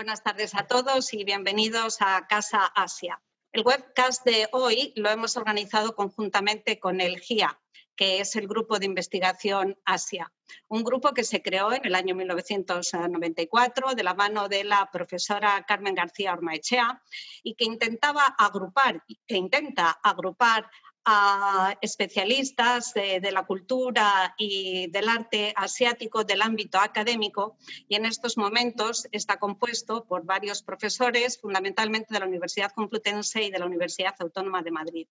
Buenas 0.00 0.22
tardes 0.22 0.54
a 0.54 0.66
todos 0.66 1.12
y 1.12 1.24
bienvenidos 1.24 1.98
a 2.00 2.26
Casa 2.26 2.64
Asia. 2.64 3.20
El 3.52 3.66
webcast 3.66 4.24
de 4.24 4.48
hoy 4.52 4.94
lo 4.96 5.10
hemos 5.10 5.36
organizado 5.36 5.94
conjuntamente 5.94 6.80
con 6.80 7.02
el 7.02 7.20
GIA, 7.20 7.60
que 7.94 8.20
es 8.20 8.34
el 8.34 8.48
Grupo 8.48 8.78
de 8.78 8.86
Investigación 8.86 9.78
Asia, 9.84 10.32
un 10.68 10.84
grupo 10.84 11.12
que 11.12 11.22
se 11.22 11.42
creó 11.42 11.70
en 11.74 11.84
el 11.84 11.94
año 11.94 12.14
1994 12.14 13.94
de 13.94 14.02
la 14.02 14.14
mano 14.14 14.48
de 14.48 14.64
la 14.64 14.88
profesora 14.90 15.66
Carmen 15.68 15.94
García 15.94 16.32
Ormaechea 16.32 17.02
y 17.42 17.54
que 17.54 17.66
intentaba 17.66 18.24
agrupar 18.38 19.04
e 19.06 19.36
intenta 19.36 19.90
agrupar 20.02 20.70
a 21.04 21.76
especialistas 21.80 22.92
de, 22.94 23.20
la 23.32 23.46
cultura 23.46 24.34
y 24.36 24.88
del 24.90 25.08
arte 25.08 25.52
asiático 25.56 26.24
del 26.24 26.42
ámbito 26.42 26.78
académico 26.78 27.56
y 27.88 27.94
en 27.94 28.04
estos 28.04 28.36
momentos 28.36 29.08
está 29.12 29.38
compuesto 29.38 30.04
por 30.04 30.24
varios 30.24 30.62
profesores, 30.62 31.40
fundamentalmente 31.40 32.12
de 32.12 32.20
la 32.20 32.26
Universidad 32.26 32.72
Complutense 32.72 33.42
y 33.42 33.50
de 33.50 33.58
la 33.58 33.66
Universidad 33.66 34.14
Autónoma 34.18 34.62
de 34.62 34.70
Madrid. 34.70 35.08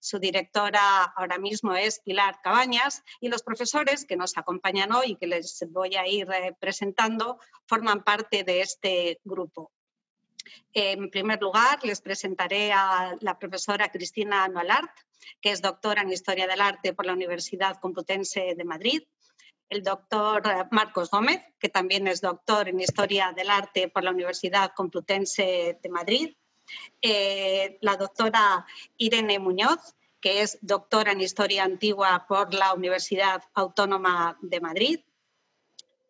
Su 0.00 0.18
directora 0.18 1.02
ahora 1.16 1.38
mismo 1.38 1.74
es 1.74 2.00
Pilar 2.00 2.40
Cabañas 2.42 3.02
y 3.20 3.28
los 3.28 3.42
profesores 3.42 4.04
que 4.04 4.16
nos 4.16 4.36
acompañan 4.36 4.92
hoy 4.92 5.12
y 5.12 5.16
que 5.16 5.26
les 5.26 5.64
voy 5.70 5.96
a 5.96 6.06
ir 6.06 6.30
eh, 6.30 6.54
presentando 6.58 7.38
forman 7.66 8.04
parte 8.04 8.44
de 8.44 8.60
este 8.60 9.20
grupo. 9.24 9.72
En 10.72 11.10
primer 11.10 11.40
lugar, 11.40 11.78
les 11.82 12.00
presentaré 12.00 12.72
a 12.72 13.16
la 13.20 13.38
profesora 13.38 13.90
Cristina 13.90 14.44
Anualart, 14.44 14.90
que 15.40 15.50
es 15.50 15.60
doctora 15.60 16.02
en 16.02 16.12
Historia 16.12 16.46
del 16.46 16.60
Arte 16.60 16.92
por 16.92 17.06
la 17.06 17.12
Universidad 17.12 17.78
Complutense 17.80 18.54
de 18.56 18.64
Madrid, 18.64 19.02
el 19.68 19.82
doctor 19.82 20.42
eh, 20.46 20.64
Marcos 20.70 21.10
Gómez, 21.10 21.40
que 21.58 21.68
también 21.68 22.06
es 22.06 22.20
doctor 22.20 22.68
en 22.68 22.80
Historia 22.80 23.32
del 23.34 23.50
Arte 23.50 23.88
por 23.88 24.04
la 24.04 24.10
Universidad 24.10 24.72
Complutense 24.74 25.78
de 25.82 25.88
Madrid, 25.88 26.34
eh, 27.00 27.78
la 27.80 27.96
doctora 27.96 28.66
Irene 28.96 29.38
Muñoz, 29.38 29.94
que 30.20 30.42
es 30.42 30.58
doctora 30.60 31.12
en 31.12 31.20
Historia 31.20 31.64
Antigua 31.64 32.26
por 32.28 32.54
la 32.54 32.74
Universidad 32.74 33.42
Autónoma 33.54 34.38
de 34.40 34.60
Madrid, 34.60 35.00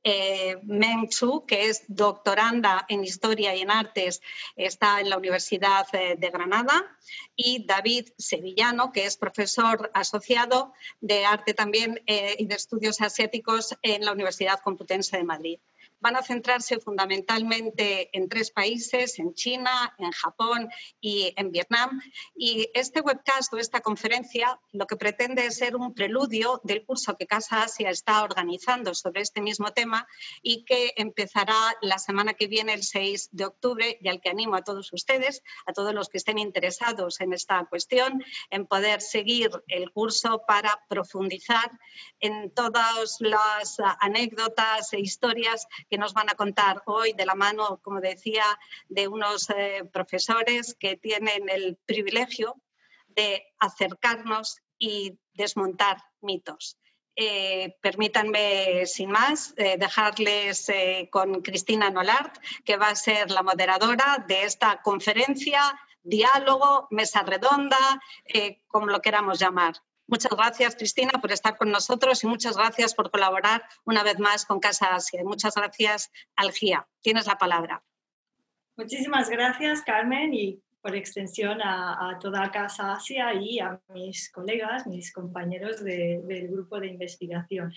eh, 0.05 0.59
Meng 0.65 1.09
Chu, 1.09 1.45
que 1.47 1.69
es 1.69 1.85
doctoranda 1.89 2.85
en 2.89 3.05
Historia 3.05 3.55
y 3.55 3.61
en 3.61 3.71
Artes, 3.71 4.21
está 4.57 5.01
en 5.01 5.11
la 5.11 5.17
Universidad 5.17 5.87
eh, 5.93 6.17
de 6.19 6.31
Granada, 6.31 6.97
y 7.37 7.65
David 7.67 8.09
Sevillano, 8.19 8.93
que 8.93 9.07
es 9.07 9.17
profesor 9.17 9.91
asociado 9.95 10.73
de 11.01 11.25
Arte 11.25 11.55
también 11.55 12.03
eh, 12.07 12.37
y 12.39 12.47
de 12.47 12.55
Estudios 12.55 13.01
Asiáticos 13.01 13.77
en 13.83 14.05
la 14.05 14.13
Universidad 14.13 14.61
Complutense 14.61 15.17
de 15.17 15.25
Madrid 15.25 15.59
van 16.03 16.17
a 16.17 16.23
centrarse 16.23 16.81
fundamentalmente 16.81 18.11
en 18.13 18.29
tres 18.29 18.51
países, 18.51 19.19
en 19.19 19.35
China, 19.35 19.95
en 19.99 20.11
Japón 20.11 20.69
y 21.01 21.33
en 21.37 21.53
Vietnam. 21.53 22.03
Y 22.35 22.69
este 22.75 23.01
webcast 23.01 23.55
o 23.55 23.59
esta 23.59 23.81
conferencia 23.81 24.59
lo 24.73 24.87
que 24.87 24.97
pretende 24.97 25.47
es 25.47 25.57
ser 25.57 25.77
un 25.77 25.95
preludio 25.95 26.61
del 26.65 26.85
curso 26.85 27.17
que 27.17 27.27
Casa 27.27 27.63
Asia 27.63 27.89
está 27.91 28.23
organizando 28.25 28.95
sobre 28.95 29.23
este 29.23 29.41
mismo 29.41 29.71
tema 29.73 30.07
y 30.43 30.65
que 30.65 30.93
empezará 30.97 31.57
la 31.81 31.99
semana 31.99 32.35
que 32.35 32.49
viene, 32.49 32.75
el 32.75 32.83
6 32.83 33.29
de 33.31 33.45
octubre, 33.45 33.99
y 34.01 34.09
al 34.09 34.21
que 34.21 34.31
animo 34.31 34.57
a 34.57 34.63
todos 34.63 34.93
ustedes, 34.93 35.43
a 35.67 35.73
todos 35.73 35.95
los 35.95 36.09
que 36.09 36.19
estén 36.19 36.39
interesados 36.39 37.21
en 37.21 37.33
esta 37.33 37.65
cuestión, 37.67 38.25
en 38.51 38.67
poder 38.67 39.01
seguir 39.01 39.51
el 39.69 39.93
curso 39.93 40.43
para 40.49 40.85
profundizar 40.89 41.71
en 42.19 42.51
todas 42.51 43.17
las 43.21 43.77
anécdotas 44.01 44.93
e 44.93 45.01
historias 45.01 45.69
que 45.93 45.99
nos 45.99 46.15
van 46.15 46.31
a 46.31 46.35
contar 46.35 46.83
hoy 46.87 47.13
de 47.13 47.27
la 47.27 47.35
mano, 47.35 47.79
como 47.83 48.01
decía, 48.01 48.47
de 48.89 49.09
unos 49.09 49.51
eh, 49.51 49.85
profesores 49.93 50.75
que 50.81 50.97
tienen 50.97 51.51
el 51.51 51.77
privilegio 51.85 52.57
de 53.09 53.45
acercarnos 53.59 54.63
y 54.79 55.19
desmontar 55.35 55.99
mitos. 56.23 56.79
Eh, 57.15 57.77
permítanme, 57.83 58.87
sin 58.87 59.11
más, 59.11 59.53
eh, 59.59 59.77
dejarles 59.77 60.73
con 61.11 61.43
Cristina 61.43 61.91
Nolart, 61.91 62.39
que 62.65 62.79
va 62.79 62.89
a 62.89 62.97
ser 62.97 63.31
la 63.31 63.43
moderadora 63.43 64.25
de 64.27 64.45
esta 64.45 64.81
conferencia, 64.81 65.79
diálogo, 66.03 66.89
mesa 66.91 67.21
redonda, 67.23 68.01
como 68.67 68.87
lo 68.87 69.03
queramos 69.03 69.39
llamar. 69.39 69.75
Muchas 70.07 70.33
gracias, 70.33 70.77
Cristina, 70.77 71.13
por 71.21 71.33
estar 71.33 71.57
con 71.57 71.71
nosotros 71.71 72.23
y 72.25 72.27
muchas 72.27 72.57
gracias 72.57 72.95
por 72.95 73.11
colaborar 73.11 73.63
una 73.85 74.03
vez 74.03 74.19
más 74.19 74.45
con 74.45 74.61
Casa 74.61 74.95
Asia. 74.95 75.23
muchas 75.25 75.55
gracias, 75.55 76.11
Algía. 76.37 76.87
Tienes 77.01 77.27
la 77.27 77.39
palabra. 77.39 77.83
Muchísimas 78.77 79.29
gracias, 79.31 79.83
Carmen, 79.83 80.35
y 80.35 80.63
por 80.81 80.97
extensión 80.97 81.61
a, 81.63 82.19
toda 82.21 82.51
Casa 82.51 82.95
Asia 82.95 83.33
y 83.35 83.61
a 83.61 83.81
mis 83.95 84.31
colegas, 84.33 84.87
mis 84.87 85.13
compañeros 85.13 85.83
del 85.85 86.49
grupo 86.49 86.81
de 86.81 86.89
investigación. 86.89 87.73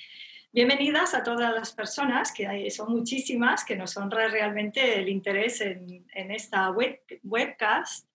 Bienvenidas 0.52 1.14
a 1.14 1.22
todas 1.22 1.54
las 1.54 1.74
personas, 1.74 2.32
que 2.32 2.72
son 2.72 2.94
muchísimas, 2.94 3.66
que 3.66 3.76
nos 3.76 3.98
honra 3.98 4.30
realmente 4.30 4.98
el 4.98 5.10
interés 5.10 5.62
en, 5.62 6.06
esta 6.32 6.72
web, 6.72 7.00
webcast 7.24 8.08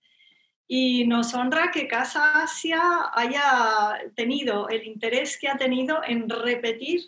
y 0.72 1.04
nos 1.04 1.34
honra 1.34 1.72
que 1.72 1.88
Casa 1.88 2.44
Asia 2.44 2.80
haya 3.12 3.98
tenido 4.14 4.68
el 4.68 4.86
interés 4.86 5.36
que 5.36 5.48
ha 5.48 5.56
tenido 5.56 5.98
en 6.06 6.30
repetir 6.30 7.00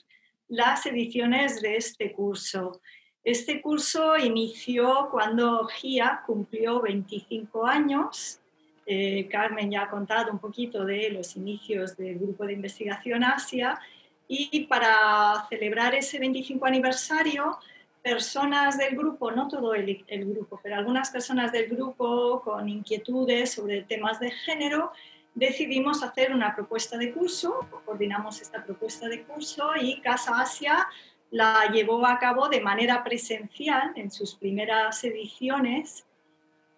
las 0.49 0.85
ediciones 0.85 1.63
de 1.63 1.77
este 1.77 2.11
curso. 2.11 2.81
Este 3.23 3.63
curso 3.63 4.17
inició 4.17 5.07
cuando 5.13 5.65
GIA 5.69 6.25
cumplió 6.27 6.81
25 6.81 7.65
años. 7.65 8.41
Eh, 8.85 9.29
Carmen 9.31 9.71
ya 9.71 9.83
ha 9.83 9.91
contado 9.91 10.33
un 10.33 10.41
poquito 10.41 10.85
de 10.85 11.11
los 11.11 11.37
inicios 11.37 11.97
del 11.97 12.19
grupo 12.19 12.45
de 12.45 12.55
investigación 12.55 13.23
Asia 13.23 13.79
y 14.27 14.65
para 14.65 15.47
celebrar 15.49 15.95
ese 15.95 16.19
25 16.19 16.67
aniversario 16.67 17.61
personas 18.03 18.77
del 18.77 18.97
grupo, 18.97 19.31
no 19.31 19.49
todo 19.49 19.75
el, 19.75 20.05
grupo, 20.09 20.61
pero 20.63 20.77
algunas 20.77 21.11
personas 21.11 21.53
del 21.53 21.69
grupo 21.69 22.43
con 22.43 22.69
inquietudes 22.69 23.53
sobre 23.53 23.83
temas 23.83 24.19
de 24.19 24.31
género, 24.31 24.93
decidimos 25.35 26.03
hacer 26.03 26.35
una 26.35 26.55
propuesta 26.55 26.99
de 26.99 27.13
curso, 27.13 27.67
coordinamos 27.85 28.43
esta 28.43 28.63
propuesta 28.65 29.09
de 29.09 29.23
curso 29.23 29.71
y 29.81 30.01
Casa 30.01 30.41
Asia 30.41 30.87
la 31.31 31.71
llevó 31.73 32.05
a 32.07 32.19
cabo 32.19 32.49
de 32.49 32.61
manera 32.61 33.03
presencial 33.03 33.93
en 33.97 34.11
sus 34.11 34.35
primeras 34.35 35.03
ediciones 35.05 36.05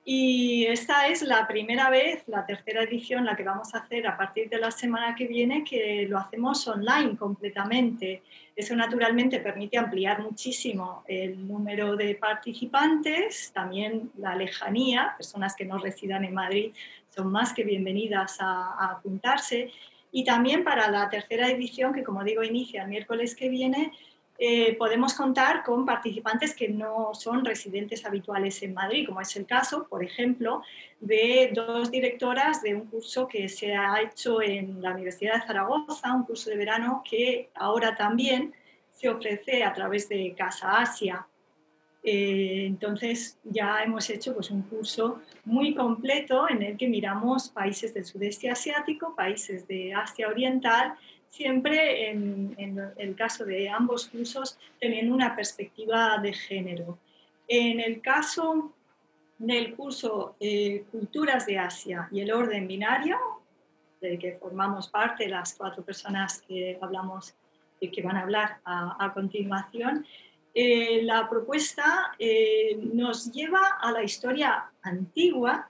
y 0.05 0.67
esta 0.67 1.07
es 1.09 1.23
la 1.23 1.47
primera 1.47 1.89
vez, 1.89 2.25
la 2.27 2.45
tercera 2.45 2.83
edición, 2.83 3.25
la 3.25 3.37
que 3.37 3.43
vamos 3.43 3.75
a 3.75 3.79
hacer 3.79 4.07
a 4.07 4.17
partir 4.17 4.51
de 4.51 4.59
la 4.59 4.71
semana 4.71 5.15
que 5.15 5.27
viene, 5.27 5.65
que 5.65 6.07
lo 6.09 6.19
hacemos 6.19 6.69
online 6.69 7.17
completamente. 7.17 8.23
Eso 8.55 8.77
naturalmente 8.77 9.41
permite 9.41 9.79
ampliar 9.79 10.23
muchísimo 10.23 11.05
el 11.09 11.49
número 11.49 11.97
de 11.97 12.15
participantes, 12.17 13.51
también 13.55 14.11
la 14.19 14.37
lejanía, 14.37 15.15
personas 15.17 15.57
que 15.57 15.65
no 15.65 15.79
residan 15.79 16.25
en 16.25 16.35
Madrid 16.35 16.73
son 17.15 17.31
más 17.31 17.53
que 17.53 17.65
bienvenidas 17.65 18.39
a, 18.41 18.93
apuntarse. 18.93 19.71
Y 20.13 20.25
también 20.25 20.65
para 20.65 20.91
la 20.91 21.09
tercera 21.09 21.49
edición, 21.49 21.93
que 21.93 22.05
como 22.05 22.25
digo 22.25 22.43
inicia 22.43 22.83
el 22.83 22.89
miércoles 22.89 23.35
que 23.35 23.49
viene, 23.49 23.93
eh, 24.37 24.75
podemos 24.77 25.15
contar 25.15 25.63
con 25.63 25.87
participantes 25.87 26.55
que 26.57 26.69
no 26.69 27.15
son 27.15 27.45
residentes 27.45 28.05
habituales 28.05 28.61
en 28.65 28.75
Madrid, 28.75 29.07
como 29.07 29.21
es 29.21 29.37
el 29.37 29.47
caso, 29.47 29.87
por 29.89 30.03
ejemplo, 30.03 30.63
de 31.01 31.53
dos 31.55 31.91
directoras 31.91 32.61
de 32.61 32.75
un 32.75 32.87
curso 32.87 33.29
que 33.29 33.49
se 33.49 33.75
ha 33.75 34.01
hecho 34.03 34.43
en 34.43 34.83
la 34.83 34.91
Universidad 34.91 35.35
de 35.35 35.47
Zaragoza, 35.47 36.13
un 36.13 36.25
curso 36.25 36.51
de 36.51 36.57
verano 36.57 37.03
que 37.09 37.51
ahora 37.55 37.95
también 37.95 38.53
se 38.91 39.09
ofrece 39.09 39.63
a 39.63 39.73
través 39.73 40.09
de 40.09 40.35
Casa 40.37 40.81
Asia. 40.81 41.27
Eh, 42.03 42.67
entonces 42.67 43.39
ya 43.45 43.83
hemos 43.83 44.11
hecho 44.11 44.35
pues, 44.35 44.51
un 44.51 44.63
curso 44.63 45.23
muy 45.45 45.75
completo 45.75 46.49
en 46.51 46.63
el 46.63 46.77
que 46.77 46.89
miramos 46.89 47.49
países 47.49 47.95
del 47.95 48.05
sudeste 48.05 48.51
asiático, 48.51 49.15
países 49.15 49.67
de 49.69 49.95
Asia 49.95 50.29
Oriental 50.29 50.95
siempre 51.35 52.11
en, 52.11 52.55
el 52.97 53.17
caso 53.17 53.45
de 53.45 53.69
ambos 53.69 54.07
cursos 54.07 54.57
teniendo 54.81 55.13
una 55.13 55.35
perspectiva 55.35 56.19
de 56.19 56.33
género. 56.33 56.99
En 57.49 57.81
el 57.81 58.01
caso 58.01 58.73
del 59.39 59.75
curso 59.75 60.37
eh, 60.39 60.85
Culturas 60.93 61.45
de 61.45 61.59
Asia 61.59 62.09
y 62.13 62.21
el 62.21 62.33
orden 62.33 62.69
binario, 62.69 63.19
del 64.01 64.17
que 64.19 64.37
formamos 64.37 64.89
parte 64.89 65.29
las 65.29 65.55
cuatro 65.55 65.83
personas 65.83 66.41
que 66.43 66.79
hablamos 66.81 67.35
y 67.81 67.91
que 67.91 68.03
van 68.03 68.17
a 68.17 68.23
hablar 68.23 68.59
a, 68.65 69.11
continuación, 69.13 70.07
eh, 70.55 71.03
la 71.03 71.29
propuesta 71.29 72.15
eh, 72.17 72.79
nos 72.93 73.33
lleva 73.33 73.79
a 73.81 73.91
la 73.91 74.05
historia 74.05 74.71
antigua 74.83 75.69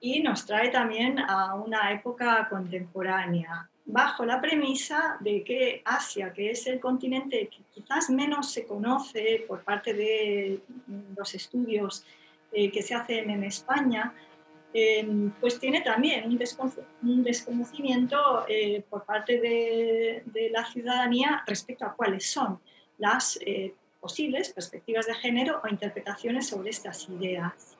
y 0.00 0.20
nos 0.20 0.46
trae 0.46 0.70
también 0.70 1.18
a 1.18 1.54
una 1.56 1.92
época 1.92 2.48
contemporánea 2.48 3.68
bajo 3.84 4.24
la 4.24 4.40
premisa 4.40 5.18
de 5.20 5.44
que 5.44 5.82
Asia, 5.84 6.32
que 6.32 6.50
es 6.50 6.66
el 6.66 6.80
continente 6.80 7.48
que 7.48 7.62
quizás 7.72 8.08
menos 8.10 8.50
se 8.50 8.66
conoce 8.66 9.44
por 9.46 9.62
parte 9.62 9.92
de 9.92 10.60
los 11.16 11.34
estudios 11.34 12.04
eh, 12.52 12.70
que 12.70 12.82
se 12.82 12.94
hacen 12.94 13.30
en 13.30 13.44
España, 13.44 14.14
em, 14.72 15.30
pues 15.40 15.60
tiene 15.60 15.82
también 15.82 16.24
un, 16.26 17.22
desconocimiento 17.22 18.44
eh, 18.48 18.82
por 18.88 19.04
parte 19.04 19.38
de, 19.40 20.50
la 20.50 20.64
ciudadanía 20.64 21.42
respecto 21.46 21.84
a 21.84 21.94
cuáles 21.94 22.26
son 22.26 22.60
las 22.98 23.38
eh, 23.44 23.74
posibles 24.00 24.52
perspectivas 24.52 25.06
de 25.06 25.14
género 25.14 25.60
o 25.62 25.68
interpretaciones 25.68 26.48
sobre 26.48 26.70
estas 26.70 27.08
ideas. 27.08 27.73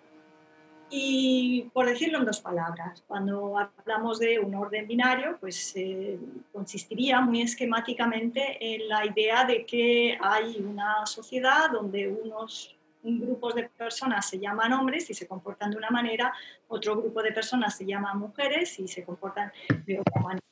Y 0.96 1.70
por 1.72 1.86
decirlo 1.86 2.18
en 2.18 2.24
dos 2.24 2.40
palabras, 2.40 3.02
cuando 3.08 3.58
hablamos 3.58 4.20
de 4.20 4.38
un 4.38 4.54
orden 4.54 4.86
binario, 4.86 5.36
pues 5.40 5.72
eh, 5.74 6.20
consistiría 6.52 7.20
muy 7.20 7.42
esquemáticamente 7.42 8.58
en 8.60 8.88
la 8.88 9.04
idea 9.04 9.44
de 9.44 9.66
que 9.66 10.16
hay 10.22 10.56
una 10.58 11.04
sociedad 11.04 11.68
donde 11.72 12.06
unos 12.06 12.76
grupos 13.02 13.56
de 13.56 13.68
personas 13.70 14.28
se 14.28 14.38
llaman 14.38 14.72
hombres 14.72 15.10
y 15.10 15.14
se 15.14 15.26
comportan 15.26 15.72
de 15.72 15.78
una 15.78 15.90
manera, 15.90 16.32
otro 16.68 16.96
grupo 16.96 17.24
de 17.24 17.32
personas 17.32 17.76
se 17.76 17.84
llaman 17.84 18.16
mujeres 18.16 18.78
y 18.78 18.86
se 18.86 19.02
comportan 19.02 19.50
de 19.84 19.98
otra 19.98 20.22
manera. 20.22 20.46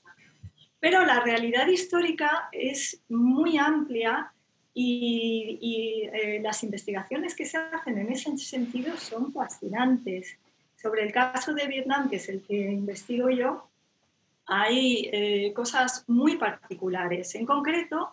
Pero 0.81 1.07
la 1.07 1.21
realidad 1.21 1.69
histórica 1.69 2.49
es 2.51 3.01
muy 3.09 3.59
amplia 3.59 4.33
y, 4.75 6.09
eh, 6.13 6.41
las 6.43 6.63
investigaciones 6.63 7.35
que 7.35 7.45
se 7.45 7.59
hacen 7.59 7.99
en 7.99 8.11
ese 8.11 8.37
sentido 8.39 8.97
son 8.97 9.33
fascinantes. 9.33 10.39
Sobre 10.77 11.03
el 11.03 11.13
caso 11.13 11.55
de 11.55 11.67
Vietnam, 11.67 12.09
que 12.09 12.17
es 12.17 12.29
el 12.29 12.43
que 12.43 12.57
investigo 12.57 13.31
yo, 13.31 13.69
hay 14.47 15.09
eh, 15.13 15.53
cosas 15.55 16.05
muy 16.09 16.37
particulares. 16.37 17.35
En 17.35 17.47
concreto, 17.47 18.11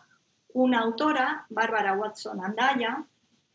una 0.53 0.79
autora, 0.79 1.45
Bárbara 1.49 1.93
Watson 1.93 2.43
Andaya, 2.43 3.05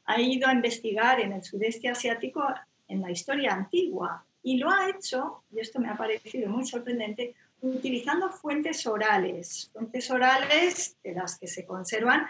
ha 0.06 0.20
ido 0.20 0.48
a 0.48 0.52
investigar 0.52 1.20
en 1.20 1.32
el 1.32 1.42
sudeste 1.42 1.88
asiático 1.88 2.42
en 2.88 3.00
la 3.00 3.10
historia 3.10 3.52
antigua 3.52 4.24
y 4.42 4.58
lo 4.58 4.70
ha 4.70 4.90
hecho, 4.90 5.42
y 5.50 5.60
esto 5.60 5.80
me 5.80 5.88
ha 5.88 5.96
parecido 5.96 6.50
muy 6.50 6.66
sorprendente, 6.66 7.34
utilizando 7.62 8.28
fuentes 8.28 8.86
orales, 8.86 9.70
fuentes 9.72 10.10
orales 10.10 10.96
de 11.02 11.14
las 11.14 11.38
que 11.38 11.46
se 11.46 11.64
conservan 11.64 12.26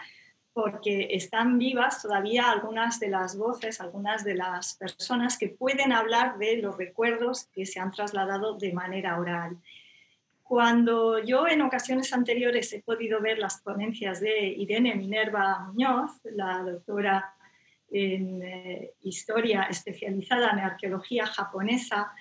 porque 0.55 1.09
están 1.11 1.59
vivas 1.59 2.01
todavía 2.01 2.49
algunas 2.49 2.97
de 3.01 3.09
las 3.09 3.37
voces, 3.37 3.81
algunas 3.81 4.23
de 4.23 4.35
las 4.35 4.75
personas 4.75 5.37
que 5.37 5.49
pueden 5.49 5.91
hablar 5.91 6.37
de 6.37 6.55
los 6.55 6.77
recuerdos 6.77 7.49
que 7.53 7.65
se 7.65 7.81
han 7.81 7.91
trasladado 7.91 8.57
de 8.57 8.71
manera 8.71 9.19
oral. 9.19 9.57
Cuando 10.43 11.19
yo 11.19 11.45
en 11.45 11.61
ocasiones 11.61 12.13
anteriores 12.13 12.71
he 12.71 12.81
podido 12.81 13.19
ver 13.19 13.37
las 13.37 13.59
ponencias 13.59 14.21
de 14.21 14.47
Irene 14.47 14.95
Minerva 14.95 15.59
Muñoz, 15.59 16.21
la 16.23 16.59
doctora 16.59 17.33
en 17.91 18.41
eh, 18.41 18.93
historia 19.01 19.63
especializada 19.63 20.51
en 20.51 20.59
arqueología 20.59 21.25
japonesa, 21.25 22.13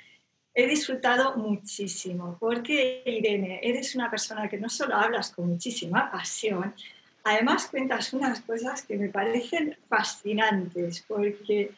he 0.53 0.67
disfrutado 0.67 1.37
muchísimo, 1.37 2.37
porque 2.41 3.05
Irene, 3.07 3.61
eres 3.63 3.95
una 3.95 4.11
persona 4.11 4.49
que 4.49 4.59
no 4.59 4.69
solo 4.69 4.97
hablas 4.97 5.31
con 5.31 5.49
muchísima 5.49 6.11
pasión, 6.11 6.75
Además 7.25 7.69
cuentas 7.69 8.13
unas 8.13 8.43
cosas 8.43 8.83
que 8.83 8.99
me 8.99 9.09
parecen 9.09 9.77
fascinantes 9.89 11.03
porque 11.09 11.71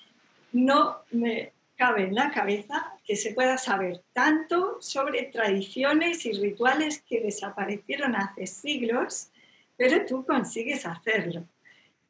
no 0.52 0.98
me 1.12 1.52
cabe 1.76 2.04
en 2.04 2.14
la 2.14 2.32
cabeza 2.32 2.92
que 3.04 3.14
se 3.14 3.32
pueda 3.32 3.56
saber 3.56 4.02
tanto 4.12 4.78
sobre 4.80 5.24
tradiciones 5.24 6.26
y 6.26 6.32
rituales 6.32 7.00
que 7.02 7.20
desaparecieron 7.20 8.16
hace 8.16 8.46
siglos, 8.46 9.28
pero 9.76 10.04
tú 10.04 10.24
consigues 10.24 10.84
hacerlo. 10.84 11.44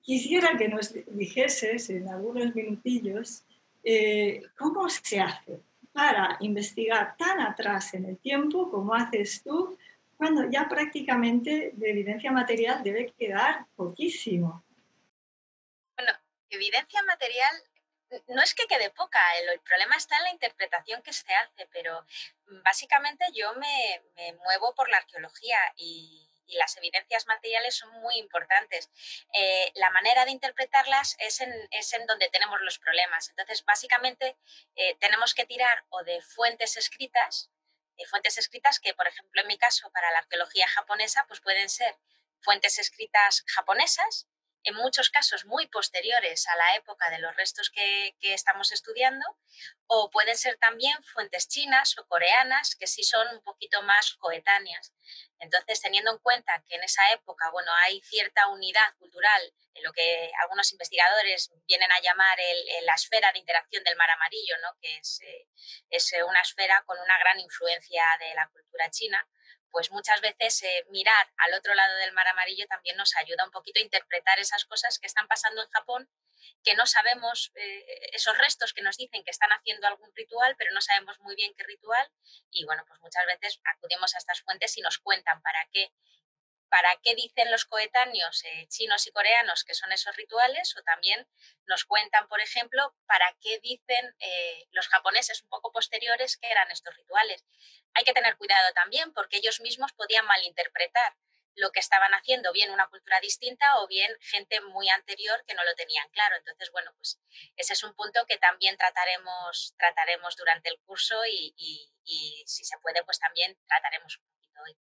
Quisiera 0.01 0.57
que 0.57 0.69
nos 0.69 0.95
dijeses 1.09 1.91
en 1.91 2.09
algunos 2.09 2.55
minutillos 2.55 3.43
eh, 3.85 4.43
cómo 4.57 4.89
se 4.89 5.21
hace 5.21 5.61
para 5.93 6.37
investigar 6.41 7.17
tan 7.19 7.41
atrás 7.41 7.93
en 7.95 8.07
el 8.07 8.17
tiempo 8.17 8.71
como 8.71 8.95
haces 8.95 9.43
tú 9.43 9.77
cuando 10.17 10.51
ya 10.51 10.69
prácticamente 10.69 11.73
de 11.75 11.91
evidencia 11.91 12.33
material 12.33 12.83
debe 12.83 13.13
quedar 13.13 13.67
poquísimo. 13.77 14.65
Bueno, 15.97 16.13
evidencia 16.51 17.03
material 17.03 17.55
no 18.29 18.43
es 18.43 18.55
que 18.55 18.67
quede 18.67 18.91
poca, 18.91 19.21
el, 19.39 19.61
problema 19.61 19.97
está 19.97 20.17
en 20.19 20.25
la 20.25 20.31
interpretación 20.31 21.03
que 21.03 21.13
se 21.13 21.33
hace, 21.35 21.67
pero 21.73 22.05
básicamente 22.65 23.25
yo 23.35 23.53
me, 23.55 24.33
muevo 24.45 24.75
por 24.75 24.89
la 24.89 24.99
arqueología 24.99 25.59
y, 25.77 26.23
las 26.51 26.77
evidencias 26.77 27.27
materiales 27.27 27.75
son 27.75 27.91
muy 28.01 28.19
importantes. 28.19 28.89
Eh, 29.33 29.73
la 29.75 29.91
manera 29.91 30.25
de 30.25 30.31
interpretarlas 30.31 31.17
es 31.19 31.41
en, 31.41 31.53
es 31.73 31.93
en, 31.93 32.07
donde 32.07 32.29
tenemos 32.29 32.61
los 32.61 32.79
problemas. 32.79 33.29
Entonces, 33.31 33.65
básicamente, 33.65 34.37
eh, 34.77 34.97
tenemos 35.01 35.35
que 35.35 35.45
tirar 35.45 35.85
o 35.89 36.05
de 36.05 36.23
fuentes 36.23 36.77
escritas, 36.77 37.51
fuentes 38.05 38.37
escritas 38.39 38.79
que, 38.79 38.95
por 38.95 39.07
ejemplo, 39.07 39.41
en 39.41 39.47
mi 39.47 39.57
caso, 39.57 39.91
para 39.91 40.11
la 40.11 40.19
arqueología 40.19 40.69
japonesa, 40.69 41.25
pues 41.27 41.41
pueden 41.41 41.69
ser 41.69 41.97
fuentes 42.41 42.79
escritas 42.79 43.43
japonesas, 43.47 44.29
en 44.67 44.75
muchos 44.75 45.11
casos 45.11 45.45
muy 45.45 45.69
posteriores 45.69 46.49
a 46.49 46.57
la 46.57 46.75
época 46.75 47.09
de 47.11 47.19
los 47.21 47.35
restos 47.37 47.71
que, 47.71 48.15
estamos 48.21 48.73
estudiando, 48.73 49.25
o 49.87 50.11
pueden 50.11 50.37
ser 50.37 50.59
también 50.59 51.03
fuentes 51.05 51.49
chinas 51.49 51.97
o 51.99 52.07
coreanas 52.09 52.75
que 52.75 52.89
sí 52.89 53.05
son 53.05 53.27
un 53.29 53.41
poquito 53.43 53.81
más 53.83 54.15
coetáneas. 54.15 54.93
Entonces, 55.39 55.81
teniendo 55.81 56.11
en 56.11 56.19
cuenta 56.19 56.63
que 56.67 56.75
en 56.75 56.83
esa 56.83 57.13
época, 57.13 57.49
bueno, 57.51 57.71
hay 57.85 58.01
cierta 58.03 58.49
unidad 58.49 58.95
cultural 58.99 59.55
en 59.75 59.85
lo 59.85 59.93
que 59.93 60.33
algunos 60.43 60.73
investigadores 60.73 61.53
vienen 61.67 61.93
a 61.93 62.01
llamar 62.01 62.37
la 62.83 62.95
esfera 62.95 63.31
de 63.33 63.39
interacción 63.39 63.85
del 63.85 63.97
mar 63.97 64.11
amarillo, 64.11 64.57
¿no? 64.63 64.77
que 64.81 64.97
eh, 64.97 65.49
es 65.91 66.13
una 66.27 66.41
esfera 66.41 66.83
con 66.87 66.99
una 66.99 67.19
gran 67.19 67.39
influencia 67.39 68.03
de 68.19 68.35
la 68.35 68.49
cultura 68.49 68.91
china, 68.91 69.29
pues 69.77 69.93
muchas 69.93 70.23
veces 70.23 70.63
eh, 70.63 70.87
mirar 70.89 71.31
al 71.37 71.53
otro 71.53 71.75
lado 71.75 71.95
del 71.97 72.15
mar 72.15 72.27
amarillo 72.29 72.65
también 72.67 72.97
nos 72.97 73.15
ayuda 73.15 73.45
un 73.45 73.51
poquito 73.51 73.79
a 73.79 73.83
interpretar 73.83 74.39
esas 74.39 74.65
cosas 74.65 74.99
que 74.99 75.07
están 75.07 75.29
pasando 75.29 75.61
en 75.61 75.69
Japón, 75.69 76.09
que 76.65 76.75
no 76.77 76.87
sabemos, 76.87 77.53
eh, 77.57 77.85
esos 78.15 78.39
restos 78.39 78.73
que 78.73 78.81
nos 78.81 78.97
dicen 78.97 79.23
que 79.23 79.31
están 79.31 79.51
haciendo 79.51 79.87
algún 79.87 80.11
ritual, 80.15 80.57
pero 80.57 80.73
no 80.73 80.81
sabemos 80.81 81.21
muy 81.21 81.37
bien 81.37 81.53
qué 81.59 81.65
ritual. 81.65 82.11
Y 82.51 82.65
bueno, 82.65 82.85
pues 82.89 82.99
muchas 83.03 83.27
veces 83.27 83.61
acudimos 83.65 84.15
a 84.15 84.19
estas 84.19 84.41
fuentes 84.41 84.75
y 84.79 84.81
nos 84.81 84.97
cuentan 84.97 85.43
para 85.43 85.69
qué 85.71 85.93
para 86.69 86.89
qué 87.03 87.15
dicen 87.15 87.51
los 87.51 87.65
coetáneos 87.65 88.45
eh, 88.45 88.67
chinos 88.69 89.07
y 89.07 89.13
coreanos 89.13 89.65
que 89.65 89.75
son 89.75 89.93
esos 89.93 90.15
rituales 90.17 90.77
o 90.77 90.83
también 90.83 91.29
nos 91.67 91.85
cuentan, 91.85 92.29
por 92.29 92.41
ejemplo, 92.41 92.95
para 93.07 93.37
qué 93.41 93.59
dicen 93.61 94.15
eh, 94.21 94.67
los 94.73 94.89
japoneses 94.89 95.43
un 95.43 95.49
poco 95.49 95.73
posteriores 95.73 96.37
que 96.37 96.51
eran 96.51 96.71
estos 96.71 96.95
rituales. 96.97 97.45
Hay 97.95 98.05
que 98.05 98.13
tener 98.13 98.37
cuidado 98.37 98.73
también 98.75 99.13
porque 99.13 99.39
ellos 99.39 99.61
mismos 99.61 99.93
podían 99.93 100.27
malinterpretar 100.27 101.17
lo 101.57 101.71
que 101.73 101.81
estaban 101.81 102.13
haciendo, 102.13 102.53
bien 102.53 102.71
una 102.71 102.87
cultura 102.89 103.19
distinta 103.21 103.81
o 103.81 103.87
bien 103.87 104.15
gente 104.21 104.61
muy 104.61 104.91
anterior 104.91 105.43
que 105.47 105.55
no 105.55 105.65
lo 105.65 105.75
tenían 105.75 106.09
claro. 106.11 106.37
Entonces, 106.37 106.71
bueno, 106.71 106.93
pues 106.97 107.19
ese 107.57 107.73
es 107.73 107.83
un 107.83 107.95
punto 107.95 108.27
que 108.27 108.37
también 108.37 108.77
trataremos, 108.77 109.75
trataremos 109.79 110.37
durante 110.37 110.69
el 110.69 110.79
curso 110.81 111.25
y, 111.27 111.55
y 112.05 112.45
si 112.47 112.65
se 112.65 112.79
puede, 112.79 113.03
pues 113.05 113.19
también 113.19 113.57
trataremos 113.67 114.19
un 114.19 114.25
poquito 114.27 114.61
hoy. 114.65 114.77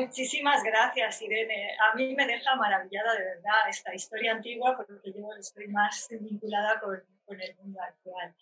Muchísimas 0.00 0.62
gracias, 0.62 1.20
Irene. 1.20 1.76
A 1.78 1.94
mí 1.94 2.14
me 2.14 2.26
deja 2.26 2.56
maravillada 2.56 3.12
de 3.12 3.24
verdad 3.24 3.68
esta 3.68 3.94
historia 3.94 4.32
antigua 4.32 4.74
porque 4.74 5.12
yo 5.12 5.28
estoy 5.38 5.68
más 5.68 6.08
vinculada 6.10 6.80
con, 6.80 7.02
el 7.38 7.56
mundo 7.56 7.78
actual. 7.82 8.34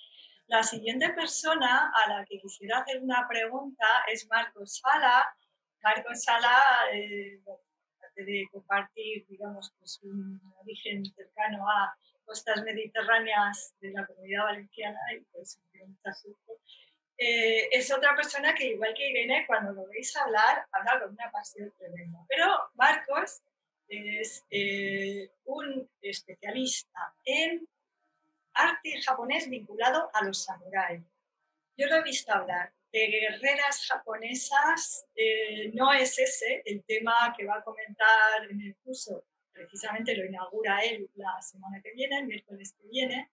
La 0.47 0.63
siguiente 0.63 1.11
persona 1.11 1.93
a 1.93 2.11
la 2.11 2.25
que 2.25 2.39
quisiera 2.39 2.79
hacer 2.79 3.03
una 3.03 3.27
pregunta 3.29 3.87
es 4.07 4.29
Marcos 4.29 4.79
Sala. 4.79 5.27
Marcos 5.83 6.23
Sala, 6.23 6.57
eh, 6.93 7.41
de 8.15 8.49
compartir, 8.53 9.27
digamos, 9.29 9.73
pues 9.81 10.01
un 10.03 10.41
origen 10.61 11.05
cercano 11.07 11.69
a 11.69 11.93
costas 12.25 12.63
mediterráneas 12.63 13.75
de 13.81 13.91
la 13.91 14.07
comunidad 14.07 14.45
valenciana 14.45 14.99
y 15.17 15.21
pues 15.33 15.61
suerte 16.15 16.55
eh, 17.21 17.69
es 17.73 17.93
otra 17.93 18.15
persona 18.15 18.55
que, 18.55 18.69
igual 18.69 18.95
que 18.95 19.11
Irene, 19.11 19.45
cuando 19.45 19.73
lo 19.73 19.89
veis 19.89 20.17
hablar, 20.17 20.65
habla 20.71 21.01
con 21.01 21.11
una 21.11 21.29
pasión 21.33 21.73
tremenda. 21.77 22.25
Pero 22.29 22.47
Marcos 22.75 23.43
es 23.89 24.47
eh, 24.51 25.29
un 25.47 25.91
especialista 26.01 27.13
en 27.25 27.67
arte 28.55 29.03
japonés 29.03 29.51
vinculado 29.51 30.09
a 30.15 30.25
los 30.25 30.45
samuráis. 30.45 31.03
Yo 31.77 31.89
lo 31.89 31.97
he 31.97 32.03
visto 32.05 32.33
hablar 32.33 32.73
de 32.93 33.07
guerreras 33.09 33.87
japonesas, 33.87 35.07
eh, 35.17 35.73
no 35.75 35.93
es 35.93 36.19
ese 36.21 36.63
el 36.65 36.85
tema 36.85 37.35
que 37.37 37.45
va 37.45 37.57
a 37.59 37.65
comentar 37.65 38.45
en 38.49 38.61
el 38.61 38.77
curso, 38.77 39.25
precisamente 39.53 40.15
lo 40.15 40.25
inaugura 40.25 40.81
él 40.85 41.11
la 41.17 41.43
semana 41.43 41.83
que 41.83 41.93
viene, 41.93 42.21
el 42.21 42.27
miércoles 42.27 42.75
que 42.81 42.89
viene. 42.89 43.29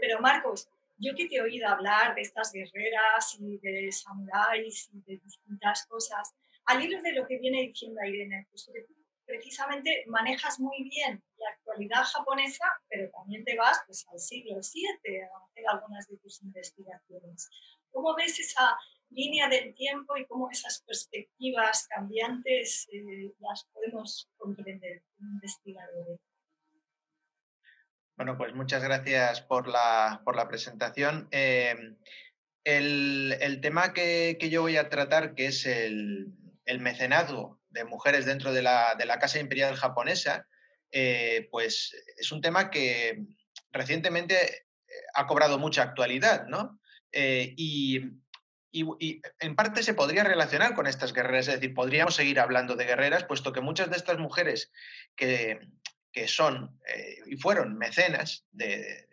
pero 0.00 0.20
Marcos, 0.20 0.68
yo 1.00 1.14
que 1.16 1.26
te 1.26 1.36
he 1.36 1.42
oído 1.42 1.66
hablar 1.66 2.14
de 2.14 2.20
estas 2.20 2.52
guerreras 2.52 3.36
y 3.40 3.58
de 3.58 3.90
samuráis 3.90 4.90
y 4.92 5.00
de 5.00 5.18
distintas 5.18 5.86
cosas, 5.86 6.34
al 6.66 6.84
hilo 6.84 7.00
de 7.02 7.12
lo 7.12 7.26
que 7.26 7.38
viene 7.38 7.62
diciendo 7.62 8.00
Irene, 8.04 8.46
pues 8.50 8.66
tú 8.66 8.72
precisamente 9.24 10.04
manejas 10.06 10.60
muy 10.60 10.82
bien 10.84 11.22
la 11.38 11.50
actualidad 11.50 12.04
japonesa, 12.04 12.64
pero 12.88 13.10
también 13.10 13.44
te 13.44 13.56
vas 13.56 13.80
pues, 13.86 14.06
al 14.12 14.18
siglo 14.18 14.56
VII 14.56 15.22
a 15.22 15.44
hacer 15.46 15.64
algunas 15.68 16.06
de 16.08 16.18
tus 16.18 16.42
investigaciones. 16.42 17.48
¿Cómo 17.90 18.14
ves 18.14 18.38
esa 18.38 18.76
línea 19.08 19.48
del 19.48 19.74
tiempo 19.74 20.16
y 20.16 20.26
cómo 20.26 20.50
esas 20.50 20.82
perspectivas 20.82 21.88
cambiantes 21.88 22.88
eh, 22.92 23.32
las 23.38 23.64
podemos 23.72 24.28
comprender 24.36 25.02
como 25.16 25.30
investigadores? 25.30 26.20
Bueno, 28.20 28.36
pues 28.36 28.54
muchas 28.54 28.82
gracias 28.82 29.40
por 29.40 29.66
la, 29.66 30.20
por 30.26 30.36
la 30.36 30.46
presentación. 30.46 31.26
Eh, 31.30 31.74
el, 32.64 33.34
el, 33.40 33.62
tema 33.62 33.94
que, 33.94 34.36
que, 34.38 34.50
yo 34.50 34.60
voy 34.60 34.76
a 34.76 34.90
tratar, 34.90 35.34
que 35.34 35.46
es 35.46 35.64
el, 35.64 36.26
el 36.66 36.80
mecenazgo 36.80 37.62
de 37.70 37.84
mujeres 37.84 38.26
dentro 38.26 38.52
de 38.52 38.60
la, 38.60 38.94
de 38.98 39.06
la 39.06 39.18
Casa 39.18 39.40
Imperial 39.40 39.74
japonesa, 39.74 40.46
eh, 40.92 41.48
pues 41.50 41.96
es 42.18 42.30
un 42.30 42.42
tema 42.42 42.68
que 42.68 43.24
recientemente 43.72 44.34
eh, 44.36 44.64
ha 45.14 45.26
cobrado 45.26 45.58
mucha 45.58 45.82
actualidad, 45.82 46.44
¿no? 46.46 46.78
y, 47.14 48.00
y, 48.70 48.84
y, 48.98 49.22
en 49.38 49.56
parte 49.56 49.82
se 49.82 49.94
podría 49.94 50.24
relacionar 50.24 50.74
con 50.74 50.86
estas 50.86 51.14
guerreras, 51.14 51.48
es 51.48 51.54
decir, 51.54 51.72
podríamos 51.72 52.16
seguir 52.16 52.38
hablando 52.38 52.76
de 52.76 52.84
guerreras, 52.84 53.24
puesto 53.24 53.54
que 53.54 53.62
muchas 53.62 53.88
de 53.88 53.96
estas 53.96 54.18
mujeres 54.18 54.70
que, 55.16 55.58
que 56.12 56.28
son 56.28 56.78
eh, 56.86 57.18
y 57.26 57.36
fueron 57.36 57.76
mecenas 57.78 58.44
de, 58.52 59.06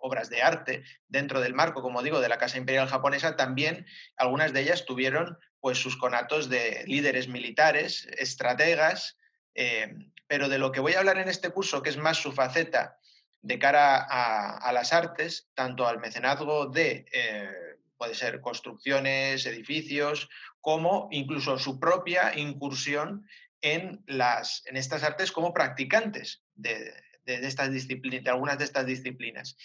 obras 0.00 0.30
de 0.30 0.42
arte 0.42 0.84
dentro 1.08 1.40
del 1.40 1.54
marco, 1.54 1.82
como 1.82 2.02
digo, 2.02 2.20
de 2.20 2.28
la 2.28 2.38
Casa 2.38 2.58
Imperial 2.58 2.88
japonesa, 2.88 3.36
también 3.36 3.86
algunas 4.16 4.52
de 4.52 4.62
ellas 4.62 4.84
tuvieron 4.86 5.38
pues 5.60 5.78
sus 5.78 5.96
conatos 5.96 6.48
de 6.48 6.84
líderes 6.86 7.28
militares, 7.28 8.06
estrategas, 8.16 9.16
eh, 9.54 9.94
pero 10.26 10.48
de 10.48 10.58
lo 10.58 10.70
que 10.70 10.80
voy 10.80 10.94
a 10.94 11.00
hablar 11.00 11.18
en 11.18 11.28
este 11.28 11.50
curso, 11.50 11.82
que 11.82 11.90
es 11.90 11.96
más 11.96 12.18
su 12.18 12.32
faceta 12.32 12.98
de 13.42 13.58
cara 13.58 13.96
a, 13.96 14.58
a 14.58 14.72
las 14.72 14.92
artes, 14.92 15.48
tanto 15.54 15.86
al 15.86 15.98
mecenazgo 15.98 16.66
de, 16.66 17.06
eh, 17.12 17.50
puede 17.96 18.14
ser 18.14 18.40
construcciones, 18.40 19.46
edificios, 19.46 20.28
como 20.60 21.08
incluso 21.10 21.58
su 21.58 21.78
propia 21.78 22.36
incursión 22.36 23.26
en, 23.60 24.02
las, 24.06 24.62
en 24.66 24.76
estas 24.76 25.02
artes 25.02 25.32
como 25.32 25.52
practicantes 25.52 26.42
de, 26.54 26.92
de, 27.24 27.46
estas 27.46 27.70
de 27.70 28.22
algunas 28.26 28.58
de 28.58 28.64
estas 28.64 28.86
disciplinas. 28.86 29.56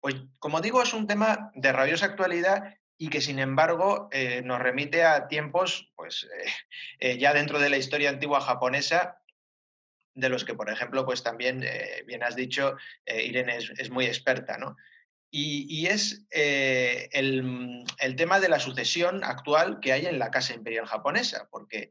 Pues 0.00 0.16
como 0.38 0.60
digo, 0.60 0.82
es 0.82 0.92
un 0.92 1.06
tema 1.06 1.50
de 1.54 1.72
rabiosa 1.72 2.06
actualidad 2.06 2.74
y 2.98 3.08
que 3.08 3.20
sin 3.20 3.38
embargo 3.38 4.08
eh, 4.12 4.42
nos 4.42 4.60
remite 4.60 5.04
a 5.04 5.28
tiempos, 5.28 5.92
pues 5.96 6.28
eh, 7.00 7.18
ya 7.18 7.32
dentro 7.32 7.58
de 7.58 7.70
la 7.70 7.76
historia 7.76 8.10
antigua 8.10 8.40
japonesa, 8.40 9.20
de 10.16 10.28
los 10.28 10.44
que, 10.44 10.54
por 10.54 10.70
ejemplo, 10.70 11.04
pues 11.04 11.24
también, 11.24 11.64
eh, 11.64 12.04
bien 12.06 12.22
has 12.22 12.36
dicho, 12.36 12.76
Irene 13.04 13.56
es, 13.56 13.72
es, 13.78 13.90
muy 13.90 14.06
experta, 14.06 14.56
¿no? 14.58 14.76
Y, 15.36 15.86
es 15.86 16.24
el, 16.30 17.82
el, 17.98 18.16
tema 18.16 18.38
de 18.38 18.48
la 18.48 18.60
sucesión 18.60 19.24
actual 19.24 19.80
que 19.80 19.92
hay 19.92 20.06
en 20.06 20.20
la 20.20 20.30
Casa 20.30 20.54
Imperial 20.54 20.86
japonesa, 20.86 21.48
porque 21.50 21.90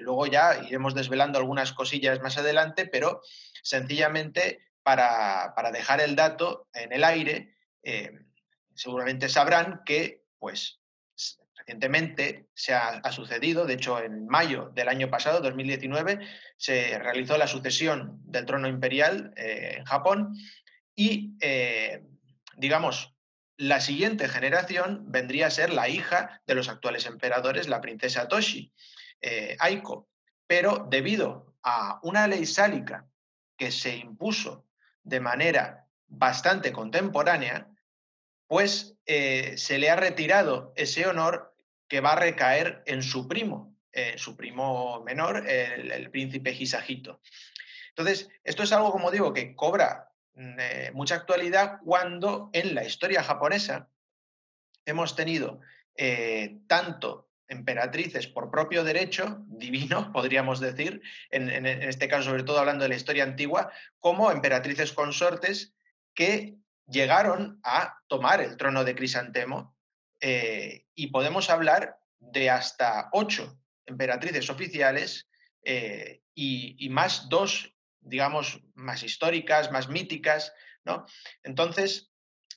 luego 0.00 0.26
ya 0.26 0.60
iremos 0.66 0.96
desvelando 0.96 1.38
algunas 1.38 1.72
cosillas 1.72 2.20
más 2.22 2.36
adelante, 2.36 2.86
pero 2.86 3.20
sencillamente 3.62 4.66
para, 4.82 5.52
para 5.54 5.70
dejar 5.70 6.00
el 6.00 6.16
dato 6.16 6.66
en 6.74 6.92
el 6.92 7.04
aire, 7.04 7.54
seguramente 8.74 9.28
sabrán 9.28 9.82
que, 9.84 10.24
pues, 10.40 10.80
recientemente 11.64 12.46
se 12.54 12.74
ha, 12.74 13.10
sucedido, 13.10 13.64
de 13.64 13.74
hecho, 13.74 14.02
en 14.02 14.26
mayo 14.26 14.70
del 14.74 14.88
año 14.88 15.08
pasado, 15.08 15.40
2019, 15.40 16.20
se 16.58 16.98
realizó 16.98 17.38
la 17.38 17.46
sucesión 17.46 18.20
del 18.24 18.44
trono 18.44 18.68
imperial 18.68 19.32
eh, 19.36 19.76
en 19.78 19.84
Japón 19.84 20.34
y, 20.94 21.36
eh, 21.40 22.02
digamos, 22.56 23.14
la 23.56 23.80
siguiente 23.80 24.28
generación 24.28 25.04
vendría 25.06 25.46
a 25.46 25.50
ser 25.50 25.72
la 25.72 25.88
hija 25.88 26.42
de 26.46 26.54
los 26.54 26.68
actuales 26.68 27.06
emperadores, 27.06 27.68
la 27.68 27.80
princesa 27.80 28.26
Toshi, 28.28 28.72
eh, 29.20 29.56
Aiko. 29.60 30.08
Pero 30.46 30.86
debido 30.90 31.54
a 31.62 32.00
una 32.02 32.26
ley 32.26 32.46
sálica 32.46 33.06
que 33.56 33.70
se 33.70 33.96
impuso 33.96 34.66
de 35.02 35.20
manera 35.20 35.86
bastante 36.06 36.72
contemporánea, 36.72 37.68
pues 38.46 38.96
eh, 39.06 39.54
se 39.56 39.78
le 39.78 39.90
ha 39.90 39.96
retirado 39.96 40.72
ese 40.76 41.06
honor 41.06 41.56
que 41.88 42.00
va 42.00 42.12
a 42.12 42.20
recaer 42.20 42.82
en 42.86 43.02
su 43.02 43.28
primo, 43.28 43.76
eh, 43.92 44.14
su 44.16 44.36
primo 44.36 45.02
menor, 45.02 45.48
el, 45.48 45.90
el, 45.92 46.10
príncipe 46.10 46.52
Hisahito. 46.52 47.20
Entonces, 47.90 48.28
esto 48.42 48.64
es 48.64 48.72
algo, 48.72 48.90
como 48.90 49.10
digo, 49.10 49.32
que 49.32 49.54
cobra 49.54 50.13
eh, 50.36 50.90
mucha 50.94 51.14
actualidad 51.14 51.78
cuando 51.84 52.50
en 52.52 52.74
la 52.74 52.84
historia 52.84 53.22
japonesa 53.22 53.88
hemos 54.84 55.14
tenido 55.14 55.60
eh, 55.96 56.58
tanto 56.66 57.30
emperatrices 57.46 58.26
por 58.26 58.50
propio 58.50 58.82
derecho 58.82 59.44
divino, 59.46 60.12
podríamos 60.12 60.58
decir, 60.58 61.02
en, 61.30 61.66
este 61.66 62.08
caso 62.08 62.30
sobre 62.30 62.42
todo 62.42 62.58
hablando 62.58 62.82
de 62.82 62.88
la 62.88 62.96
historia 62.96 63.22
antigua, 63.22 63.70
como 64.00 64.32
emperatrices 64.32 64.92
consortes 64.92 65.74
que 66.14 66.56
llegaron 66.86 67.60
a 67.62 67.98
tomar 68.08 68.40
el 68.40 68.56
trono 68.56 68.84
de 68.84 68.94
Crisantemo 68.94 69.76
eh, 70.20 70.84
y 70.94 71.08
podemos 71.08 71.48
hablar 71.48 71.98
de 72.18 72.50
hasta 72.50 73.08
ocho 73.12 73.56
emperatrices 73.86 74.50
oficiales 74.50 75.28
y, 75.64 76.76
y, 76.84 76.88
más 76.90 77.28
dos, 77.28 77.73
digamos, 78.04 78.60
más 78.74 79.02
históricas, 79.02 79.72
más 79.72 79.88
míticas, 79.88 80.52
¿no? 80.84 81.06
Entonces, 81.42 82.10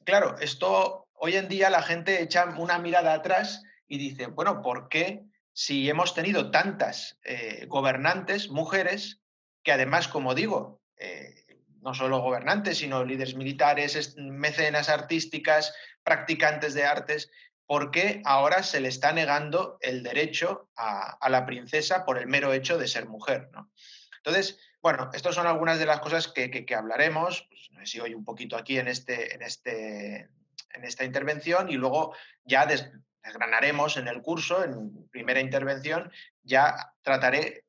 claro, 0.06 0.38
esto 0.40 1.08
hoy 1.14 1.36
en 1.36 1.48
día 1.48 1.70
la 1.70 1.82
gente 1.82 2.22
echa 2.22 2.46
una 2.58 2.80
mirada 2.80 3.14
atrás 3.14 3.64
y 3.88 3.98
dice, 3.98 4.28
bueno, 4.28 4.62
¿por 4.62 4.90
qué 4.90 5.24
si 5.54 5.90
hemos 5.90 6.14
tenido 6.14 6.52
tantas 6.52 7.18
eh, 7.24 7.66
gobernantes, 7.68 8.50
mujeres, 8.50 9.22
que 9.64 9.72
además, 9.72 10.08
como 10.08 10.36
digo, 10.36 10.82
eh, 10.98 11.34
no 11.82 11.96
solo 11.96 12.20
gobernantes, 12.20 12.78
sino 12.78 13.04
líderes 13.04 13.36
militares, 13.36 14.16
mecenas 14.18 14.90
artísticas, 14.90 15.74
practicantes 16.04 16.74
de 16.74 16.86
artes, 16.86 17.32
porque 17.66 18.22
ahora 18.24 18.62
se 18.62 18.80
le 18.80 18.90
está 18.90 19.12
negando 19.14 19.78
el 19.82 20.04
derecho 20.04 20.70
a, 20.76 21.18
a 21.20 21.30
la 21.30 21.46
princesa 21.46 22.06
por 22.06 22.20
el 22.20 22.28
mero 22.28 22.54
hecho 22.54 22.78
de 22.78 22.88
ser 22.88 23.08
mujer. 23.08 23.50
¿no? 23.52 23.72
Entonces, 24.18 24.60
bueno, 24.82 25.10
estas 25.14 25.36
son 25.36 25.48
algunas 25.48 25.80
de 25.80 25.86
las 25.86 26.00
cosas 26.00 26.28
que, 26.28 26.50
que, 26.50 26.76
hablaremos, 26.76 27.48
pues, 27.50 27.70
no 27.72 27.80
sé 27.80 27.86
si 27.86 28.00
hoy 28.00 28.14
un 28.14 28.24
poquito 28.24 28.56
aquí 28.58 28.78
en, 28.78 28.88
este, 28.88 29.36
en, 29.36 29.42
este, 29.42 30.30
en 30.74 30.84
esta 30.84 31.04
intervención 31.04 31.70
y 31.70 31.76
luego 31.76 32.16
ya 32.46 32.66
des, 32.66 32.90
desgranaremos 33.24 33.98
en 33.98 34.08
el 34.08 34.22
curso, 34.22 34.64
en 34.64 35.08
primera 35.10 35.40
intervención, 35.40 36.12
ya 36.44 36.94
trataré 37.02 37.66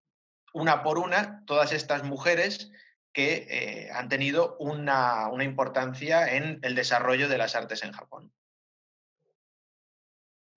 una 0.53 0.83
por 0.83 0.99
una 0.99 1.45
todas 1.47 1.73
estas 1.73 2.05
mujeres 2.05 2.71
que 3.13 3.47
eh, 3.51 3.91
han 3.93 4.09
tenido 4.09 4.57
una, 4.59 5.29
importancia 5.41 6.37
en 6.37 6.61
el 6.63 6.75
desarrollo 6.75 7.29
de 7.29 7.39
las 7.39 7.57
artes 7.57 7.83
en 7.83 7.93
Japón. 7.93 8.33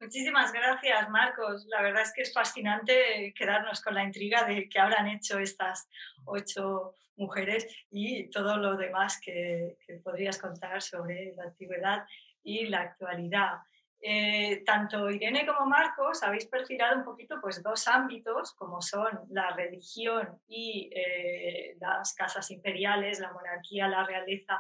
Muchísimas 0.02 0.52
gracias, 0.52 1.10
Marcos. 1.12 1.68
La 1.68 1.84
verdad 1.84 2.02
es 2.02 2.12
que 2.12 2.24
es 2.24 2.34
fascinante 2.34 3.32
quedarnos 3.38 3.82
con 3.82 3.94
la 3.94 4.04
intriga 4.04 4.46
de 4.46 4.68
qué 4.68 4.80
habrán 4.80 5.08
hecho 5.08 5.38
estas 5.38 5.88
ocho 6.26 6.96
mujeres 7.18 7.68
y 7.92 8.28
todo 8.32 8.58
lo 8.58 8.78
demás 8.78 9.22
que, 9.24 9.78
podrías 10.04 10.40
contar 10.40 10.82
sobre 10.82 11.36
la 11.36 11.44
antigüedad 11.44 12.04
y 12.42 12.66
la 12.66 12.80
actualidad. 12.82 13.60
Eh, 14.02 14.64
tanto 14.66 15.12
Irene 15.12 15.46
como 15.46 15.68
Marcos 15.68 16.24
habéis 16.24 16.48
perfilado 16.48 16.98
un 16.98 17.06
poquito 17.06 17.40
pues, 17.40 17.62
dos 17.62 17.88
ámbitos, 17.88 18.54
como 18.54 18.82
son 18.82 19.20
la 19.30 19.52
religión 19.52 20.42
y 20.48 20.90
eh, 20.96 21.78
las 21.80 22.16
casas 22.16 22.50
imperiales, 22.50 23.20
la 23.20 23.32
monarquía, 23.32 23.88
la 23.88 24.04
realeza, 24.04 24.60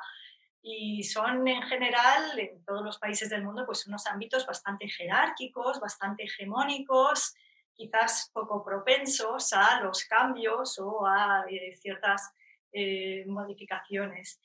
y 0.62 1.04
son 1.04 1.48
en 1.48 1.62
general 1.64 2.38
en 2.38 2.64
todos 2.64 2.84
los 2.84 3.00
países 3.00 3.30
del 3.30 3.44
mundo 3.44 3.66
pues, 3.66 3.88
unos 3.88 4.06
ámbitos 4.08 4.46
bastante 4.46 4.88
jerárquicos, 4.88 5.80
bastante 5.80 6.24
hegemónicos, 6.24 7.34
quizás 7.74 8.30
poco 8.34 8.64
propensos 8.64 9.54
a 9.54 9.82
los 9.82 10.06
cambios 10.06 10.78
o 10.80 11.06
a 11.06 11.46
eh, 11.50 11.76
ciertas 11.76 12.34
eh, 12.72 13.26
modificaciones. 13.28 14.40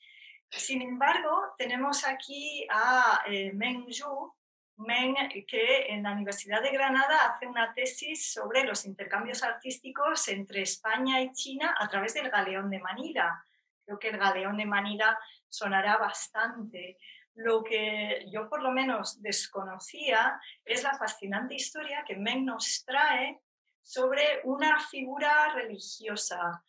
Sin 0.49 0.81
embargo, 0.81 1.53
tenemos 1.57 2.05
aquí 2.05 2.65
a 2.71 3.21
eh, 3.27 3.51
Meng 3.53 3.91
Zhu, 3.91 4.33
Meng, 4.77 5.15
que 5.47 5.87
en 5.87 6.03
la 6.03 6.11
Universidad 6.11 6.61
de 6.61 6.71
Granada 6.71 7.17
hace 7.27 7.47
una 7.47 7.73
tesis 7.73 8.31
sobre 8.31 8.63
los 8.63 8.85
intercambios 8.85 9.43
artísticos 9.43 10.27
entre 10.29 10.61
España 10.61 11.21
y 11.21 11.31
China 11.33 11.75
a 11.77 11.87
través 11.87 12.13
del 12.13 12.29
galeón 12.29 12.69
de 12.69 12.79
Manila. 12.79 13.43
Creo 13.85 13.99
que 13.99 14.09
el 14.09 14.17
galeón 14.17 14.57
de 14.57 14.65
Manila 14.65 15.17
sonará 15.49 15.97
bastante. 15.97 16.97
lo 17.39 17.63
que 17.63 18.25
yo 18.31 18.49
por 18.49 18.63
lo 18.63 18.71
menos 18.71 19.21
desconocía 19.21 20.41
es 20.65 20.81
la 20.81 20.97
fascinante 20.97 21.53
historia 21.53 22.03
que 22.03 22.15
Meng 22.15 22.45
nos 22.45 22.83
trae 22.83 23.39
sobre 23.83 24.41
una 24.43 24.79
figura 24.79 25.53
religiosa. 25.53 26.63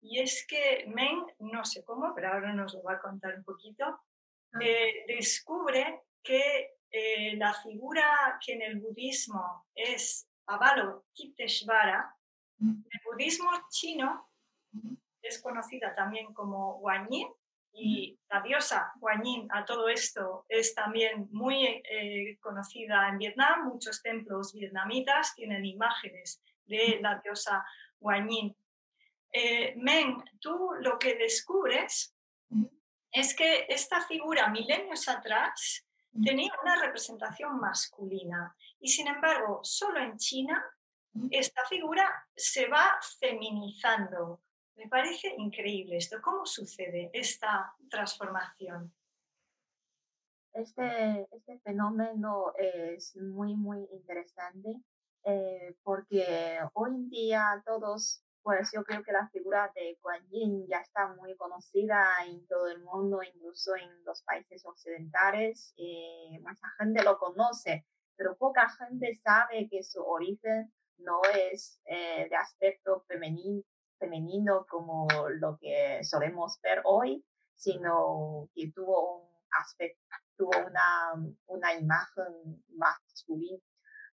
Y 0.00 0.20
es 0.20 0.46
que 0.46 0.84
Meng, 0.86 1.26
no 1.40 1.64
sé 1.64 1.84
cómo, 1.84 2.14
pero 2.14 2.32
ahora 2.32 2.52
nos 2.52 2.72
lo 2.72 2.84
va 2.84 2.94
a 2.94 3.00
contar 3.00 3.34
un 3.36 3.42
poquito, 3.42 3.84
ah. 3.84 4.58
eh, 4.60 5.04
descubre 5.08 6.02
que 6.22 6.76
eh, 6.88 7.36
la 7.36 7.52
figura 7.54 8.38
que 8.44 8.52
en 8.52 8.62
el 8.62 8.78
budismo 8.78 9.66
es 9.74 10.28
Avalokiteshvara, 10.46 12.14
en 12.60 12.86
el 12.90 13.00
budismo 13.04 13.50
chino 13.70 14.30
es 15.20 15.42
conocida 15.42 15.94
también 15.94 16.32
como 16.32 16.78
Guanyin 16.78 17.28
y 17.72 18.18
la 18.28 18.42
diosa 18.42 18.92
Guanyin 18.96 19.48
a 19.50 19.64
todo 19.64 19.88
esto 19.88 20.44
es 20.48 20.74
también 20.74 21.28
muy 21.30 21.64
eh, 21.64 22.38
conocida 22.40 23.08
en 23.08 23.18
Vietnam. 23.18 23.68
Muchos 23.68 24.02
templos 24.02 24.52
vietnamitas 24.52 25.34
tienen 25.34 25.64
imágenes 25.64 26.42
de 26.64 26.98
la 27.00 27.20
diosa 27.24 27.64
Guanyin. 27.98 28.54
Eh, 29.32 29.74
Men, 29.76 30.22
tú 30.40 30.72
lo 30.80 30.98
que 30.98 31.14
descubres 31.14 32.14
es 33.10 33.34
que 33.34 33.66
esta 33.68 34.02
figura 34.02 34.48
milenios 34.48 35.08
atrás 35.08 35.86
tenía 36.22 36.52
una 36.62 36.76
representación 36.76 37.58
masculina 37.58 38.54
y 38.80 38.88
sin 38.88 39.08
embargo 39.08 39.60
solo 39.62 40.00
en 40.00 40.18
China 40.18 40.62
esta 41.30 41.64
figura 41.66 42.26
se 42.34 42.68
va 42.68 42.98
feminizando. 43.18 44.42
Me 44.76 44.88
parece 44.88 45.34
increíble 45.38 45.96
esto. 45.96 46.20
¿Cómo 46.22 46.46
sucede 46.46 47.10
esta 47.12 47.74
transformación? 47.90 48.92
Este, 50.54 51.26
este 51.30 51.58
fenómeno 51.60 52.52
es 52.56 53.16
muy, 53.16 53.54
muy 53.54 53.88
interesante 53.90 54.82
eh, 55.24 55.76
porque 55.82 56.58
hoy 56.74 56.90
en 56.90 57.08
día 57.08 57.62
todos, 57.64 58.24
pues 58.42 58.70
yo 58.74 58.82
creo 58.82 59.02
que 59.02 59.12
la 59.12 59.28
figura 59.28 59.70
de 59.74 59.98
Guan 60.02 60.28
Yin 60.30 60.66
ya 60.68 60.78
está 60.78 61.14
muy 61.14 61.36
conocida 61.36 62.04
en 62.26 62.46
todo 62.48 62.66
el 62.68 62.82
mundo, 62.82 63.22
incluso 63.22 63.76
en 63.76 64.04
los 64.04 64.22
países 64.22 64.64
occidentales. 64.66 65.74
Eh, 65.76 66.38
mucha 66.40 66.68
gente 66.78 67.04
lo 67.04 67.18
conoce, 67.18 67.86
pero 68.16 68.36
poca 68.36 68.68
gente 68.68 69.14
sabe 69.14 69.68
que 69.70 69.82
su 69.84 70.02
origen 70.02 70.72
no 70.98 71.20
es 71.50 71.80
eh, 71.84 72.26
de 72.28 72.36
aspecto 72.36 73.04
femenino, 73.06 73.62
femenino 74.02 74.66
como 74.68 75.06
lo 75.38 75.56
que 75.58 76.02
solemos 76.02 76.60
ver 76.60 76.82
hoy, 76.84 77.24
sino 77.54 78.48
que 78.54 78.72
tuvo 78.74 79.18
un 79.18 79.28
aspecto, 79.60 80.00
tuvo 80.36 80.50
una, 80.66 81.14
una 81.46 81.74
imagen 81.74 82.62
masculina, 82.74 83.62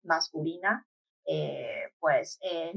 masculina 0.02 0.87
eh, 1.30 1.92
pues 2.00 2.38
eh, 2.40 2.73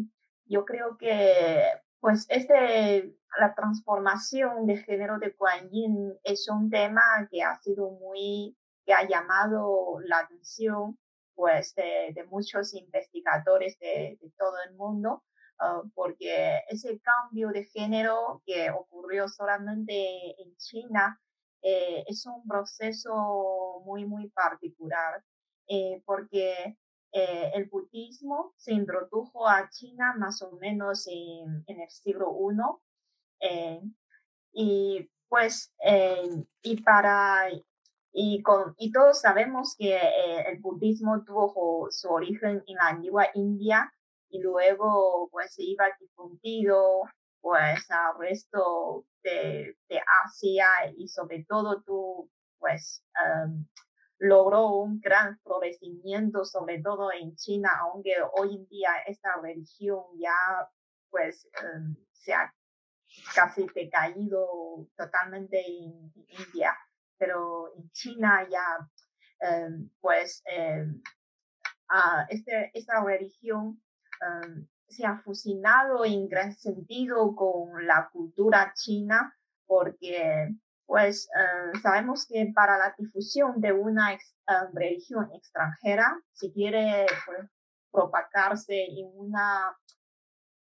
yo 0.46 0.66
creo 0.66 0.98
que 0.98 1.64
pues 2.02 2.26
este, 2.28 3.16
la 3.40 3.56
transformación 3.56 4.66
de 4.66 4.78
género 4.78 5.20
de 5.20 5.34
Kuan 5.36 5.70
Yin 5.70 6.20
es 6.24 6.50
un 6.50 6.70
tema 6.70 7.02
que 7.30 7.44
ha 7.44 7.58
sido 7.62 7.92
muy, 7.92 8.58
que 8.86 8.94
ha 8.94 9.08
llamado 9.08 10.00
la 10.04 10.20
atención 10.20 10.98
pues 11.34 11.74
de, 11.76 12.26
muchos 12.30 12.74
investigadores 12.74 13.80
de, 13.80 14.20
todo 14.38 14.56
el 14.68 14.76
mundo, 14.76 15.24
ah, 15.62 15.84
porque 15.96 16.60
ese 16.70 17.00
cambio 17.00 17.50
de 17.50 17.66
género 17.66 18.42
que 18.46 18.70
ocurrió 18.72 19.28
solamente 19.30 20.42
en 20.42 20.56
China 20.58 21.20
eh, 21.62 22.04
es 22.08 22.26
un 22.26 22.46
proceso 22.48 23.82
muy, 23.86 24.06
muy 24.06 24.30
particular, 24.30 25.24
eh, 25.68 26.02
porque 26.06 26.78
eh, 27.14 27.52
el 27.54 27.66
budismo 27.70 28.54
se 28.58 28.74
introdujo 28.74 29.48
a 29.48 29.70
China 29.70 30.16
más 30.18 30.42
o 30.42 30.52
menos 30.58 31.08
en, 31.08 31.64
el 31.68 31.90
siglo 31.90 32.36
I. 33.42 33.96
y 34.54 35.10
pues, 35.30 35.74
y 36.62 36.82
para 36.82 37.50
y, 38.14 38.42
con, 38.42 38.76
y 38.78 38.92
todos 38.92 39.22
sabemos 39.22 39.76
que 39.78 39.96
eh, 39.96 40.42
el 40.48 40.60
budismo 40.60 41.24
tuvo 41.24 41.88
su 41.92 42.10
origen 42.10 42.64
en 42.68 42.76
la 42.76 42.90
antigua 42.90 43.28
India 43.34 43.94
y 44.32 44.40
luego 44.40 45.30
pues 45.32 45.56
iba 45.58 45.86
difundido 46.00 47.02
pues 47.42 47.90
al 47.92 48.18
resto 48.20 49.06
de, 49.24 49.76
Asia 50.26 50.68
y 50.96 51.08
sobre 51.08 51.46
todo 51.48 51.82
tú 51.84 52.30
pues 52.60 53.04
um, 53.46 53.66
logró 54.20 54.68
un 54.76 55.00
gran 55.00 55.40
florecimiento 55.40 56.46
sobre 56.46 56.82
todo 56.82 57.12
en 57.12 57.36
China 57.36 57.70
aunque 57.82 58.16
hoy 58.38 58.56
en 58.56 58.68
día 58.68 58.92
esta 59.06 59.40
religión 59.42 60.04
ya 60.20 60.70
pues 61.10 61.48
um, 61.64 61.96
se 62.12 62.34
ha 62.34 62.54
casi 63.36 63.68
decaído 63.76 64.88
totalmente 64.96 65.60
en 65.60 66.12
India 66.28 66.76
pero 67.22 67.72
en 67.78 67.92
China 67.92 68.48
ya, 68.50 68.90
em, 69.42 69.90
pues, 70.02 70.42
em, 70.46 71.00
este, 72.30 72.72
esta 72.74 73.04
religión 73.04 73.80
em, 74.22 74.68
se 74.88 75.06
ha 75.06 75.18
fusionado 75.20 76.06
en 76.06 76.28
gran 76.28 76.54
sentido 76.54 77.36
con 77.36 77.86
la 77.88 78.10
cultura 78.12 78.74
china, 78.76 79.36
porque, 79.66 80.50
pues, 80.86 81.30
sabemos 81.82 82.28
que 82.28 82.52
para 82.54 82.78
la 82.78 82.94
difusión 82.98 83.62
de 83.62 83.72
una 83.72 84.18
religión 84.74 85.30
extranjera, 85.34 86.20
si 86.34 86.52
quiere 86.52 87.06
pues, 87.26 87.50
propagarse 87.92 88.86
en 88.86 89.10
una 89.16 89.78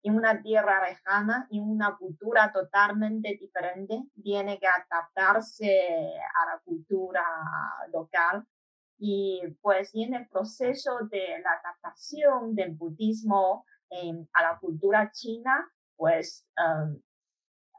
en 0.03 0.15
una 0.15 0.41
tierra 0.41 0.87
lejana, 0.87 1.47
en 1.51 1.63
una 1.63 1.95
cultura 1.95 2.51
totalmente 2.51 3.37
diferente, 3.39 4.01
tiene 4.23 4.59
que 4.59 4.67
adaptarse 4.67 5.79
a 6.35 6.45
la 6.53 6.59
cultura 6.63 7.23
local. 7.93 8.45
Y 9.03 9.41
pues 9.61 9.95
en 9.95 10.13
el 10.13 10.27
proceso 10.27 10.91
de 11.09 11.39
la 11.43 11.53
adaptación 11.53 12.53
del 12.53 12.75
budismo 12.75 13.65
a 14.33 14.43
la 14.43 14.59
cultura 14.59 15.11
china, 15.11 15.67
pues 15.97 16.47
um, 16.55 17.01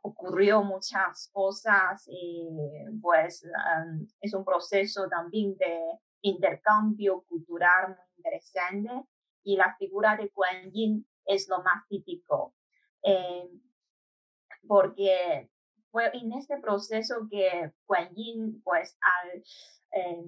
ocurrió 0.03 0.65
muchas 0.65 1.31
cosas 1.33 2.05
y 2.09 2.49
pues 3.01 3.45
um, 3.45 4.05
es 4.21 4.35
un 4.35 4.45
proceso 4.45 5.09
también 5.09 5.57
de 5.59 5.81
intercambio 6.23 7.23
cultural 7.29 7.91
muy 7.91 8.07
interesante 8.17 8.91
y 9.45 9.57
la 9.57 9.77
figura 9.77 10.17
de 10.17 10.31
Guan 10.35 10.73
Yin 10.73 11.07
es 11.27 11.49
lo 11.49 11.63
más 11.63 11.87
típico. 11.89 12.55
Eh, 13.05 13.49
porque 14.67 15.51
fue 15.91 16.11
en 16.17 16.33
este 16.33 16.59
proceso 16.59 17.27
que 17.31 17.73
Guan 17.87 18.15
Yin, 18.15 18.63
pues, 18.63 18.97
al, 19.01 19.43
eh, 19.93 20.25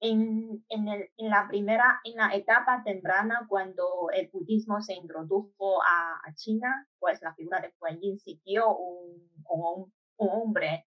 en, 0.00 0.64
en, 0.68 0.88
el, 0.88 1.10
en, 1.16 1.30
la 1.30 1.46
primera, 1.48 2.00
en 2.04 2.16
la 2.16 2.34
etapa 2.34 2.82
temprana, 2.84 3.46
cuando 3.48 4.08
el 4.12 4.28
budismo 4.32 4.80
se 4.80 4.94
introdujo 4.94 5.82
a, 5.82 6.32
China, 6.34 6.88
pues 6.98 7.20
la 7.22 7.34
figura 7.34 7.60
de 7.60 7.74
Guan 7.78 8.00
Yin 8.00 8.18
siguió 8.18 8.76
un, 8.76 9.30
un, 9.48 9.92
un 10.16 10.28
hombre 10.28 10.86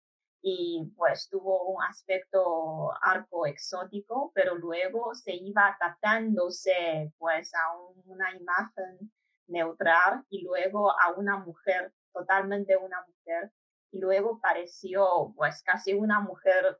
y 0.41 0.93
pues 0.95 1.27
tuvo 1.29 1.63
un 1.73 1.83
aspecto 1.83 2.91
arco 3.01 3.47
exótico, 3.47 4.31
pero 4.33 4.55
luego 4.55 5.13
se 5.15 5.33
iba 5.33 5.75
adaptándose 5.79 7.11
pues 7.17 7.51
a 7.55 7.77
una 8.05 8.31
imagen 8.35 9.11
neutral 9.47 10.23
y 10.29 10.43
luego 10.43 10.91
a 10.91 11.13
una 11.17 11.37
mujer, 11.37 11.93
totalmente 12.13 12.77
una 12.77 13.03
mujer, 13.07 13.51
y 13.91 13.99
luego 13.99 14.39
pareció 14.39 15.33
pues 15.35 15.63
casi 15.63 15.93
una 15.93 16.19
mujer 16.19 16.79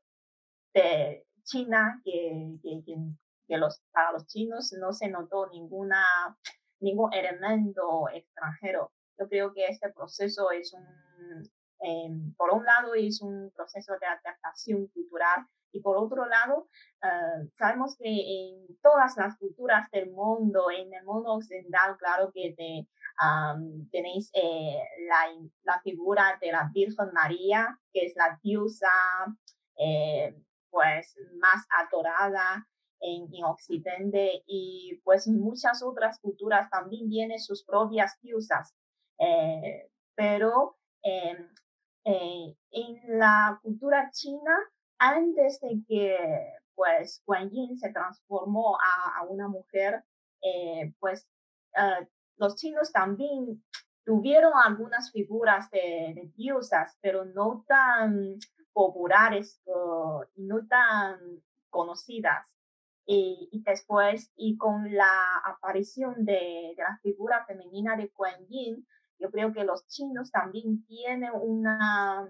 de 0.74 1.26
China 1.46 2.02
que, 2.04 2.58
que, 3.48 3.58
los, 3.58 3.82
para 3.92 4.12
los 4.12 4.26
chinos 4.28 4.74
no 4.80 4.92
se 4.92 5.08
notó 5.08 5.48
ninguna, 5.48 6.04
ningún 6.80 7.14
elemento 7.14 8.10
extranjero. 8.10 8.92
Yo 9.18 9.30
creo 9.30 9.54
que 9.54 9.68
este 9.68 9.92
proceso 9.94 10.52
es 10.52 10.74
un, 10.74 10.86
em, 11.80 12.34
por 12.36 12.52
un 12.52 12.66
lado, 12.66 12.94
es 12.96 13.22
un 13.22 13.52
proceso 13.56 13.94
de 14.00 14.08
adaptación 14.08 14.88
cultural 14.88 15.46
y 15.76 15.82
por 15.82 15.98
otro 15.98 16.26
lado, 16.26 16.70
ah, 17.02 17.44
sabemos 17.58 17.98
que 17.98 18.08
en 18.08 18.78
todas 18.82 19.18
las 19.18 19.38
culturas 19.38 19.90
del 19.92 20.10
mundo, 20.12 20.72
en 20.72 20.94
el 20.94 21.04
mundo 21.04 21.34
occidental, 21.34 21.98
claro 21.98 22.32
que 22.34 22.56
tenéis 23.92 24.30
eh, 24.34 24.80
la, 25.08 25.26
la, 25.64 25.82
figura 25.82 26.38
de 26.42 26.52
la 26.52 26.70
Virgen 26.74 27.12
María, 27.14 27.78
que 27.92 28.06
es 28.06 28.16
la 28.16 28.40
diosa 28.42 28.88
eh, 29.78 30.34
pues 30.76 31.16
más 31.40 31.66
adorada 31.70 32.68
en, 33.00 33.34
en, 33.34 33.46
Occidente 33.46 34.44
y 34.46 35.00
pues 35.06 35.26
muchas 35.26 35.82
otras 35.82 36.20
culturas 36.20 36.70
también 36.70 37.08
tienen 37.08 37.40
sus 37.40 37.64
propias 37.64 38.20
diosas. 38.22 38.76
Eh, 39.18 39.90
pero 40.16 40.76
em, 41.02 41.50
en 42.04 43.20
la 43.20 43.58
cultura 43.64 44.10
china 44.12 44.52
antes 45.00 45.62
de 45.62 45.82
que 45.88 46.18
pues 46.76 47.24
Guan 47.26 47.50
Yin 47.52 47.78
se 47.78 47.94
transformó 47.94 48.78
a, 48.78 49.24
una 49.30 49.48
mujer, 49.48 50.04
eh, 50.42 50.94
pues 51.00 51.26
eh, 51.78 52.06
los 52.36 52.58
chinos 52.58 52.92
también 52.92 53.64
tuvieron 54.06 54.52
algunas 54.62 55.10
figuras 55.12 55.70
de, 55.72 56.32
diosas, 56.36 56.98
pero 57.02 57.24
no 57.24 57.64
tan 57.66 58.38
populares 58.76 59.62
y 60.36 60.44
no 60.44 60.68
tan 60.68 61.18
conocidas. 61.70 62.54
Y, 63.08 63.64
después, 63.66 64.32
y 64.36 64.58
con 64.58 64.94
la 64.94 65.38
aparición 65.46 66.26
de, 66.26 66.74
la 66.78 67.00
figura 67.02 67.46
femenina 67.46 67.96
de 67.96 68.12
Guan 68.16 68.46
Yin, 68.48 68.86
yo 69.20 69.32
creo 69.32 69.54
que 69.54 69.64
los 69.64 69.88
chinos 69.88 70.30
también 70.32 70.86
tienen 70.86 71.32
una, 71.34 72.28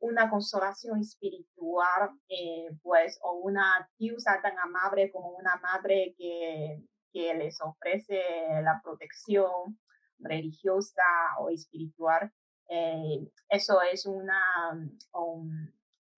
una 0.00 0.30
consolación 0.30 0.98
espiritual, 1.00 2.10
eh, 2.28 2.70
pues, 2.82 3.20
o 3.22 3.34
una 3.34 3.88
diosa 3.98 4.40
tan 4.42 4.58
amable 4.58 5.12
como 5.12 5.36
una 5.36 5.56
madre 5.56 6.14
que, 6.18 6.82
que 7.12 7.34
les 7.34 7.60
ofrece 7.60 8.22
la 8.62 8.80
protección 8.82 9.78
religiosa 10.18 11.04
o 11.38 11.50
espiritual. 11.50 12.32
Eh, 12.72 13.28
eso 13.48 13.82
es 13.82 14.06
una, 14.06 14.40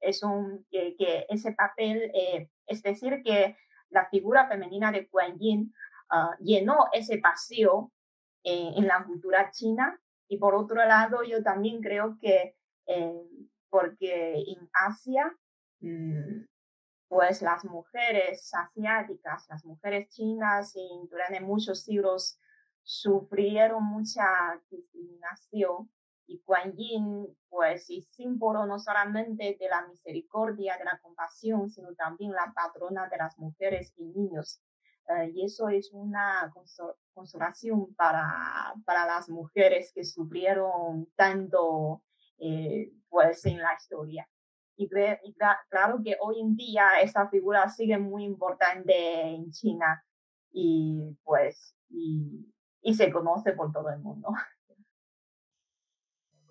es 0.00 0.22
un, 0.22 0.66
que, 0.70 1.26
ese 1.30 1.52
papel, 1.52 2.10
eh, 2.14 2.50
es 2.66 2.82
decir, 2.82 3.22
que 3.24 3.56
la 3.88 4.06
figura 4.10 4.46
femenina 4.48 4.92
de 4.92 5.08
Guan 5.10 5.38
Yin 5.38 5.72
ah, 6.10 6.36
llenó 6.40 6.88
ese 6.92 7.18
vacío 7.20 7.90
en 8.44 8.86
la 8.86 9.02
cultura 9.04 9.50
china. 9.50 9.98
Y 10.28 10.36
por 10.36 10.54
otro 10.54 10.76
lado, 10.84 11.22
yo 11.22 11.42
también 11.42 11.80
creo 11.80 12.18
que 12.20 12.54
porque 13.70 14.34
en 14.34 14.68
Asia, 14.74 15.34
mm, 15.80 16.44
pues 17.08 17.40
las 17.40 17.64
mujeres 17.64 18.52
asiáticas, 18.52 19.46
las 19.48 19.64
mujeres 19.64 20.08
chinas, 20.10 20.74
durante 21.08 21.40
muchos 21.40 21.82
siglos 21.82 22.38
sufrieron 22.82 23.84
mucha 23.84 24.26
discriminación 24.70 25.88
y 26.32 26.40
Kuan 26.40 26.72
Yin, 26.72 27.26
pues, 27.48 27.90
es 27.90 28.08
símbolo 28.10 28.64
no 28.66 28.78
solamente 28.78 29.56
de 29.58 29.68
la 29.68 29.86
misericordia, 29.86 30.78
de 30.78 30.84
la 30.84 30.98
compasión, 31.02 31.68
sino 31.70 31.94
también 31.94 32.32
la 32.32 32.52
patrona 32.54 33.08
de 33.08 33.18
las 33.18 33.38
mujeres 33.38 33.92
y 33.96 34.04
niños. 34.04 34.62
Eh, 35.08 35.32
y 35.34 35.44
eso 35.44 35.68
es 35.68 35.92
una 35.92 36.52
consolación 37.12 37.94
para, 37.94 38.74
para 38.86 39.04
las 39.06 39.28
mujeres 39.28 39.92
que 39.94 40.04
sufrieron 40.04 41.06
tanto 41.16 42.02
eh, 42.38 42.92
pues 43.08 43.44
en 43.44 43.58
la 43.58 43.74
historia. 43.74 44.28
Y, 44.76 44.88
claro 44.88 46.00
que 46.02 46.16
hoy 46.20 46.40
en 46.40 46.56
día 46.56 47.00
esa 47.02 47.28
figura 47.28 47.68
sigue 47.68 47.98
muy 47.98 48.24
importante 48.24 48.94
en 49.20 49.50
China 49.50 50.02
y 50.50 51.16
pues 51.22 51.76
y, 51.88 52.48
se 52.94 53.12
conoce 53.12 53.52
por 53.52 53.70
todo 53.70 53.90
el 53.90 54.00
mundo. 54.00 54.30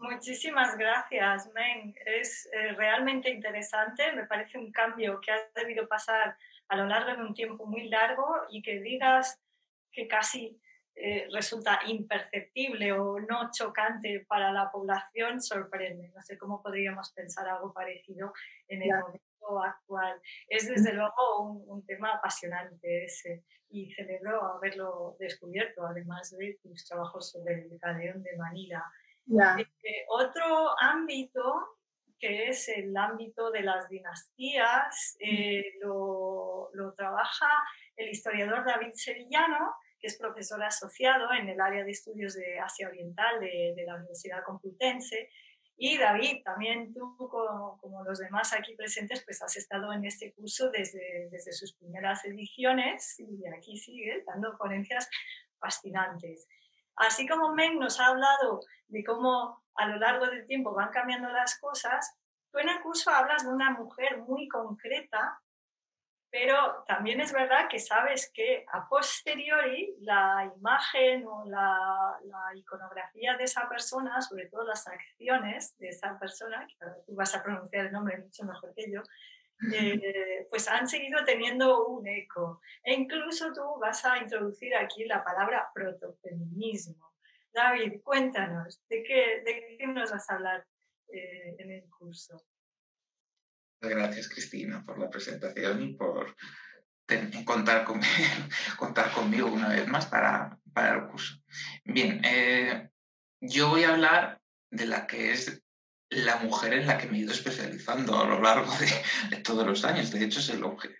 Muchísimas 0.01 0.75
gracias, 0.77 1.51
Men. 1.53 1.93
Es 2.05 2.49
eh, 2.51 2.73
realmente 2.73 3.29
interesante. 3.29 4.11
Me 4.13 4.25
parece 4.25 4.57
un 4.57 4.71
cambio 4.71 5.21
que 5.21 5.31
ha 5.31 5.37
debido 5.55 5.87
pasar 5.87 6.35
a 6.69 6.75
lo 6.75 6.85
largo 6.85 7.15
de 7.15 7.27
un 7.27 7.35
tiempo 7.35 7.67
muy 7.67 7.87
largo 7.87 8.25
y 8.49 8.63
que 8.63 8.79
digas 8.79 9.39
que 9.91 10.07
casi 10.07 10.59
eh, 10.95 11.27
resulta 11.31 11.81
imperceptible 11.85 12.91
o 12.93 13.19
no 13.19 13.51
chocante 13.51 14.25
para 14.27 14.51
la 14.51 14.71
población 14.71 15.39
sorprende. 15.39 16.11
No 16.15 16.21
sé 16.21 16.35
cómo 16.37 16.63
podríamos 16.63 17.11
pensar 17.13 17.47
algo 17.47 17.71
parecido 17.71 18.33
en 18.67 18.81
el 18.81 18.89
momento 18.89 19.63
actual. 19.63 20.19
Es 20.47 20.67
desde 20.67 20.93
luego 20.93 21.41
un, 21.43 21.85
tema 21.85 22.13
apasionante 22.13 23.05
ese 23.05 23.43
y 23.69 23.93
celebro 23.93 24.43
haberlo 24.45 25.15
descubierto, 25.19 25.85
además 25.85 26.35
de 26.37 26.57
tus 26.61 26.85
trabajos 26.85 27.31
sobre 27.31 27.53
el 27.53 27.79
cadeón 27.79 28.23
de 28.23 28.35
Manila. 28.37 28.83
Eh, 29.27 30.05
otro 30.09 30.75
ámbito 30.79 31.77
que 32.21 32.49
es 32.49 32.69
el 32.69 32.95
ámbito 32.95 33.49
de 33.49 33.63
las 33.63 33.89
dinastías, 33.89 35.17
eh, 35.19 35.73
lo, 35.81 36.69
lo, 36.73 36.93
trabaja 36.93 37.49
el 37.97 38.09
historiador 38.09 38.63
David 38.63 38.91
Sevillano, 38.93 39.73
que 39.99 40.07
es 40.07 40.17
profesor 40.17 40.63
asociado 40.63 41.33
en 41.33 41.49
el 41.49 41.59
área 41.59 41.83
de 41.83 41.91
estudios 41.91 42.35
de 42.35 42.59
Asia 42.59 42.87
Oriental 42.87 43.39
de, 43.39 43.83
la 43.85 43.95
Universidad 43.95 44.43
Complutense. 44.45 45.29
Y 45.77 45.97
David, 45.97 46.43
también 46.43 46.93
tú, 46.93 47.15
como, 47.17 48.03
los 48.03 48.19
demás 48.19 48.53
aquí 48.53 48.75
presentes, 48.75 49.23
pues 49.25 49.41
has 49.41 49.57
estado 49.57 49.91
en 49.91 50.05
este 50.05 50.31
curso 50.33 50.69
desde, 50.69 51.27
desde 51.31 51.51
sus 51.53 51.73
primeras 51.73 52.23
ediciones 52.25 53.19
y 53.19 53.47
aquí 53.47 53.77
sigue 53.77 54.23
dando 54.27 54.55
ponencias 54.59 55.09
fascinantes. 55.59 56.47
Así 57.01 57.27
como 57.27 57.53
Meng 57.53 57.79
nos 57.79 57.99
ha 57.99 58.07
hablado 58.07 58.61
de 58.87 59.03
cómo 59.03 59.63
a 59.75 59.87
lo 59.87 59.97
largo 59.97 60.25
del 60.27 60.45
tiempo 60.45 60.73
van 60.73 60.89
cambiando 60.89 61.29
las 61.29 61.59
cosas, 61.59 62.17
tú 62.51 62.59
en 62.59 62.69
el 62.69 62.81
curso 62.81 63.11
hablas 63.11 63.43
de 63.43 63.49
una 63.49 63.71
mujer 63.71 64.19
muy 64.19 64.47
concreta 64.47 65.41
pero 66.31 66.85
también 66.87 67.19
es 67.19 67.33
verdad 67.33 67.67
que 67.69 67.77
sabes 67.77 68.31
que 68.33 68.65
a 68.71 68.87
posteriori 68.87 69.97
la 69.99 70.49
imagen 70.55 71.27
o 71.27 71.43
la, 71.45 72.17
iconografía 72.55 73.35
de 73.35 73.43
esa 73.43 73.67
persona, 73.67 74.21
sobre 74.21 74.47
todo 74.47 74.63
las 74.63 74.87
acciones 74.87 75.77
de 75.77 75.89
esa 75.89 76.17
persona, 76.17 76.65
que 76.67 76.85
tú 77.05 77.15
vas 77.15 77.35
a 77.35 77.43
pronunciar 77.43 77.87
el 77.87 77.91
nombre 77.91 78.17
mucho 78.17 78.45
mejor 78.45 78.73
que 78.73 78.89
yo, 78.91 79.01
eh, 79.73 80.47
pues 80.49 80.67
han 80.67 80.87
seguido 80.87 81.23
teniendo 81.23 81.87
un 81.87 82.07
eco. 82.07 82.61
E 82.83 82.93
incluso 82.93 83.53
tú 83.53 83.79
vas 83.79 84.03
a 84.05 84.17
introducir 84.17 84.75
aquí 84.75 85.05
la 85.05 85.23
palabra 85.23 85.69
protofeminismo. 85.73 87.11
David, 87.53 88.01
cuéntanos, 88.03 88.81
¿de 88.87 89.03
qué, 89.03 89.41
de 89.45 89.77
qué 89.77 89.87
nos 89.87 90.11
vas 90.11 90.29
a 90.29 90.35
hablar 90.35 90.65
eh, 91.09 91.55
en 91.59 91.71
el 91.71 91.89
curso? 91.89 92.43
Gracias, 93.81 94.29
Cristina, 94.29 94.83
por 94.85 94.99
la 94.99 95.09
presentación 95.09 95.81
y 95.81 95.93
por 95.95 96.35
contar, 97.45 97.85
contar 98.77 99.11
conmigo 99.11 99.47
una 99.47 99.69
vez 99.69 99.87
más 99.87 100.05
para, 100.05 100.57
para 100.73 100.95
el 100.95 101.07
curso. 101.07 101.35
Bien, 101.83 102.21
eh, 102.23 102.89
yo 103.41 103.69
voy 103.69 103.83
a 103.83 103.93
hablar 103.93 104.39
de 104.69 104.85
la 104.85 105.07
que 105.07 105.31
es 105.31 105.61
la 106.11 106.37
mujer 106.37 106.73
en 106.73 106.87
la 106.87 106.97
que 106.97 107.07
me 107.07 107.17
he 107.17 107.21
ido 107.21 107.31
especializando 107.31 108.19
a 108.19 108.27
lo 108.27 108.41
largo 108.41 108.71
de, 109.29 109.37
todos 109.37 109.65
los 109.65 109.83
años. 109.85 110.11
De 110.11 110.23
hecho, 110.23 110.39
es 110.39 110.49
el 110.49 110.63
objeto. 110.63 110.95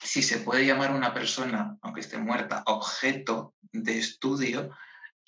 Si 0.00 0.22
se 0.22 0.38
puede 0.38 0.66
llamar 0.66 0.90
una 0.90 1.14
persona, 1.14 1.76
aunque 1.80 2.00
esté 2.00 2.18
muerta, 2.18 2.64
objeto 2.66 3.54
de 3.72 3.98
estudio, 3.98 4.70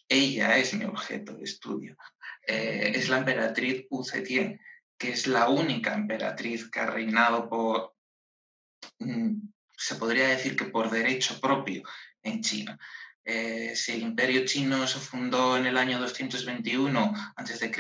ella 0.09 0.59
es 0.59 0.75
mi 0.75 0.85
objeto 0.85 1.35
de 1.35 1.45
estudio. 1.45 1.97
Eh, 2.47 2.93
es 2.95 3.09
la 3.09 3.19
emperatriz 3.19 3.87
Wu 3.89 4.05
Zetian, 4.05 4.61
que 4.99 5.13
es 5.13 5.27
la 5.29 5.49
única 5.49 5.95
emperatriz 5.95 6.69
que 6.69 6.81
ha 6.81 6.87
reinado 6.87 7.49
por, 7.49 7.95
mm, 8.99 9.49
se 9.77 9.95
podría 9.95 10.29
decir 10.29 10.57
que 10.57 10.65
por 10.65 10.91
derecho 10.91 11.41
propio 11.41 11.85
en 12.23 12.43
China. 12.43 12.79
Eh, 13.25 13.77
si 13.77 13.93
el 13.93 14.03
imperio 14.03 14.45
chino 14.47 14.87
se 14.87 14.99
fundó 14.99 15.57
en 15.57 15.67
el 15.67 15.77
año 15.77 15.99
221 15.99 17.15
a.C. 17.37 17.73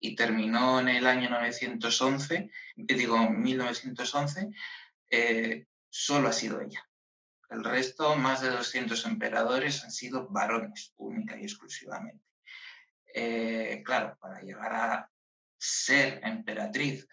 y 0.00 0.16
terminó 0.16 0.80
en 0.80 0.88
el 0.88 1.06
año 1.06 1.30
911, 1.30 2.34
eh, 2.34 2.50
digo 2.76 3.30
1911, 3.30 4.50
eh, 5.10 5.66
solo 5.88 6.28
ha 6.28 6.32
sido 6.32 6.60
ella. 6.60 6.88
El 7.48 7.62
resto, 7.62 8.16
más 8.16 8.40
de 8.40 8.50
200 8.50 9.06
emperadores, 9.06 9.84
han 9.84 9.92
sido 9.92 10.28
varones, 10.28 10.92
única 10.96 11.38
y 11.38 11.44
exclusivamente. 11.44 12.24
claro, 13.84 14.18
para 14.20 14.42
llegar 14.42 14.74
a 14.74 15.10
ser 15.58 16.20
emperatriz, 16.24 17.06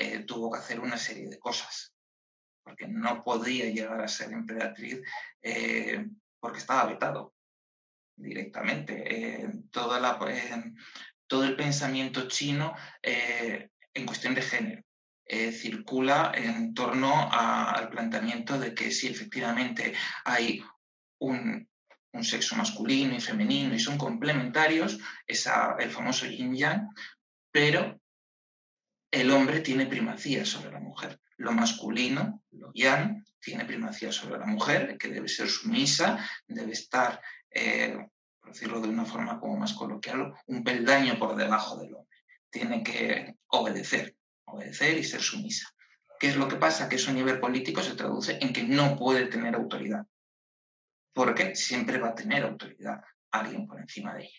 eh, 0.00 0.20
tuvo 0.20 0.52
que 0.52 0.60
hacer 0.60 0.78
una 0.78 0.96
serie 0.96 1.28
de 1.28 1.40
cosas, 1.40 1.92
porque 2.62 2.86
no 2.86 3.24
podía 3.24 3.64
llegar 3.64 4.00
a 4.00 4.06
ser 4.06 4.32
emperatriz 4.32 5.00
eh, 5.42 6.06
porque 6.40 6.58
estaba 6.58 6.86
vetado 6.86 7.34
directamente. 8.16 9.48
toda 9.70 10.00
la, 10.00 10.18
todo 11.26 11.44
el 11.44 11.56
pensamiento 11.56 12.28
chino 12.28 12.74
eh, 13.02 13.70
en 13.94 14.06
cuestión 14.06 14.34
de 14.34 14.42
género. 14.42 14.82
circula 15.52 16.32
en 16.34 16.74
torno 16.74 17.28
al 17.30 17.90
planteamiento 17.90 18.58
de 18.58 18.74
que 18.74 18.90
si 18.90 19.08
efectivamente 19.08 19.92
hay 20.24 20.62
un, 21.20 21.68
un 22.12 22.24
sexo 22.24 22.56
masculino 22.56 23.14
y 23.14 23.20
femenino 23.20 23.74
y 23.74 23.80
son 23.80 23.98
complementarios, 23.98 24.98
esa, 25.26 25.76
el 25.78 25.90
famoso 25.90 26.26
yin 26.26 26.54
yang, 26.54 26.88
pero 27.52 28.00
el 29.10 29.30
hombre 29.30 29.60
tiene 29.60 29.86
primacía 29.86 30.44
sobre 30.44 30.72
la 30.72 30.80
mujer. 30.80 31.20
Lo 31.36 31.52
masculino, 31.52 32.42
lo 32.50 32.72
yang, 32.74 33.24
tiene 33.40 33.64
primacía 33.64 34.12
sobre 34.12 34.38
la 34.38 34.46
mujer, 34.46 34.98
que 34.98 35.08
debe 35.08 35.28
ser 35.28 35.48
sumisa, 35.48 36.18
debe 36.46 36.72
estar, 36.72 37.20
eh, 37.50 37.96
por 38.40 38.52
decirlo 38.52 38.80
de 38.80 38.88
una 38.88 39.04
forma 39.04 39.38
como 39.38 39.56
más 39.56 39.72
coloquial, 39.72 40.34
un 40.46 40.64
peldaño 40.64 41.18
por 41.18 41.36
debajo 41.36 41.76
del 41.78 41.94
hombre. 41.94 42.18
Tiene 42.50 42.82
que 42.82 43.36
obedecer, 43.48 44.16
obedecer 44.44 44.98
y 44.98 45.04
ser 45.04 45.22
sumisa. 45.22 45.68
¿Qué 46.18 46.28
es 46.28 46.36
lo 46.36 46.48
que 46.48 46.56
pasa? 46.56 46.88
Que 46.88 46.96
eso 46.96 47.10
a 47.10 47.14
nivel 47.14 47.38
político 47.38 47.82
se 47.82 47.94
traduce 47.94 48.38
en 48.40 48.52
que 48.52 48.64
no 48.64 48.96
puede 48.96 49.26
tener 49.26 49.54
autoridad. 49.54 50.04
Porque 51.12 51.54
siempre 51.54 51.98
va 51.98 52.08
a 52.08 52.14
tener 52.14 52.42
autoridad 52.44 53.00
alguien 53.30 53.66
por 53.66 53.80
encima 53.80 54.14
de 54.14 54.24
ella. 54.24 54.38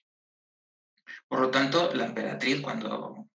Por 1.28 1.40
lo 1.40 1.50
tanto, 1.50 1.94
la 1.94 2.06
emperatriz, 2.06 2.62
cuando 2.62 3.29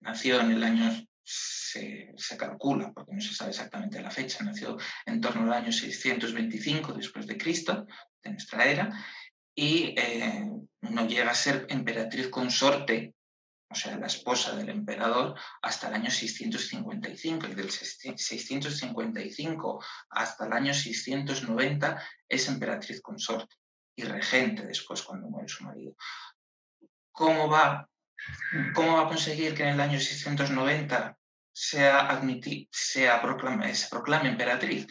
nació 0.00 0.40
en 0.40 0.52
el 0.52 0.62
año, 0.62 0.90
se, 1.22 2.14
calcula, 2.38 2.92
porque 2.92 3.14
no 3.14 3.20
se 3.20 3.34
sabe 3.34 3.50
exactamente 3.50 4.00
la 4.02 4.10
fecha, 4.10 4.44
nació 4.44 4.78
en 5.06 5.20
torno 5.20 5.44
al 5.44 5.52
año 5.52 5.72
625 5.72 6.92
después 6.92 7.26
de 7.26 7.38
Cristo, 7.38 7.86
de 8.22 8.30
nuestra 8.30 8.66
era, 8.66 9.04
y 9.54 9.94
eh, 9.96 10.50
no 10.80 11.06
llega 11.06 11.30
a 11.30 11.34
ser 11.34 11.66
emperatriz 11.70 12.28
consorte, 12.28 13.14
o 13.70 13.74
sea, 13.74 13.98
la 13.98 14.06
esposa 14.06 14.54
del 14.54 14.68
emperador, 14.68 15.34
hasta 15.62 15.88
el 15.88 15.94
año 15.94 16.10
655, 16.10 17.46
y 17.46 17.54
del 17.54 17.70
655 17.70 19.84
hasta 20.10 20.46
el 20.46 20.52
año 20.52 20.74
690 20.74 22.02
es 22.28 22.48
emperatriz 22.48 23.00
consorte 23.00 23.56
y 23.96 24.04
regente 24.04 24.66
después 24.66 25.02
cuando 25.02 25.28
muere 25.28 25.48
su 25.48 25.64
marido. 25.64 25.96
¿Cómo 27.12 27.48
va, 27.48 27.88
cómo 28.74 28.96
va 28.96 29.02
a 29.02 29.08
conseguir 29.08 29.54
que 29.54 29.62
en 29.62 29.70
el 29.70 29.80
año 29.80 29.98
690 29.98 31.16
sea, 31.52 32.22
sea 32.70 33.22
se 33.74 33.88
proclame 33.90 34.28
emperatriz? 34.28 34.86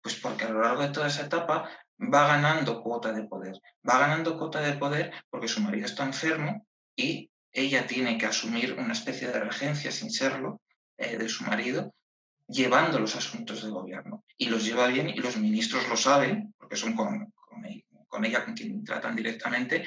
Pues 0.00 0.16
porque 0.16 0.44
a 0.44 0.50
lo 0.50 0.62
largo 0.62 0.82
de 0.82 0.90
toda 0.90 1.08
esa 1.08 1.26
etapa 1.26 1.68
va 1.98 2.26
ganando 2.28 2.82
cuota 2.82 3.12
de 3.12 3.24
poder. 3.24 3.54
Va 3.88 3.98
ganando 3.98 4.38
cuota 4.38 4.60
de 4.60 4.74
poder 4.74 5.12
porque 5.30 5.48
su 5.48 5.60
marido 5.60 5.86
está 5.86 6.04
enfermo 6.04 6.66
y 6.94 7.30
ella 7.52 7.86
tiene 7.86 8.18
que 8.18 8.26
asumir 8.26 8.74
una 8.74 8.92
especie 8.92 9.28
de 9.28 9.40
regencia 9.40 9.90
sin 9.90 10.10
serlo 10.10 10.60
eh, 10.98 11.16
de 11.16 11.28
su 11.28 11.44
marido, 11.44 11.94
llevando 12.46 12.98
los 12.98 13.16
asuntos 13.16 13.62
de 13.62 13.70
gobierno. 13.70 14.24
Y 14.36 14.46
los 14.46 14.64
lleva 14.64 14.86
bien 14.86 15.08
y 15.08 15.16
los 15.16 15.36
ministros 15.38 15.88
lo 15.88 15.96
saben, 15.96 16.54
porque 16.58 16.76
son 16.76 16.94
con, 16.94 17.32
con 18.16 18.24
ella 18.24 18.44
con 18.44 18.54
quien 18.54 18.84
tratan 18.84 19.16
directamente, 19.16 19.86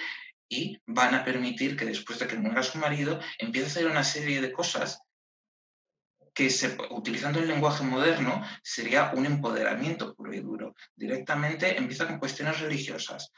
y 0.50 0.82
van 0.88 1.14
a 1.14 1.24
permitir 1.24 1.78
que 1.78 1.86
después 1.86 2.20
de 2.20 2.28
que 2.28 2.36
muera 2.36 2.64
su 2.64 2.80
marido 2.80 3.20
empiece 3.38 3.68
a 3.68 3.70
hacer 3.70 3.88
una 3.88 4.04
serie 4.04 4.42
de 4.42 4.52
cosas 4.52 5.00
que 6.34 6.50
utilizando 6.92 7.40
el 7.40 7.48
lenguaje 7.48 7.84
moderno 7.84 8.44
sería 8.64 9.12
un 9.14 9.26
empoderamiento 9.26 10.16
puro 10.16 10.34
y 10.34 10.40
duro. 10.40 10.76
Directamente 10.96 11.78
empieza 11.78 12.08
con 12.08 12.20
cuestiones 12.20 12.60
religiosas. 12.60 13.32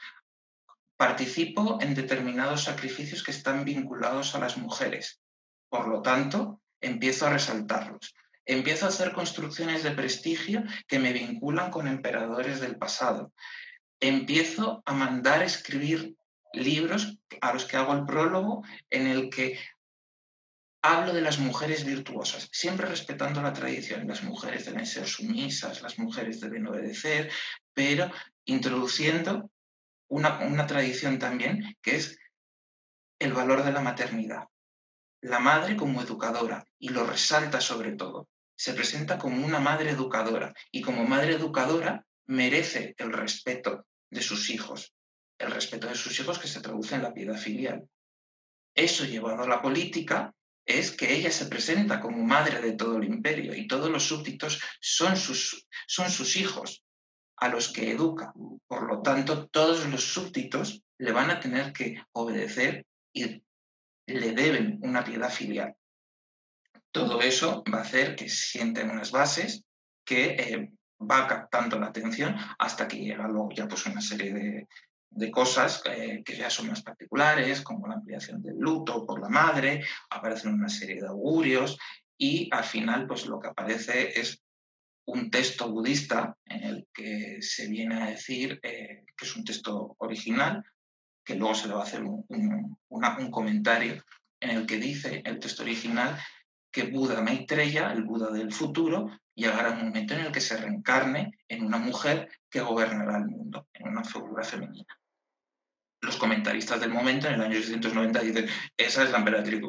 Participo 0.96 1.78
en 1.80 1.94
determinados 1.94 2.64
sacrificios 2.64 3.22
que 3.22 3.32
están 3.32 3.64
vinculados 3.64 4.34
a 4.34 4.38
las 4.38 4.56
mujeres. 4.56 5.20
Por 5.68 5.88
lo 5.88 6.00
tanto, 6.00 6.60
empiezo 6.80 7.26
a 7.26 7.30
resaltarlos. 7.30 8.14
Empiezo 8.44 8.86
a 8.86 8.88
hacer 8.88 9.12
construcciones 9.12 9.82
de 9.82 9.92
prestigio 9.92 10.62
que 10.86 10.98
me 10.98 11.12
vinculan 11.12 11.70
con 11.70 11.88
emperadores 11.88 12.60
del 12.60 12.76
pasado. 12.76 13.32
Empiezo 14.00 14.82
a 14.84 14.92
mandar 14.92 15.42
escribir 15.42 16.16
libros 16.52 17.18
a 17.40 17.52
los 17.52 17.64
que 17.64 17.76
hago 17.76 17.92
el 17.94 18.04
prólogo 18.04 18.64
en 18.90 19.06
el 19.06 19.30
que 19.30 19.58
hablo 20.82 21.12
de 21.12 21.20
las 21.20 21.38
mujeres 21.38 21.84
virtuosas, 21.84 22.48
siempre 22.52 22.86
respetando 22.86 23.40
la 23.40 23.52
tradición. 23.52 24.06
Las 24.08 24.22
mujeres 24.24 24.64
deben 24.64 24.86
ser 24.86 25.06
sumisas, 25.06 25.80
las 25.80 25.98
mujeres 25.98 26.40
deben 26.40 26.66
obedecer, 26.66 27.30
pero 27.72 28.10
introduciendo 28.44 29.50
una, 30.08 30.40
una 30.40 30.66
tradición 30.66 31.18
también 31.18 31.76
que 31.80 31.96
es 31.96 32.18
el 33.20 33.32
valor 33.32 33.64
de 33.64 33.72
la 33.72 33.80
maternidad. 33.80 34.44
La 35.20 35.38
madre 35.38 35.76
como 35.76 36.02
educadora, 36.02 36.64
y 36.78 36.88
lo 36.88 37.06
resalta 37.06 37.60
sobre 37.60 37.92
todo, 37.92 38.28
se 38.56 38.74
presenta 38.74 39.18
como 39.18 39.46
una 39.46 39.60
madre 39.60 39.90
educadora, 39.90 40.52
y 40.72 40.82
como 40.82 41.04
madre 41.04 41.34
educadora 41.34 42.04
merece 42.26 42.94
el 42.98 43.12
respeto 43.12 43.86
de 44.10 44.20
sus 44.20 44.50
hijos, 44.50 44.92
el 45.42 45.50
respeto 45.50 45.88
de 45.88 45.94
sus 45.94 46.18
hijos 46.18 46.38
que 46.38 46.48
se 46.48 46.60
traduce 46.60 46.94
en 46.94 47.02
la 47.02 47.12
piedad 47.12 47.36
filial. 47.36 47.88
Eso 48.74 49.04
llevado 49.04 49.42
a 49.42 49.48
la 49.48 49.60
política 49.60 50.34
es 50.64 50.92
que 50.92 51.12
ella 51.12 51.30
se 51.30 51.46
presenta 51.46 52.00
como 52.00 52.22
madre 52.22 52.60
de 52.60 52.72
todo 52.72 52.98
el 52.98 53.04
imperio 53.04 53.54
y 53.54 53.66
todos 53.66 53.90
los 53.90 54.04
súbditos 54.04 54.60
son 54.80 55.16
sus, 55.16 55.66
son 55.86 56.10
sus 56.10 56.36
hijos 56.36 56.84
a 57.36 57.48
los 57.48 57.72
que 57.72 57.90
educa. 57.90 58.32
Por 58.66 58.86
lo 58.86 59.02
tanto, 59.02 59.48
todos 59.48 59.84
los 59.86 60.04
súbditos 60.04 60.82
le 60.98 61.12
van 61.12 61.30
a 61.30 61.40
tener 61.40 61.72
que 61.72 62.00
obedecer 62.12 62.86
y 63.12 63.42
le 64.06 64.32
deben 64.32 64.78
una 64.82 65.02
piedad 65.02 65.30
filial. 65.30 65.74
Todo 66.92 67.20
eso 67.20 67.64
va 67.72 67.78
a 67.78 67.82
hacer 67.82 68.14
que 68.14 68.28
sienten 68.28 68.90
unas 68.90 69.10
bases 69.10 69.64
que 70.04 70.24
eh, 70.38 70.72
va 71.00 71.26
captando 71.26 71.78
la 71.78 71.86
atención 71.86 72.36
hasta 72.58 72.86
que 72.86 72.98
llega 72.98 73.26
luego 73.26 73.50
ya 73.52 73.66
pues 73.66 73.86
una 73.86 74.00
serie 74.00 74.32
de, 74.32 74.68
de 75.14 75.30
cosas 75.30 75.82
que 75.82 76.36
ya 76.36 76.48
son 76.48 76.68
más 76.68 76.82
particulares, 76.82 77.60
como 77.60 77.86
la 77.86 77.94
ampliación 77.94 78.42
del 78.42 78.58
luto 78.58 79.04
por 79.06 79.20
la 79.20 79.28
madre, 79.28 79.84
aparecen 80.10 80.54
una 80.54 80.68
serie 80.68 81.00
de 81.00 81.08
augurios 81.08 81.78
y 82.16 82.48
al 82.52 82.64
final 82.64 83.06
pues 83.06 83.26
lo 83.26 83.38
que 83.38 83.48
aparece 83.48 84.18
es 84.18 84.42
un 85.04 85.30
texto 85.30 85.70
budista 85.70 86.36
en 86.46 86.64
el 86.64 86.88
que 86.94 87.42
se 87.42 87.68
viene 87.68 88.00
a 88.00 88.06
decir 88.06 88.58
eh, 88.62 89.04
que 89.16 89.24
es 89.24 89.36
un 89.36 89.44
texto 89.44 89.96
original, 89.98 90.64
que 91.24 91.34
luego 91.34 91.54
se 91.54 91.68
le 91.68 91.74
va 91.74 91.80
a 91.80 91.84
hacer 91.84 92.02
un, 92.02 92.24
un, 92.88 93.30
comentario 93.30 94.02
en 94.40 94.50
el 94.50 94.66
que 94.66 94.78
dice 94.78 95.22
el 95.24 95.38
texto 95.38 95.62
original 95.62 96.18
que 96.70 96.84
Buda 96.84 97.20
Maitreya, 97.20 97.92
el 97.92 98.04
Buda 98.04 98.30
del 98.30 98.52
futuro, 98.52 99.10
llegará 99.34 99.72
un 99.72 99.84
momento 99.84 100.14
en 100.14 100.20
el 100.20 100.32
que 100.32 100.40
se 100.40 100.56
reencarne 100.56 101.38
en 101.48 101.64
una 101.64 101.78
mujer 101.78 102.30
que 102.48 102.60
gobernará 102.60 103.18
el 103.18 103.26
mundo, 103.26 103.68
en 103.74 103.88
una 103.88 104.04
figura 104.04 104.42
femenina 104.42 105.01
los 106.02 106.16
comentaristas 106.16 106.80
del 106.80 106.90
momento 106.90 107.28
en 107.28 107.34
el 107.34 107.42
año 107.42 107.54
690 107.54 108.20
dicen, 108.20 108.48
esa 108.76 109.04
es 109.04 109.10
la 109.10 109.18
emperatriz 109.18 109.60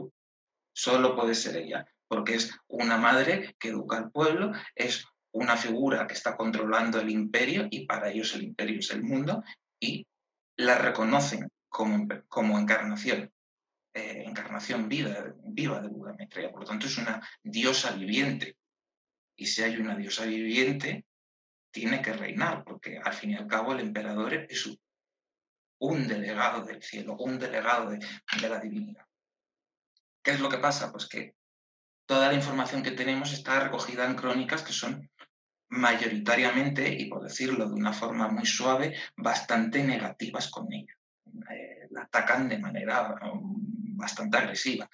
solo 0.76 1.16
puede 1.16 1.36
ser 1.36 1.58
ella, 1.58 1.86
porque 2.08 2.36
es 2.36 2.52
una 2.68 2.98
madre 2.98 3.56
que 3.60 3.70
educa 3.70 3.98
al 3.98 4.12
pueblo, 4.12 4.52
es 4.76 5.06
una 5.32 5.56
figura 5.56 6.08
que 6.08 6.16
está 6.16 6.36
controlando 6.36 7.00
el 7.00 7.10
imperio 7.10 7.68
y 7.70 7.86
para 7.86 8.10
ellos 8.10 8.34
el 8.34 8.44
imperio 8.44 8.80
es 8.80 8.90
el 8.92 9.04
mundo 9.04 9.44
y 9.80 10.06
la 10.58 10.78
reconocen 10.78 11.50
como, 11.70 12.08
como 12.28 12.60
encarnación, 12.60 13.32
eh, 13.94 14.24
encarnación 14.26 14.90
viva, 14.90 15.34
viva 15.44 15.80
de 15.82 15.88
Buda 15.88 16.16
Maitreya. 16.18 16.52
Por 16.52 16.62
lo 16.62 16.68
tanto, 16.68 16.88
es 16.88 16.98
una 16.98 17.22
diosa 17.44 17.92
viviente. 17.92 18.58
Y 19.36 19.48
si 19.48 19.64
hay 19.64 19.78
una 19.78 19.96
diosa 19.96 20.26
viviente, 20.26 21.06
tiene 21.72 22.02
que 22.02 22.14
reinar, 22.14 22.64
porque 22.64 23.00
al 23.04 23.14
fin 23.14 23.32
y 23.32 23.36
al 23.36 23.48
cabo 23.48 23.74
el 23.74 23.80
emperador 23.80 24.34
es 24.34 24.70
un 25.80 26.08
delegado 26.08 26.64
del 26.64 26.82
cielo, 26.82 27.16
un 27.18 27.40
delegado 27.40 27.90
de, 27.90 28.00
la 28.50 28.60
divinidad. 28.60 29.06
¿Qué 30.24 30.32
es 30.32 30.40
lo 30.40 30.50
que 30.50 30.58
pasa? 30.58 30.92
Pues 30.92 31.08
que 31.08 31.36
toda 32.06 32.28
la 32.28 32.34
información 32.34 32.84
que 32.84 32.92
tenemos 32.92 33.34
está 33.34 33.60
recogida 33.60 34.06
en 34.06 34.16
crónicas 34.16 34.62
que 34.62 34.74
son 34.74 35.10
mayoritariamente, 35.70 36.88
y 36.88 37.06
por 37.06 37.24
decirlo 37.24 37.68
de 37.68 37.74
una 37.74 37.94
forma 37.94 38.28
muy 38.28 38.46
suave, 38.46 38.96
bastante 39.18 39.84
negativas 39.84 40.50
con 40.50 40.72
ella. 40.72 40.94
Eh, 41.52 41.88
la 41.90 42.04
atacan 42.04 42.48
de 42.48 42.60
manera 42.60 43.16
um, 43.34 43.98
bastante 43.98 44.38
agresiva. 44.38 44.88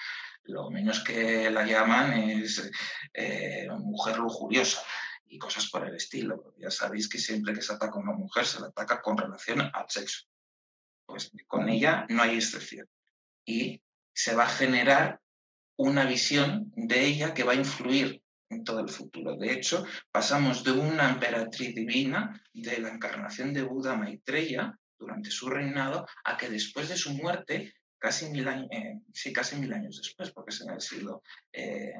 Lo 0.44 0.72
menos 0.72 1.04
que 1.04 1.52
la 1.52 1.66
llaman 1.66 2.14
es 2.14 2.72
eh, 3.14 3.68
mujer 3.78 4.18
lujuriosa 4.18 4.82
y 5.28 5.38
cosas 5.38 5.70
por 5.70 5.86
el 5.86 5.96
estilo. 5.96 6.56
Ya 6.58 6.72
sabéis 6.72 7.08
que 7.10 7.20
siempre 7.20 7.54
que 7.54 7.62
se 7.62 7.74
ataca 7.74 7.96
a 7.96 8.02
una 8.02 8.14
mujer 8.14 8.46
se 8.46 8.60
la 8.62 8.68
ataca 8.68 9.02
con 9.02 9.18
relación 9.18 9.62
al 9.62 9.90
sexo 9.90 10.30
pues 11.10 11.32
con 11.48 11.68
ella 11.70 12.06
no 12.10 12.22
hay 12.22 12.36
excepción. 12.36 12.88
Y 13.46 13.82
se 14.14 14.36
va 14.36 14.44
a 14.44 14.50
generar 14.50 15.20
una 15.76 16.06
visión 16.06 16.72
de 16.76 17.06
ella 17.06 17.34
que 17.34 17.44
va 17.44 17.54
a 17.54 17.56
influir 17.56 18.22
en 18.50 18.64
todo 18.64 18.80
el 18.80 18.90
futuro. 18.90 19.36
De 19.38 19.52
hecho, 19.54 19.86
pasamos 20.12 20.64
de 20.64 20.72
una 20.72 21.10
emperatriz 21.10 21.74
divina, 21.74 22.42
de 22.54 22.80
la 22.80 22.90
encarnación 22.90 23.54
de 23.54 23.64
Buda 23.64 23.96
Maitreya 23.96 24.78
durante 24.98 25.32
su 25.32 25.50
reinado, 25.50 26.06
a 26.26 26.38
que 26.38 26.50
después 26.50 26.90
de 26.90 26.98
su 26.98 27.14
muerte, 27.14 27.74
casi 27.98 28.30
mil 28.30 28.48
años, 28.48 28.68
eh, 28.72 29.00
sí, 29.14 29.32
casi 29.32 29.56
mil 29.56 29.72
años 29.74 29.98
después, 29.98 30.32
porque 30.32 30.54
es 30.54 30.62
en 30.62 30.70
el 30.72 31.10
eh, 31.54 31.94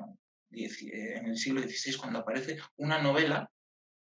eh, 0.52 1.18
en 1.18 1.26
el 1.28 1.38
siglo 1.38 1.62
XVI 1.62 1.96
cuando 1.96 2.20
aparece 2.20 2.58
una 2.78 3.00
novela 3.02 3.50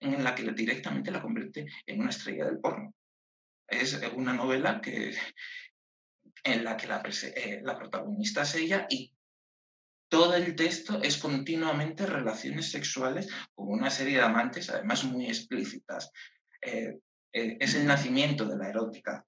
en 0.00 0.24
la 0.24 0.34
que 0.34 0.42
directamente 0.52 1.10
la 1.10 1.22
convierte 1.22 1.66
en 1.86 2.00
una 2.00 2.10
estrella 2.10 2.46
del 2.46 2.58
porno 2.58 2.94
es 3.68 4.00
una 4.14 4.32
novela 4.32 4.80
que, 4.80 5.14
en 6.44 6.64
la 6.64 6.76
que 6.76 6.86
la, 6.86 7.02
eh, 7.36 7.60
la 7.62 7.78
protagonista 7.78 8.42
es 8.42 8.54
ella 8.54 8.86
y 8.88 9.12
todo 10.08 10.34
el 10.34 10.56
texto 10.56 11.02
es 11.02 11.18
continuamente 11.18 12.06
relaciones 12.06 12.70
sexuales 12.70 13.28
con 13.54 13.68
una 13.68 13.90
serie 13.90 14.16
de 14.16 14.24
amantes, 14.24 14.70
además 14.70 15.04
muy 15.04 15.26
explícitas. 15.26 16.10
Eh, 16.62 16.98
eh, 17.32 17.56
es 17.60 17.74
el 17.74 17.86
nacimiento 17.86 18.46
de 18.46 18.56
la 18.56 18.68
erótica 18.68 19.24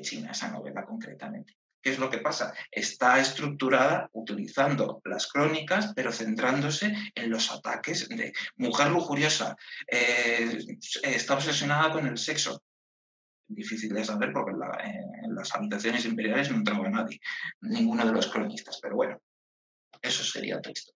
china, 0.00 0.30
esa 0.30 0.48
novela 0.48 0.84
concretamente. 0.84 1.56
¿Qué 1.82 1.90
es 1.90 1.98
lo 1.98 2.08
que 2.08 2.18
pasa? 2.18 2.54
Está 2.70 3.18
estructurada 3.18 4.08
utilizando 4.12 5.00
las 5.04 5.26
crónicas, 5.26 5.92
pero 5.94 6.12
centrándose 6.12 6.94
en 7.12 7.30
los 7.30 7.50
ataques 7.50 8.08
de 8.08 8.32
mujer 8.56 8.90
lujuriosa, 8.90 9.56
está 9.88 11.34
obsesionada 11.34 11.90
con 11.90 12.06
el 12.06 12.16
sexo. 12.16 12.62
Difícil 13.48 13.94
de 13.94 14.04
saber 14.04 14.32
porque 14.32 14.52
en, 14.52 15.34
las 15.34 15.54
habitaciones 15.54 16.04
imperiales 16.04 16.50
no 16.50 16.56
entraba 16.56 16.88
nadie, 16.88 17.20
ninguno 17.60 18.04
de 18.04 18.12
los 18.12 18.26
cronistas, 18.26 18.78
pero 18.82 18.96
bueno, 18.96 19.20
eso 20.02 20.24
sería 20.24 20.60
texto. 20.60 20.92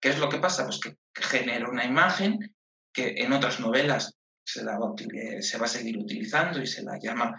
¿Qué 0.00 0.10
es 0.10 0.18
lo 0.18 0.28
que 0.28 0.38
pasa? 0.38 0.64
Pues 0.64 0.80
que 0.80 0.96
genera 1.14 1.68
una 1.68 1.84
imagen 1.84 2.54
que 2.92 3.14
en 3.16 3.32
otras 3.32 3.58
novelas 3.58 4.16
se, 4.44 4.62
la 4.62 4.78
va, 4.78 4.94
a, 4.94 5.68
seguir 5.68 5.98
utilizando 5.98 6.60
y 6.60 6.66
se 6.66 6.82
la 6.82 6.98
llama, 6.98 7.36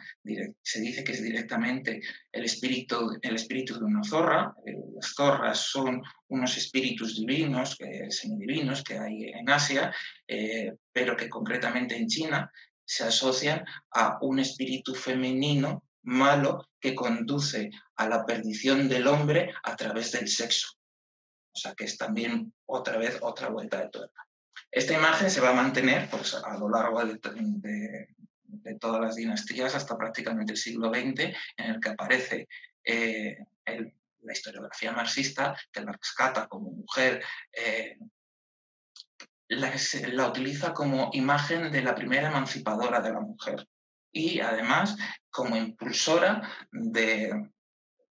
se 0.61 0.81
dice 0.81 1.03
que 1.03 1.11
es 1.11 1.21
directamente 1.21 2.01
el 2.31 2.43
espíritu, 2.43 3.17
el 3.21 3.35
espíritu 3.35 3.77
de 3.77 3.85
una 3.85 4.03
zorra. 4.03 4.53
Eh, 4.65 4.75
las 4.95 5.13
zorras 5.13 5.59
son 5.59 6.01
unos 6.29 6.57
espíritus 6.57 7.15
divinos, 7.15 7.77
semidivinos 8.09 8.83
que 8.83 8.97
hay 8.97 9.25
en 9.25 9.49
Asia, 9.49 9.93
eh, 10.27 10.73
pero 10.91 11.15
que 11.15 11.29
concretamente 11.29 11.95
en 11.95 12.07
China 12.07 12.51
se 12.85 13.03
asocian 13.03 13.65
a 13.91 14.17
un 14.21 14.39
espíritu 14.39 14.93
femenino 14.93 15.83
malo 16.03 16.69
que 16.79 16.95
conduce 16.95 17.71
a 17.95 18.07
la 18.07 18.25
perdición 18.25 18.87
del 18.87 19.07
hombre 19.07 19.53
a 19.63 19.75
través 19.75 20.11
del 20.11 20.27
sexo. 20.27 20.69
O 21.51 21.57
sea 21.57 21.73
que 21.73 21.85
es 21.85 21.97
también 21.97 22.53
otra 22.65 22.97
vez 22.97 23.17
otra 23.21 23.49
vuelta 23.49 23.81
de 23.81 23.89
tuerca. 23.89 24.27
Esta 24.71 24.93
imagen 24.93 25.31
se 25.31 25.41
va 25.41 25.49
a 25.49 25.53
mantener 25.53 26.09
pues, 26.09 26.35
a 26.35 26.57
lo 26.57 26.69
largo 26.69 27.03
de, 27.03 28.07
todas 28.79 29.01
las 29.01 29.15
dinastías 29.15 29.73
hasta 29.73 29.97
prácticamente 29.97 30.53
el 30.53 30.57
siglo 30.57 30.89
XX, 30.89 31.33
en 31.57 31.65
el 31.71 31.79
que 31.79 31.89
aparece 31.89 32.47
eh, 32.83 33.37
la 33.65 34.33
historiografía 34.33 34.91
marxista, 34.91 35.55
que 35.71 35.81
la 35.81 35.93
rescata 35.93 36.47
como 36.47 36.71
mujer, 36.71 37.23
eh, 37.53 37.97
la, 39.47 40.27
utiliza 40.27 40.73
como 40.73 41.09
imagen 41.13 41.71
de 41.71 41.81
la 41.81 41.95
primera 41.95 42.29
emancipadora 42.29 43.01
de 43.01 43.11
la 43.11 43.19
mujer 43.19 43.67
y 44.11 44.39
además 44.39 44.97
como 45.29 45.55
impulsora 45.55 46.49
de, 46.71 47.49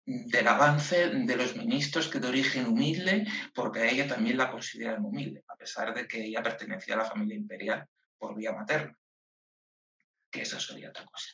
del 0.05 0.47
avance 0.47 1.09
de 1.09 1.35
los 1.35 1.55
ministros 1.55 2.07
que 2.07 2.19
de 2.19 2.29
origen 2.29 2.67
humilde, 2.67 3.27
porque 3.53 3.81
a 3.81 3.89
ella 3.89 4.07
también 4.07 4.37
la 4.37 4.49
consideran 4.49 5.03
humilde, 5.03 5.43
a 5.47 5.55
pesar 5.55 5.93
de 5.93 6.07
que 6.07 6.23
ella 6.23 6.41
pertenecía 6.41 6.95
a 6.95 6.99
la 6.99 7.05
familia 7.05 7.35
imperial 7.35 7.85
por 8.17 8.35
vía 8.35 8.53
materna, 8.53 8.97
que 10.31 10.41
eso 10.41 10.59
sería 10.59 10.89
otra 10.89 11.05
cosa. 11.05 11.33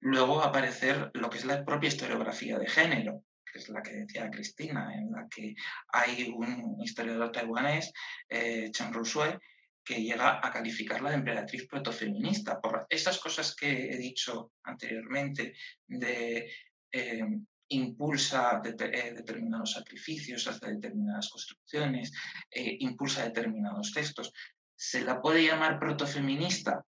Luego 0.00 0.42
aparecer 0.42 1.10
lo 1.14 1.30
que 1.30 1.38
es 1.38 1.44
la 1.44 1.64
propia 1.64 1.88
historiografía 1.88 2.58
de 2.58 2.68
género, 2.68 3.22
que 3.56 3.62
es 3.62 3.68
la 3.70 3.82
que 3.82 3.92
decía 3.92 4.30
Cristina, 4.30 4.94
en 4.94 5.10
la 5.10 5.26
que 5.28 5.54
hay 5.88 6.30
un 6.30 6.76
historiador 6.82 7.32
taiwanés, 7.32 7.92
eh, 8.28 8.70
Chen 8.70 8.92
Rusue, 8.92 9.38
que 9.82 10.02
llega 10.02 10.40
a 10.44 10.50
calificarla 10.50 11.10
de 11.10 11.16
emperatriz 11.16 11.66
protofeminista 11.68 12.60
por 12.60 12.86
esas 12.90 13.18
cosas 13.18 13.54
que 13.54 13.90
he 13.90 13.96
dicho 13.96 14.52
anteriormente 14.64 15.54
de 15.86 16.50
eh, 16.90 17.24
impulsa 17.68 18.60
eh, 18.64 19.14
determinados 19.14 19.72
sacrificios, 19.72 20.46
hace 20.48 20.72
determinadas 20.72 21.30
construcciones, 21.30 22.12
eh, 22.50 22.76
impulsa 22.80 23.24
determinados 23.24 23.92
textos. 23.92 24.32
¿Se 24.74 25.02
la 25.02 25.22
puede 25.22 25.44
llamar 25.44 25.78
protofeminista? 25.78 26.84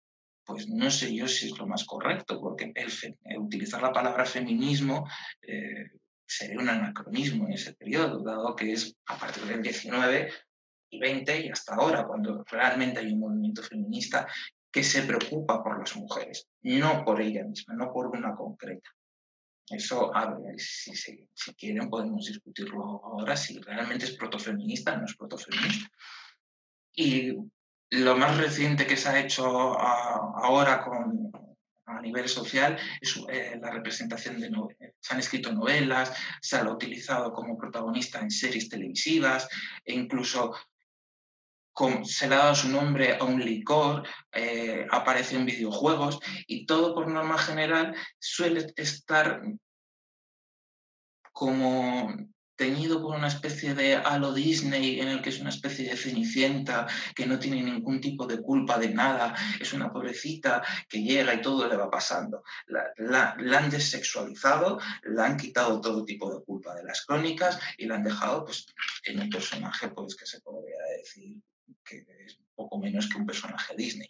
Pues 0.45 0.69
no 0.69 0.91
sé 0.91 1.15
yo 1.15 1.27
si 1.29 1.47
es 1.47 1.59
lo 1.59 1.67
más 1.67 1.85
correcto, 1.85 2.41
porque 2.41 2.73
utilizar 3.39 3.81
la 3.81 3.93
palabra 3.93 4.27
feminismo 4.27 5.09
sería 6.37 6.59
un 6.59 6.69
anacronismo 6.69 7.47
en 7.47 7.53
ese 7.53 7.75
periodo, 7.75 8.23
dado 8.23 8.57
que 8.57 8.73
es 8.73 8.97
a 9.07 9.19
partir 9.19 9.45
del 9.45 9.63
19 9.63 10.33
y 10.91 10.99
20 10.99 11.47
y 11.47 11.49
hasta 11.51 11.75
ahora, 11.75 12.07
cuando 12.07 12.45
realmente 12.51 13.01
hay 13.01 13.13
un 13.13 13.21
movimiento 13.21 13.63
feminista 13.63 14.27
que 14.71 14.83
se 14.83 15.03
preocupa 15.03 15.63
por 15.63 15.79
las 15.79 15.95
mujeres, 15.97 16.49
no 16.63 17.05
por 17.05 17.21
ella 17.21 17.45
misma, 17.45 17.75
no 17.75 17.93
por 17.93 18.07
una 18.07 18.35
concreta. 18.35 18.91
Eso, 19.69 20.13
ver, 20.13 20.59
si, 20.59 20.95
si, 20.95 21.55
quieren 21.55 21.89
podemos 21.89 22.27
discutirlo 22.27 22.83
ahora, 23.05 23.37
si 23.37 23.59
realmente 23.61 24.07
es 24.07 24.17
protofeminista 24.17 24.95
o 24.95 24.99
no 24.99 25.05
es 25.05 25.17
protofeminista. 25.17 25.89
Y 26.95 27.37
lo 27.91 28.17
más 28.17 28.37
reciente 28.39 28.87
que 28.87 28.97
se 28.97 29.09
ha 29.09 29.21
hecho 29.21 29.47
ahora 29.79 30.83
con, 30.83 31.31
a 31.87 32.01
nivel 32.01 32.29
social 32.29 32.79
eh, 33.29 33.59
la 33.61 33.71
representación 33.71 34.41
de 34.41 34.51
novelas. 34.51 34.95
Se 35.01 35.15
han 35.15 35.21
escrito 35.21 35.53
novelas, 35.53 36.13
se 36.41 36.57
ha 36.57 36.71
utilizado 36.71 37.33
como 37.33 37.57
protagonista 37.59 38.21
en 38.21 38.31
series 38.31 38.69
televisivas 38.69 39.49
e 39.85 39.95
incluso 39.95 40.55
se 42.05 42.29
le 42.29 42.35
ha 42.35 42.39
dado 42.39 42.55
su 42.55 42.69
nombre 42.69 43.17
a 43.17 43.25
un 43.25 43.41
licor, 43.41 44.07
eh, 44.33 44.87
aparece 44.91 45.37
en 45.37 45.47
videojuegos 45.47 46.19
y 46.47 46.67
todo 46.67 46.95
por 46.95 47.09
norma 47.09 47.39
general 47.39 47.95
suele 48.19 48.67
estar 48.77 49.43
como 51.33 52.15
teñido 52.63 53.03
por 53.03 53.17
una 53.17 53.27
especie 53.27 53.75
de 53.75 53.97
halo 53.97 54.33
Disney 54.33 55.01
en 55.01 55.09
el 55.09 55.21
que 55.21 55.31
es 55.31 55.41
una 55.41 55.51
especie 55.51 55.91
de 55.91 55.97
cenicienta 55.97 56.87
que 57.17 57.27
no 57.27 57.37
tiene 57.37 57.61
ningún 57.61 58.01
tipo 58.01 58.25
de 58.25 58.41
culpa 58.41 58.79
de 58.79 58.91
nada, 58.91 59.35
es 59.61 59.73
una 59.73 59.93
pobrecita 59.93 60.63
que 60.89 61.03
llega 61.03 61.35
y 61.35 61.43
todo 61.43 61.67
le 61.67 61.77
va 61.77 61.91
pasando. 61.91 62.45
La, 62.67 63.35
han 63.59 63.69
desexualizado, 63.69 64.79
la 65.03 65.25
han 65.25 65.37
quitado 65.37 65.81
todo 65.81 66.05
tipo 66.05 66.33
de 66.33 66.45
culpa 66.45 66.73
de 66.77 66.85
las 66.85 67.05
crónicas 67.05 67.59
y 67.79 67.87
la 67.87 67.97
han 67.97 68.05
dejado 68.05 68.45
pues, 68.45 68.65
en 69.07 69.19
un 69.19 69.29
personaje 69.29 69.89
pues, 69.89 70.15
que 70.15 70.27
se 70.27 70.41
podría 70.41 70.79
decir 70.99 71.43
que 71.85 72.07
es 72.25 72.39
poco 72.55 72.79
menos 72.79 73.09
que 73.09 73.19
un 73.19 73.27
personaje 73.27 73.75
Disney. 73.77 74.09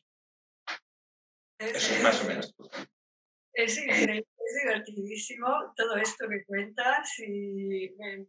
Eso 1.59 1.95
es 1.95 2.03
más 2.03 2.23
o 2.23 2.29
menos. 2.29 2.55
Es 3.55 3.79
increíble, 3.79 4.27
divertidísimo 4.62 5.72
todo 5.77 5.96
esto 5.96 6.29
que 6.29 6.44
cuentas 6.44 7.18
y 7.18 7.85
eh, 7.85 8.27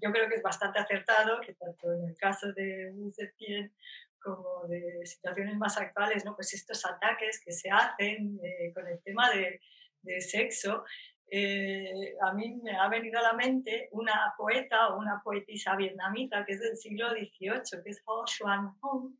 yo 0.00 0.12
creo 0.12 0.28
que 0.28 0.36
es 0.36 0.42
bastante 0.42 0.78
acertado 0.78 1.40
que 1.40 1.54
tanto 1.54 1.92
en 1.92 2.08
el 2.08 2.16
caso 2.16 2.52
de 2.52 2.92
Septién 3.12 3.72
como 4.18 4.66
de 4.66 5.06
situaciones 5.06 5.56
más 5.56 5.78
actuales, 5.78 6.24
¿no? 6.24 6.34
pues 6.34 6.52
estos 6.52 6.84
ataques 6.84 7.40
que 7.44 7.52
se 7.52 7.70
hacen 7.70 8.38
eh, 8.42 8.72
con 8.74 8.86
el 8.88 9.00
tema 9.02 9.30
de, 9.30 9.60
de 10.02 10.20
sexo, 10.20 10.84
eh, 11.28 12.14
a 12.22 12.32
mí 12.32 12.54
me 12.62 12.76
ha 12.76 12.88
venido 12.88 13.18
a 13.18 13.22
la 13.22 13.32
mente 13.32 13.88
una 13.92 14.32
poeta 14.36 14.88
o 14.88 14.98
una 14.98 15.20
poetisa 15.22 15.74
vietnamita 15.76 16.44
que 16.44 16.52
es 16.52 16.60
del 16.60 16.76
siglo 16.76 17.10
XVIII, 17.10 17.82
que 17.82 17.90
es 17.90 18.02
Ho 18.04 18.24
Xuan 18.26 18.74
Hong, 18.80 19.14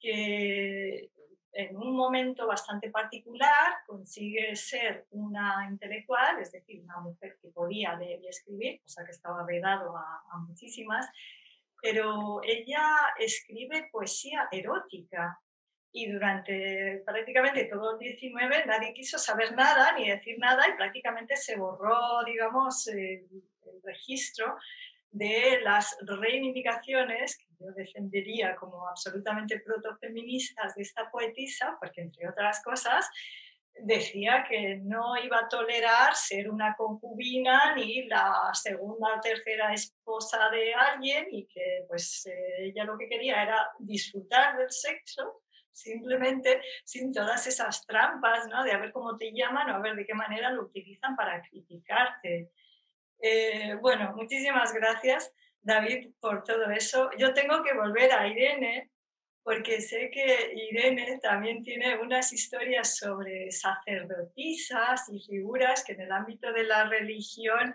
que 0.00 1.10
en 1.52 1.76
un 1.76 1.96
momento 1.96 2.46
bastante 2.46 2.90
particular 2.90 3.78
consigue 3.86 4.54
ser 4.56 5.06
una 5.10 5.66
intelectual, 5.68 6.40
es 6.40 6.52
decir, 6.52 6.80
una 6.82 7.00
mujer 7.00 7.38
que 7.42 7.48
podía 7.48 7.96
leer 7.96 8.20
y 8.22 8.28
escribir, 8.28 8.80
cosa 8.82 9.04
que 9.04 9.10
estaba 9.10 9.44
vedado 9.44 9.96
a, 9.96 10.22
a 10.30 10.38
muchísimas, 10.38 11.08
pero 11.82 12.40
ella 12.42 12.82
escribe 13.18 13.88
poesía 13.90 14.48
erótica. 14.50 15.40
Y 15.92 16.08
durante 16.08 17.02
prácticamente 17.04 17.64
todo 17.64 17.94
el 17.94 17.98
19 17.98 18.64
nadie 18.66 18.94
quiso 18.94 19.18
saber 19.18 19.56
nada 19.56 19.92
ni 19.98 20.08
decir 20.08 20.38
nada 20.38 20.68
y 20.68 20.76
prácticamente 20.76 21.36
se 21.36 21.56
borró, 21.56 22.22
digamos, 22.24 22.86
el, 22.88 23.26
registro 23.82 24.56
de 25.10 25.60
las 25.62 25.96
reivindicaciones 26.02 27.38
yo 27.60 27.72
defendería 27.72 28.56
como 28.56 28.88
absolutamente 28.88 29.60
protofeministas 29.60 30.74
de 30.74 30.82
esta 30.82 31.10
poetisa, 31.10 31.76
porque 31.80 32.00
entre 32.00 32.28
otras 32.28 32.62
cosas 32.62 33.08
decía 33.82 34.44
que 34.48 34.76
no 34.76 35.16
iba 35.16 35.38
a 35.38 35.48
tolerar 35.48 36.14
ser 36.14 36.50
una 36.50 36.74
concubina 36.76 37.74
ni 37.74 38.04
la 38.06 38.50
segunda 38.52 39.16
o 39.16 39.20
tercera 39.20 39.72
esposa 39.72 40.50
de 40.50 40.74
alguien 40.74 41.26
y 41.30 41.46
que 41.46 41.84
pues 41.88 42.26
eh, 42.26 42.66
ella 42.66 42.84
lo 42.84 42.98
que 42.98 43.08
quería 43.08 43.42
era 43.42 43.70
disfrutar 43.78 44.56
del 44.56 44.70
sexo 44.70 45.42
simplemente 45.72 46.60
sin 46.84 47.12
todas 47.12 47.46
esas 47.46 47.86
trampas, 47.86 48.46
¿no? 48.48 48.62
De 48.64 48.72
a 48.72 48.78
ver 48.78 48.92
cómo 48.92 49.16
te 49.16 49.32
llaman 49.32 49.70
o 49.70 49.76
a 49.76 49.80
ver 49.80 49.94
de 49.96 50.04
qué 50.04 50.14
manera 50.14 50.50
lo 50.50 50.64
utilizan 50.64 51.16
para 51.16 51.40
criticarte. 51.42 52.50
Eh, 53.22 53.76
bueno, 53.80 54.12
muchísimas 54.16 54.72
gracias, 54.72 55.32
David, 55.62 56.10
por 56.20 56.42
todo 56.44 56.70
eso. 56.70 57.10
Yo 57.18 57.32
tengo 57.34 57.62
que 57.62 57.74
volver 57.74 58.12
a 58.12 58.26
Irene, 58.26 58.90
porque 59.42 59.80
sé 59.80 60.10
que 60.10 60.52
Irene 60.54 61.18
también 61.22 61.62
tiene 61.62 61.96
unas 61.98 62.32
historias 62.32 62.96
sobre 62.96 63.50
sacerdotisas 63.50 65.08
y 65.08 65.20
figuras 65.20 65.84
que 65.84 65.92
en 65.92 66.02
el 66.02 66.12
ámbito 66.12 66.52
de 66.52 66.64
la 66.64 66.84
religión 66.84 67.74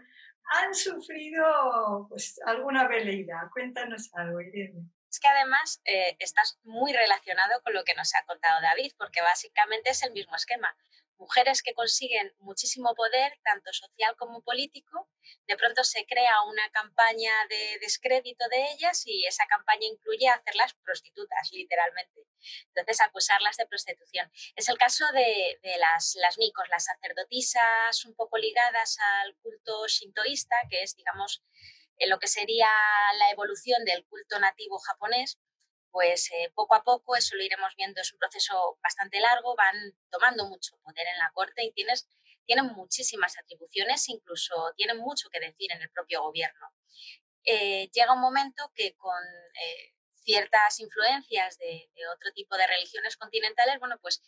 han 0.62 0.76
sufrido 0.76 2.08
pues, 2.10 2.40
alguna 2.46 2.88
veleidad. 2.88 3.50
Cuéntanos 3.52 4.10
algo, 4.14 4.42
Irene 4.42 4.90
es 5.16 5.20
que 5.22 5.28
además 5.30 5.82
eh, 5.86 6.18
estás 6.20 6.60
muy 6.64 6.92
relacionado 6.92 7.62
con 7.64 7.74
lo 7.74 7.86
que 7.86 7.96
nos 7.96 8.14
ha 8.16 8.26
contado 8.26 8.62
David, 8.62 8.92
porque 8.98 9.22
básicamente 9.22 9.92
es 9.92 10.04
el 10.04 10.12
mismo 10.12 10.36
esquema. 10.36 10.76
Mujeres 11.18 11.62
que 11.62 11.74
consiguen 11.74 12.34
muchísimo 12.40 12.94
poder, 12.96 13.40
tanto 13.44 13.72
social 13.74 14.16
como 14.18 14.42
político, 14.42 15.10
de 15.48 15.56
pronto 15.58 15.84
se 15.84 16.06
crea 16.06 16.44
una 16.44 16.70
campaña 16.72 17.32
de 17.50 17.80
descrédito 17.80 18.48
de 18.50 18.64
ellas 18.74 19.04
y 19.06 19.26
esa 19.26 19.46
campaña 19.48 19.88
incluye 19.88 20.28
hacerlas 20.30 20.74
prostitutas, 20.84 21.50
literalmente. 21.52 22.22
Entonces, 22.68 23.02
acusarlas 23.02 23.58
de 23.58 23.68
prostitución. 23.68 24.32
Es 24.56 24.70
el 24.70 24.78
caso 24.78 25.06
de, 25.14 25.60
las, 25.80 26.16
las 26.16 26.38
micos, 26.38 26.68
las 26.70 26.86
sacerdotisas 26.86 28.06
un 28.06 28.16
poco 28.16 28.38
ligadas 28.38 28.98
al 29.00 29.36
culto 29.38 29.88
shintoísta, 29.88 30.56
que 30.70 30.84
es, 30.84 30.96
digamos, 30.96 31.44
lo 32.08 32.20
que 32.20 32.28
sería 32.28 32.70
la 33.18 33.32
evolución 33.32 33.84
del 33.86 34.06
culto 34.06 34.40
nativo 34.40 34.80
japonés, 34.80 35.40
pues 35.96 36.30
eh, 36.34 36.52
poco 36.54 36.76
a 36.76 36.84
poco, 36.84 37.16
eso 37.16 37.38
lo 37.38 37.44
iremos 37.44 37.74
viendo, 37.78 38.02
es 38.02 38.12
un 38.12 38.20
proceso 38.20 38.78
bastante 38.84 39.18
largo, 39.22 39.56
van 39.56 39.94
tomando 40.12 40.46
mucho 40.46 40.76
poder 40.84 41.08
en 41.08 41.18
la 41.18 41.32
corte 41.34 41.64
y 41.64 41.72
tienes, 41.72 42.10
tienen 42.46 42.66
muchísimas 42.66 43.38
atribuciones, 43.38 44.10
incluso 44.10 44.74
tienen 44.76 44.98
mucho 44.98 45.30
que 45.30 45.40
decir 45.40 45.72
en 45.72 45.82
el 45.82 45.90
propio 45.92 46.22
gobierno. 46.22 46.68
Eh, 47.46 47.90
llega 47.94 48.12
un 48.12 48.20
momento 48.20 48.74
que 48.76 48.94
con 48.98 49.24
eh, 49.24 49.94
ciertas 50.16 50.82
influencias 50.82 51.58
de, 51.60 51.90
de, 51.96 52.08
otro 52.10 52.30
tipo 52.34 52.58
de 52.58 52.68
religiones 52.68 53.16
continentales, 53.16 53.80
bueno, 53.80 53.98
pues 54.02 54.22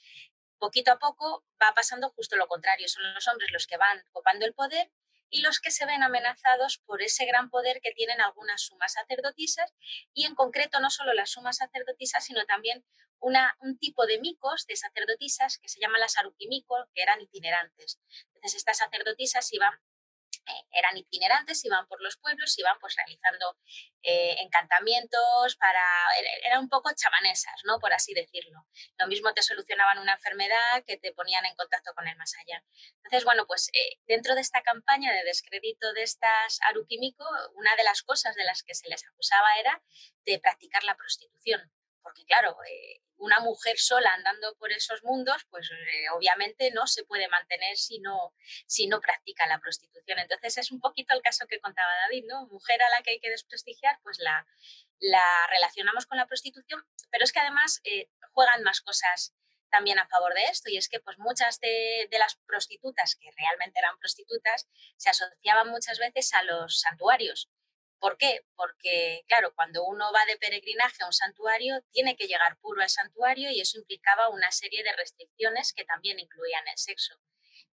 poquito 0.59 0.93
a 0.93 0.99
poco 0.99 1.43
va 1.61 1.73
pasando 1.73 2.11
justo 2.11 2.37
lo 2.37 2.47
contrario, 2.47 2.87
son 2.87 3.13
los 3.13 3.27
hombres 3.27 3.51
los 3.51 3.67
que 3.67 3.75
van 3.75 4.01
copando 4.13 4.45
el 4.45 4.53
poder 4.53 4.89
y 5.29 5.41
los 5.41 5.59
que 5.59 5.71
se 5.71 5.85
ven 5.85 6.03
amenazados 6.03 6.81
por 6.85 7.01
ese 7.01 7.25
gran 7.25 7.49
poder 7.49 7.79
que 7.81 7.91
tienen 7.91 8.21
algunas 8.21 8.61
sumas 8.61 8.93
sacerdotisas 8.93 9.73
y 10.13 10.25
en 10.25 10.35
concreto 10.35 10.79
no 10.79 10.89
solo 10.89 11.13
las 11.13 11.31
sumas 11.31 11.57
sacerdotisas, 11.57 12.25
sino 12.25 12.45
también 12.45 12.85
una, 13.19 13.57
un 13.61 13.77
tipo 13.77 14.05
de 14.05 14.19
micos 14.19 14.65
de 14.67 14.75
sacerdotisas 14.75 15.57
que 15.57 15.69
se 15.69 15.79
llaman 15.79 16.01
las 16.01 16.17
arukimiko, 16.17 16.87
que 16.93 17.01
eran 17.01 17.21
itinerantes. 17.21 17.99
Entonces 18.33 18.55
estas 18.55 18.77
sacerdotisas 18.77 19.51
iban 19.53 19.73
eran 20.71 20.97
itinerantes, 20.97 21.63
iban 21.65 21.87
por 21.87 22.01
los 22.01 22.17
pueblos, 22.17 22.57
iban 22.57 22.77
pues 22.79 22.95
realizando 22.95 23.57
eh, 24.03 24.35
encantamientos 24.39 25.55
para, 25.57 25.83
eran 26.45 26.61
un 26.61 26.69
poco 26.69 26.91
chamanesas, 26.95 27.61
¿no? 27.65 27.79
Por 27.79 27.93
así 27.93 28.13
decirlo. 28.13 28.65
Lo 28.97 29.07
mismo 29.07 29.33
te 29.33 29.41
solucionaban 29.41 29.99
una 29.99 30.13
enfermedad 30.13 30.83
que 30.85 30.97
te 30.97 31.13
ponían 31.13 31.45
en 31.45 31.55
contacto 31.55 31.93
con 31.93 32.07
el 32.07 32.15
más 32.17 32.33
allá. 32.35 32.63
Entonces, 33.03 33.25
bueno, 33.25 33.45
pues 33.47 33.69
eh, 33.73 33.97
dentro 34.07 34.35
de 34.35 34.41
esta 34.41 34.61
campaña 34.61 35.13
de 35.13 35.23
descrédito 35.23 35.93
de 35.93 36.03
estas 36.03 36.59
Arukimiko, 36.69 37.25
una 37.55 37.75
de 37.75 37.83
las 37.83 38.01
cosas 38.03 38.35
de 38.35 38.45
las 38.45 38.63
que 38.63 38.75
se 38.75 38.89
les 38.89 39.05
acusaba 39.07 39.47
era 39.59 39.83
de 40.25 40.39
practicar 40.39 40.83
la 40.83 40.95
prostitución. 40.95 41.71
Porque 42.07 42.23
claro, 42.23 42.55
una 43.17 43.41
mujer 43.41 43.77
sola 43.77 44.13
andando 44.13 44.55
por 44.55 44.71
esos 44.71 45.03
mundos, 45.03 45.45
pues 45.49 45.69
eh, 45.71 46.09
obviamente 46.15 46.71
no 46.71 46.87
se 46.87 47.03
puede 47.03 47.27
mantener 47.27 47.75
si 47.75 47.99
no, 47.99 48.33
si 48.65 48.87
no 48.87 49.01
practica 49.01 49.45
la 49.45 49.59
prostitución. 49.59 50.19
Entonces 50.19 50.57
es 50.57 50.71
un 50.71 50.79
poquito 50.79 51.13
el 51.13 51.21
caso 51.21 51.47
que 51.47 51.59
contaba 51.59 51.91
David, 52.03 52.23
¿no? 52.29 52.47
Mujer 52.47 52.81
a 52.81 52.89
la 52.91 53.03
que 53.03 53.11
hay 53.11 53.19
que 53.19 53.29
desprestigiar, 53.29 53.99
pues 54.03 54.19
la, 54.19 54.47
la 54.99 55.47
relacionamos 55.49 56.05
con 56.05 56.17
la 56.17 56.27
prostitución, 56.27 56.81
pero 57.11 57.25
es 57.25 57.33
que 57.33 57.41
además 57.41 57.81
eh, 57.83 58.09
juegan 58.31 58.63
más 58.63 58.79
cosas 58.79 59.33
también 59.69 59.99
a 59.99 60.07
favor 60.07 60.33
de 60.33 60.45
esto 60.45 60.69
y 60.69 60.77
es 60.77 60.87
que 60.87 61.01
pues 61.01 61.17
muchas 61.19 61.59
de, 61.59 62.07
las 62.17 62.37
prostitutas 62.45 63.15
que 63.15 63.29
realmente 63.35 63.79
eran 63.79 63.99
prostitutas 63.99 64.69
se 64.95 65.09
asociaban 65.09 65.67
muchas 65.67 65.99
veces 65.99 66.33
a 66.33 66.43
los 66.43 66.79
santuarios 66.79 67.49
¿Por 67.99 68.17
qué? 68.17 68.45
Porque, 68.55 69.23
claro, 69.27 69.53
cuando 69.55 69.83
uno 69.85 70.11
va 70.13 70.25
de 70.25 70.37
peregrinaje 70.37 71.03
a 71.03 71.07
un 71.07 71.13
santuario, 71.13 71.81
tiene 71.91 72.15
que 72.15 72.27
llegar 72.27 72.57
puro 72.59 72.81
al 72.81 72.89
santuario 72.89 73.49
y 73.51 73.59
eso 73.59 73.79
implicaba 73.79 74.29
una 74.29 74.51
serie 74.51 74.83
de 74.83 74.93
restricciones 74.93 75.73
que 75.73 75.85
también 75.85 76.19
incluían 76.19 76.67
el 76.67 76.77
sexo. 76.77 77.15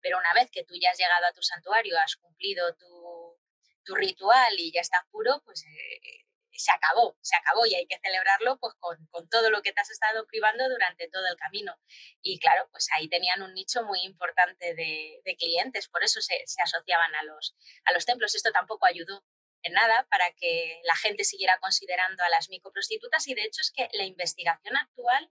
Pero 0.00 0.18
una 0.18 0.32
vez 0.34 0.50
que 0.50 0.64
tú 0.64 0.74
ya 0.80 0.90
has 0.90 0.98
llegado 0.98 1.26
a 1.26 1.32
tu 1.32 1.42
santuario, 1.42 1.98
has 1.98 2.16
cumplido 2.16 2.74
tu, 2.76 3.38
tu 3.84 3.94
ritual 3.94 4.58
y 4.58 4.72
ya 4.72 4.80
estás 4.80 5.04
puro, 5.10 5.42
pues 5.44 5.64
eh, 5.64 6.24
se 6.56 6.72
acabó, 6.72 7.16
se 7.20 7.36
acabó 7.36 7.66
y 7.66 7.74
hay 7.74 7.86
que 7.86 7.98
celebrarlo 7.98 8.58
pues 8.58 8.74
con, 8.78 9.28
todo 9.28 9.50
lo 9.50 9.62
que 9.62 9.72
te 9.72 9.80
has 9.80 9.90
estado 9.90 10.26
privando 10.26 10.68
durante 10.68 11.08
todo 11.08 11.26
el 11.26 11.36
camino. 11.36 11.76
Y 12.22 12.38
claro, 12.38 12.68
pues 12.70 12.88
ahí 12.94 13.08
tenían 13.08 13.42
un 13.42 13.54
nicho 13.54 13.82
muy 13.84 14.00
importante 14.02 14.74
de, 14.74 15.20
de 15.24 15.36
clientes, 15.36 15.88
por 15.88 16.02
eso 16.02 16.20
se, 16.20 16.42
se, 16.46 16.62
asociaban 16.62 17.14
a 17.14 17.24
los, 17.24 17.56
a 17.84 17.92
los 17.92 18.06
templos. 18.06 18.34
Esto 18.34 18.52
tampoco 18.52 18.86
ayudó 18.86 19.24
en 19.64 19.72
nada 19.72 20.06
para 20.10 20.30
que 20.32 20.80
la 20.84 20.96
gente 20.96 21.24
siguiera 21.24 21.58
considerando 21.58 22.22
a 22.22 22.28
las 22.28 22.48
microprostitutas 22.48 23.26
y 23.28 23.34
de 23.34 23.42
hecho 23.42 23.62
es 23.62 23.72
que 23.72 23.88
la 23.92 24.04
investigación 24.04 24.76
actual 24.76 25.30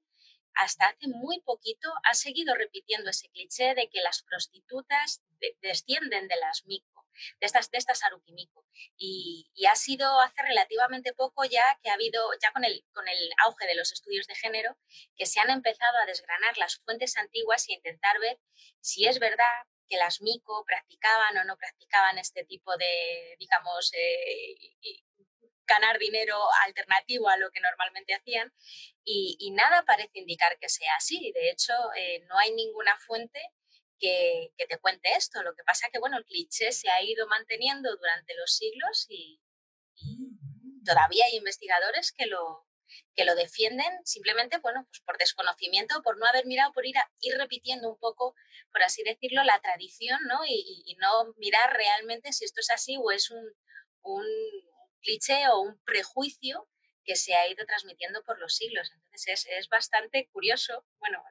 hasta 0.56 0.88
hace 0.88 1.08
muy 1.08 1.40
poquito 1.42 1.92
ha 2.04 2.14
seguido 2.14 2.56
repitiendo 2.56 3.10
ese 3.10 3.30
cliché 3.30 3.74
de 3.76 3.90
que 3.90 4.02
las 4.02 4.24
prostitutas 4.24 5.24
descienden 5.62 6.28
de 6.28 6.36
las 6.38 6.66
mico, 6.66 7.08
de 7.40 7.46
estas, 7.46 7.70
de 7.72 7.78
estas. 7.78 8.02
Y, 8.98 9.50
y, 9.54 9.66
ha 9.66 9.76
sido 9.76 10.20
hace 10.22 10.42
relativamente 10.42 11.14
poco 11.14 11.44
ya 11.46 11.80
que 11.82 11.90
ha 11.90 11.94
habido, 11.94 12.30
ya 12.42 12.52
con 12.52 12.64
el, 12.64 12.86
con 12.94 13.08
el 13.08 13.32
auge 13.46 13.66
de 13.68 13.76
los 13.76 13.92
estudios 13.92 14.28
de 14.28 14.36
género, 14.36 14.78
que 15.16 15.26
se 15.26 15.40
han 15.40 15.50
empezado 15.50 15.98
a 15.98 16.06
desgranar 16.06 16.58
las 16.58 16.78
fuentes 16.78 17.18
antiguas 17.18 17.68
e 17.68 17.74
intentar 17.74 18.20
ver 18.20 18.40
si 18.80 19.06
es 19.06 19.20
verdad 19.20 19.68
que 19.90 19.98
las 19.98 20.22
mico 20.22 20.64
practicaban 20.66 21.38
o 21.38 21.44
no 21.44 21.58
practicaban 21.58 22.18
este 22.18 22.46
tipo 22.46 22.76
de, 22.78 23.36
digamos, 23.40 23.92
eh, 23.94 24.74
ganar 25.66 25.98
dinero 26.00 26.38
alternativo 26.66 27.30
a 27.30 27.38
lo 27.38 27.50
que 27.52 27.62
normalmente 27.62 28.14
hacían 28.14 28.54
y, 29.06 29.52
nada 29.52 29.84
parece 29.86 30.20
indicar 30.20 30.58
que 30.60 30.70
sea 30.70 30.96
así. 30.98 31.32
De 31.34 31.50
hecho, 31.50 31.74
eh, 31.96 32.22
no 32.28 32.38
hay 32.38 32.54
ninguna 32.54 32.98
fuente 33.00 33.40
que, 34.00 34.52
que, 34.58 34.66
te 34.66 34.78
cuente 34.80 35.12
esto. 35.16 35.44
Lo 35.44 35.54
que 35.54 35.64
pasa 35.64 35.90
que, 35.92 36.00
bueno, 36.00 36.18
el 36.18 36.26
cliché 36.26 36.72
se 36.72 36.90
ha 36.90 37.02
ido 37.04 37.28
manteniendo 37.28 37.96
durante 37.96 38.34
los 38.36 38.56
siglos 38.56 39.06
y, 39.10 39.40
y 39.96 40.84
todavía 40.86 41.26
hay 41.26 41.38
investigadores 41.38 42.12
que 42.12 42.26
lo, 42.26 42.66
que 43.16 43.26
lo 43.26 43.36
defienden 43.36 43.92
simplemente, 44.06 44.58
bueno, 44.60 44.86
pues 44.90 45.02
por 45.02 45.18
desconocimiento, 45.18 46.02
por 46.02 46.18
no 46.18 46.26
haber 46.26 46.46
mirado, 46.46 46.74
por 46.74 46.86
ir, 46.86 46.96
ir 47.22 47.38
repitiendo 47.38 47.90
un 47.90 47.98
poco, 48.00 48.36
por 48.72 48.84
así 48.84 49.04
decirlo, 49.04 49.44
la 49.44 49.60
tradición, 49.60 50.20
¿no? 50.28 50.40
Y, 50.48 50.96
no 51.00 51.34
mirar 51.38 51.76
realmente 51.76 52.32
si 52.32 52.46
esto 52.46 52.62
es 52.62 52.70
así 52.70 52.98
o 52.98 53.12
es 53.12 53.30
un, 53.30 53.44
un 54.04 54.26
cliché 55.02 55.48
o 55.50 55.60
un 55.60 55.78
prejuicio 55.84 56.70
que 57.04 57.16
se 57.16 57.36
ha 57.36 57.48
ido 57.50 57.66
transmitiendo 57.66 58.24
por 58.24 58.40
los 58.40 58.56
siglos. 58.56 58.90
Entonces 58.94 59.28
es, 59.28 59.48
es 59.50 59.68
bastante 59.68 60.30
curioso, 60.32 60.86
bueno, 61.00 61.22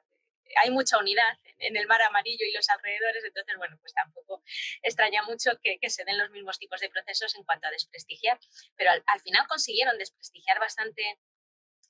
hay 0.61 0.71
mucha 0.71 0.97
unidad 0.97 1.37
en 1.59 1.77
el 1.77 1.87
mar 1.87 2.01
amarillo 2.01 2.45
y 2.45 2.51
los 2.51 2.69
alrededores, 2.69 3.23
entonces, 3.23 3.55
bueno, 3.57 3.77
pues 3.79 3.93
tampoco 3.93 4.43
extraña 4.81 5.23
mucho 5.23 5.51
que, 5.61 5.77
se 5.89 6.03
den 6.05 6.17
los 6.17 6.29
mismos 6.31 6.59
tipos 6.59 6.79
de 6.79 6.89
procesos 6.89 7.35
en 7.35 7.43
cuanto 7.43 7.67
a 7.67 7.71
desprestigiar, 7.71 8.39
pero 8.75 8.91
al 8.91 9.21
final 9.21 9.47
consiguieron 9.47 9.97
desprestigiar 9.97 10.59
bastante 10.59 11.19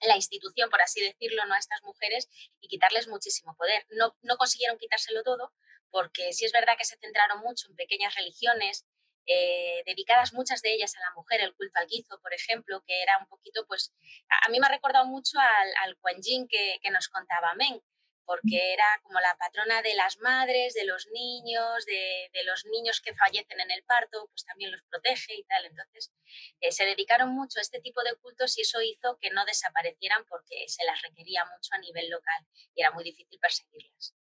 la 0.08 0.16
institución, 0.16 0.70
por 0.70 0.82
así 0.82 1.01
decirlo, 1.01 1.45
¿no? 1.45 1.54
a 1.54 1.60
estas 1.60 1.82
mujeres 1.84 2.30
y 2.60 2.68
quitarles 2.68 3.08
muchísimo 3.08 3.56
poder. 3.56 3.86
No, 3.89 4.16
no 4.22 4.38
consiguieron 4.38 4.78
quitárselo 4.78 5.24
todo 5.24 5.54
porque 5.93 6.34
sí 6.34 6.43
es 6.43 6.51
verdad 6.51 6.74
que 6.76 6.86
se 6.86 6.97
centraron 6.97 7.39
mucho 7.41 7.68
en 7.70 7.76
pequeñas 7.76 8.16
religiones, 8.16 8.86
eh, 9.28 9.84
dedicadas 9.86 10.34
muchas 10.34 10.62
de 10.62 10.74
ellas 10.74 10.95
a 10.95 11.01
la 11.01 11.16
mujer, 11.16 11.39
el 11.41 11.54
culto 11.56 11.80
al 11.80 11.88
guizo, 11.88 12.20
por 12.20 12.34
ejemplo, 12.34 12.84
que 12.86 13.01
era 13.01 13.20
un 13.20 13.28
poquito, 13.28 13.66
pues, 13.68 13.93
a, 14.28 14.49
mí 14.49 14.60
me 14.60 14.66
ha 14.66 14.70
recordado 14.70 15.06
mucho 15.06 15.39
al, 15.39 15.70
al 15.84 15.97
Kuan 15.97 16.20
Yin 16.20 16.47
que, 16.47 16.80
que 16.82 16.89
nos 16.89 17.08
contaba 17.08 17.54
Men, 17.54 17.80
porque 18.26 18.74
era 18.74 18.86
como 19.03 19.19
la 19.19 19.36
patrona 19.38 19.82
de 19.82 19.95
las 19.95 20.17
madres, 20.19 20.74
de 20.74 20.86
los 20.86 21.07
niños, 21.11 21.86
de, 21.86 22.30
de, 22.34 22.43
los 22.43 22.65
niños 22.65 23.01
que 23.01 23.13
fallecen 23.15 23.59
en 23.59 23.71
el 23.71 23.84
parto, 23.84 24.28
pues 24.28 24.45
también 24.45 24.71
los 24.71 24.82
protege 24.84 25.36
y 25.36 25.43
tal. 25.43 25.65
Entonces, 25.65 26.11
eh, 26.59 26.71
se 26.71 26.86
dedicaron 26.86 27.30
mucho 27.34 27.59
a 27.59 27.61
este 27.61 27.80
tipo 27.82 28.03
de 28.03 28.15
cultos 28.15 28.57
y 28.57 28.61
eso 28.61 28.82
hizo 28.82 29.17
que 29.19 29.30
no 29.32 29.45
desaparecieran 29.45 30.26
porque 30.26 30.65
se 30.67 30.84
las 30.86 31.01
requería 31.01 31.45
mucho 31.45 31.69
a 31.74 31.80
nivel 31.80 32.09
local 32.09 32.45
y 32.76 32.82
era 32.82 32.91
muy 32.91 33.03
difícil 33.03 33.39
perseguirlas. 33.39 34.15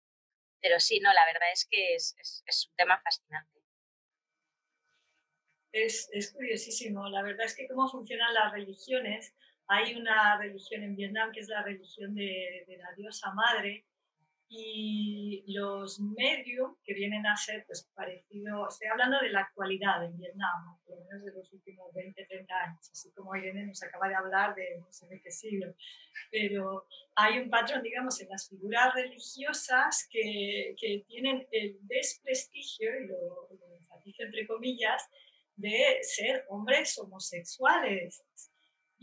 Pero 0.60 0.78
sí, 0.78 1.00
no, 1.00 1.12
la 1.12 1.26
verdad 1.26 1.50
es 1.52 1.66
que 1.68 1.94
es, 1.94 2.14
es, 2.18 2.42
es 2.46 2.66
un 2.68 2.74
tema 2.76 3.00
fascinante. 3.02 3.60
Es, 5.72 6.08
es 6.12 6.32
curiosísimo. 6.32 7.08
La 7.08 7.22
verdad 7.22 7.46
es 7.46 7.56
que 7.56 7.66
cómo 7.66 7.88
funcionan 7.88 8.32
las 8.34 8.52
religiones. 8.52 9.34
Hay 9.66 9.94
una 9.94 10.36
religión 10.38 10.82
en 10.82 10.96
Vietnam 10.96 11.32
que 11.32 11.40
es 11.40 11.48
la 11.48 11.62
religión 11.62 12.14
de, 12.14 12.64
de 12.68 12.76
la 12.76 12.92
diosa 12.92 13.32
madre, 13.32 13.86
y 14.54 15.44
los 15.46 15.98
medios 15.98 16.72
que 16.84 16.92
vienen 16.92 17.26
a 17.26 17.34
ser 17.36 17.64
pues 17.66 17.90
parecido, 17.94 18.68
estoy 18.68 18.88
hablando 18.88 19.18
de 19.20 19.30
la 19.30 19.40
actualidad 19.40 20.04
en 20.04 20.14
Vietnam, 20.18 20.78
por 20.84 20.98
lo 20.98 21.04
menos 21.06 21.24
de 21.24 21.32
los 21.32 21.50
últimos 21.54 21.90
20, 21.94 22.26
30 22.26 22.54
años, 22.54 22.90
así 22.90 23.10
como 23.12 23.34
Irene 23.34 23.64
nos 23.64 23.82
acaba 23.82 24.08
de 24.08 24.14
hablar 24.14 24.54
de 24.54 24.76
no 24.78 24.92
sé 24.92 25.08
de 25.08 25.22
qué 25.22 25.30
siglo, 25.30 25.74
pero 26.30 26.86
hay 27.14 27.38
un 27.38 27.48
patrón, 27.48 27.82
digamos, 27.82 28.20
en 28.20 28.28
las 28.28 28.46
figuras 28.50 28.92
religiosas 28.94 30.06
que, 30.10 30.74
que 30.78 31.02
tienen 31.08 31.48
el 31.50 31.78
desprestigio, 31.80 32.90
y 33.00 33.06
lo, 33.06 33.48
lo 33.58 33.74
enfatizo 33.74 34.22
entre 34.22 34.46
comillas, 34.46 35.08
de 35.56 35.98
ser 36.02 36.44
hombres 36.50 36.98
homosexuales. 36.98 38.22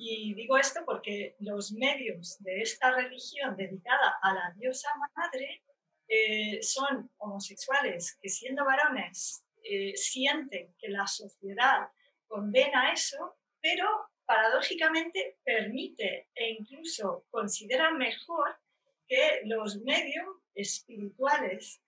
Y 0.01 0.33
digo 0.33 0.57
esto 0.57 0.79
porque 0.85 1.35
los 1.39 1.73
medios 1.73 2.37
de 2.39 2.61
esta 2.61 2.95
religión 2.95 3.57
dedicada 3.57 4.17
a 4.21 4.33
la 4.33 4.53
diosa 4.55 4.87
madre 5.13 5.61
eh, 6.07 6.63
son 6.63 7.11
homosexuales, 7.17 8.17
que 8.21 8.29
siendo 8.29 8.63
varones 8.63 9.43
eh, 9.61 9.97
sienten 9.97 10.73
que 10.79 10.87
la 10.87 11.05
sociedad 11.05 11.89
condena 12.27 12.93
eso, 12.93 13.39
pero 13.59 13.85
paradójicamente 14.25 15.37
permite 15.43 16.29
e 16.33 16.51
incluso 16.51 17.25
considera 17.29 17.91
mejor 17.91 18.57
que 19.05 19.41
los 19.43 19.81
medios 19.81 20.27
espirituales 20.55 21.81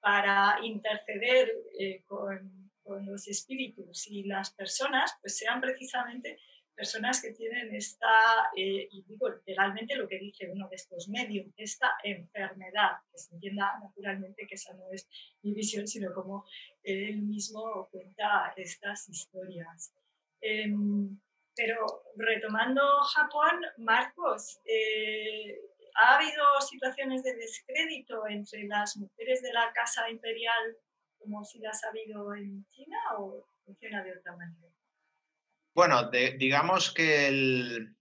para 0.00 0.58
interceder 0.62 1.50
eh, 1.80 2.02
con, 2.04 2.70
con, 2.82 3.06
los 3.06 3.26
espíritus 3.26 4.06
y 4.06 4.24
las 4.24 4.52
personas, 4.52 5.16
pues 5.22 5.38
sean 5.38 5.62
precisamente 5.62 6.38
personas 6.74 7.22
que 7.22 7.32
tienen 7.32 7.74
esta, 7.74 8.08
eh, 8.56 8.88
y 8.90 9.02
digo 9.04 9.28
literalmente 9.28 9.96
lo 9.96 10.08
que 10.08 10.18
dice 10.18 10.50
uno 10.50 10.68
de 10.68 10.76
estos 10.76 11.08
medios, 11.08 11.46
esta 11.56 11.96
enfermedad, 12.02 12.98
que 13.10 13.18
se 13.18 13.34
entienda 13.34 13.78
naturalmente 13.80 14.46
que 14.46 14.54
esa 14.54 14.74
no 14.74 14.90
es 14.90 15.08
mi 15.42 15.54
visión, 15.54 15.86
sino 15.86 16.12
como 16.12 16.44
él 16.82 17.22
mismo 17.22 17.88
cuenta 17.90 18.52
estas 18.56 19.08
historias. 19.08 19.94
Em, 20.40 21.18
pero 21.56 22.04
retomando 22.16 22.82
Japón, 23.14 23.60
Marcos, 23.78 24.60
eh, 24.64 25.58
¿ha 25.94 26.16
habido 26.16 26.44
situaciones 26.60 27.22
de 27.22 27.34
descrédito 27.36 28.26
entre 28.28 28.64
las 28.64 28.96
mujeres 28.96 29.40
de 29.42 29.52
la 29.52 29.72
Casa 29.72 30.10
Imperial 30.10 30.76
como 31.18 31.44
si 31.44 31.58
las 31.60 31.82
ha 31.84 31.88
habido 31.88 32.34
en 32.34 32.66
China 32.70 32.98
o 33.18 33.46
funciona 33.64 34.02
de 34.02 34.18
otra 34.18 34.36
manera? 34.36 34.63
Bueno, 35.74 36.08
digamos 36.38 36.92
que 36.92 37.26
el, 37.26 37.96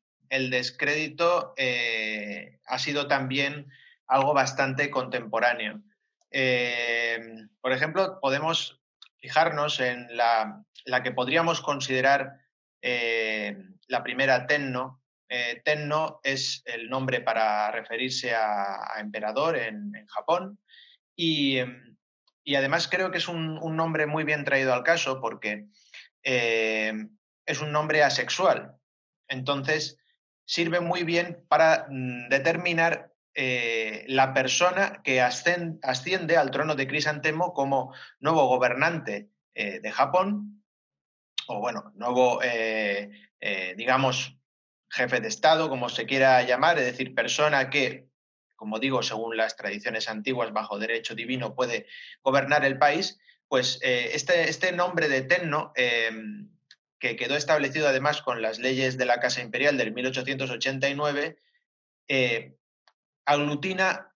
descrédito 0.51 1.55
eh, 1.57 2.59
ha 2.67 2.77
sido 2.77 3.07
también 3.07 3.67
algo 4.07 4.33
bastante 4.35 4.91
contemporáneo. 4.91 5.81
Eh, 6.29 7.19
por 7.61 7.71
ejemplo, 7.71 8.19
podemos 8.21 8.79
fijarnos 9.19 9.79
en 9.79 10.07
la, 10.15 10.63
que 11.03 11.11
podríamos 11.11 11.61
considerar 11.61 12.41
eh, 12.83 13.57
la 13.87 14.03
primera 14.03 14.45
Tenno. 14.45 15.01
tenno 15.65 16.19
es 16.23 16.61
el 16.65 16.89
nombre 16.89 17.21
para 17.21 17.71
referirse 17.71 18.35
a, 18.35 18.99
emperador 18.99 19.57
en, 19.57 20.05
Japón 20.07 20.59
y, 21.15 21.57
además 22.55 22.87
creo 22.87 23.09
que 23.09 23.17
es 23.17 23.27
un, 23.27 23.55
nombre 23.75 24.05
muy 24.05 24.23
bien 24.25 24.45
traído 24.45 24.75
al 24.75 24.83
caso 24.83 25.19
porque 25.19 25.65
es 27.45 27.61
un 27.61 27.71
nombre 27.71 28.03
asexual. 28.03 28.75
Entonces, 29.27 29.97
sirve 30.45 30.79
muy 30.79 31.03
bien 31.03 31.45
para 31.47 31.87
mm, 31.89 32.29
determinar 32.29 33.13
eh, 33.35 34.05
la 34.07 34.33
persona 34.33 35.01
que 35.03 35.19
asciende 35.19 36.37
al 36.37 36.51
trono 36.51 36.75
de 36.75 36.87
Crisantemo 36.87 37.53
como 37.53 37.93
nuevo 38.19 38.47
gobernante 38.47 39.29
eh, 39.55 39.79
de 39.79 39.91
Japón, 39.91 40.63
o 41.47 41.59
bueno, 41.59 41.91
nuevo, 41.95 42.39
eh, 42.43 43.09
digamos, 43.75 44.37
jefe 44.89 45.19
de 45.19 45.27
Estado, 45.27 45.67
como 45.67 45.89
se 45.89 46.05
quiera 46.05 46.43
llamar, 46.43 46.77
es 46.77 46.85
decir, 46.85 47.15
persona 47.15 47.69
que, 47.69 48.07
como 48.55 48.79
digo, 48.79 49.01
según 49.01 49.35
las 49.35 49.57
tradiciones 49.57 50.07
antiguas, 50.07 50.53
bajo 50.53 50.77
derecho 50.77 51.15
divino, 51.15 51.55
puede 51.55 51.87
gobernar 52.21 52.63
el 52.63 52.77
país, 52.77 53.19
pues 53.47 53.79
este, 53.81 54.47
este, 54.47 54.71
nombre 54.71 55.09
de 55.09 55.23
Tenno 55.23 55.73
em, 55.75 56.49
que 57.03 57.17
quedó 57.17 57.35
establecido 57.35 57.89
además 57.89 58.21
con 58.21 58.41
las 58.41 58.59
leyes 58.59 58.97
de 58.97 59.05
la 59.05 59.19
Casa 59.19 59.41
Imperial 59.41 59.75
del 59.75 59.91
1889, 59.91 61.37
eh, 62.07 62.55
aglutina 63.25 64.15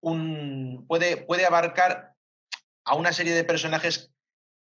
un, 0.00 0.86
puede, 0.86 1.16
puede 1.16 1.44
abarcar 1.44 2.14
a 2.84 2.94
una 2.94 3.12
serie 3.12 3.34
de 3.34 3.42
personajes, 3.42 4.12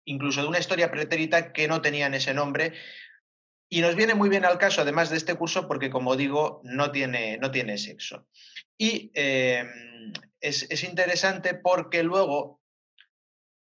incluso 0.05 0.41
de 0.41 0.47
una 0.47 0.59
historia 0.59 0.91
pretérita, 0.91 1.51
que 1.51 1.67
no 1.67 1.81
tenían 1.81 2.13
ese 2.13 2.33
nombre. 2.33 2.71
Y 3.67 3.81
nos 3.81 3.95
viene 3.95 4.13
muy 4.13 4.29
bien 4.29 4.45
al 4.45 4.57
caso, 4.57 4.79
además 4.79 5.09
de 5.09 5.17
este 5.17 5.35
curso, 5.35 5.67
porque, 5.67 5.89
como 5.89 6.15
digo, 6.15 6.61
no 6.63 6.93
tiene, 6.93 7.37
no 7.37 7.51
tiene 7.51 7.77
sexo. 7.77 8.29
Y 8.77 9.11
eh, 9.13 9.65
es, 10.39 10.67
es, 10.69 10.85
interesante 10.85 11.53
porque 11.53 12.01
luego 12.01 12.61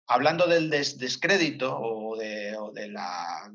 hablando 0.06 0.46
del 0.46 0.70
descrédito 0.70 1.78
o 1.78 2.16
de, 2.16 2.88
la 2.88 3.52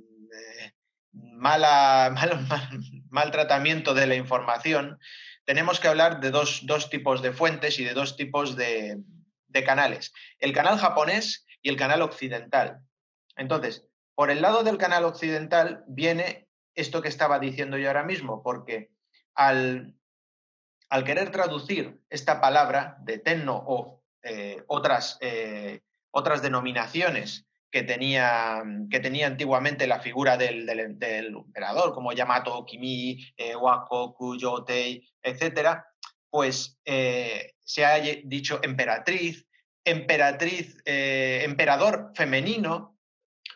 mala, 1.13 2.13
mal, 3.09 3.31
tratamiento 3.31 3.93
de 3.93 4.07
la 4.07 4.15
información, 4.15 4.99
tenemos 5.45 5.79
que 5.79 5.87
hablar 5.87 6.19
de 6.19 6.31
dos, 6.31 6.89
tipos 6.89 7.21
de 7.21 7.33
fuentes 7.33 7.79
y 7.79 7.83
de 7.83 7.93
dos 7.93 8.15
tipos 8.15 8.55
de, 8.55 9.01
canales. 9.65 10.13
El 10.39 10.53
canal 10.53 10.77
japonés 10.77 11.45
y 11.61 11.69
el 11.69 11.77
canal 11.77 12.01
occidental. 12.01 12.79
Entonces, 13.35 13.85
por 14.15 14.31
el 14.31 14.41
lado 14.41 14.63
del 14.63 14.77
canal 14.77 15.03
occidental 15.03 15.83
viene 15.87 16.47
esto 16.75 17.01
que 17.01 17.09
estaba 17.09 17.39
diciendo 17.39 17.77
yo 17.77 17.87
ahora 17.87 18.03
mismo, 18.03 18.43
porque 18.43 18.91
al, 19.35 19.95
querer 21.05 21.31
traducir 21.31 21.99
esta 22.09 22.39
palabra 22.39 22.97
de 23.01 23.17
tenno 23.17 23.61
o 23.65 24.01
eh, 24.23 24.63
otras 24.67 25.17
eh, 25.21 25.81
otras 26.11 26.41
denominaciones 26.41 27.45
que 27.71 27.83
tenía, 27.83 28.61
que 28.89 28.99
tenía 28.99 29.27
antiguamente 29.27 29.87
la 29.87 30.01
figura 30.01 30.37
del, 30.37 30.67
emperador, 30.69 31.93
como 31.93 32.11
Yamato, 32.11 32.65
Kimi, 32.65 33.25
eh, 33.37 33.55
Wakoku, 33.55 34.37
Yotei, 34.37 35.07
etc., 35.23 35.79
pues 36.29 36.79
eh, 36.85 37.53
se 37.63 37.85
ha 37.85 37.99
dicho 37.99 38.59
emperatriz, 38.61 39.47
emperatriz, 39.83 40.77
eh, 40.85 41.41
emperador 41.43 42.11
femenino, 42.13 42.97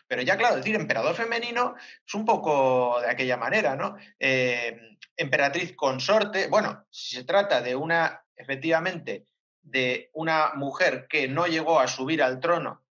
pero 0.08 0.22
ya 0.22 0.36
claro, 0.36 0.56
decir 0.56 0.74
emperador 0.74 1.14
femenino 1.14 1.74
es 2.06 2.14
un 2.14 2.24
poco 2.24 3.00
de 3.00 3.10
aquella 3.10 3.36
manera, 3.36 3.76
¿no? 3.76 3.96
emperatriz 5.18 5.74
consorte, 5.74 6.48
bueno, 6.48 6.86
si 6.90 7.16
se 7.16 7.24
trata 7.24 7.62
de 7.62 7.74
una, 7.74 8.22
efectivamente, 8.36 9.26
de 9.66 10.10
una 10.12 10.52
mujer 10.54 11.06
que 11.08 11.26
no 11.26 11.46
llegó 11.46 11.80
a 11.80 11.88
subir 11.88 12.22
al 12.22 12.38
trono, 12.38 12.84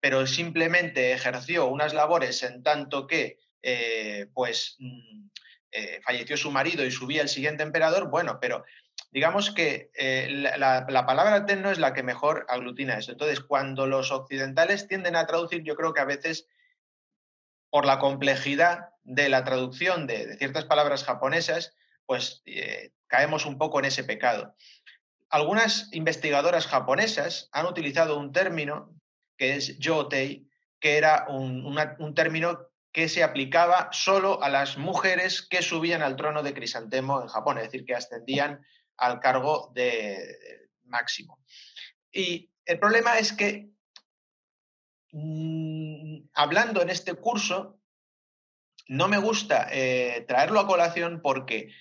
pero 0.00 0.26
simplemente 0.26 1.12
ejerció 1.12 1.66
unas 1.66 1.94
labores 1.94 2.42
en 2.42 2.62
tanto 2.62 3.06
que 3.06 3.38
eh, 3.62 4.26
pues 4.34 4.76
mm, 4.78 5.28
eh, 5.72 6.00
falleció 6.04 6.36
su 6.36 6.50
marido 6.50 6.84
y 6.84 6.90
subía 6.90 7.22
el 7.22 7.28
siguiente 7.30 7.62
emperador, 7.62 8.10
bueno, 8.10 8.38
pero 8.38 8.64
digamos 9.10 9.50
que 9.50 9.90
eh, 9.94 10.28
la, 10.58 10.86
palabra 11.06 11.46
tenno 11.46 11.70
es 11.70 11.78
la 11.78 11.94
que 11.94 12.02
mejor 12.02 12.44
aglutina 12.50 12.98
eso. 12.98 13.12
Entonces, 13.12 13.40
cuando 13.40 13.86
los 13.86 14.12
occidentales 14.12 14.88
tienden 14.88 15.16
a 15.16 15.26
traducir, 15.26 15.62
yo 15.62 15.74
creo 15.74 15.94
que 15.94 16.00
a 16.00 16.06
veces 16.06 16.48
por 17.70 17.86
la 17.86 17.98
complejidad 17.98 18.90
de 19.04 19.30
la 19.30 19.44
traducción 19.44 20.06
de, 20.06 20.26
de 20.26 20.36
ciertas 20.36 20.66
palabras 20.66 21.04
japonesas, 21.04 21.74
pues 22.04 22.42
caemos 23.06 23.46
un 23.46 23.56
poco 23.56 23.78
en 23.78 23.86
ese 23.86 24.04
pecado 24.04 24.54
algunas 25.30 25.88
investigadoras 25.92 26.66
japonesas 26.66 27.48
han 27.52 27.66
utilizado 27.66 28.18
un 28.18 28.32
término 28.32 28.94
que 29.38 29.54
es 29.54 29.78
yotei, 29.78 30.48
que 30.80 30.98
era 30.98 31.26
un, 31.28 32.14
término 32.14 32.68
que 32.92 33.08
se 33.08 33.22
aplicaba 33.22 33.88
solo 33.92 34.42
a 34.42 34.48
las 34.48 34.76
mujeres 34.76 35.42
que 35.42 35.62
subían 35.62 36.02
al 36.02 36.16
trono 36.16 36.42
de 36.42 36.52
Crisantemo 36.52 37.22
en 37.22 37.28
Japón, 37.28 37.58
es 37.58 37.64
decir, 37.64 37.84
que 37.84 37.94
ascendían 37.94 38.66
al 38.96 39.20
cargo 39.20 39.70
de, 39.74 40.68
máximo. 40.84 41.42
Y 42.12 42.50
el 42.64 42.78
problema 42.78 43.18
es 43.18 43.32
que, 43.32 43.70
mm, 45.12 46.28
hablando 46.34 46.82
en 46.82 46.90
este 46.90 47.14
curso, 47.14 47.78
no 48.88 49.06
me 49.06 49.18
gusta 49.18 49.68
eh, 49.70 50.24
traerlo 50.26 50.58
a 50.58 50.66
colación 50.66 51.20
porque 51.22 51.72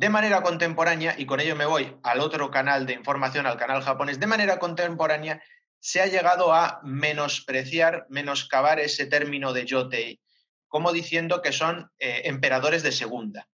de 0.00 0.08
manera 0.08 0.42
contemporánea, 0.42 1.14
y 1.18 1.26
con 1.26 1.40
ello 1.40 1.54
me 1.54 1.66
voy 1.66 1.94
al 2.02 2.20
otro 2.20 2.50
canal 2.50 2.86
de 2.86 2.94
información, 2.94 3.46
al 3.46 3.58
canal 3.58 3.82
japonés, 3.82 4.18
de 4.18 4.26
manera 4.26 4.58
contemporánea 4.58 5.42
se 5.78 6.00
ha 6.00 6.06
llegado 6.06 6.54
a 6.54 6.80
menospreciar, 6.82 8.06
menoscabar 8.08 8.80
ese 8.80 9.04
término 9.04 9.52
de 9.52 9.66
yotei, 9.66 10.20
como 10.68 10.92
diciendo 10.92 11.42
que 11.42 11.52
son 11.52 11.90
eh, 11.98 12.22
emperadores 12.24 12.82
de 12.82 12.92
segunda. 12.92 13.46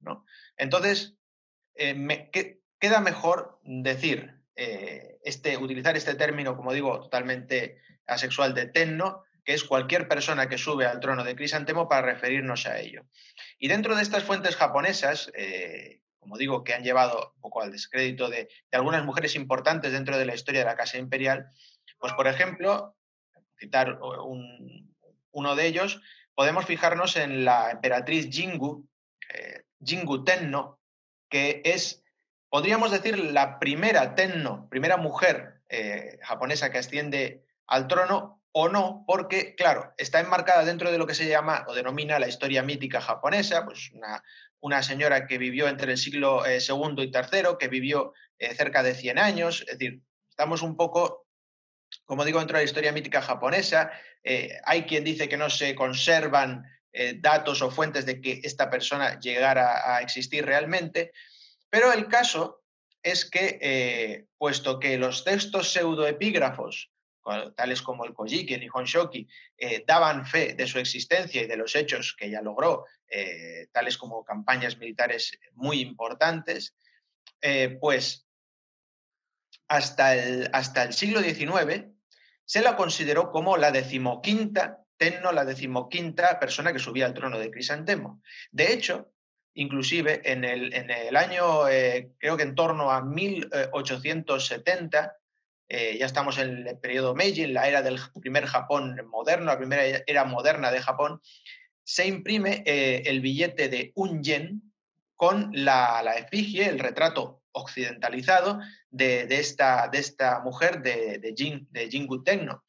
¿no? 0.00 0.26
Entonces, 0.58 1.14
eh, 1.76 2.30
queda 2.78 3.00
mejor 3.00 3.58
decir, 3.62 4.34
eh, 4.56 5.18
este, 5.24 5.56
utilizar 5.56 5.96
este 5.96 6.14
término, 6.14 6.58
como 6.58 6.74
digo, 6.74 7.00
totalmente 7.00 7.80
asexual 8.06 8.52
de 8.52 8.66
tenno, 8.66 9.24
que 9.44 9.54
es 9.54 9.64
cualquier 9.64 10.08
persona 10.08 10.48
que 10.48 10.58
sube 10.58 10.86
al 10.86 11.00
trono 11.00 11.24
de 11.24 11.36
Crisantemo 11.36 11.88
para 11.88 12.02
referirnos 12.02 12.66
a 12.66 12.78
ello. 12.78 13.04
Y 13.58 13.68
dentro 13.68 13.96
de 13.96 14.02
estas 14.02 14.24
fuentes 14.24 14.56
japonesas, 14.56 15.30
eh, 15.34 16.00
como 16.18 16.36
digo, 16.36 16.64
que 16.64 16.74
han 16.74 16.84
llevado 16.84 17.32
un 17.34 17.40
poco 17.40 17.62
al 17.62 17.72
descrédito 17.72 18.28
de, 18.28 18.48
algunas 18.72 19.04
mujeres 19.04 19.34
importantes 19.34 19.92
dentro 19.92 20.18
de 20.18 20.26
la 20.26 20.34
historia 20.34 20.60
de 20.60 20.66
la 20.66 20.76
Casa 20.76 20.98
Imperial, 20.98 21.48
pues 21.98 22.12
por 22.12 22.26
ejemplo, 22.26 22.96
citar 23.58 23.98
uno 25.32 25.56
de 25.56 25.66
ellos, 25.66 26.00
podemos 26.34 26.66
fijarnos 26.66 27.16
en 27.16 27.44
la 27.44 27.70
emperatriz 27.70 28.28
Jingu, 28.30 28.86
eh, 29.32 29.64
Jingu 29.84 30.24
Tenno, 30.24 30.80
que 31.28 31.62
es 31.64 32.02
podríamos 32.48 32.90
decir 32.90 33.18
la 33.18 33.58
primera 33.58 34.14
Tenno, 34.14 34.68
primera 34.68 34.96
mujer 34.96 35.62
eh, 35.68 36.18
japonesa 36.22 36.70
que 36.70 36.78
asciende 36.78 37.44
al 37.66 37.86
trono 37.86 38.39
o 38.52 38.68
no, 38.68 39.04
porque, 39.06 39.54
claro, 39.54 39.92
está 39.96 40.20
enmarcada 40.20 40.64
dentro 40.64 40.90
de 40.90 40.98
lo 40.98 41.06
que 41.06 41.14
se 41.14 41.28
llama 41.28 41.64
o 41.68 41.74
denomina 41.74 42.18
la 42.18 42.28
historia 42.28 42.62
mítica 42.62 43.00
japonesa, 43.00 43.64
pues 43.64 43.90
una, 43.92 44.22
una 44.60 44.82
señora 44.82 45.26
que 45.26 45.38
vivió 45.38 45.68
entre 45.68 45.92
el 45.92 45.98
siglo 45.98 46.42
II 46.44 46.50
eh, 46.50 47.04
y 47.04 47.12
III, 47.14 47.56
que 47.58 47.68
vivió 47.68 48.12
eh, 48.38 48.54
cerca 48.54 48.82
de 48.82 48.94
100 48.94 49.18
años, 49.18 49.60
es 49.68 49.78
decir, 49.78 50.00
estamos 50.28 50.62
un 50.62 50.76
poco, 50.76 51.26
como 52.04 52.24
digo, 52.24 52.38
dentro 52.38 52.56
de 52.56 52.64
la 52.64 52.68
historia 52.68 52.92
mítica 52.92 53.22
japonesa, 53.22 53.90
hay 54.64 54.82
quien 54.82 55.02
dice 55.02 55.30
que 55.30 55.38
no 55.38 55.48
se 55.48 55.74
conservan 55.74 56.66
datos 57.16 57.62
o 57.62 57.70
fuentes 57.70 58.04
de 58.04 58.20
que 58.20 58.40
esta 58.44 58.68
persona 58.68 59.18
llegara 59.18 59.96
a 59.96 60.02
existir 60.02 60.44
realmente, 60.44 61.12
pero 61.70 61.92
el 61.92 62.08
caso 62.08 62.60
es 63.02 63.24
que, 63.24 63.58
eh, 63.62 64.26
puesto 64.36 64.78
que 64.78 64.98
los 64.98 65.24
textos 65.24 65.72
pseudoepígrafos, 65.72 66.90
tales 67.54 67.82
como 67.82 68.04
el 68.04 68.14
Kojiki, 68.14 68.54
el 68.54 68.60
Nihon 68.60 68.84
Shoki, 68.84 69.26
eh, 69.56 69.84
daban 69.86 70.26
fe 70.26 70.54
de 70.54 70.66
su 70.66 70.78
existencia 70.78 71.42
y 71.42 71.46
de 71.46 71.56
los 71.56 71.74
hechos 71.76 72.14
que 72.18 72.26
ella 72.26 72.42
logró, 72.42 72.86
eh, 73.08 73.68
tales 73.72 73.98
como 73.98 74.24
campañas 74.24 74.78
militares 74.78 75.38
muy 75.54 75.80
importantes, 75.80 76.74
pues 77.80 78.26
hasta 79.68 80.14
el, 80.14 80.50
hasta 80.52 80.82
el 80.82 80.92
siglo 80.92 81.22
XIX 81.22 81.86
se 82.44 82.60
la 82.60 82.76
consideró 82.76 83.30
como 83.30 83.56
la 83.56 83.70
decimoquinta, 83.70 84.84
Tenno, 84.96 85.32
la 85.32 85.44
decimoquinta 85.44 86.38
persona 86.38 86.72
que 86.72 86.78
subía 86.78 87.06
al 87.06 87.14
trono 87.14 87.38
de 87.38 87.50
Crisantemo. 87.50 88.22
De 88.50 88.72
hecho, 88.72 89.12
inclusive 89.54 90.20
en 90.24 90.44
el, 90.44 90.74
en 90.74 90.90
el 90.90 91.16
año, 91.16 91.68
eh, 91.68 92.10
creo 92.18 92.36
que 92.36 92.42
en 92.42 92.56
torno 92.56 92.90
a 92.90 93.02
1870, 93.02 95.16
eh, 95.70 95.96
ya 95.98 96.06
estamos 96.06 96.36
en 96.38 96.66
el 96.66 96.78
periodo 96.78 97.14
Meiji, 97.14 97.44
en 97.44 97.54
la 97.54 97.68
era 97.68 97.80
del 97.80 97.98
primer 98.20 98.44
Japón 98.46 99.00
moderno, 99.08 99.46
la 99.46 99.58
primera 99.58 99.82
era 100.06 100.24
moderna 100.24 100.70
de 100.70 100.82
Japón, 100.82 101.20
se 101.82 102.06
imprime 102.06 102.62
eh, 102.66 103.02
el 103.06 103.20
billete 103.20 103.68
de 103.68 103.92
un 103.94 104.22
yen 104.22 104.74
con 105.16 105.50
la, 105.52 106.02
efigie, 106.18 106.68
el 106.68 106.78
retrato 106.78 107.42
occidentalizado 107.52 108.60
de, 108.90 109.26
esta, 109.30 109.88
de 109.88 109.98
esta, 109.98 110.40
mujer 110.40 110.82
de, 110.82 111.18
de, 111.18 111.34
Jin, 111.34 111.66
de 111.70 111.88
Jingu 111.88 112.22
Tenno. 112.22 112.64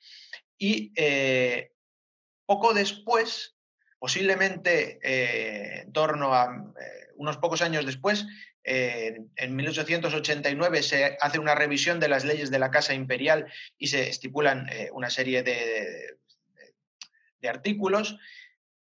Y 0.57 0.93
poco 2.45 2.73
después, 2.73 3.55
Posiblemente 4.01 4.97
eh, 5.03 5.81
en 5.81 5.93
torno 5.93 6.33
a 6.33 6.45
eh, 6.45 7.00
unos 7.21 7.37
pocos 7.37 7.61
años 7.61 7.85
después, 7.85 8.25
en 8.63 9.55
1889 9.55 10.81
se 10.81 11.17
hace 11.21 11.37
una 11.37 11.53
revisión 11.53 11.99
de 11.99 12.07
las 12.07 12.25
leyes 12.25 12.49
de 12.49 12.57
la 12.57 12.71
Casa 12.71 12.95
Imperial 12.95 13.45
y 13.77 13.87
se 13.87 14.09
estipulan 14.09 14.67
eh, 14.69 14.89
una 14.91 15.11
serie 15.11 15.43
de, 15.43 16.17
de, 17.39 17.49
artículos. 17.49 18.17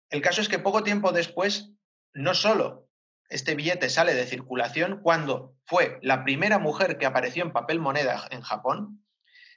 El 0.10 0.22
caso 0.22 0.42
es 0.42 0.50
que 0.50 0.60
poco 0.60 0.84
tiempo 0.84 1.14
después, 1.14 1.72
no 2.14 2.34
solo 2.34 2.90
este 3.30 3.56
billete 3.56 3.90
sale 3.90 4.14
de 4.14 4.28
circulación 4.28 5.00
cuando 5.02 5.56
fue 5.66 5.98
la 6.02 6.26
primera 6.26 6.60
mujer 6.60 6.98
que 6.98 7.06
apareció 7.06 7.42
en 7.44 7.54
papel 7.54 7.80
moneda 7.80 8.28
en 8.32 8.42
Japón, 8.42 9.06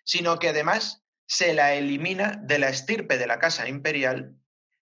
sino 0.05 0.39
que 0.39 0.51
además 0.51 1.05
se 1.26 1.53
la 1.53 1.74
elimina 1.74 2.41
de 2.45 2.61
la 2.61 2.68
estirpe 2.68 3.18
de 3.18 3.26
la 3.26 3.41
Casa 3.41 3.68
Imperial 3.68 4.37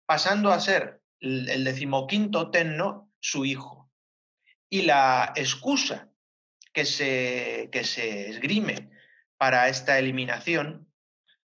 pasando 0.06 0.50
a 0.50 0.60
ser 0.60 1.02
el 1.20 1.62
decimoquinto 1.62 2.50
tenno 2.50 3.12
su 3.20 3.44
hijo. 3.44 3.81
Y 4.72 4.80
la 4.80 5.34
excusa 5.36 6.08
que 6.72 6.86
se, 6.86 7.68
que 7.70 7.84
se 7.84 8.30
esgrime 8.30 8.88
para 9.36 9.68
esta 9.68 9.98
eliminación, 9.98 10.90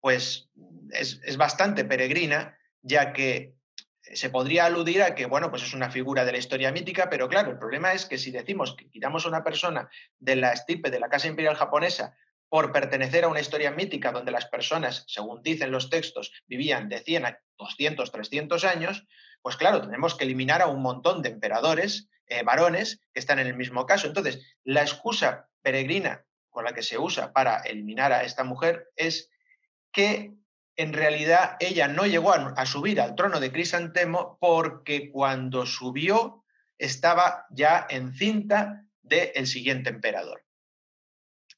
pues 0.00 0.50
es, 0.90 1.36
bastante 1.36 1.84
peregrina, 1.84 2.58
ya 2.82 3.12
que 3.12 3.54
se 4.02 4.30
podría 4.30 4.66
aludir 4.66 5.00
a 5.00 5.14
que, 5.14 5.26
bueno, 5.26 5.48
pues 5.48 5.62
es 5.62 5.74
una 5.74 5.92
figura 5.92 6.24
de 6.24 6.32
la 6.32 6.38
historia 6.38 6.72
mítica, 6.72 7.08
pero 7.08 7.28
claro, 7.28 7.52
el 7.52 7.58
problema 7.58 7.92
es 7.92 8.04
que 8.04 8.18
si 8.18 8.32
decimos 8.32 8.74
que 8.74 8.90
quitamos 8.90 9.24
a 9.24 9.28
una 9.28 9.44
persona 9.44 9.88
de 10.18 10.34
la 10.34 10.50
estirpe 10.50 10.90
de 10.90 10.98
la 10.98 11.08
Casa 11.08 11.28
Imperial 11.28 11.54
japonesa 11.54 12.16
por 12.48 12.72
pertenecer 12.72 13.22
a 13.22 13.28
una 13.28 13.38
historia 13.38 13.70
mítica 13.70 14.10
donde 14.10 14.32
las 14.32 14.46
personas, 14.46 15.04
según 15.06 15.40
dicen 15.40 15.70
los 15.70 15.88
textos, 15.88 16.32
vivían 16.48 16.88
de 16.88 16.98
100 16.98 17.26
a 17.26 17.38
200, 17.58 18.10
300 18.10 18.64
años, 18.64 19.06
pues 19.40 19.56
claro, 19.56 19.82
tenemos 19.82 20.16
que 20.16 20.24
eliminar 20.24 20.62
a 20.62 20.66
un 20.66 20.82
montón 20.82 21.22
de 21.22 21.28
emperadores, 21.28 22.08
eh, 22.26 22.42
varones, 22.42 23.00
que 23.12 23.20
están 23.20 23.38
en 23.38 23.46
el 23.46 23.56
mismo 23.56 23.86
caso. 23.86 24.06
Entonces, 24.06 24.56
la 24.64 24.82
excusa 24.82 25.48
peregrina 25.62 26.24
con 26.50 26.64
la 26.64 26.72
que 26.72 26.82
se 26.82 26.98
usa 26.98 27.32
para 27.32 27.58
eliminar 27.58 28.12
a 28.12 28.22
esta 28.22 28.44
mujer 28.44 28.88
es 28.96 29.30
que 29.92 30.32
en 30.76 30.92
realidad 30.92 31.56
ella 31.60 31.88
no 31.88 32.06
llegó 32.06 32.32
a, 32.32 32.66
subir 32.66 33.00
al 33.00 33.14
trono 33.14 33.40
de 33.40 33.52
Crisantemo 33.52 34.38
porque 34.40 35.10
cuando 35.10 35.66
subió 35.66 36.44
estaba 36.78 37.46
ya 37.50 37.86
encinta 37.88 38.84
del 39.02 39.46
siguiente 39.46 39.90
emperador. 39.90 40.44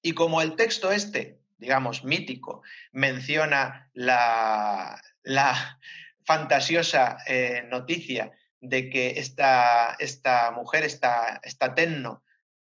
Y 0.03 0.13
como 0.13 0.43
el 0.43 0.57
texto 0.57 0.93
este, 0.93 1.41
digamos, 1.59 2.05
mítico, 2.05 2.63
menciona 2.93 3.91
la, 3.95 5.01
fantasiosa 6.25 7.19
eh, 7.27 7.65
noticia 7.71 8.33
de 8.61 8.91
que 8.91 9.19
esta, 9.19 9.97
esta 9.99 10.51
mujer, 10.51 10.85
esta, 10.85 11.41
esta, 11.43 11.75
Tenno, 11.75 12.23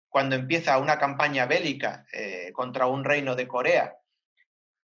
cuando 0.09 0.35
empieza 0.35 0.77
una 0.77 0.97
campaña 0.97 1.45
bélica 1.45 2.05
eh, 2.11 2.51
contra 2.53 2.87
un 2.87 3.03
reino 3.03 3.35
de 3.35 3.47
Corea, 3.47 3.97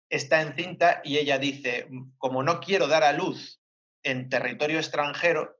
está 0.09 0.41
encinta 0.41 1.01
y 1.03 1.17
ella 1.17 1.37
dice, 1.37 1.87
como 2.17 2.43
no 2.43 2.59
quiero 2.59 2.87
dar 2.87 3.03
a 3.03 3.13
luz 3.13 3.59
en 4.03 4.29
territorio 4.29 4.77
extranjero, 4.77 5.57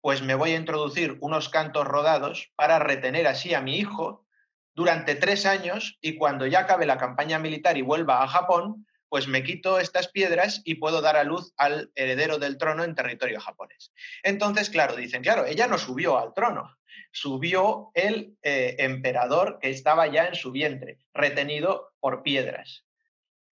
pues 0.00 0.22
me 0.22 0.34
voy 0.34 0.52
a 0.52 0.56
introducir 0.56 1.18
unos 1.20 1.48
cantos 1.48 1.86
rodados 1.86 2.50
para 2.56 2.78
retener 2.78 3.26
así 3.26 3.54
a 3.54 3.60
mi 3.60 3.76
hijo 3.76 4.26
durante 4.74 5.14
tres 5.14 5.46
años 5.46 5.98
y 6.00 6.16
cuando 6.16 6.46
ya 6.46 6.60
acabe 6.60 6.86
la 6.86 6.98
campaña 6.98 7.38
militar 7.38 7.76
y 7.76 7.82
vuelva 7.82 8.22
a 8.22 8.28
Japón, 8.28 8.86
pues 9.12 9.28
me 9.28 9.42
quito 9.42 9.78
estas 9.78 10.08
piedras 10.08 10.62
y 10.64 10.76
puedo 10.76 11.02
dar 11.02 11.18
a 11.18 11.22
luz 11.22 11.52
al 11.58 11.92
heredero 11.96 12.38
del 12.38 12.56
trono 12.56 12.82
en 12.82 12.94
territorio 12.94 13.40
japonés. 13.40 13.92
Entonces, 14.22 14.70
claro, 14.70 14.96
dicen, 14.96 15.22
claro, 15.22 15.44
ella 15.44 15.66
no 15.66 15.76
subió 15.76 16.18
al 16.18 16.32
trono, 16.32 16.78
subió 17.10 17.90
el 17.92 18.38
eh, 18.42 18.76
emperador 18.78 19.58
que 19.60 19.68
estaba 19.68 20.06
ya 20.06 20.28
en 20.28 20.34
su 20.34 20.50
vientre, 20.50 20.96
retenido 21.12 21.92
por 22.00 22.22
piedras. 22.22 22.86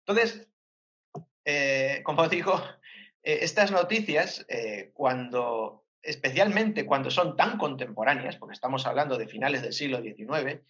Entonces, 0.05 0.47
eh, 1.43 2.01
como 2.05 2.30
digo, 2.30 2.64
eh, 3.24 3.39
estas 3.41 3.72
noticias, 3.72 4.45
cuando, 4.93 5.88
especialmente 6.03 6.86
cuando 6.86 7.10
son 7.10 7.36
tan 7.36 7.58
contemporáneas, 7.58 8.36
porque 8.36 8.53
estamos 8.53 8.86
hablando 8.86 9.18
de 9.18 9.28
finales 9.28 9.64
del 9.64 9.74
siglo 9.74 10.03
XIX, 10.03 10.62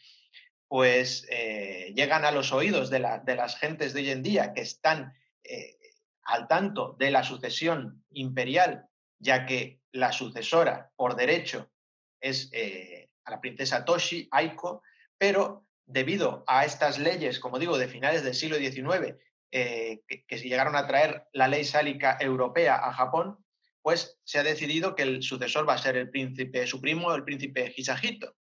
pues 0.68 1.26
eh, 1.30 1.94
llegan 1.96 2.26
a 2.26 2.32
los 2.32 2.52
oídos 2.52 2.90
de, 2.90 3.00
las 3.00 3.58
gentes 3.58 3.94
de 3.94 4.02
hoy 4.02 4.12
en 4.12 4.24
día 4.24 4.54
que 4.54 4.62
están 4.62 5.14
eh, 5.44 5.78
al 6.24 6.48
tanto 6.48 6.96
de 7.00 7.10
la 7.12 7.24
sucesión 7.24 8.04
imperial, 8.12 8.88
ya 9.20 9.46
que 9.46 9.80
la 9.92 10.12
sucesora 10.12 10.92
por 10.96 11.16
derecho 11.16 11.72
es 12.20 12.50
eh, 12.52 13.10
a 13.24 13.32
la 13.32 13.42
princesa 13.42 13.86
Toshi, 13.86 14.28
Aiko, 14.32 14.84
pero 15.18 15.66
debido 15.86 16.44
a 16.48 16.66
estas 16.66 17.00
leyes, 17.00 17.40
como 17.40 17.60
digo, 17.60 17.78
de 17.78 17.88
finales 17.88 18.24
del 18.24 18.36
siglo 18.36 18.58
XIX, 18.58 19.16
que, 19.50 20.26
que 20.28 20.38
llegaron 20.38 20.76
a 20.76 20.86
traer 20.86 21.28
la 21.32 21.48
ley 21.48 21.64
sálica 21.64 22.18
europea 22.20 22.76
a 22.76 22.92
Japón, 22.92 23.38
pues 23.82 24.20
se 24.26 24.38
ha 24.38 24.44
decidido 24.44 24.96
que 24.96 25.04
el 25.04 25.24
sucesor 25.24 25.68
va 25.68 25.76
a 25.76 25.78
ser 25.78 25.96
el 25.96 26.10
príncipe, 26.10 26.68
su 26.68 26.82
primo, 26.82 27.16
el 27.16 27.24
príncipe 27.24 27.74
Hisahito. 27.76 28.36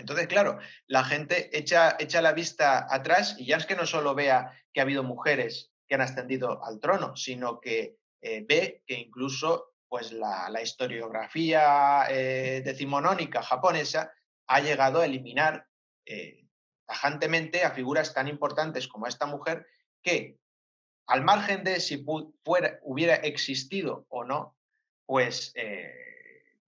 Entonces, 0.00 0.26
claro, 0.28 0.58
la 0.86 1.04
gente 1.04 1.56
echa, 1.56 1.96
echa 1.98 2.22
la 2.22 2.32
vista 2.32 2.86
atrás 2.90 3.36
y 3.38 3.46
ya 3.46 3.56
es 3.56 3.66
que 3.66 3.76
no 3.76 3.86
solo 3.86 4.14
vea 4.14 4.52
que 4.72 4.80
ha 4.80 4.84
habido 4.84 5.02
mujeres 5.02 5.70
que 5.86 5.94
han 5.94 6.00
ascendido 6.00 6.64
al 6.64 6.80
trono, 6.80 7.16
sino 7.16 7.60
que 7.60 7.96
eh, 8.22 8.44
ve 8.48 8.82
que 8.86 8.94
incluso 8.94 9.74
pues, 9.88 10.12
la, 10.12 10.62
historiografía 10.62 12.06
eh, 12.08 12.62
decimonónica 12.64 13.42
japonesa 13.42 14.12
ha 14.46 14.60
llegado 14.60 15.00
a 15.00 15.06
eliminar 15.06 15.66
eh, 16.06 16.46
tajantemente 16.86 17.64
a 17.64 17.72
figuras 17.72 18.14
tan 18.14 18.28
importantes 18.28 18.88
como 18.88 19.06
esta 19.06 19.26
mujer 19.26 19.66
que, 20.02 20.38
al 21.06 21.22
margen 21.22 21.64
de 21.64 21.80
si 21.80 22.04
hubiera 22.82 23.14
existido 23.16 24.06
o 24.08 24.24
no, 24.24 24.56
pues, 25.06 25.52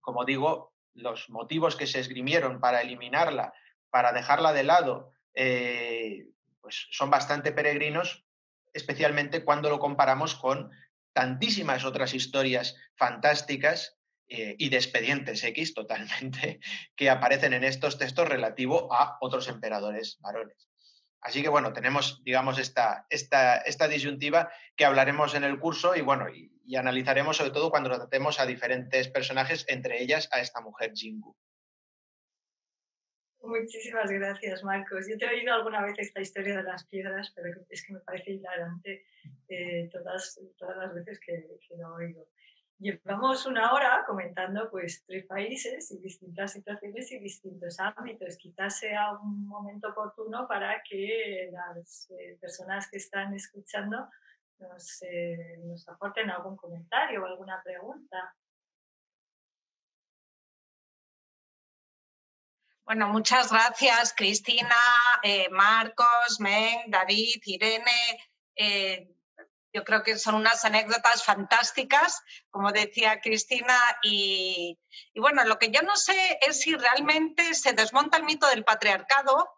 como 0.00 0.24
digo, 0.24 0.71
los 0.94 1.30
motivos 1.30 1.76
que 1.76 1.86
se 1.86 2.00
esgrimieron 2.00 2.60
para 2.60 2.80
eliminarla, 2.80 3.52
para 3.90 4.12
dejarla 4.12 4.52
de 4.52 4.64
lado, 4.64 5.12
eh, 5.34 6.26
pues 6.60 6.88
son 6.90 7.10
bastante 7.10 7.52
peregrinos, 7.52 8.24
especialmente 8.72 9.44
cuando 9.44 9.70
lo 9.70 9.78
comparamos 9.78 10.34
con 10.34 10.70
tantísimas 11.12 11.84
otras 11.84 12.14
historias 12.14 12.76
fantásticas 12.94 13.98
eh, 14.28 14.56
y 14.58 14.70
de 14.70 14.76
expedientes 14.76 15.44
X 15.44 15.74
totalmente 15.74 16.60
que 16.96 17.10
aparecen 17.10 17.52
en 17.52 17.64
estos 17.64 17.98
textos 17.98 18.28
relativo 18.28 18.92
a 18.92 19.18
otros 19.20 19.48
emperadores 19.48 20.18
varones. 20.20 20.71
Así 21.22 21.40
que 21.40 21.48
bueno, 21.48 21.72
tenemos, 21.72 22.20
digamos, 22.24 22.58
esta, 22.58 23.06
esta, 23.08 23.58
esta 23.58 23.86
disyuntiva 23.86 24.50
que 24.76 24.84
hablaremos 24.84 25.36
en 25.36 25.44
el 25.44 25.60
curso 25.60 25.94
y 25.94 26.00
bueno, 26.00 26.28
y, 26.28 26.50
analizaremos 26.76 27.36
sobre 27.36 27.50
todo 27.50 27.70
cuando 27.70 27.90
tratemos 27.90 28.40
a 28.40 28.46
diferentes 28.46 29.06
personajes, 29.08 29.66
entre 29.68 30.02
ellas 30.02 30.28
a 30.32 30.40
esta 30.40 30.60
mujer 30.62 30.92
Jingu. 30.94 31.36
Muchísimas 33.42 34.10
gracias, 34.10 34.64
Marcos. 34.64 35.06
Yo 35.06 35.18
te 35.18 35.26
he 35.26 35.28
oído 35.28 35.52
alguna 35.52 35.84
vez 35.84 35.98
esta 35.98 36.22
historia 36.22 36.56
de 36.56 36.62
las 36.62 36.86
piedras, 36.86 37.30
pero 37.36 37.60
es 37.68 37.84
que 37.84 37.92
me 37.92 38.00
parece 38.00 38.32
hilarante 38.32 39.04
eh, 39.48 39.90
todas, 39.92 40.40
todas 40.56 40.76
las 40.78 40.94
veces 40.94 41.20
que, 41.20 41.46
que 41.68 41.76
lo 41.76 41.94
oído. 41.94 42.26
Llevamos 42.82 43.46
una 43.46 43.72
hora 43.72 44.02
comentando 44.04 44.68
pues 44.68 45.04
tres 45.06 45.24
países 45.26 45.88
y 45.92 45.98
distintas 46.00 46.50
situaciones 46.50 47.12
y 47.12 47.20
distintos 47.20 47.78
ámbitos. 47.78 48.36
Quizás 48.36 48.76
sea 48.76 49.12
un 49.12 49.46
momento 49.46 49.90
oportuno 49.90 50.48
para 50.48 50.82
que 50.82 51.48
las 51.52 52.10
eh, 52.10 52.36
personas 52.40 52.90
que 52.90 52.96
están 52.96 53.34
escuchando 53.34 54.08
nos, 54.58 55.00
eh, 55.02 55.58
nos 55.62 55.88
aporten 55.88 56.28
algún 56.28 56.56
comentario 56.56 57.22
o 57.22 57.26
alguna 57.26 57.62
pregunta. 57.62 58.34
Bueno, 62.84 63.06
muchas 63.06 63.52
gracias, 63.52 64.12
Cristina, 64.12 64.74
eh, 65.22 65.48
Marcos, 65.50 66.40
Men, 66.40 66.90
David, 66.90 67.42
Irene. 67.44 69.12
Yo 69.72 69.84
creo 69.84 70.02
que 70.02 70.18
son 70.18 70.34
unas 70.34 70.64
anécdotas 70.64 71.24
fantásticas, 71.24 72.22
como 72.50 72.72
decía 72.72 73.20
Cristina, 73.20 73.78
y, 74.02 74.78
bueno, 75.14 75.44
lo 75.44 75.58
que 75.58 75.70
yo 75.70 75.82
no 75.82 75.96
sé 75.96 76.38
es 76.42 76.60
si 76.60 76.74
realmente 76.74 77.54
se 77.54 77.72
desmonta 77.72 78.18
el 78.18 78.24
mito 78.24 78.46
del 78.48 78.64
patriarcado 78.64 79.48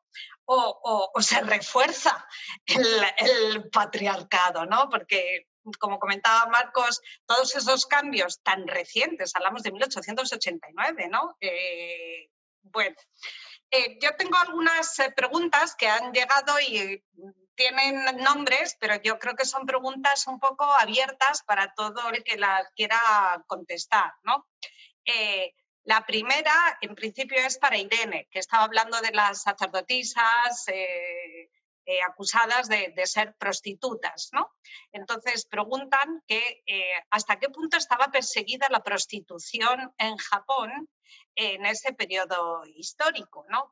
o, 0.47 1.11
se 1.21 1.41
refuerza 1.41 2.27
el, 2.67 3.71
patriarcado, 3.71 4.67
¿no? 4.67 4.89
Porque 4.89 5.49
como 5.79 5.99
comentaba 5.99 6.47
Marcos, 6.51 7.01
todos 7.27 7.57
esos 7.57 7.87
cambios 7.87 8.43
tan 8.43 8.67
recientes, 8.67 9.35
hablamos 9.35 9.63
de 9.63 9.73
1889, 9.73 11.09
¿no? 11.09 11.37
Eh, 11.41 12.29
bueno, 12.63 12.97
eh, 13.75 13.99
yo 14.01 14.15
tengo 14.17 14.37
algunas 14.37 14.97
eh, 15.01 15.11
preguntas 15.11 15.75
que 15.75 15.89
han 15.89 16.13
llegado 16.13 16.61
y 16.61 17.03
tienen 17.57 18.05
nombres, 18.19 18.77
pero 18.79 19.03
yo 19.03 19.19
creo 19.19 19.35
que 19.35 19.45
son 19.45 19.67
preguntas 19.67 20.29
un 20.29 20.39
poco 20.39 20.65
abiertas 20.65 21.43
para 21.45 21.75
todo 21.75 22.09
el 22.11 22.23
que 22.23 22.37
las 22.37 22.71
quiera 22.77 22.99
contestar, 23.49 24.13
¿no? 24.23 24.47
Eh, 25.05 25.53
la 25.83 26.07
primera, 26.07 26.79
en 26.81 26.95
principio, 26.95 27.37
es 27.39 27.59
para 27.59 27.77
Irene, 27.77 28.29
que 28.31 28.39
estaba 28.39 28.63
hablando 28.63 29.01
de 29.01 29.11
las 29.11 29.43
sacerdotisas 29.43 30.67
acusadas 32.09 32.69
de, 32.69 32.95
ser 33.05 33.35
prostitutas, 33.37 34.31
¿no? 34.33 34.51
Entonces 34.93 35.45
preguntan 35.45 36.23
que 36.27 36.63
hasta 37.11 37.39
qué 37.39 37.51
punto 37.51 37.77
estaba 37.77 38.09
perseguida 38.09 38.69
la 38.71 38.83
prostitución 38.83 39.93
en 39.99 40.17
Japón 40.17 40.89
en 41.37 41.67
ese 41.67 41.93
periodo 41.93 42.65
histórico, 42.67 43.45
¿no? 43.49 43.71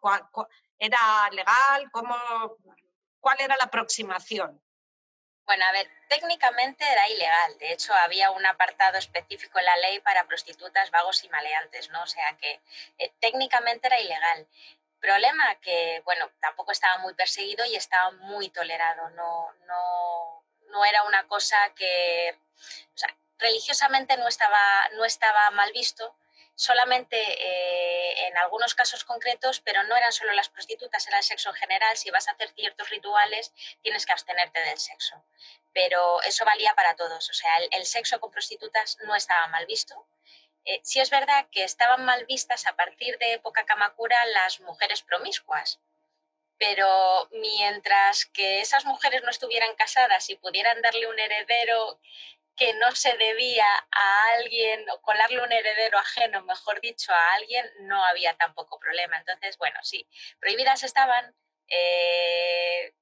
¿Era 0.79 1.31
legal? 1.31 1.91
¿Cómo, 1.93 2.17
¿Cuál 3.21 3.41
era 3.41 3.57
la 3.57 3.65
aproximación? 3.65 4.61
Bueno, 5.45 5.65
a 5.65 5.73
ver, 5.73 5.89
técnicamente 6.09 6.85
era 6.85 7.09
ilegal. 7.09 7.59
De 7.59 7.73
hecho, 7.73 7.93
había 7.95 8.31
un 8.31 8.45
apartado 8.47 8.99
específico 8.99 9.59
en 9.59 9.65
la 9.65 9.77
ley 9.77 10.01
para 10.01 10.27
prostitutas, 10.27 10.91
vagos 10.91 11.25
y 11.25 11.29
maleantes, 11.29 11.91
¿no? 11.91 12.03
O 12.03 12.07
sea 12.07 12.37
que 12.37 12.61
eh, 12.99 13.13
técnicamente 13.21 13.89
era 13.89 14.01
ilegal. 14.01 14.47
Problema 15.01 15.57
que, 15.57 16.01
bueno, 16.05 16.31
tampoco 16.41 16.73
estaba 16.73 16.99
muy 16.99 17.15
perseguido 17.15 17.65
y 17.65 17.75
estaba 17.75 18.13
muy 18.13 18.51
tolerado. 18.51 19.11
No, 19.11 19.53
no, 19.67 20.45
no 20.69 20.85
era 20.85 21.03
una 21.05 21.27
cosa 21.27 21.57
que, 21.75 22.39
o 22.95 22.99
sea, 22.99 23.15
religiosamente 23.39 24.17
no 24.17 24.29
estaba, 24.29 24.89
no 24.95 25.05
estaba 25.05 25.51
mal 25.51 25.73
visto, 25.73 26.17
solamente 26.55 27.17
eh, 27.19 28.27
en 28.29 28.39
algunos 28.39 28.75
casos 28.75 29.05
concretos, 29.05 29.61
pero 29.61 29.83
no 29.85 29.97
eran 29.97 30.13
solo 30.13 30.33
las 30.33 30.49
prostitutas, 30.49 31.07
era 31.09 31.19
el 31.19 31.25
sexo 31.25 31.51
en 31.51 31.57
general. 31.57 31.97
Si 31.97 32.11
vas 32.11 32.29
a 32.29 32.33
hacer 32.33 32.51
ciertos 32.55 32.89
rituales, 32.91 33.53
tienes 33.83 34.07
que 34.07 34.13
abstenerte 34.13 34.61
del 34.61 34.79
sexo. 34.79 35.25
Pero 35.73 36.23
eso 36.23 36.45
valía 36.45 36.75
para 36.75 36.97
todos. 36.97 37.31
O 37.31 37.33
sea, 37.33 37.51
el, 37.71 37.87
sexo 37.87 38.21
con 38.21 38.31
prostitutas 38.31 38.99
no 39.05 39.15
estaba 39.15 39.49
mal 39.49 39.67
visto. 39.67 40.07
Eh, 40.65 40.81
sí 40.85 41.01
es 41.01 41.11
verdad 41.11 41.49
que 41.51 41.65
estaban 41.65 42.05
mal 42.05 42.25
vistas 42.27 42.67
a 42.67 42.77
partir 42.77 43.19
de 43.19 43.35
época 43.35 43.65
Kamakura 43.65 44.25
las 44.27 44.61
mujeres 44.61 45.03
promiscuas. 45.03 45.81
Pero 46.59 47.29
mientras 47.33 48.27
que 48.27 48.61
esas 48.61 48.85
mujeres 48.85 49.23
no 49.25 49.31
estuvieran 49.31 49.75
casadas 49.75 50.31
y 50.31 50.37
pudieran 50.37 50.81
darle 50.81 51.09
un 51.09 51.19
heredero 51.19 51.99
que 52.57 52.75
no 52.75 52.93
se 52.93 53.17
debía 53.17 53.67
a 53.91 54.33
alguien 54.37 54.89
o 54.91 55.01
colarle 55.01 55.43
un 55.43 55.53
heredero 55.53 55.99
ajeno, 55.99 56.43
mejor 56.43 56.81
dicho, 56.81 57.13
a 57.13 57.35
alguien, 57.35 57.71
no 57.81 58.05
había 58.05 58.37
tampoco 58.37 58.79
problema. 58.79 59.17
Entonces, 59.19 59.57
bueno, 59.59 59.79
sí, 59.83 60.07
prohibidas 60.41 60.83
estaban. 60.83 61.35
Eh, 61.69 62.95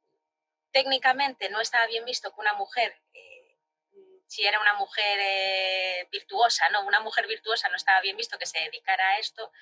técnicamente 0.70 1.48
no 1.48 1.61
estaba 1.61 1.86
bien 1.86 2.05
visto 2.05 2.32
que 2.32 2.40
una 2.40 2.55
mujer, 2.55 2.96
eh, 3.12 3.59
si 4.26 4.46
era 4.46 4.61
una 4.61 4.74
mujer 4.74 5.18
eh, 5.20 6.09
virtuosa, 6.12 6.68
no, 6.70 6.86
una 6.86 7.01
mujer 7.01 7.26
virtuosa 7.26 7.68
no 7.68 7.76
estaba 7.76 8.01
bien 8.01 8.16
visto 8.16 8.38
que 8.38 8.46
se 8.46 8.61
dedicara 8.61 9.09
a 9.11 9.18
esto, 9.18 9.53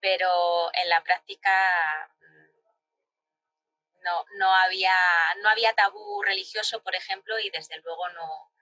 pero 0.00 0.70
en 0.74 0.88
la 0.90 1.02
práctica 1.02 2.10
mm, 2.20 4.02
no, 4.02 4.24
no, 4.36 4.54
había, 4.54 4.94
no 5.42 5.48
había 5.48 5.74
tabú 5.74 6.22
religioso, 6.22 6.82
por 6.82 6.94
ejemplo, 6.94 7.38
y 7.38 7.48
desde 7.50 7.78
luego 7.80 8.08
no, 8.10 8.52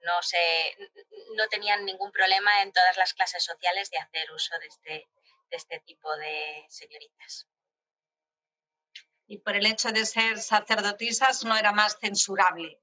no, 0.00 0.22
se, 0.22 0.76
no 1.36 1.48
tenían 1.48 1.84
ningún 1.84 2.12
problema 2.12 2.62
en 2.62 2.72
todas 2.72 2.96
las 2.96 3.14
clases 3.14 3.44
sociales 3.44 3.90
de 3.90 3.98
hacer 3.98 4.30
uso 4.32 4.58
de 4.58 4.66
este, 4.66 5.08
de 5.50 5.56
este 5.56 5.80
tipo 5.80 6.14
de 6.16 6.66
señoritas. 6.68 7.46
Y 9.26 9.38
por 9.38 9.56
el 9.56 9.66
hecho 9.66 9.90
de 9.92 10.06
ser 10.06 10.38
sacerdotisas 10.38 11.44
no 11.44 11.56
era 11.56 11.72
más 11.72 11.98
censurable. 12.00 12.80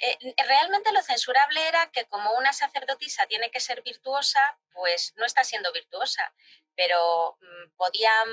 Eh, 0.00 0.16
realmente 0.46 0.92
lo 0.92 1.02
censurable 1.02 1.66
era 1.66 1.90
que 1.90 2.06
como 2.06 2.32
una 2.34 2.52
sacerdotisa 2.52 3.26
tiene 3.26 3.50
que 3.50 3.58
ser 3.58 3.82
virtuosa, 3.82 4.56
pues 4.72 5.12
no 5.16 5.26
está 5.26 5.42
siendo 5.42 5.72
virtuosa, 5.72 6.32
pero 6.76 7.36
mm, 7.40 7.76
podían, 7.76 8.28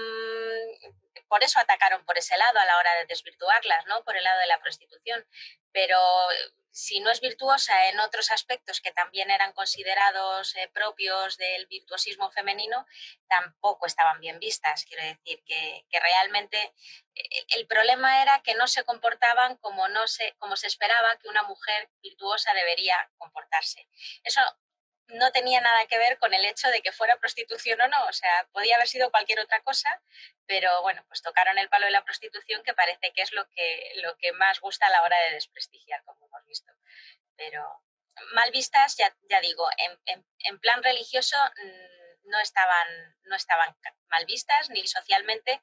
por 1.27 1.43
eso 1.43 1.59
atacaron 1.59 2.05
por 2.05 2.19
ese 2.19 2.37
lado 2.37 2.59
a 2.59 2.65
la 2.65 2.77
hora 2.77 2.93
de 2.97 3.05
desvirtuarlas, 3.05 3.87
¿no? 3.87 4.03
Por 4.03 4.15
el 4.15 4.23
lado 4.23 4.39
de 4.41 4.47
la 4.47 4.59
prostitución. 4.59 5.25
Pero 5.71 5.97
si 6.75 6.99
no 6.99 7.09
es 7.09 7.21
virtuosa 7.21 7.87
en 7.87 8.01
otros 8.01 8.31
aspectos 8.31 8.81
que 8.81 8.91
también 8.91 9.31
eran 9.31 9.53
considerados 9.53 10.53
eh, 10.57 10.69
propios 10.73 11.37
del 11.37 11.67
virtuosismo 11.67 12.29
femenino, 12.31 12.85
tampoco 13.29 13.85
estaban 13.85 14.19
bien 14.19 14.39
vistas. 14.39 14.83
Quiero 14.83 15.03
decir 15.05 15.41
que, 15.45 15.85
realmente 16.01 16.73
eh, 17.15 17.45
el, 17.55 17.65
problema 17.65 18.21
era 18.21 18.41
que 18.41 18.55
no 18.55 18.67
se 18.67 18.83
comportaban 18.83 19.55
como, 19.55 19.87
no 19.87 20.05
se, 20.07 20.35
como 20.37 20.57
se 20.57 20.67
esperaba 20.67 21.15
que 21.15 21.29
una 21.29 21.43
mujer 21.43 21.89
virtuosa 22.03 22.53
debería 22.53 23.09
comportarse. 23.17 23.87
Eso 24.25 24.41
no 25.07 25.31
tenía 25.31 25.61
nada 25.61 25.85
que 25.87 25.97
ver 25.97 26.17
con 26.17 26.33
el 26.33 26.45
hecho 26.45 26.69
de 26.69 26.81
que 26.81 26.91
fuera 26.91 27.17
prostitución 27.17 27.79
o 27.81 27.87
no, 27.87 28.05
o 28.07 28.13
sea, 28.13 28.47
podía 28.51 28.75
haber 28.75 28.87
sido 28.87 29.11
cualquier 29.11 29.39
otra 29.39 29.61
cosa, 29.61 30.01
pero 30.45 30.81
bueno, 30.81 31.03
pues 31.07 31.21
tocaron 31.21 31.57
el 31.57 31.69
palo 31.69 31.85
de 31.85 31.91
la 31.91 32.03
prostitución, 32.03 32.63
que 32.63 32.73
parece 32.73 33.11
que 33.13 33.21
es 33.21 33.31
lo 33.31 33.47
que, 33.49 33.93
lo 33.97 34.17
que 34.17 34.31
más 34.33 34.59
gusta 34.59 34.87
a 34.87 34.89
la 34.89 35.03
hora 35.03 35.17
de 35.21 35.31
desprestigiar, 35.31 36.03
como 36.03 36.25
hemos 36.25 36.45
visto. 36.45 36.71
Pero 37.35 37.83
mal 38.33 38.51
vistas, 38.51 38.95
ya, 38.97 39.41
digo, 39.41 39.67
en, 39.77 40.25
en, 40.39 40.59
plan 40.59 40.81
religioso 40.81 41.37
mm, 41.37 42.29
no 42.29 42.39
estaban, 42.39 43.15
no 43.23 43.35
estaban 43.35 43.75
mal 44.07 44.25
vistas, 44.25 44.69
ni 44.69 44.87
socialmente 44.87 45.61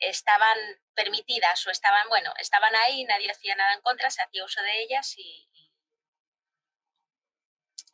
estaban 0.00 0.58
permitidas 0.94 1.66
o 1.66 1.70
estaban, 1.70 2.08
bueno, 2.08 2.34
estaban 2.38 2.74
ahí, 2.76 3.04
nadie 3.04 3.30
hacía 3.30 3.54
nada 3.54 3.72
en 3.72 3.80
contra, 3.80 4.10
se 4.10 4.22
hacía 4.22 4.44
uso 4.44 4.60
de 4.62 4.82
ellas 4.82 5.14
y 5.16 5.48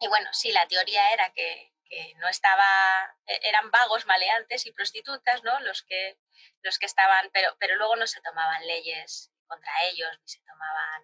bueno, 0.08 0.28
sí, 0.32 0.52
la 0.52 0.66
teoría 0.66 1.12
era 1.12 1.32
que, 1.32 1.70
no 2.16 2.28
estaba, 2.28 3.14
e, 3.26 3.40
eran 3.48 3.70
vagos, 3.70 4.06
maleantes 4.06 4.64
y 4.66 4.72
prostitutas, 4.72 5.42
¿no? 5.42 5.60
Los 5.60 5.82
que, 5.82 6.16
los 6.62 6.78
que 6.78 6.86
estaban, 6.86 7.30
pero, 7.32 7.54
pero 7.60 7.76
luego 7.76 7.96
no 7.96 8.06
se 8.06 8.22
tomaban 8.22 8.66
leyes 8.66 9.30
contra 9.46 9.72
ellos, 9.84 10.18
ni 10.20 10.28
se 10.28 10.40
tomaban 10.40 11.02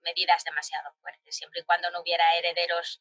medidas 0.00 0.42
demasiado 0.44 0.92
fuertes, 1.02 1.36
siempre 1.36 1.60
y 1.60 1.64
cuando 1.64 1.90
no 1.90 2.00
hubiera 2.00 2.34
herederos 2.36 3.00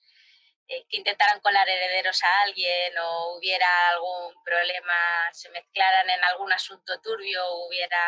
eh, 0.68 0.86
que 0.90 0.98
intentaran 0.98 1.40
colar 1.42 1.68
herederos 1.68 2.24
a 2.24 2.42
alguien 2.42 2.98
o 2.98 3.36
hubiera 3.36 3.90
algún 3.90 4.42
problema, 4.44 5.30
se 5.34 5.50
mezclaran 5.50 6.10
en 6.10 6.24
algún 6.24 6.54
asunto 6.54 7.02
turbio 7.02 7.46
hubiera 7.66 8.00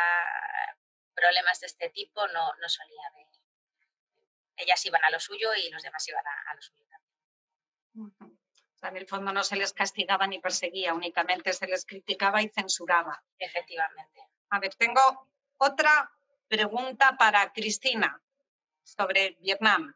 problemas 1.14 1.60
de 1.60 1.68
este 1.68 1.90
tipo, 1.90 2.28
no, 2.28 2.54
no 2.56 2.70
solía 2.70 3.08
haber. 3.12 3.28
Ellas 4.58 4.86
iban 4.86 5.04
a 5.04 5.10
lo 5.10 5.20
suyo 5.20 5.54
y 5.56 5.70
los 5.70 5.84
demás 5.84 6.08
iban 6.08 6.26
a 6.26 6.54
lo 6.56 6.62
suyo. 6.62 6.84
En 8.90 8.98
el 8.98 9.08
fondo 9.08 9.32
no 9.32 9.44
se 9.44 9.56
les 9.56 9.74
castigaba 9.74 10.28
ni 10.28 10.40
perseguía, 10.40 10.94
únicamente 10.94 11.54
se 11.54 11.68
les 11.68 11.86
criticaba 11.86 12.42
y 12.42 12.50
censuraba. 12.50 13.24
Efectivamente. 13.38 14.22
A 14.50 14.60
ver, 14.60 14.76
tengo 14.76 15.02
otra 15.58 16.12
pregunta 16.48 17.16
para 17.18 17.52
Cristina 17.52 18.22
sobre 18.84 19.38
Vietnam. 19.40 19.94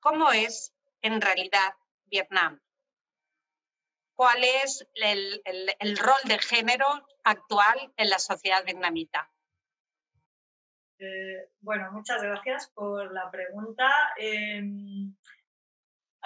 ¿Cómo 0.00 0.30
es 0.30 0.72
en 1.02 1.20
realidad 1.20 1.74
Vietnam? 2.04 2.60
¿Cuál 4.14 4.44
es 4.44 4.86
el, 4.94 5.98
rol 5.98 6.20
de 6.24 6.38
género 6.38 6.86
actual 7.24 7.92
en 7.96 8.08
la 8.08 8.18
sociedad 8.18 8.64
vietnamita? 8.64 9.30
Eh, 10.98 11.50
bueno, 11.60 11.92
muchas 11.92 12.22
gracias 12.22 12.70
por 12.70 13.12
la 13.12 13.30
pregunta. 13.30 13.90
Em, 14.16 15.14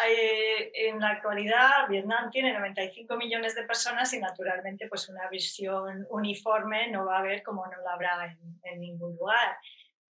eh, 0.08 0.70
en 0.74 1.00
la 1.00 1.10
actualidad 1.10 1.88
Vietnam 1.88 2.30
tiene 2.30 2.52
95 2.52 3.16
millones 3.16 3.54
de 3.54 3.64
personas 3.64 4.12
y 4.14 4.20
naturalmente 4.20 4.88
pues 4.88 5.08
una 5.08 5.28
visión 5.28 6.06
uniforme 6.10 6.88
no 6.90 7.06
va 7.06 7.16
a 7.16 7.20
haber 7.20 7.42
como 7.42 7.66
no 7.66 7.82
la 7.82 7.92
habrá 7.92 8.36
en, 8.64 8.80
ningún 8.80 9.16
lugar. 9.16 9.56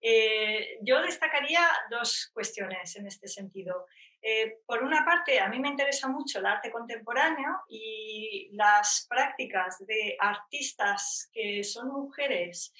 Eh, 0.01 0.77
yo 0.81 1.01
destacaría 1.01 1.61
dos 1.89 2.29
cuestiones 2.33 2.95
en 2.95 3.07
este 3.07 3.27
sentido. 3.27 3.85
Eh, 4.21 4.59
por 4.65 4.83
una 4.83 5.05
parte, 5.05 5.39
a 5.39 5.47
mí 5.47 5.59
me 5.59 5.69
interesa 5.69 6.07
mucho 6.07 6.39
el 6.39 6.45
arte 6.45 6.71
contemporáneo 6.71 7.61
y 7.69 8.49
las 8.53 9.05
prácticas 9.09 9.77
de 9.85 10.17
artistas 10.19 11.29
que 11.31 11.63
son 11.63 11.89
mujeres 11.89 12.73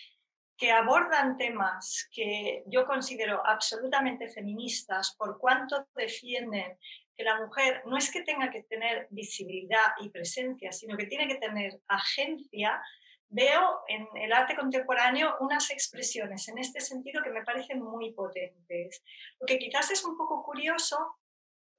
que 0.58 0.72
abordan 0.72 1.38
temas 1.38 2.10
que 2.12 2.64
yo 2.66 2.86
considero 2.86 3.46
absolutamente 3.46 4.28
feministas 4.28 5.16
por 5.16 5.38
cuanto 5.38 5.88
defienden 5.96 6.78
que 7.16 7.24
la 7.24 7.40
mujer 7.40 7.84
no 7.86 7.98
es 7.98 8.12
que 8.12 8.24
tenga 8.24 8.50
que 8.50 8.64
tener 8.64 9.08
visibilidad 9.12 9.94
y 10.02 10.10
presencia, 10.10 10.72
sino 10.72 10.98
que 10.98 11.06
tiene 11.06 11.28
que 11.28 11.36
tener 11.36 11.80
agencia, 11.88 12.82
veo 13.30 13.82
en 13.88 14.08
el 14.16 14.32
arte 14.32 14.56
contemporáneo 14.56 15.36
unas 15.40 15.70
expresiones 15.72 16.48
en 16.48 16.58
este 16.58 16.80
sentido 16.80 17.24
que 17.24 17.32
me 17.32 17.44
parecen 17.44 17.82
muy 17.82 18.14
potentes. 18.14 19.04
Lo 19.40 19.46
que 19.46 19.60
quizás 19.60 19.92
es 19.92 20.04
un 20.06 20.18
poco 20.18 20.44
curioso 20.44 21.18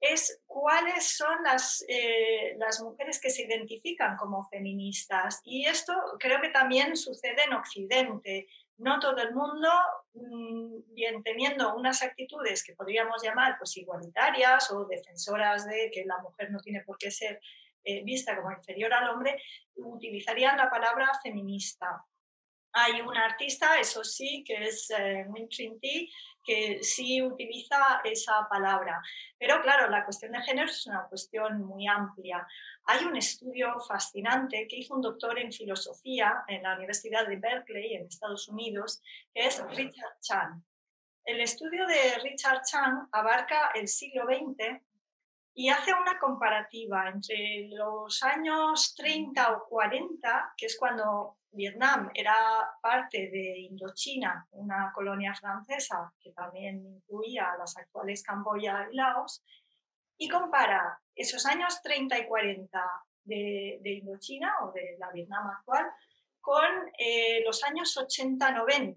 es 0.01 0.41
cuáles 0.45 1.17
son 1.17 1.43
las, 1.43 1.83
eh, 1.87 2.55
las 2.57 2.81
mujeres 2.81 3.19
que 3.19 3.29
se 3.29 3.43
identifican 3.43 4.15
como 4.15 4.47
feministas. 4.47 5.41
Y 5.43 5.65
esto 5.65 5.93
creo 6.19 6.39
que 6.41 6.49
también 6.49 6.95
sucede 6.95 7.43
en 7.45 7.53
Occidente 7.53 8.47
no 8.79 8.99
todo 8.99 9.17
el 9.17 9.33
mundo, 9.33 9.69
mm, 10.13 10.93
bien 10.93 11.21
teniendo 11.21 11.75
unas 11.75 12.01
actitudes 12.01 12.63
que 12.63 12.73
podríamos 12.73 13.21
llamar 13.21 13.57
pues, 13.57 13.75
igualitarias 13.77 14.71
o 14.71 14.85
defensoras 14.85 15.67
de 15.67 15.91
que 15.93 16.05
la 16.05 16.17
mujer 16.19 16.49
no 16.51 16.59
tiene 16.59 16.83
por 16.83 16.97
qué 16.97 17.11
ser 17.11 17.39
eh, 17.83 18.03
vista 18.03 18.35
como 18.35 18.51
inferior 18.51 18.93
al 18.93 19.09
hombre, 19.09 19.41
utilizarían 19.75 20.57
la 20.57 20.69
palabra 20.69 21.11
feminista. 21.21 22.03
Hay 22.71 23.01
una 23.01 23.25
artista, 23.25 23.79
eso 23.79 24.03
sí, 24.03 24.43
que 24.45 24.65
es 24.65 24.89
eh, 24.91 25.25
Trin 25.49 25.79
que 26.49 26.79
sí 26.81 27.21
utiliza 27.21 28.01
esa 28.03 28.47
palabra. 28.49 28.99
Pero 29.37 29.61
claro, 29.61 29.87
la 29.87 30.03
cuestión 30.03 30.31
de 30.31 30.41
género 30.41 30.67
es 30.67 30.87
una 30.87 31.03
cuestión 31.07 31.61
muy 31.63 31.87
amplia. 31.87 32.47
Hay 32.85 33.05
un 33.05 33.15
estudio 33.15 33.79
fascinante 33.87 34.67
que 34.67 34.77
hizo 34.77 34.95
un 34.95 35.01
doctor 35.01 35.37
en 35.37 35.51
filosofía 35.51 36.43
en 36.47 36.63
la 36.63 36.75
Universidad 36.75 37.27
de 37.27 37.35
Berkeley, 37.35 37.93
en 37.93 38.07
Estados 38.07 38.47
Unidos, 38.47 38.99
que 39.31 39.45
es 39.45 39.63
Richard 39.75 40.19
Chan. 40.21 40.65
El 41.23 41.39
estudio 41.39 41.85
de 41.85 42.17
Richard 42.23 42.63
Chan 42.63 43.07
abarca 43.11 43.69
el 43.75 43.87
siglo 43.87 44.23
XX 44.25 44.81
y 45.59 45.67
hace 45.67 45.93
una 45.93 46.17
comparativa 46.17 47.09
entre 47.09 47.67
los 47.67 48.23
años 48.23 48.95
30 48.95 49.57
o 49.57 49.67
40, 49.67 50.53
que 50.55 50.67
es 50.67 50.77
cuando 50.79 51.39
Vietnam 51.51 52.09
era 52.13 52.33
parte 52.81 53.29
de 53.29 53.59
Indochina, 53.69 54.47
una 54.51 54.89
colonia 54.95 55.35
francesa 55.35 56.13
que 56.17 56.31
también 56.31 56.85
incluía 56.85 57.57
las 57.59 57.75
actuales 57.75 58.23
Camboya 58.23 58.87
y 58.89 58.95
Laos, 58.95 59.43
y 60.17 60.29
compara 60.29 60.97
esos 61.13 61.45
años 61.45 61.81
30 61.81 62.19
y 62.19 62.25
40 62.25 62.81
de, 63.25 63.81
Indochina 63.83 64.55
o 64.61 64.71
de 64.71 64.95
la 64.97 65.11
Vietnam 65.11 65.45
actual 65.45 65.87
con 66.39 66.63
eh, 66.97 67.43
los 67.43 67.65
años 67.65 67.97
80-90 67.97 68.95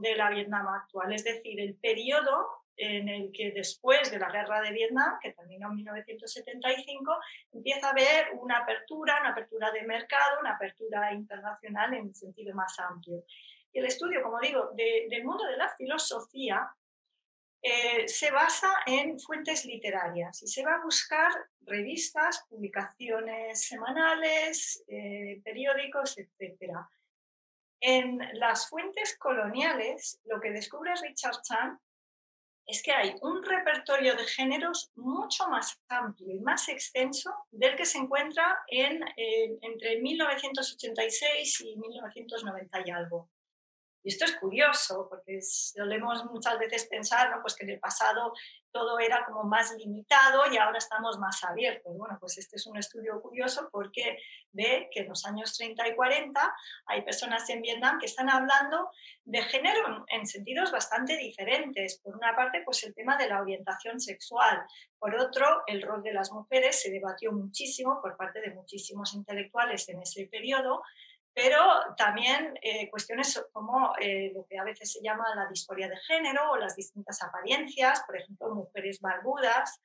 de 0.00 0.16
la 0.16 0.30
Vietnam 0.30 0.66
actual, 0.68 1.12
es 1.12 1.24
decir, 1.24 1.60
el 1.60 1.74
periodo 1.74 2.59
en 2.76 3.08
el 3.08 3.30
que 3.32 3.52
después 3.52 4.10
de 4.10 4.18
la 4.18 4.30
guerra 4.30 4.60
de 4.62 4.72
Vietnam, 4.72 5.18
que 5.22 5.32
terminó 5.32 5.68
en 5.68 5.76
1975, 5.76 7.18
empieza 7.52 7.88
a 7.88 7.90
haber 7.90 8.30
una 8.40 8.58
apertura, 8.58 9.18
una 9.20 9.30
apertura 9.30 9.70
de 9.70 9.82
mercado, 9.82 10.40
una 10.40 10.54
apertura 10.54 11.12
internacional 11.12 11.94
en 11.94 12.08
el 12.08 12.14
sentido 12.14 12.54
más 12.54 12.78
amplio. 12.78 13.24
El 13.72 13.84
estudio, 13.86 14.22
como 14.22 14.40
digo, 14.40 14.70
del 14.74 15.24
mundo 15.24 15.44
de 15.44 15.56
la 15.56 15.68
filosofía 15.76 16.68
eh, 17.62 18.08
se 18.08 18.30
basa 18.30 18.70
en 18.86 19.20
fuentes 19.20 19.66
literarias 19.66 20.42
y 20.42 20.48
se 20.48 20.64
va 20.64 20.76
a 20.76 20.82
buscar 20.82 21.30
revistas, 21.60 22.46
publicaciones 22.48 23.66
semanales, 23.66 24.82
eh, 24.88 25.40
periódicos, 25.44 26.16
etc. 26.16 26.72
En 27.80 28.18
las 28.34 28.68
fuentes 28.68 29.16
coloniales, 29.18 30.20
lo 30.24 30.40
que 30.40 30.52
descubre 30.52 30.94
Richard 31.02 31.42
Chan 31.42 31.78
es 32.70 32.82
que 32.82 32.92
hay 32.92 33.14
un 33.22 33.42
repertorio 33.42 34.14
de 34.14 34.24
géneros 34.24 34.90
mucho 34.94 35.48
más 35.48 35.80
amplio 35.88 36.34
y 36.34 36.40
más 36.40 36.68
extenso 36.68 37.34
del 37.50 37.74
que 37.76 37.84
se 37.84 37.98
encuentra 37.98 38.58
en, 38.68 39.00
entre 39.16 40.00
1986 40.00 41.60
y 41.62 41.76
1990 41.76 42.82
y 42.86 42.90
algo. 42.90 43.28
Y 44.02 44.10
esto 44.10 44.24
es 44.24 44.36
curioso, 44.36 45.06
porque 45.08 45.40
solemos 45.42 46.24
muchas 46.26 46.58
veces 46.58 46.86
pensar 46.86 47.30
¿no? 47.30 47.42
pues 47.42 47.54
que 47.54 47.64
en 47.64 47.70
el 47.70 47.80
pasado 47.80 48.32
todo 48.72 48.98
era 48.98 49.24
como 49.26 49.44
más 49.44 49.74
limitado 49.76 50.42
y 50.50 50.56
ahora 50.56 50.78
estamos 50.78 51.18
más 51.18 51.42
abiertos. 51.44 51.96
Bueno, 51.96 52.16
pues 52.20 52.38
este 52.38 52.56
es 52.56 52.66
un 52.66 52.76
estudio 52.76 53.20
curioso 53.20 53.68
porque 53.70 54.18
ve 54.52 54.88
que 54.92 55.00
en 55.00 55.08
los 55.08 55.24
años 55.26 55.56
30 55.56 55.88
y 55.88 55.94
40 55.94 56.54
hay 56.86 57.02
personas 57.02 57.48
en 57.50 57.62
Vietnam 57.62 57.98
que 57.98 58.06
están 58.06 58.30
hablando 58.30 58.90
de 59.24 59.42
género 59.42 60.04
en 60.08 60.26
sentidos 60.26 60.70
bastante 60.72 61.16
diferentes. 61.16 62.00
Por 62.02 62.16
una 62.16 62.34
parte, 62.34 62.62
pues 62.64 62.82
el 62.84 62.94
tema 62.94 63.16
de 63.16 63.28
la 63.28 63.40
orientación 63.40 64.00
sexual. 64.00 64.64
Por 64.98 65.14
otro, 65.16 65.62
el 65.66 65.82
rol 65.82 66.02
de 66.02 66.12
las 66.12 66.30
mujeres 66.32 66.80
se 66.80 66.90
debatió 66.90 67.32
muchísimo 67.32 68.00
por 68.00 68.16
parte 68.16 68.40
de 68.40 68.54
muchísimos 68.54 69.14
intelectuales 69.14 69.88
en 69.88 70.00
ese 70.00 70.26
periodo 70.26 70.82
pero 71.42 71.94
también 71.96 72.58
eh, 72.60 72.90
cuestiones 72.90 73.42
como 73.52 73.94
eh, 73.98 74.30
lo 74.34 74.44
que 74.46 74.58
a 74.58 74.64
veces 74.64 74.92
se 74.92 75.00
llama 75.02 75.24
la 75.34 75.48
disforia 75.48 75.88
de 75.88 75.96
género 75.96 76.50
o 76.50 76.56
las 76.58 76.76
distintas 76.76 77.22
apariencias, 77.22 78.02
por 78.06 78.18
ejemplo, 78.18 78.54
mujeres 78.54 79.00
barbudas. 79.00 79.80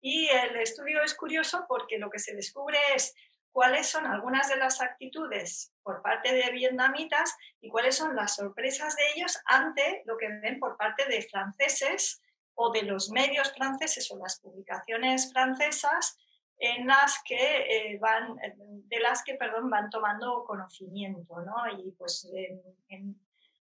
Y 0.00 0.28
el 0.28 0.56
estudio 0.56 1.02
es 1.02 1.14
curioso 1.14 1.66
porque 1.68 1.98
lo 1.98 2.08
que 2.08 2.18
se 2.18 2.34
descubre 2.34 2.78
es 2.94 3.14
cuáles 3.52 3.86
son 3.86 4.06
algunas 4.06 4.48
de 4.48 4.56
las 4.56 4.80
actitudes 4.80 5.74
por 5.82 6.00
parte 6.00 6.32
de 6.32 6.50
vietnamitas 6.52 7.36
y 7.60 7.68
cuáles 7.68 7.96
son 7.96 8.16
las 8.16 8.36
sorpresas 8.36 8.96
de 8.96 9.02
ellos 9.14 9.38
ante 9.44 10.02
lo 10.06 10.16
que 10.16 10.28
ven 10.40 10.58
por 10.58 10.78
parte 10.78 11.04
de 11.04 11.20
franceses 11.28 12.22
o 12.54 12.72
de 12.72 12.82
los 12.82 13.10
medios 13.10 13.52
franceses 13.52 14.10
o 14.10 14.16
las 14.16 14.40
publicaciones 14.40 15.30
francesas 15.32 16.16
en 16.58 16.86
las 16.86 17.22
que 17.24 17.36
eh, 17.36 17.98
van, 17.98 18.36
de 18.56 19.00
las 19.00 19.22
que, 19.22 19.34
perdón, 19.34 19.70
van 19.70 19.90
tomando 19.90 20.44
conocimiento, 20.44 21.40
¿no? 21.40 21.54
Y 21.78 21.92
pues 21.92 22.28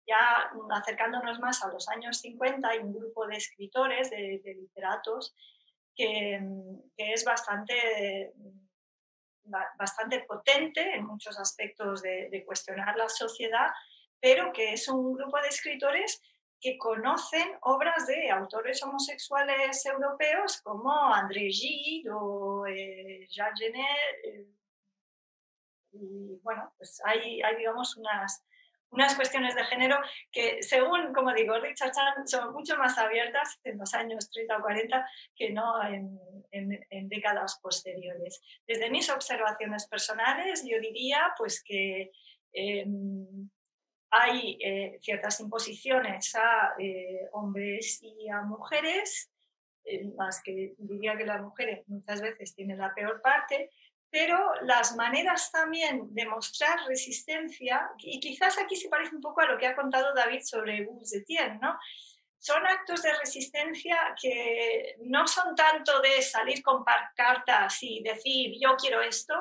ya 0.07 0.51
acercándonos 0.71 1.39
más 1.41 1.65
a 1.65 1.69
los 1.69 1.89
años 1.89 2.19
50 2.19 2.69
hay 2.69 2.81
un 2.81 2.93
grupo 2.93 3.27
de 3.27 3.37
escritores, 3.37 4.11
de, 4.11 4.41
literatos, 4.45 5.35
que, 5.95 6.41
es 6.97 7.25
bastante, 7.25 8.33
bastante 9.79 10.21
potente 10.21 10.95
en 10.95 11.07
muchos 11.07 11.39
aspectos 11.39 12.03
de 12.03 12.45
cuestionar 12.45 12.97
la 12.97 13.09
sociedad, 13.09 13.71
pero 14.21 14.53
que 14.53 14.73
es 14.75 14.87
un 14.89 15.15
grupo 15.15 15.41
de 15.41 15.49
escritores 15.49 16.21
que 16.63 16.79
conocen 16.79 17.59
obras 17.63 18.07
de 18.07 18.31
autores 18.31 18.81
homosexuales 18.85 19.85
europeos 19.85 20.63
como 20.63 20.93
André 21.13 21.51
Gide 21.51 22.09
o 22.09 22.65
eh, 22.67 23.27
Jacques 23.29 23.59
Genet. 23.59 24.25
Eh, 24.25 24.47
y 25.95 26.39
bueno, 26.43 26.73
pues 26.79 27.03
hay, 27.05 27.43
hay 27.43 27.57
digamos, 27.57 27.97
unas, 27.97 28.47
unas 28.91 29.17
cuestiones 29.17 29.57
de 29.57 29.65
género 29.65 29.99
que, 30.31 30.63
según, 30.63 31.13
como 31.13 31.35
digo, 31.35 31.59
Richard 31.59 31.91
Chan, 31.91 32.29
son 32.29 32.53
mucho 32.53 32.77
más 32.79 32.97
abiertas 32.97 33.59
en 33.65 33.79
los 33.79 33.93
años 33.93 34.31
30 34.31 34.59
o 34.59 34.63
40 34.63 35.07
que 35.35 35.51
no 35.51 35.83
en, 35.85 36.17
en, 36.53 37.09
décadas 37.09 37.59
posteriores. 37.61 38.41
Desde 38.69 38.89
mis 38.89 39.11
observaciones 39.11 39.89
personales, 39.89 40.65
yo 40.65 40.79
diría 40.79 41.35
pues 41.37 41.61
que 41.65 42.13
em, 42.53 43.51
hay 44.13 44.59
eh, 44.61 44.99
ciertas 45.03 45.41
imposiciones 45.41 46.35
a 46.37 46.75
eh, 46.79 47.29
hombres 47.33 48.01
y 48.03 48.29
a 48.29 48.43
mujeres 48.43 49.33
más 50.17 50.43
que 50.43 50.75
diría 50.79 51.17
que 51.17 51.25
las 51.27 51.41
mujeres 51.41 51.83
muchas 51.89 52.21
veces 52.21 52.55
tienen 52.55 52.79
la 52.79 52.95
peor 52.95 53.21
parte, 53.21 53.71
pero 54.11 54.39
las 54.63 54.95
maneras 54.95 55.51
también 55.51 56.15
de 56.15 56.27
mostrar 56.27 56.79
resistencia, 56.87 57.91
y 57.99 58.21
quizás 58.21 58.59
aquí 58.59 58.77
se 58.77 58.89
parece 58.89 59.15
un 59.17 59.23
poco 59.23 59.41
a 59.41 59.47
lo 59.47 59.59
que 59.59 59.67
ha 59.67 59.75
contado 59.75 60.15
David 60.15 60.43
sobre 60.43 60.85
Bourgetien, 60.85 61.59
¿no? 61.61 61.79
Son 62.39 62.67
actos 62.67 63.03
de 63.03 63.17
resistencia 63.19 63.97
que 64.21 64.97
no 65.05 65.27
son 65.27 65.55
tanto 65.55 66.01
de 66.01 66.21
salir 66.21 66.63
con 66.63 66.85
cartas 67.15 67.79
y 67.83 68.03
decir 68.03 68.57
yo 68.61 68.77
quiero 68.77 69.01
esto, 69.01 69.35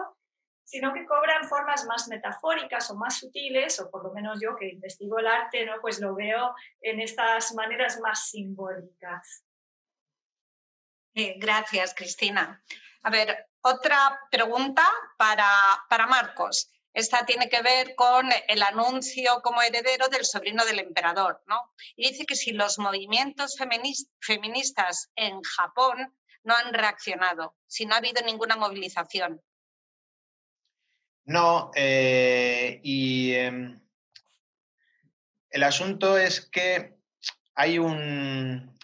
sino 0.72 0.94
que 0.94 1.06
cobran 1.06 1.50
formas 1.50 1.84
más 1.86 2.08
metafóricas 2.08 2.90
o 2.92 2.96
más 2.96 3.20
sutiles, 3.20 3.78
o 3.82 3.92
por 3.92 4.06
lo 4.06 4.14
menos 4.14 4.40
yo 4.42 4.56
que 4.56 4.70
investigo 4.70 5.20
el 5.20 5.28
arte, 5.28 5.66
¿no? 5.66 5.74
pues 5.82 6.00
lo 6.00 6.16
veo 6.16 6.56
en 6.80 7.02
estas 7.02 7.54
maneras 7.54 8.00
más 8.00 8.30
simbólicas. 8.30 9.44
Eh, 11.14 11.36
gracias, 11.38 11.94
Cristina. 11.94 12.64
A 13.04 13.10
ver, 13.10 13.50
otra 13.62 14.18
pregunta 14.32 14.88
para, 15.18 15.50
para 15.90 16.08
Marcos. 16.08 16.72
Esta 16.94 17.26
tiene 17.26 17.50
que 17.50 17.62
ver 17.62 17.94
con 17.96 18.30
el 18.48 18.64
anuncio 18.64 19.42
como 19.42 19.62
heredero 19.62 20.08
del 20.08 20.24
sobrino 20.24 20.64
del 20.64 20.80
emperador, 20.80 21.44
¿no? 21.48 21.74
Y 21.98 22.12
dice 22.12 22.26
que 22.26 22.36
si 22.36 22.52
los 22.52 22.80
movimientos 22.80 23.58
feministas 24.22 25.12
en 25.18 25.42
Japón 25.42 26.16
no 26.44 26.56
han 26.56 26.74
reaccionado, 26.74 27.58
si 27.68 27.86
no 27.86 27.96
ha 27.96 27.98
habido 27.98 28.22
ninguna 28.24 28.56
movilización. 28.56 29.42
No, 31.32 31.72
eh, 31.76 32.82
y 32.84 33.32
em, 33.36 33.80
el 35.50 35.64
asunto 35.64 36.18
es 36.18 36.42
que 36.42 36.98
hay 37.56 37.80
un, 37.80 38.78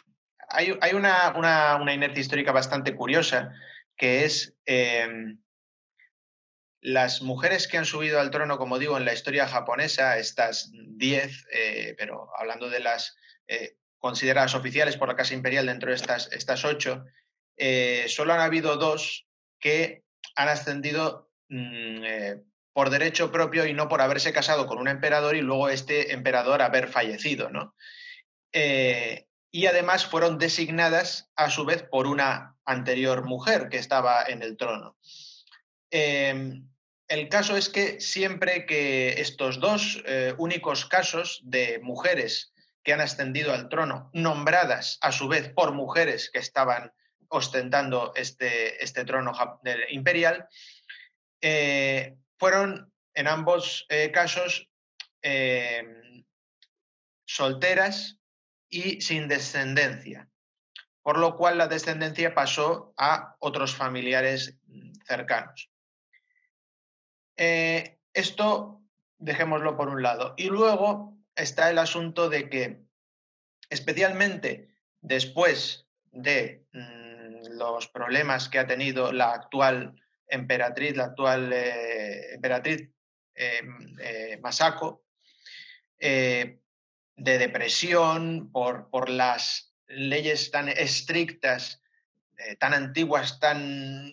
hay, 0.47 0.77
hay 0.79 0.93
una, 0.93 1.33
una, 1.35 1.93
inercia 1.93 2.21
histórica 2.21 2.53
bastante 2.53 2.95
curiosa, 2.95 3.53
que 3.97 4.23
es 4.23 4.55
em, 4.65 5.41
las 6.79 7.21
mujeres 7.21 7.67
que 7.67 7.79
han 7.79 7.85
subido 7.85 8.17
al 8.17 8.31
trono, 8.31 8.57
como 8.57 8.79
digo, 8.79 8.95
en 8.95 9.03
la 9.03 9.13
historia 9.13 9.45
japonesa, 9.45 10.17
estas 10.17 10.71
diez, 10.71 11.45
eh, 11.51 11.95
pero 11.97 12.29
hablando 12.39 12.69
de 12.69 12.79
las 12.79 13.17
eh, 13.49 13.75
consideradas 13.97 14.55
oficiales 14.55 14.95
por 14.95 15.09
la 15.09 15.17
Casa 15.17 15.33
Imperial 15.33 15.65
dentro 15.65 15.89
de 15.89 15.97
estas, 15.97 16.31
estas 16.31 16.63
ocho, 16.63 17.03
solo 18.07 18.33
han 18.33 18.39
habido 18.39 18.77
dos 18.77 19.27
que 19.59 20.05
han 20.37 20.47
ascendido 20.47 21.26
mm, 21.49 22.41
por 22.73 22.89
derecho 22.89 23.31
propio 23.31 23.65
y 23.65 23.73
no 23.73 23.89
por 23.89 24.01
haberse 24.01 24.33
casado 24.33 24.67
con 24.67 24.77
un 24.77 24.87
emperador 24.87 25.35
y 25.35 25.41
luego 25.41 25.69
este 25.69 26.13
emperador 26.13 26.61
haber 26.61 26.87
fallecido, 26.87 27.49
¿no? 27.49 27.75
y 29.51 29.65
además 29.65 30.05
fueron 30.05 30.37
designadas 30.37 31.31
a 31.35 31.49
su 31.49 31.65
vez 31.65 31.83
por 31.83 32.07
una 32.07 32.55
anterior 32.65 33.23
mujer 33.25 33.69
que 33.69 33.77
estaba 33.77 34.23
en 34.23 34.43
el 34.43 34.57
trono. 34.57 34.97
Em, 35.89 36.67
el 37.07 37.29
caso 37.29 37.55
es 37.55 37.69
que 37.69 38.01
siempre 38.01 38.65
que 38.65 39.21
estos 39.21 39.59
dos 39.59 40.03
eh, 40.05 40.33
únicos 40.37 40.85
casos 40.85 41.39
de 41.43 41.79
mujeres 41.81 42.53
que 42.83 42.93
han 42.93 43.01
ascendido 43.01 43.53
al 43.53 43.69
trono, 43.69 44.09
nombradas 44.13 44.97
a 45.01 45.11
su 45.11 45.27
vez 45.27 45.49
por 45.53 45.71
mujeres 45.71 46.29
que 46.31 46.39
estaban 46.39 46.91
ostentando 47.29 48.13
este, 48.15 48.83
este 48.83 49.05
trono 49.05 49.33
imperial, 49.89 50.47
eh, 51.41 52.17
fueron 52.37 52.91
en 53.13 53.27
ambos 53.27 53.85
eh, 53.89 54.11
casos 54.11 54.69
em, 55.21 56.23
solteras 57.25 58.19
y 58.69 59.01
sin 59.01 59.27
descendencia, 59.27 60.29
por 61.01 61.17
lo 61.17 61.35
cual 61.37 61.57
la 61.57 61.67
descendencia 61.67 62.33
pasó 62.33 62.93
a 62.97 63.35
otros 63.39 63.75
familiares 63.75 64.57
mm, 64.65 64.91
cercanos. 65.05 65.69
Eh, 67.37 67.99
esto 68.13 68.81
dejémoslo 69.17 69.77
por 69.77 69.89
un 69.89 70.01
lado. 70.01 70.33
Y 70.37 70.47
luego 70.47 71.17
está 71.35 71.69
el 71.69 71.77
asunto 71.77 72.29
de 72.29 72.49
que, 72.49 72.83
especialmente 73.69 74.75
después 75.01 75.87
de 76.11 76.65
mm, 76.71 77.57
los 77.57 77.87
problemas 77.87 78.49
que 78.49 78.59
ha 78.59 78.67
tenido 78.67 79.11
la 79.11 79.33
actual 79.33 80.01
emperatriz, 80.27 80.95
la 80.95 81.05
actual 81.05 81.51
eh, 81.53 82.33
emperatriz 82.33 82.89
eh, 83.35 84.39
Masako, 84.41 85.03
de 85.99 86.57
depresión, 87.15 88.51
por, 88.51 88.89
por 88.89 89.09
las 89.09 89.73
leyes 89.87 90.51
tan 90.51 90.69
estrictas, 90.69 91.81
tan 92.59 92.73
antiguas, 92.73 93.39
tan 93.39 94.11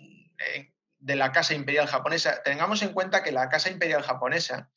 de 1.04 1.16
la 1.16 1.32
Casa 1.32 1.54
Imperial 1.54 1.86
Japonesa. 1.86 2.42
Tengamos 2.42 2.80
en 2.82 2.94
cuenta 2.94 3.22
que 3.22 3.32
la 3.32 3.50
Casa 3.50 3.70
Imperial 3.70 4.02
Japonesa 4.02 4.70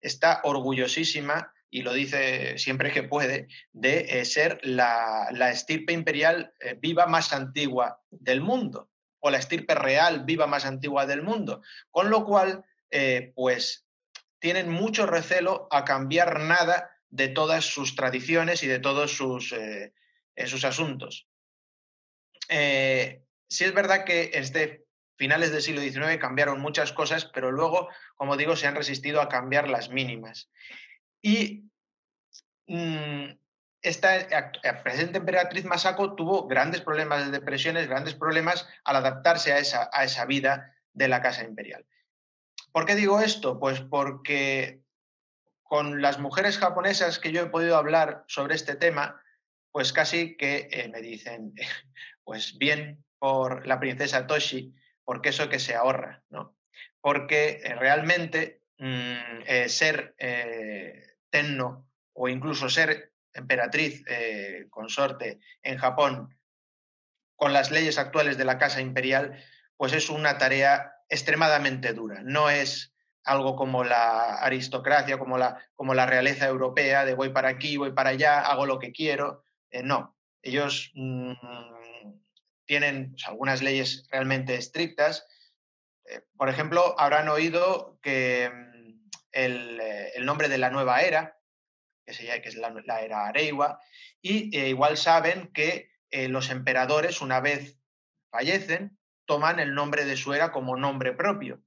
está 0.00 0.40
orgullosísima, 0.42 1.52
y 1.70 1.82
lo 1.82 1.92
dice 1.92 2.58
siempre 2.58 2.90
que 2.90 3.04
puede, 3.04 3.46
de 3.72 4.20
eh, 4.20 4.24
ser 4.24 4.58
la, 4.62 5.28
estirpe 5.52 5.92
imperial 5.92 6.52
eh, 6.58 6.76
viva 6.78 7.06
más 7.06 7.32
antigua 7.32 8.02
del 8.10 8.40
mundo, 8.40 8.90
o 9.20 9.30
la 9.30 9.38
estirpe 9.38 9.74
real 9.74 10.24
viva 10.24 10.46
más 10.46 10.64
antigua 10.64 11.06
del 11.06 11.22
mundo. 11.22 11.62
Con 11.90 12.10
lo 12.10 12.24
cual, 12.24 12.64
eh, 12.90 13.32
pues 13.34 13.86
tienen 14.38 14.70
mucho 14.70 15.06
recelo 15.06 15.68
a 15.70 15.84
cambiar 15.84 16.40
nada 16.40 16.90
de 17.08 17.28
todas 17.28 17.64
sus 17.64 17.94
tradiciones 17.94 18.62
y 18.62 18.66
de 18.66 18.78
todos 18.78 19.12
sus, 19.12 19.54
sus 20.46 20.64
asuntos. 20.64 21.28
sí 22.48 23.64
es 23.64 23.74
verdad 23.74 24.04
que 24.04 24.30
este 24.34 24.86
finales 25.20 25.52
del 25.52 25.60
siglo 25.60 25.82
XIX 25.82 26.16
cambiaron 26.18 26.62
muchas 26.62 26.94
cosas, 26.94 27.26
pero 27.26 27.52
luego, 27.52 27.90
como 28.16 28.38
digo, 28.38 28.56
se 28.56 28.66
han 28.66 28.74
resistido 28.74 29.20
a 29.20 29.28
cambiar 29.28 29.68
las 29.68 29.90
mínimas. 29.90 30.50
Y 31.20 31.64
mm, 32.66 33.32
esta 33.82 34.52
presente 34.82 35.18
emperatriz 35.18 35.64
Masako 35.64 36.14
tuvo 36.14 36.46
grandes 36.46 36.80
problemas 36.80 37.24
de 37.24 37.30
depresiones, 37.30 37.88
grandes 37.88 38.14
problemas 38.14 38.68
al 38.84 38.96
adaptarse 38.96 39.52
a 39.52 39.58
esa, 39.58 39.88
a 39.92 40.04
esa 40.04 40.26
vida 40.26 40.74
de 40.92 41.08
la 41.08 41.22
casa 41.22 41.44
imperial. 41.44 41.86
¿Por 42.72 42.86
qué 42.86 42.94
digo 42.94 43.20
esto? 43.20 43.58
Pues 43.58 43.80
porque 43.80 44.82
con 45.62 46.02
las 46.02 46.18
mujeres 46.18 46.58
japonesas 46.58 47.18
que 47.18 47.32
yo 47.32 47.42
he 47.42 47.46
podido 47.46 47.76
hablar 47.76 48.24
sobre 48.26 48.54
este 48.54 48.74
tema, 48.74 49.22
pues 49.72 49.92
casi 49.92 50.36
que 50.36 50.68
eh, 50.70 50.88
me 50.88 51.00
dicen, 51.00 51.54
pues 52.24 52.58
bien 52.58 53.04
por 53.18 53.66
la 53.66 53.78
princesa 53.78 54.26
Toshi, 54.26 54.74
porque 55.04 55.30
eso 55.30 55.48
que 55.48 55.58
se 55.58 55.74
ahorra, 55.74 56.22
¿no? 56.30 56.56
Porque 57.00 57.60
eh, 57.64 57.74
realmente 57.74 58.62
mm, 58.78 59.42
eh, 59.46 59.68
ser 59.68 60.14
eh, 60.18 61.16
tenno 61.30 61.88
o 62.12 62.28
incluso 62.28 62.68
ser 62.68 63.09
emperatriz 63.34 64.04
consorte 64.70 65.40
en 65.62 65.78
Japón 65.78 66.36
con 67.36 67.52
las 67.52 67.70
leyes 67.70 67.98
actuales 67.98 68.36
de 68.36 68.44
la 68.44 68.58
Casa 68.58 68.80
Imperial, 68.80 69.42
pues 69.76 69.92
es 69.92 70.10
una 70.10 70.36
tarea 70.38 70.94
extremadamente 71.08 71.92
dura. 71.92 72.20
No 72.22 72.50
es 72.50 72.92
algo 73.24 73.56
como 73.56 73.84
la 73.84 74.34
aristocracia, 74.34 75.18
como 75.18 75.38
la, 75.38 75.58
como 75.74 75.94
la 75.94 76.06
realeza 76.06 76.46
europea, 76.46 77.04
de 77.04 77.14
voy 77.14 77.30
para 77.30 77.48
aquí, 77.48 77.76
voy 77.76 77.92
para 77.92 78.10
allá, 78.10 78.40
hago 78.40 78.66
lo 78.66 78.78
que 78.78 78.92
quiero. 78.92 79.44
no, 79.84 80.16
ellos 80.42 80.90
mm, 80.94 81.32
tienen 82.64 83.10
pues, 83.10 83.26
algunas 83.26 83.62
leyes 83.62 84.06
realmente 84.10 84.54
estrictas. 84.54 85.26
Eh, 86.04 86.22
por 86.36 86.48
ejemplo, 86.48 86.94
habrán 86.98 87.28
oído 87.28 87.98
que 88.02 88.48
mm, 88.48 89.10
eh, 89.32 90.12
el, 90.14 90.24
nombre 90.24 90.48
de 90.48 90.58
la 90.58 90.70
nueva 90.70 91.00
era, 91.00 91.39
que, 92.18 92.48
es 92.48 92.56
la, 92.56 93.00
era 93.00 93.26
Areiwa, 93.26 93.80
y 94.20 94.56
eh, 94.56 94.68
igual 94.68 94.96
saben 94.96 95.50
que 95.52 95.90
los 96.12 96.50
emperadores, 96.50 97.20
una 97.20 97.38
vez 97.38 97.78
fallecen, 98.32 98.98
toman 99.26 99.60
el 99.60 99.74
nombre 99.74 100.04
de 100.04 100.16
su 100.16 100.34
era 100.34 100.50
como 100.50 100.76
nombre 100.76 101.12
propio. 101.12 101.62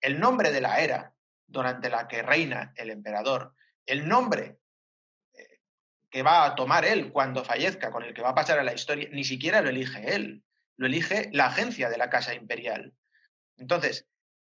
El 0.00 0.20
nombre 0.20 0.52
de 0.52 0.60
la 0.60 0.78
era 0.78 1.12
durante 1.48 1.90
la 1.90 2.06
que 2.06 2.22
reina 2.22 2.72
el 2.76 2.90
emperador, 2.90 3.56
el 3.84 4.06
nombre 4.06 4.60
que 6.12 6.22
va 6.22 6.44
a 6.44 6.54
tomar 6.54 6.84
él 6.84 7.10
cuando 7.10 7.42
fallezca, 7.42 7.90
con 7.90 8.04
el 8.04 8.12
que 8.12 8.20
va 8.20 8.28
a 8.28 8.34
pasar 8.34 8.58
a 8.58 8.62
la 8.62 8.74
historia, 8.74 9.08
ni 9.10 9.24
siquiera 9.24 9.62
lo 9.62 9.70
elige 9.70 10.14
él, 10.14 10.44
lo 10.76 10.86
elige 10.86 11.30
la 11.32 11.46
agencia 11.46 11.88
de 11.88 11.96
la 11.96 12.10
Casa 12.10 12.34
Imperial. 12.34 12.92
Entonces, 13.56 14.06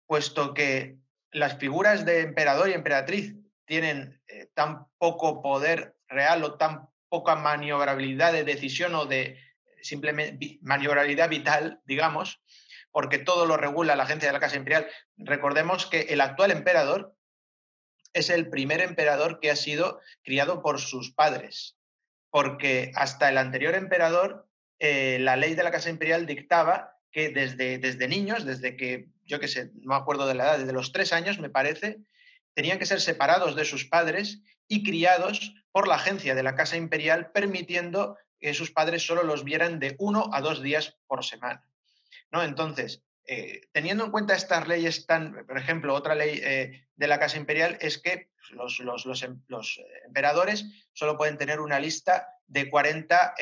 puesto 0.05 0.53
que 0.53 0.97
las 1.31 1.57
figuras 1.57 2.05
de 2.05 2.21
emperador 2.21 2.69
y 2.69 2.73
emperatriz 2.73 3.36
tienen 3.63 4.21
eh, 4.36 4.49
tan 4.53 4.88
poco 4.97 5.41
poder 5.41 5.95
real 6.07 6.43
o 6.43 6.55
tan 6.55 6.89
poca 7.09 7.36
maniobrabilidad 7.36 8.33
de 8.33 8.43
decisión 8.43 8.93
o 8.95 9.05
de 9.05 9.39
simplemente 9.81 10.59
maniobrabilidad 10.61 11.29
vital, 11.29 11.79
digamos, 11.86 12.41
porque 12.91 13.17
todo 13.17 13.45
lo 13.45 13.55
regula 13.55 13.95
la 13.95 14.03
agencia 14.03 14.27
de 14.29 14.33
la 14.33 14.39
Casa 14.39 14.57
Imperial. 14.57 14.88
Recordemos 15.17 15.86
que 15.86 16.01
el 16.01 16.21
actual 16.21 16.51
emperador 16.51 17.15
es 18.13 18.29
el 18.29 18.49
primer 18.49 18.81
emperador 18.81 19.39
que 19.39 19.51
ha 19.51 19.55
sido 19.55 20.01
criado 20.23 20.61
por 20.61 20.79
sus 20.79 21.13
padres, 21.13 21.77
porque 22.29 22.91
hasta 22.95 23.29
el 23.29 23.38
anterior 23.38 23.75
emperador 23.75 24.49
eh, 24.79 25.17
la 25.19 25.36
ley 25.38 25.55
de 25.55 25.63
la 25.63 25.71
Casa 25.71 25.89
Imperial 25.89 26.25
dictaba 26.25 26.97
que 27.11 27.29
desde, 27.29 27.77
desde 27.77 28.07
niños, 28.09 28.43
desde 28.43 28.75
que, 28.75 29.07
yo 29.23 29.39
qué 29.39 29.47
sé, 29.47 29.71
no 29.75 29.89
me 29.89 29.95
acuerdo 29.95 30.27
de 30.27 30.36
la 30.36 30.43
edad, 30.43 30.59
desde 30.59 30.73
los 30.73 30.91
tres 30.91 31.13
años, 31.13 31.39
me 31.39 31.49
parece, 31.49 31.99
tenían 32.55 32.79
que 32.79 32.87
ser 32.87 32.99
separados 32.99 33.55
de 33.55 33.65
sus 33.65 33.85
padres 33.85 34.41
y 34.67 34.83
criados 34.83 35.53
por 35.71 35.87
la 35.87 35.95
agencia 35.95 36.33
de 36.33 36.41
la 36.41 36.55
Casa 36.55 36.77
Imperial, 36.77 37.31
permitiendo 37.31 38.17
que 38.39 38.53
sus 38.53 38.71
padres 38.71 39.05
solo 39.05 39.23
los 39.23 39.43
vieran 39.43 39.79
de 39.79 39.95
uno 39.99 40.29
a 40.33 40.41
dos 40.41 40.63
días 40.63 40.97
por 41.05 41.23
semana. 41.23 41.69
¿no? 42.31 42.41
Entonces, 42.43 43.03
eh, 43.27 43.61
teniendo 43.71 44.05
en 44.05 44.11
cuenta 44.11 44.35
estas 44.35 44.67
leyes 44.67 45.05
tan, 45.05 45.45
por 45.45 45.57
ejemplo, 45.57 45.93
otra 45.93 46.15
ley 46.15 46.39
eh, 46.43 46.87
de 46.95 47.07
la 47.07 47.19
Casa 47.19 47.37
Imperial 47.37 47.77
es 47.81 47.97
que 47.97 48.29
los, 48.51 48.79
em, 49.21 49.41
emperadores 50.05 50.65
solo 50.93 51.17
pueden 51.17 51.37
tener 51.37 51.59
una 51.59 51.79
lista 51.79 52.27
de 52.47 52.69
40 52.69 53.35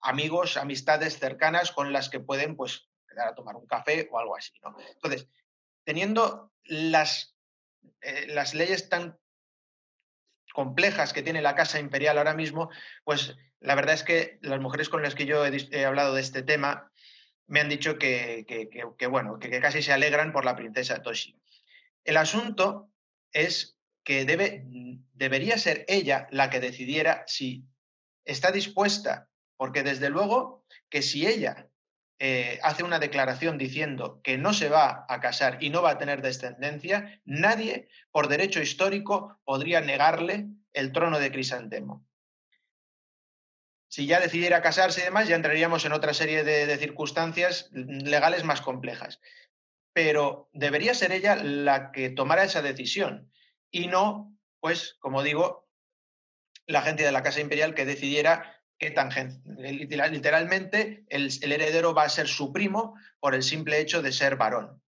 amigos, 0.00 0.56
amistades 0.56 1.18
cercanas 1.18 1.72
con 1.72 1.92
las 1.92 2.08
que 2.08 2.20
pueden 2.20 2.56
pues, 2.56 2.88
quedar 3.08 3.28
a 3.28 3.34
tomar 3.34 3.56
un 3.56 3.66
café 3.66 4.08
o 4.10 4.18
algo 4.18 4.36
así. 4.36 4.52
Entonces, 4.94 5.28
teniendo 5.84 6.52
las, 6.64 7.36
eh, 8.00 8.26
las 8.28 8.54
leyes 8.54 8.88
tan 8.88 9.18
complejas 10.52 11.12
que 11.12 11.22
tiene 11.22 11.42
la 11.42 11.54
Casa 11.54 11.78
Imperial 11.78 12.18
ahora 12.18 12.34
mismo, 12.34 12.70
pues 13.04 13.36
la 13.60 13.74
verdad 13.74 13.94
es 13.94 14.02
que 14.02 14.38
las 14.42 14.60
mujeres 14.60 14.88
con 14.88 15.02
las 15.02 15.14
que 15.14 15.26
yo 15.26 15.44
he, 15.44 15.84
hablado 15.84 16.14
de 16.14 16.20
este 16.20 16.42
tema 16.42 16.90
me 17.46 17.60
han 17.60 17.68
dicho 17.68 17.98
que, 17.98 18.44
que, 18.46 19.06
bueno, 19.06 19.38
que, 19.38 19.60
casi 19.60 19.82
se 19.82 19.92
alegran 19.92 20.32
por 20.32 20.44
la 20.44 20.56
princesa 20.56 21.02
Toshi. 21.02 21.36
El 22.04 22.16
asunto 22.16 22.90
es 23.32 23.76
que 24.04 24.24
debe, 24.24 24.64
debería 25.12 25.58
ser 25.58 25.84
ella 25.88 26.28
la 26.30 26.48
que 26.48 26.60
decidiera 26.60 27.24
si 27.26 27.64
está 28.24 28.50
dispuesta 28.50 29.28
porque 29.56 29.82
desde 29.82 30.08
luego 30.08 30.64
que 30.88 31.02
si 31.02 31.26
ella 31.26 31.68
eh, 32.22 32.60
hace 32.62 32.82
una 32.82 32.98
declaración 32.98 33.56
diciendo 33.56 34.20
que 34.22 34.36
no 34.36 34.52
se 34.52 34.68
va 34.68 35.06
a 35.08 35.20
casar 35.20 35.56
y 35.62 35.70
no 35.70 35.80
va 35.80 35.92
a 35.92 35.98
tener 35.98 36.20
descendencia, 36.20 37.18
nadie 37.24 37.88
por 38.10 38.28
derecho 38.28 38.60
histórico 38.60 39.40
podría 39.44 39.80
negarle 39.80 40.48
el 40.74 40.92
trono 40.92 41.18
de 41.18 41.32
Crisantemo. 41.32 42.06
Si 43.88 44.06
ya 44.06 44.20
decidiera 44.20 44.60
casarse 44.60 45.00
y 45.00 45.04
demás, 45.04 45.28
ya 45.28 45.34
entraríamos 45.34 45.86
en 45.86 45.92
otra 45.92 46.12
serie 46.12 46.44
de 46.44 46.76
circunstancias 46.76 47.70
legales 47.72 48.44
más 48.44 48.60
complejas. 48.60 49.18
Pero 49.94 50.50
debería 50.52 50.92
ser 50.92 51.12
ella 51.12 51.36
la 51.36 51.90
que 51.90 52.10
tomara 52.10 52.44
esa 52.44 52.60
decisión 52.60 53.32
y 53.70 53.86
no, 53.86 54.36
pues, 54.60 54.98
como 55.00 55.22
digo, 55.22 55.66
la 56.66 56.82
gente 56.82 57.02
de 57.02 57.12
la 57.12 57.22
Casa 57.22 57.40
Imperial 57.40 57.74
que 57.74 57.86
decidiera 57.86 58.59
que 58.80 58.94
literalmente 60.10 61.04
el, 61.10 61.30
heredero 61.42 61.94
va 61.94 62.04
a 62.04 62.08
ser 62.08 62.26
su 62.26 62.50
primo 62.50 62.98
por 63.20 63.34
el 63.34 63.42
simple 63.42 63.78
hecho 63.78 64.00
de 64.00 64.10
ser 64.10 64.36
varón. 64.36 64.82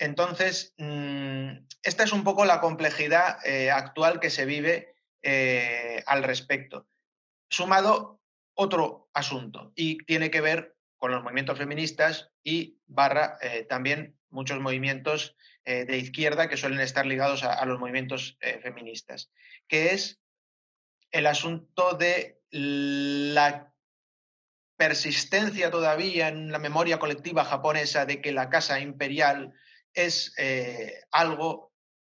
Entonces, 0.00 0.74
mm, 0.78 1.66
esta 1.82 2.04
es 2.04 2.12
un 2.12 2.24
poco 2.24 2.44
la 2.44 2.60
complejidad 2.60 3.38
eh, 3.44 3.70
actual 3.70 4.20
que 4.20 4.30
se 4.30 4.44
vive 4.44 4.94
eh, 5.22 6.02
al 6.06 6.22
respecto. 6.24 6.88
Sumado 7.48 8.20
otro 8.54 9.08
asunto 9.12 9.72
y 9.74 9.98
tiene 10.04 10.30
que 10.30 10.40
ver 10.40 10.76
con 10.96 11.12
los 11.12 11.22
movimientos 11.22 11.58
feministas 11.58 12.30
y 12.42 12.78
barra 12.86 13.38
eh, 13.40 13.64
también 13.68 14.18
muchos 14.30 14.60
movimientos 14.60 15.36
de 15.64 15.98
izquierda 15.98 16.48
que 16.48 16.56
suelen 16.56 16.80
estar 16.80 17.04
ligados 17.04 17.44
a 17.44 17.62
los 17.66 17.78
movimientos 17.78 18.38
feministas, 18.62 19.30
que 19.68 19.90
es 19.92 20.18
el 21.10 21.26
asunto 21.26 21.92
de 21.92 22.37
la 22.50 23.72
persistencia 24.76 25.70
todavía 25.70 26.28
en 26.28 26.52
la 26.52 26.58
memoria 26.58 26.98
colectiva 26.98 27.44
japonesa 27.44 28.06
de 28.06 28.20
que 28.22 28.32
la 28.32 28.48
casa 28.48 28.80
imperial 28.80 29.52
es 29.92 30.32
eh, 30.38 31.02
algo 31.10 31.72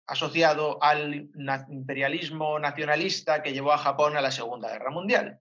asociado 0.07 0.81
al 0.81 1.29
imperialismo 1.69 2.59
nacionalista 2.59 3.41
que 3.43 3.53
llevó 3.53 3.73
a 3.73 3.77
Japón 3.77 4.17
a 4.17 4.21
la 4.21 4.31
Segunda 4.31 4.69
Guerra 4.69 4.91
Mundial. 4.91 5.39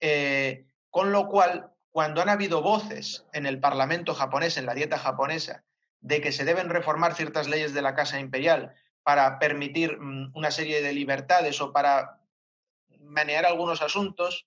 Eh, 0.00 0.66
con 0.90 1.12
lo 1.12 1.28
cual, 1.28 1.70
cuando 1.90 2.22
han 2.22 2.28
habido 2.28 2.62
voces 2.62 3.26
en 3.32 3.46
el 3.46 3.60
Parlamento 3.60 4.14
japonés, 4.14 4.56
en 4.56 4.66
la 4.66 4.74
dieta 4.74 4.98
japonesa, 4.98 5.64
de 6.00 6.20
que 6.20 6.32
se 6.32 6.44
deben 6.44 6.68
reformar 6.68 7.14
ciertas 7.14 7.48
leyes 7.48 7.74
de 7.74 7.82
la 7.82 7.94
Casa 7.94 8.20
Imperial 8.20 8.74
para 9.02 9.38
permitir 9.38 9.98
mm, 9.98 10.32
una 10.34 10.50
serie 10.50 10.82
de 10.82 10.92
libertades 10.92 11.60
o 11.60 11.72
para 11.72 12.15
manejar 13.06 13.46
algunos 13.46 13.82
asuntos, 13.82 14.46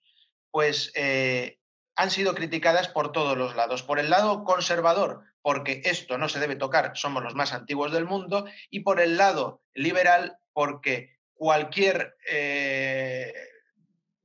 pues 0.52 0.92
eh, 0.96 1.60
han 1.96 2.12
sido 2.12 2.34
criticadas 2.34 2.88
por 2.88 3.12
todos 3.12 3.38
los 3.38 3.56
lados. 3.56 3.84
Por 3.84 4.00
el 4.00 4.10
lado 4.10 4.44
conservador, 4.44 5.24
porque 5.42 5.82
esto 5.86 6.18
no 6.18 6.30
se 6.30 6.40
debe 6.40 6.56
tocar, 6.56 6.92
somos 6.96 7.24
los 7.24 7.36
más 7.36 7.54
antiguos 7.54 7.92
del 7.92 8.06
mundo, 8.06 8.46
y 8.70 8.82
por 8.82 9.00
el 9.00 9.18
lado 9.18 9.62
liberal, 9.74 10.38
porque 10.54 11.18
cualquier 11.34 12.18
eh, 12.30 13.34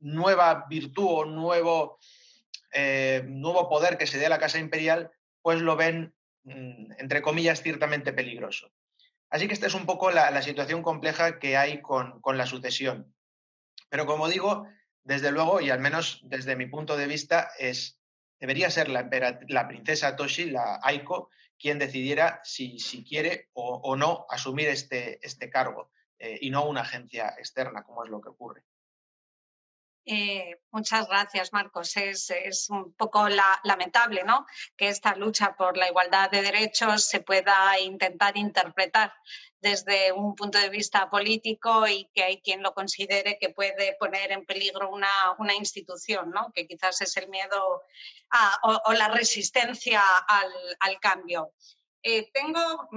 nueva 0.01 0.67
virtud 0.69 1.07
o 1.07 1.25
nuevo, 1.25 1.99
eh, 2.73 3.23
nuevo 3.27 3.69
poder 3.69 3.99
que 3.99 4.07
se 4.07 4.19
dé 4.19 4.27
a 4.27 4.31
la 4.31 4.39
Casa 4.39 4.59
Imperial, 4.59 5.11
pues 5.43 5.61
lo 5.61 5.77
ven, 5.77 6.15
mm, 6.45 6.93
entre 6.99 7.23
comillas, 7.23 7.63
ciertamente 7.63 8.13
peligroso. 8.13 8.71
Así 9.31 9.49
que 9.49 9.55
esta 9.55 9.67
es 9.67 9.75
un 9.75 9.87
poco 9.87 10.11
la, 10.11 10.43
situación 10.43 10.83
compleja 10.83 11.39
que 11.41 11.57
hay 11.57 11.81
con 11.81 12.39
la 12.39 12.47
sucesión. 12.47 13.14
Pero 13.89 14.07
como 14.07 14.29
digo, 14.29 14.67
desde 15.03 15.31
luego, 15.31 15.61
y 15.61 15.71
al 15.71 15.81
menos 15.81 16.21
desde 16.25 16.57
mi 16.57 16.67
punto 16.67 16.97
de 16.97 17.07
vista, 17.07 17.51
es, 17.59 18.01
debería 18.41 18.71
ser 18.71 18.89
la, 18.89 19.69
princesa 19.69 20.17
Toshi, 20.17 20.51
la 20.51 20.81
Aiko, 20.83 21.31
quien 21.59 21.79
decidiera 21.79 22.41
si, 22.43 22.79
si 22.79 23.05
quiere 23.05 23.51
o, 23.53 23.97
no 23.97 24.27
asumir 24.29 24.69
este, 24.69 25.25
este 25.25 25.51
cargo 25.51 25.93
eh, 26.19 26.39
y 26.41 26.51
no 26.51 26.67
una 26.67 26.83
agencia 26.83 27.35
externa, 27.39 27.83
como 27.85 28.05
es 28.05 28.11
lo 28.11 28.21
que 28.21 28.31
ocurre. 28.31 28.65
Eh, 30.07 30.61
muchas 30.71 31.09
gracias, 31.09 31.53
Marcos. 31.53 31.97
Es, 31.97 32.31
es 32.31 32.69
un 32.69 32.93
poco 32.93 33.27
lamentable 33.29 34.23
¿no? 34.25 34.47
que 34.77 34.89
esta 34.89 35.17
lucha 35.17 35.57
por 35.57 35.79
la 35.79 35.89
igualdad 35.89 36.31
de 36.31 36.43
derechos 36.43 37.05
se 37.05 37.21
pueda 37.21 37.79
intentar 37.81 38.37
interpretar 38.37 39.15
desde 39.65 40.13
un 40.13 40.35
punto 40.35 40.59
de 40.59 40.69
vista 40.69 41.09
político 41.09 41.89
y 41.89 42.05
que 42.15 42.23
hay 42.23 42.43
quien 42.43 42.63
lo 42.63 42.75
considere 42.75 43.39
que 43.41 43.49
puede 43.49 43.97
poner 43.99 44.31
en 44.31 44.45
peligro 44.45 44.91
una, 44.91 45.33
una 45.39 45.55
institución, 45.55 46.31
¿no? 46.31 46.53
que 46.55 46.67
quizás 46.67 47.01
es 47.01 47.17
el 47.17 47.31
miedo 47.31 47.83
o, 48.63 48.93
la 48.93 49.09
resistencia 49.09 50.03
al, 50.29 50.53
al 50.81 51.01
cambio. 51.01 51.55
Eh, 52.03 52.31
tengo 52.35 52.89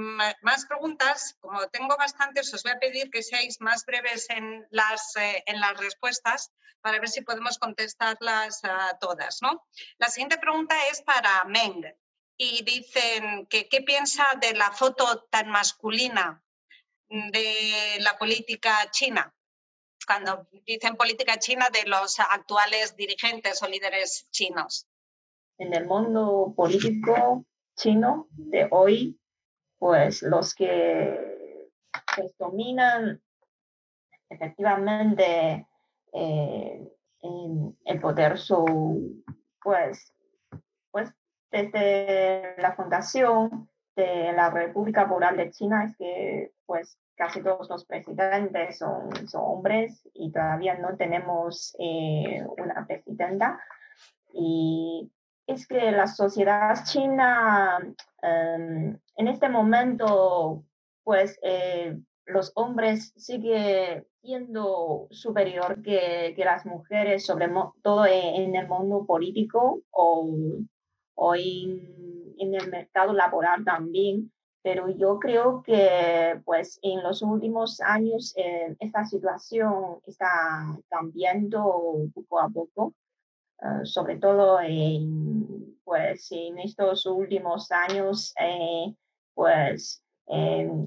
más 0.41 0.65
preguntas, 0.65 1.37
como 1.39 1.65
tengo 1.69 1.95
bastantes, 1.95 2.53
os 2.53 2.63
voy 2.63 2.73
a 2.73 2.79
pedir 2.79 3.09
que 3.09 3.23
seáis 3.23 3.61
más 3.61 3.85
breves 3.85 4.29
en 4.29 4.67
las, 4.69 5.15
eh, 5.15 5.43
en 5.45 5.61
las 5.61 5.77
respuestas 5.77 6.51
para 6.81 6.99
ver 6.99 7.07
si 7.07 7.21
podemos 7.21 7.57
contestarlas 7.57 8.59
a 8.65 8.97
todas. 8.99 9.41
¿no? 9.41 9.65
La 9.99 10.09
siguiente 10.09 10.37
pregunta 10.37 10.75
es 10.91 11.01
para 11.01 11.45
Meng 11.45 11.85
y 12.35 12.61
dicen 12.65 13.47
que 13.47 13.69
qué 13.69 13.81
piensa 13.81 14.25
de 14.41 14.53
la 14.53 14.73
foto 14.73 15.25
tan 15.31 15.47
masculina 15.49 16.43
de 17.09 17.99
la 17.99 18.17
política 18.17 18.89
china, 18.91 19.33
cuando 20.05 20.47
dicen 20.65 20.95
política 20.95 21.37
china 21.37 21.69
de 21.71 21.89
los 21.89 22.19
actuales 22.19 22.95
dirigentes 22.95 23.61
o 23.63 23.67
líderes 23.67 24.29
chinos. 24.31 24.87
En 25.57 25.73
el 25.73 25.85
mundo 25.85 26.53
político 26.55 27.45
chino 27.75 28.27
de 28.31 28.67
hoy, 28.71 29.19
pues 29.77 30.21
los 30.21 30.53
que 30.53 31.67
pues, 32.15 32.37
dominan 32.37 33.21
efectivamente 34.29 35.67
eh, 36.13 36.93
el 37.85 37.99
poder 38.01 38.37
son, 38.37 39.23
pues, 39.61 40.13
pues 40.91 41.11
desde 41.51 42.55
la 42.61 42.75
fundación 42.75 43.69
de 43.95 44.31
la 44.33 44.49
República 44.49 45.07
Popular 45.07 45.35
de 45.35 45.51
China 45.51 45.85
es 45.85 45.97
que 45.97 46.51
pues 46.67 46.99
casi 47.15 47.41
todos 47.41 47.67
los 47.69 47.85
presidentes 47.85 48.77
son, 48.77 49.27
son 49.27 49.41
hombres 49.43 50.07
y 50.13 50.31
todavía 50.31 50.77
no 50.77 50.95
tenemos 50.95 51.75
eh, 51.79 52.45
una 52.57 52.85
presidenta. 52.85 53.59
Y 54.33 55.11
es 55.47 55.65
que 55.65 55.91
la 55.91 56.07
sociedad 56.07 56.75
china 56.83 57.79
em, 58.21 58.99
en 59.15 59.27
este 59.27 59.49
momento, 59.49 60.63
pues 61.03 61.39
eh, 61.41 61.97
los 62.25 62.51
hombres 62.55 63.13
siguen 63.15 64.05
siendo 64.21 65.07
superior 65.09 65.81
que, 65.81 66.33
que, 66.35 66.43
las 66.43 66.65
mujeres, 66.65 67.25
sobre 67.25 67.49
todo 67.81 68.05
en, 68.05 68.55
el 68.55 68.67
mundo 68.67 69.05
político 69.05 69.81
o, 69.89 70.29
o 71.15 71.35
en, 71.35 72.35
en, 72.37 72.53
el 72.53 72.69
mercado 72.69 73.13
laboral 73.13 73.63
también. 73.63 74.31
Pero 74.63 74.89
yo 74.89 75.19
creo 75.19 75.61
que 75.63 76.41
pues 76.43 76.79
en 76.81 77.03
los 77.03 77.21
últimos 77.21 77.79
años 77.81 78.33
eh, 78.37 78.75
esta 78.79 79.05
situación 79.05 79.99
está 80.05 80.27
cambiando 80.89 82.09
poco 82.13 82.39
a 82.39 82.49
poco 82.49 82.93
ah, 83.59 83.81
sobre 83.83 84.17
todo 84.17 84.59
en, 84.61 85.77
pues, 85.83 86.31
en 86.31 86.59
estos 86.59 87.05
últimos 87.05 87.71
años, 87.71 88.33
eh, 88.39 88.93
pues 89.33 90.03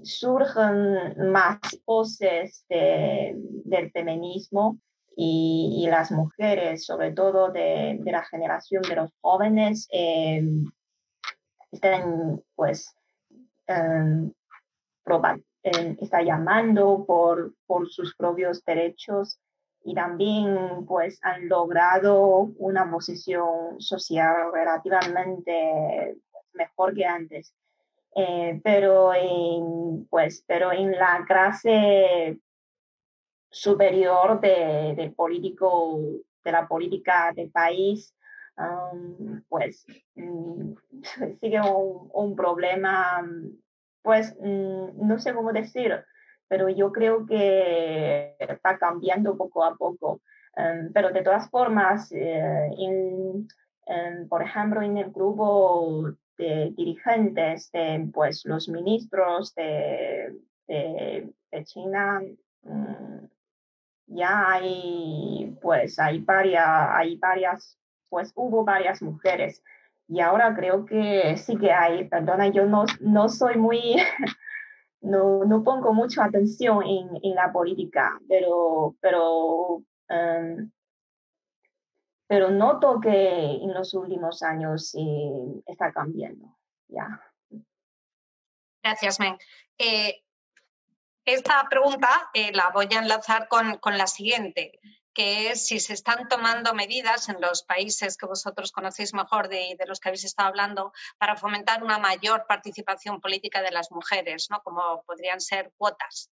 surgen 0.03 1.33
más 1.33 1.59
voces 1.87 2.67
del 2.69 3.91
feminismo 3.93 4.79
y, 5.17 5.87
las 5.91 6.11
mujeres, 6.11 6.85
sobre 6.85 7.13
todo 7.13 7.51
de, 7.51 7.99
de, 8.01 8.13
la 8.13 8.23
generación 8.25 8.83
de 8.83 8.97
los 8.97 9.11
jóvenes, 9.23 9.89
están 11.73 12.43
pues 12.55 12.95
em, 13.71 14.33
está 15.63 16.23
llamando 16.23 17.05
por, 17.07 17.55
por 17.67 17.89
sus 17.89 18.15
propios 18.17 18.65
derechos 18.65 19.39
y 19.83 19.95
también 19.95 20.85
pues 20.87 21.19
han 21.23 21.49
logrado 21.49 22.53
una 22.59 22.91
posición 22.91 23.81
social 23.81 24.53
relativamente 24.53 26.17
mejor 26.53 26.95
que 26.95 27.05
antes. 27.05 27.55
Eh, 28.17 28.61
pero, 28.65 29.15
en, 29.15 30.07
pues, 30.11 30.45
pero 30.47 30.73
en 30.73 30.93
la 30.93 31.25
clase 31.27 32.39
superior 33.49 34.41
de, 34.41 34.95
del 34.97 35.15
político, 35.15 36.01
de 36.45 36.53
la 36.53 36.67
política 36.67 37.33
del 37.35 37.51
país, 37.51 38.15
pues 39.49 39.87
mm, 40.17 40.73
sigue 41.41 41.61
un, 41.61 42.11
un 42.13 42.37
problema 42.37 43.27
pues 44.03 44.37
mm, 44.41 45.07
no 45.07 45.19
sé 45.19 45.35
cómo 45.35 45.53
decir, 45.53 46.05
pero 46.49 46.69
yo 46.69 46.91
creo 46.93 47.27
que 47.27 48.35
está 48.39 48.79
cambiando 48.79 49.37
poco 49.37 49.65
a 49.65 49.77
poco. 49.77 50.21
Em, 50.57 50.93
pero 50.93 51.11
de 51.11 51.23
todas 51.23 51.49
formas, 51.49 52.11
eh, 52.13 52.71
por 54.29 54.43
ejemplo, 54.43 54.83
en 54.83 54.99
el 54.99 55.11
grupo 55.11 56.13
de 56.39 56.73
dirigentes, 56.77 57.71
de 57.73 58.09
pues, 58.13 58.45
los 58.45 58.69
ministros 58.69 59.55
de, 59.55 60.37
de, 60.67 61.65
China, 61.65 62.21
mm, 62.63 63.27
ya 64.07 64.53
hay, 64.53 65.57
pues, 65.61 65.99
hay 65.99 66.21
varias, 66.21 66.67
hay 66.67 67.17
varias, 67.17 67.79
pues 68.09 68.33
hubo 68.35 68.65
varias 68.65 69.03
mujeres 69.03 69.63
y 70.11 70.21
ahora 70.21 70.57
creo 70.57 70.85
que 70.85 71.37
sí 71.37 71.57
que 71.57 71.71
hay, 71.71 72.09
perdona, 72.09 72.49
yo 72.49 72.67
no, 72.67 72.85
no 73.01 73.29
soy 73.29 73.57
muy, 73.57 73.95
no, 75.01 75.45
no 75.45 75.63
pongo 75.63 75.95
mucha 75.95 76.25
atención 76.25 76.83
en, 76.83 77.09
en 77.23 77.35
la 77.37 77.53
política, 77.53 78.21
pero, 78.29 78.97
pero, 79.01 79.77
um, 79.77 80.71
pero 82.27 82.51
noto 82.51 83.01
que 83.01 83.11
en 83.63 83.73
los 83.73 83.95
últimos 83.95 84.43
años 84.43 84.97
está 85.67 85.93
cambiando. 85.93 86.59
Gracias, 88.83 89.21
Men. 89.21 89.37
Eh, 89.79 90.23
esta 91.25 91.69
pregunta 91.71 92.09
eh, 92.35 92.51
la 92.53 92.71
voy 92.71 92.89
a 92.93 92.99
enlazar 92.99 93.47
con, 93.47 93.79
con 93.79 93.97
la 93.97 94.09
siguiente 94.09 94.81
que 95.13 95.51
es 95.51 95.67
si 95.67 95.81
se 95.81 95.93
están 95.93 96.29
tomando 96.29 96.75
medidas 96.75 97.29
en 97.29 97.41
los 97.41 97.63
países 97.63 98.17
que 98.17 98.27
vosotros 98.27 98.73
conocéis 98.73 99.13
mejor 99.15 99.49
de, 99.49 99.77
de, 99.79 99.87
los 99.87 100.01
que 100.01 100.09
habéis 100.09 100.25
estado 100.25 100.49
hablando 100.49 100.93
para 101.19 101.37
fomentar 101.37 101.83
una 101.83 101.99
mayor 101.99 102.47
participación 102.47 103.21
política 103.21 103.63
de 103.63 103.71
las 103.73 103.91
mujeres, 103.91 104.49
¿no? 104.51 104.63
como 104.63 105.03
podrían 105.05 105.41
ser 105.41 105.73
cuotas. 105.77 106.31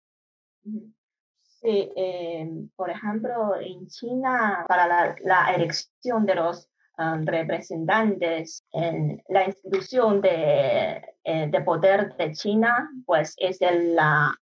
Sí, 0.63 1.91
eh, 1.95 2.47
por 2.75 2.89
ejemplo, 2.89 3.55
en 3.59 3.87
China, 3.87 4.65
para 4.67 4.87
la, 4.87 5.15
la 5.21 5.55
elección 5.55 6.25
de 6.25 6.35
los 6.35 6.69
um, 6.97 7.25
representantes 7.25 8.63
en 8.73 9.21
la 9.29 9.45
institución 9.45 10.21
de, 10.21 11.01
eh, 11.23 11.47
de, 11.49 11.61
poder 11.61 12.15
de 12.17 12.31
China, 12.33 12.89
pues 13.05 13.33
es 13.37 13.59
la 13.61 14.33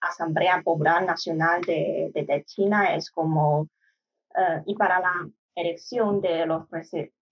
Asamblea 0.00 0.62
Popular 0.62 1.04
Nacional 1.04 1.62
de, 1.62 2.10
de, 2.14 2.44
China, 2.44 2.94
es 2.94 3.10
como, 3.10 3.60
uh, 3.60 4.62
y 4.66 4.74
para 4.74 5.00
la 5.00 5.28
elección 5.54 6.20
de 6.20 6.46
los 6.46 6.66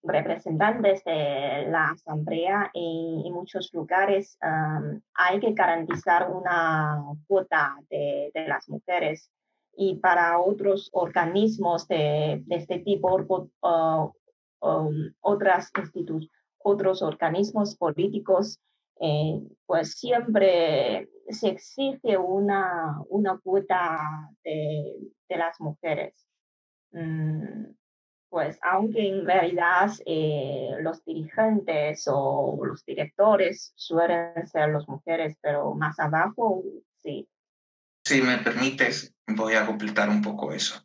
representantes 0.02 1.04
de 1.04 1.66
la 1.68 1.90
Asamblea 1.90 2.70
en 2.74 3.32
muchos 3.32 3.70
lugares 3.72 4.38
um, 4.42 5.00
hay 5.14 5.40
que 5.40 5.52
garantizar 5.52 6.30
una 6.30 7.02
cuota 7.26 7.76
de, 7.90 8.30
de, 8.34 8.48
las 8.48 8.68
mujeres. 8.68 9.30
Y 9.76 9.96
para 9.96 10.38
otros 10.40 10.90
organismos 10.92 11.86
de, 11.86 12.42
de 12.44 12.56
este 12.56 12.80
tipo, 12.80 13.14
uh, 13.62 14.12
um, 14.60 15.12
otras 15.20 15.70
otros 16.62 17.02
organismos 17.02 17.76
políticos, 17.76 18.60
eh, 19.00 19.40
pues 19.66 19.92
siempre 19.92 21.08
se 21.28 21.48
exige 21.48 22.18
una, 22.18 23.00
una 23.08 23.38
cuota 23.38 24.28
de, 24.44 24.94
de 25.28 25.36
las 25.36 25.58
mujeres. 25.60 26.26
Mm, 26.92 27.72
pues 28.30 28.58
aunque 28.62 29.08
en 29.08 29.26
realidad 29.26 29.90
eh, 30.06 30.76
los 30.80 31.04
dirigentes 31.04 32.04
o 32.06 32.60
los 32.64 32.84
directores 32.84 33.72
suelen 33.74 34.46
ser 34.46 34.70
las 34.70 34.88
mujeres, 34.88 35.36
pero 35.40 35.74
más 35.74 35.98
abajo 35.98 36.62
sí. 37.02 37.28
Si 38.04 38.22
me 38.22 38.38
permites, 38.38 39.14
voy 39.26 39.54
a 39.54 39.66
completar 39.66 40.08
un 40.08 40.22
poco 40.22 40.52
eso. 40.52 40.80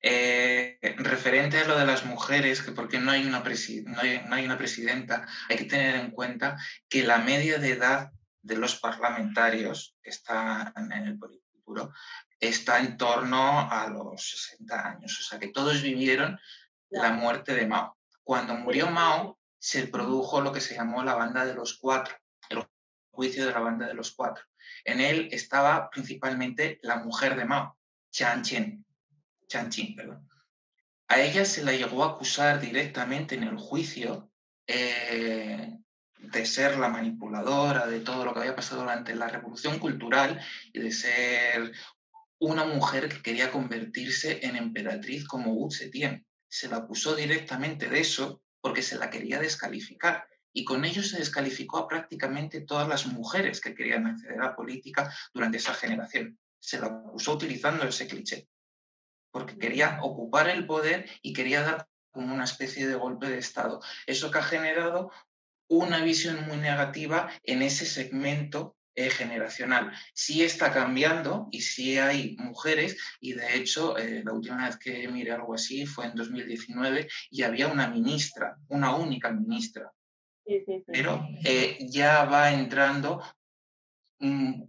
Eh, 0.00 0.78
referente 0.98 1.58
a 1.58 1.66
lo 1.66 1.76
de 1.76 1.86
las 1.86 2.04
mujeres, 2.04 2.62
que 2.62 2.72
porque 2.72 3.00
no 3.00 3.10
hay, 3.10 3.26
una 3.26 3.40
no, 3.40 4.00
hay, 4.00 4.22
no 4.28 4.34
hay 4.34 4.44
una 4.44 4.58
presidenta, 4.58 5.26
hay 5.48 5.56
que 5.56 5.64
tener 5.64 5.96
en 5.96 6.12
cuenta 6.12 6.56
que 6.88 7.02
la 7.02 7.18
media 7.18 7.58
de 7.58 7.72
edad 7.72 8.12
de 8.42 8.56
los 8.56 8.76
parlamentarios 8.76 9.96
que 10.02 10.10
están 10.10 10.72
en 10.76 11.06
el 11.06 11.18
Politburo 11.18 11.92
está 12.38 12.78
en 12.78 12.96
torno 12.96 13.70
a 13.70 13.88
los 13.88 14.30
60 14.30 14.88
años. 14.88 15.18
O 15.20 15.22
sea 15.22 15.38
que 15.38 15.48
todos 15.48 15.82
vivieron 15.82 16.38
la 16.90 17.12
muerte 17.12 17.54
de 17.54 17.66
Mao. 17.66 17.96
Cuando 18.22 18.54
murió 18.54 18.90
Mao, 18.90 19.38
se 19.58 19.88
produjo 19.88 20.40
lo 20.40 20.52
que 20.52 20.60
se 20.60 20.76
llamó 20.76 21.02
la 21.02 21.14
banda 21.14 21.44
de 21.44 21.54
los 21.54 21.78
cuatro, 21.78 22.14
el 22.48 22.64
juicio 23.10 23.44
de 23.44 23.52
la 23.52 23.60
banda 23.60 23.86
de 23.86 23.94
los 23.94 24.12
cuatro. 24.12 24.44
En 24.84 25.00
él 25.00 25.28
estaba 25.32 25.90
principalmente 25.90 26.78
la 26.82 26.96
mujer 26.96 27.36
de 27.36 27.44
Mao, 27.44 27.76
Chiang 28.10 28.42
Chen, 28.42 28.86
Chanchín, 29.48 29.96
perdón. 29.96 30.28
A 31.08 31.20
ella 31.20 31.44
se 31.44 31.64
la 31.64 31.72
llegó 31.72 32.04
a 32.04 32.10
acusar 32.10 32.60
directamente 32.60 33.34
en 33.34 33.44
el 33.44 33.56
juicio 33.56 34.30
eh, 34.66 35.78
de 36.18 36.46
ser 36.46 36.76
la 36.76 36.88
manipuladora 36.88 37.86
de 37.86 38.00
todo 38.00 38.26
lo 38.26 38.34
que 38.34 38.40
había 38.40 38.54
pasado 38.54 38.82
durante 38.82 39.14
la 39.14 39.28
Revolución 39.28 39.78
Cultural 39.78 40.38
y 40.72 40.80
de 40.80 40.92
ser 40.92 41.72
una 42.38 42.66
mujer 42.66 43.08
que 43.08 43.22
quería 43.22 43.50
convertirse 43.50 44.46
en 44.46 44.56
emperatriz 44.56 45.26
como 45.26 45.54
Wu 45.54 45.70
Zetian. 45.70 46.26
Se 46.46 46.68
la 46.68 46.76
acusó 46.76 47.16
directamente 47.16 47.88
de 47.88 48.00
eso 48.00 48.42
porque 48.60 48.82
se 48.82 48.98
la 48.98 49.08
quería 49.08 49.40
descalificar. 49.40 50.28
Y 50.52 50.64
con 50.64 50.84
ello 50.84 51.02
se 51.02 51.18
descalificó 51.18 51.78
a 51.78 51.88
prácticamente 51.88 52.60
todas 52.60 52.86
las 52.86 53.06
mujeres 53.06 53.60
que 53.62 53.74
querían 53.74 54.06
acceder 54.06 54.40
a 54.40 54.46
la 54.46 54.56
política 54.56 55.12
durante 55.32 55.56
esa 55.56 55.72
generación. 55.72 56.38
Se 56.58 56.78
la 56.78 56.88
acusó 56.88 57.34
utilizando 57.34 57.86
ese 57.86 58.06
cliché 58.06 58.48
porque 59.30 59.58
quería 59.58 59.98
ocupar 60.02 60.48
el 60.48 60.66
poder 60.66 61.08
y 61.22 61.32
quería 61.32 61.62
dar 61.62 61.88
como 62.10 62.34
una 62.34 62.44
especie 62.44 62.86
de 62.86 62.94
golpe 62.94 63.28
de 63.28 63.38
Estado. 63.38 63.80
Eso 64.06 64.30
que 64.30 64.38
ha 64.38 64.42
generado 64.42 65.10
una 65.68 66.02
visión 66.02 66.46
muy 66.46 66.56
negativa 66.56 67.30
en 67.44 67.62
ese 67.62 67.86
segmento 67.86 68.76
eh, 68.94 69.10
generacional. 69.10 69.92
Sí 70.12 70.42
está 70.42 70.72
cambiando 70.72 71.46
y 71.52 71.60
sí 71.60 71.98
hay 71.98 72.36
mujeres 72.38 72.96
y 73.20 73.34
de 73.34 73.56
hecho 73.56 73.96
eh, 73.96 74.22
la 74.24 74.32
última 74.32 74.66
vez 74.66 74.76
que 74.76 75.06
miré 75.06 75.30
algo 75.30 75.54
así 75.54 75.86
fue 75.86 76.06
en 76.06 76.16
2019 76.16 77.06
y 77.30 77.42
había 77.44 77.68
una 77.68 77.86
ministra, 77.88 78.56
una 78.66 78.96
única 78.96 79.30
ministra. 79.30 79.92
Pero 80.86 81.28
eh, 81.44 81.78
ya 81.88 82.24
va 82.24 82.52
entrando 82.52 83.22
mm, 84.18 84.62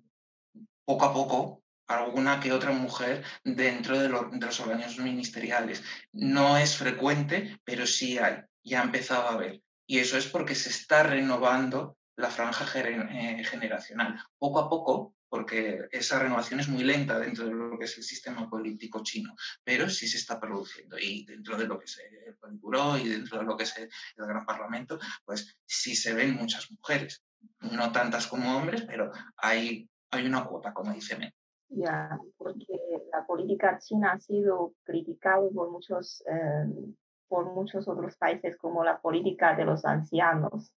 poco 0.85 1.05
a 1.05 1.13
poco 1.13 1.58
alguna 1.89 2.39
que 2.39 2.53
otra 2.53 2.71
mujer 2.71 3.23
dentro 3.43 3.99
de, 3.99 4.09
los 4.09 4.59
organismos 4.59 4.99
ministeriales. 4.99 5.83
No 6.13 6.57
es 6.57 6.77
frecuente, 6.77 7.59
pero 7.63 7.85
sí 7.85 8.17
hay, 8.17 8.43
ya 8.63 8.81
ha 8.81 8.85
empezado 8.85 9.27
a 9.27 9.33
haber. 9.33 9.61
Y 9.87 9.97
eso 9.97 10.17
es 10.17 10.27
porque 10.27 10.55
se 10.55 10.69
está 10.69 11.03
renovando 11.03 11.97
la 12.15 12.29
franja 12.29 12.65
eh, 12.75 13.43
generacional. 13.43 14.21
Poco 14.37 14.59
a 14.59 14.69
poco, 14.69 15.15
porque 15.29 15.87
esa 15.91 16.19
renovación 16.19 16.59
es 16.59 16.67
muy 16.67 16.83
lenta 16.83 17.17
dentro 17.17 17.45
de 17.45 17.53
lo 17.53 17.77
que 17.77 17.85
es 17.85 17.97
el 17.97 18.03
sistema 18.03 18.47
político 18.47 19.01
chino, 19.03 19.35
pero 19.63 19.89
sí 19.89 20.07
se 20.07 20.17
está 20.17 20.39
produciendo. 20.39 20.97
Y 20.99 21.25
dentro 21.25 21.57
de 21.57 21.65
lo 21.65 21.79
que 21.79 21.85
es 21.85 21.99
el 22.27 22.35
Politburo 22.35 22.97
y 22.97 23.09
dentro 23.09 23.39
de 23.39 23.45
lo 23.45 23.57
que 23.57 23.63
es 23.63 23.75
el 23.77 23.89
Gran 24.15 24.45
Parlamento, 24.45 24.99
pues 25.25 25.57
sí 25.65 25.95
se 25.95 26.13
ven 26.13 26.35
muchas 26.35 26.69
mujeres. 26.71 27.23
No 27.61 27.91
tantas 27.91 28.27
como 28.27 28.55
hombres, 28.55 28.83
pero 28.83 29.11
hay, 29.37 29.89
hay 30.11 30.25
una 30.25 30.43
cuota, 30.43 30.71
como 30.71 30.93
dice 30.93 31.17
Men. 31.17 31.33
Ya, 31.69 32.19
porque 32.37 32.79
la 33.13 33.25
política 33.25 33.77
china 33.79 34.13
ha 34.13 34.19
sido 34.19 34.73
criticada 34.83 35.47
por 35.53 35.69
muchos 35.69 36.23
eh, 36.27 36.95
por 37.27 37.45
muchos 37.53 37.87
otros 37.87 38.17
países 38.17 38.57
como 38.57 38.83
la 38.83 38.99
política 38.99 39.55
de 39.55 39.65
los 39.65 39.85
ancianos. 39.85 40.73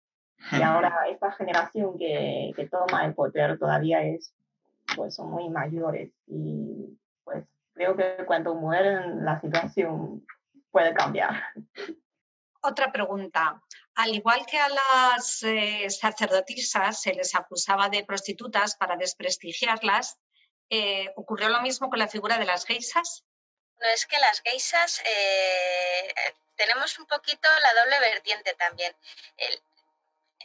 Y 0.53 0.61
ahora 0.61 1.09
esta 1.09 1.33
generación 1.33 1.97
que, 1.99 2.53
que 2.55 2.69
toma 2.69 3.07
el 3.07 3.15
poder 3.15 3.59
todavía 3.59 4.05
es, 4.05 4.35
pues 4.97 5.15
son 5.15 5.31
muy 5.31 5.49
mayores 5.49 6.13
y 6.27 6.99
pues 7.25 7.47
creo 7.73 7.97
que 7.97 8.25
cuando 8.27 8.55
mueren 8.55 9.25
la 9.25 9.41
situación 9.41 10.27
puede 10.71 10.93
cambiar. 10.95 11.43
Otra 12.63 12.93
pregunta. 12.93 13.61
Al 13.95 14.15
igual 14.15 14.45
que 14.47 14.59
a 14.59 14.69
las 14.69 15.43
eh, 15.43 15.89
sacerdotisas 15.91 17.01
se 17.01 17.15
les 17.15 17.35
acusaba 17.35 17.89
de 17.89 18.05
prostitutas 18.05 18.77
para 18.77 18.97
desprestigiarlas, 18.97 20.19
eh, 20.75 21.13
¿ocurrió 21.17 21.51
lo 21.51 21.61
mismo 21.61 21.91
con 21.91 21.99
la 21.99 22.09
figura 22.09 22.39
de 22.39 22.47
las 22.47 22.65
geisas? 22.65 23.25
No, 23.79 23.87
es 23.89 24.07
que 24.07 24.19
las 24.19 24.41
geisas 24.41 25.03
eh, 25.05 26.15
tenemos 26.57 26.99
un 26.99 27.05
poquito 27.05 27.47
la 27.61 27.83
doble 27.83 28.01
vertiente 28.01 28.55
también 28.55 28.95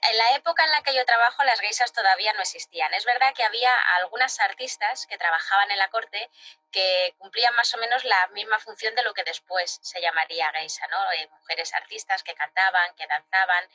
en 0.09 0.17
la 0.17 0.35
época 0.35 0.63
en 0.63 0.71
la 0.71 0.81
que 0.81 0.93
yo 0.93 1.05
trabajo, 1.05 1.43
las 1.43 1.59
geisas 1.59 1.93
todavía 1.93 2.33
no 2.33 2.41
existían. 2.41 2.93
Es 2.93 3.05
verdad 3.05 3.33
que 3.33 3.43
había 3.43 3.73
algunas 3.97 4.39
artistas 4.39 5.05
que 5.07 5.17
trabajaban 5.17 5.71
en 5.71 5.77
la 5.77 5.89
corte 5.89 6.29
que 6.71 7.15
cumplían 7.17 7.55
más 7.55 7.73
o 7.73 7.77
menos 7.77 8.03
la 8.03 8.27
misma 8.27 8.59
función 8.59 8.93
de 8.95 9.03
lo 9.03 9.13
que 9.13 9.23
después 9.23 9.79
se 9.81 10.01
llamaría 10.01 10.51
geisa, 10.51 10.85
¿no? 10.87 11.11
Eh, 11.13 11.27
mujeres 11.39 11.73
artistas 11.73 12.23
que 12.23 12.35
cantaban, 12.35 12.93
que 12.95 13.07
danzaban, 13.07 13.69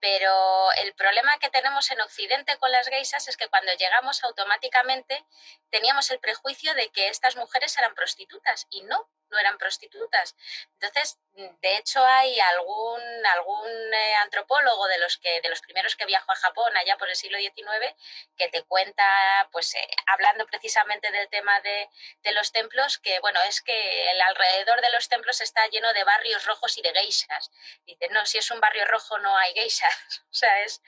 pero 0.00 0.72
el 0.82 0.94
problema 0.94 1.38
que 1.38 1.50
tenemos 1.50 1.90
en 1.90 2.00
Occidente 2.00 2.56
con 2.58 2.70
las 2.70 2.88
geisas 2.88 3.28
es 3.28 3.36
que 3.36 3.48
cuando 3.48 3.72
llegamos 3.74 4.22
automáticamente 4.24 5.24
teníamos 5.70 6.10
el 6.10 6.20
prejuicio 6.20 6.74
de 6.74 6.88
que 6.90 7.08
estas 7.08 7.36
mujeres 7.36 7.76
eran 7.78 7.94
prostitutas 7.94 8.66
y 8.70 8.82
no, 8.82 9.08
no 9.30 9.38
eran 9.38 9.58
prostitutas. 9.58 10.36
Entonces, 10.74 11.18
de 11.36 11.76
hecho, 11.76 12.02
hay 12.02 12.40
algún, 12.40 13.26
algún 13.34 13.70
eh, 13.92 14.14
antropólogo 14.22 14.86
de 14.88 14.98
los, 14.98 15.18
que, 15.18 15.40
de 15.42 15.50
los 15.50 15.60
primeros 15.60 15.94
que 15.94 16.06
viajó 16.06 16.32
a 16.32 16.36
Japón 16.36 16.74
allá 16.76 16.96
por 16.96 17.10
el 17.10 17.16
siglo 17.16 17.38
XIX 17.38 17.94
que 18.38 18.48
te 18.48 18.62
cuenta, 18.62 19.48
pues 19.52 19.74
eh, 19.74 19.88
hablando 20.06 20.46
precisamente 20.46 21.10
del 21.10 21.28
tema 21.28 21.60
de, 21.60 21.90
de, 22.22 22.32
los 22.32 22.52
templos, 22.52 22.98
que 22.98 23.20
bueno, 23.20 23.38
es 23.42 23.60
que 23.60 24.10
el 24.10 24.22
alrededor 24.22 24.80
de 24.80 24.90
los 24.90 25.08
templos 25.08 25.42
está 25.42 25.66
lleno 25.68 25.92
de 25.92 26.04
barrios 26.04 26.46
rojos 26.46 26.78
y 26.78 26.82
de 26.82 26.92
geishas. 26.94 27.50
Dice, 27.84 28.08
no, 28.10 28.24
si 28.24 28.38
es 28.38 28.50
un 28.50 28.60
barrio 28.60 28.86
rojo 28.86 29.18
no 29.18 29.36
hay 29.36 29.52
geishas. 29.52 29.94
o 30.30 30.34
sea, 30.34 30.62
es, 30.62 30.80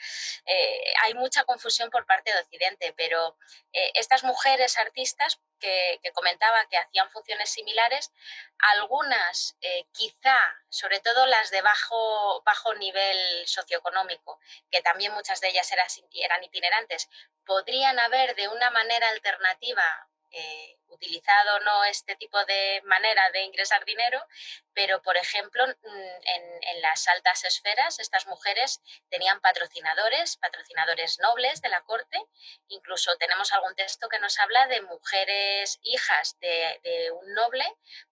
eh, 0.47 0.95
hay 1.03 1.13
mucha 1.13 1.45
confusión 1.45 1.91
por 1.91 2.07
parte 2.07 2.33
de 2.33 2.41
Occidente, 2.41 2.95
pero 2.97 3.37
estas 3.95 4.25
mujeres 4.25 4.79
artistas 4.79 5.41
que, 5.59 6.01
comentaba 6.15 6.67
que 6.69 6.79
hacían 6.79 7.11
funciones 7.11 7.51
similares, 7.51 8.13
algunas 8.59 9.57
eh, 9.61 9.85
quizá, 9.93 10.39
sobre 10.69 11.01
todo 11.01 11.27
las 11.27 11.51
de 11.51 11.63
bajo, 11.63 12.43
bajo 12.43 12.75
nivel 12.75 13.47
socioeconómico, 13.47 14.41
que 14.71 14.81
también 14.83 15.13
muchas 15.13 15.41
de 15.41 15.49
ellas 15.49 15.71
eran, 15.73 15.87
eran 16.13 16.45
itinerantes, 16.45 17.09
podrían 17.45 17.99
haber 17.99 18.35
de 18.35 18.49
una 18.49 18.71
manera 18.71 19.09
alternativa 19.09 20.09
eh, 20.31 20.77
utilizado 20.89 21.61
no 21.61 21.85
este 21.85 22.17
tipo 22.17 22.43
de 22.45 22.83
manera 22.85 23.31
de 23.31 23.43
ingresar 23.43 23.85
dinero, 23.85 24.25
pero 24.75 25.03
por 25.03 25.17
ejemplo 25.17 25.67
mm, 25.67 25.91
en, 26.25 26.81
las 26.83 27.09
altas 27.09 27.45
esferas 27.45 27.99
estas 27.99 28.27
mujeres 28.27 28.81
tenían 29.11 29.41
patrocinadores, 29.41 30.37
patrocinadores 30.37 31.19
nobles 31.19 31.61
de 31.61 31.69
la 31.69 31.81
corte, 31.83 32.19
incluso 32.69 33.17
tenemos 33.17 33.53
algún 33.53 33.75
texto 33.75 34.09
que 34.09 34.21
nos 34.21 34.39
habla 34.39 34.67
de 34.69 34.81
mujeres 34.83 35.81
hijas 35.83 36.39
de, 36.39 36.81
de 36.85 37.11
un 37.11 37.35
noble, 37.35 37.65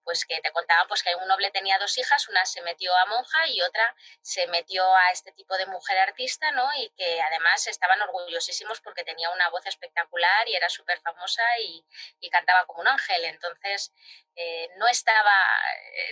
pues 0.03 0.25
que 0.25 0.41
te 0.41 0.51
contaban 0.51 0.87
pues 0.89 1.01
que 1.01 1.15
un 1.15 1.27
noble 1.27 1.49
tenía 1.51 1.79
dos 1.79 1.97
hijas, 1.97 2.27
una 2.27 2.45
se 2.45 2.61
metió 2.61 2.95
a 2.95 3.05
monja 3.05 3.47
y 3.47 3.61
otra 3.61 3.95
se 4.21 4.47
metió 4.47 4.83
a 4.83 5.11
este 5.11 5.31
tipo 5.31 5.57
de 5.57 5.65
mujer 5.67 5.97
artista, 5.99 6.51
¿no? 6.51 6.69
Y 6.75 6.89
que 6.97 7.21
además 7.21 7.65
estaban 7.67 8.01
orgullosísimos 8.01 8.81
porque 8.81 9.03
tenía 9.03 9.29
una 9.31 9.49
voz 9.49 9.65
espectacular 9.65 10.47
y 10.47 10.55
era 10.55 10.69
súper 10.69 10.99
famosa 10.99 11.43
y, 11.59 11.85
y 12.19 12.29
cantaba 12.29 12.66
como 12.67 12.81
un 12.81 12.87
ángel. 12.87 13.25
Entonces, 13.25 13.91
eh, 14.35 14.69
no 14.77 14.87
estaba. 14.87 15.33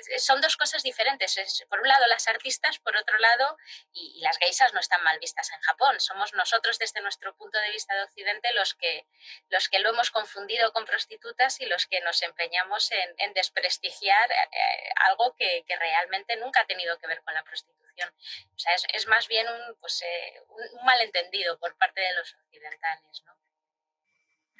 Eh, 0.09 0.19
son 0.19 0.41
dos 0.41 0.57
cosas 0.57 0.81
diferentes. 0.81 1.35
por 1.69 1.79
un 1.79 1.87
lado, 1.87 2.07
las 2.07 2.27
artistas, 2.27 2.79
por 2.79 2.97
otro 2.97 3.19
lado, 3.19 3.55
y, 3.93 4.19
las 4.21 4.39
geisas 4.39 4.73
no 4.73 4.79
están 4.79 5.03
mal 5.03 5.19
vistas 5.19 5.51
en 5.51 5.59
Japón. 5.61 5.99
Somos 5.99 6.33
nosotros, 6.33 6.79
desde 6.79 7.01
nuestro 7.01 7.35
punto 7.35 7.59
de 7.59 7.69
vista 7.69 7.93
de 7.93 8.01
Occidente, 8.01 8.51
los 8.53 8.73
que, 8.73 9.05
los 9.49 9.69
que 9.69 9.77
lo 9.77 9.89
hemos 9.89 10.09
confundido 10.09 10.73
con 10.73 10.85
prostitutas 10.85 11.61
y 11.61 11.67
los 11.67 11.85
que 11.85 12.01
nos 12.01 12.21
empeñamos 12.23 12.91
en, 12.91 13.33
desprestigiar 13.35 14.31
eh, 14.31 14.89
algo 15.07 15.35
que, 15.35 15.63
realmente 15.77 16.35
nunca 16.37 16.61
ha 16.61 16.65
tenido 16.65 16.97
que 16.97 17.07
ver 17.07 17.21
con 17.21 17.33
la 17.35 17.43
prostitución. 17.43 18.09
O 18.55 18.57
sea, 18.57 18.73
es, 18.73 19.07
más 19.07 19.27
bien 19.27 19.47
un, 19.47 19.75
pues, 19.79 20.03
un 20.47 20.85
malentendido 20.85 21.59
por 21.59 21.77
parte 21.77 22.01
de 22.01 22.13
los 22.15 22.33
occidentales. 22.33 23.21
¿no? 23.25 23.35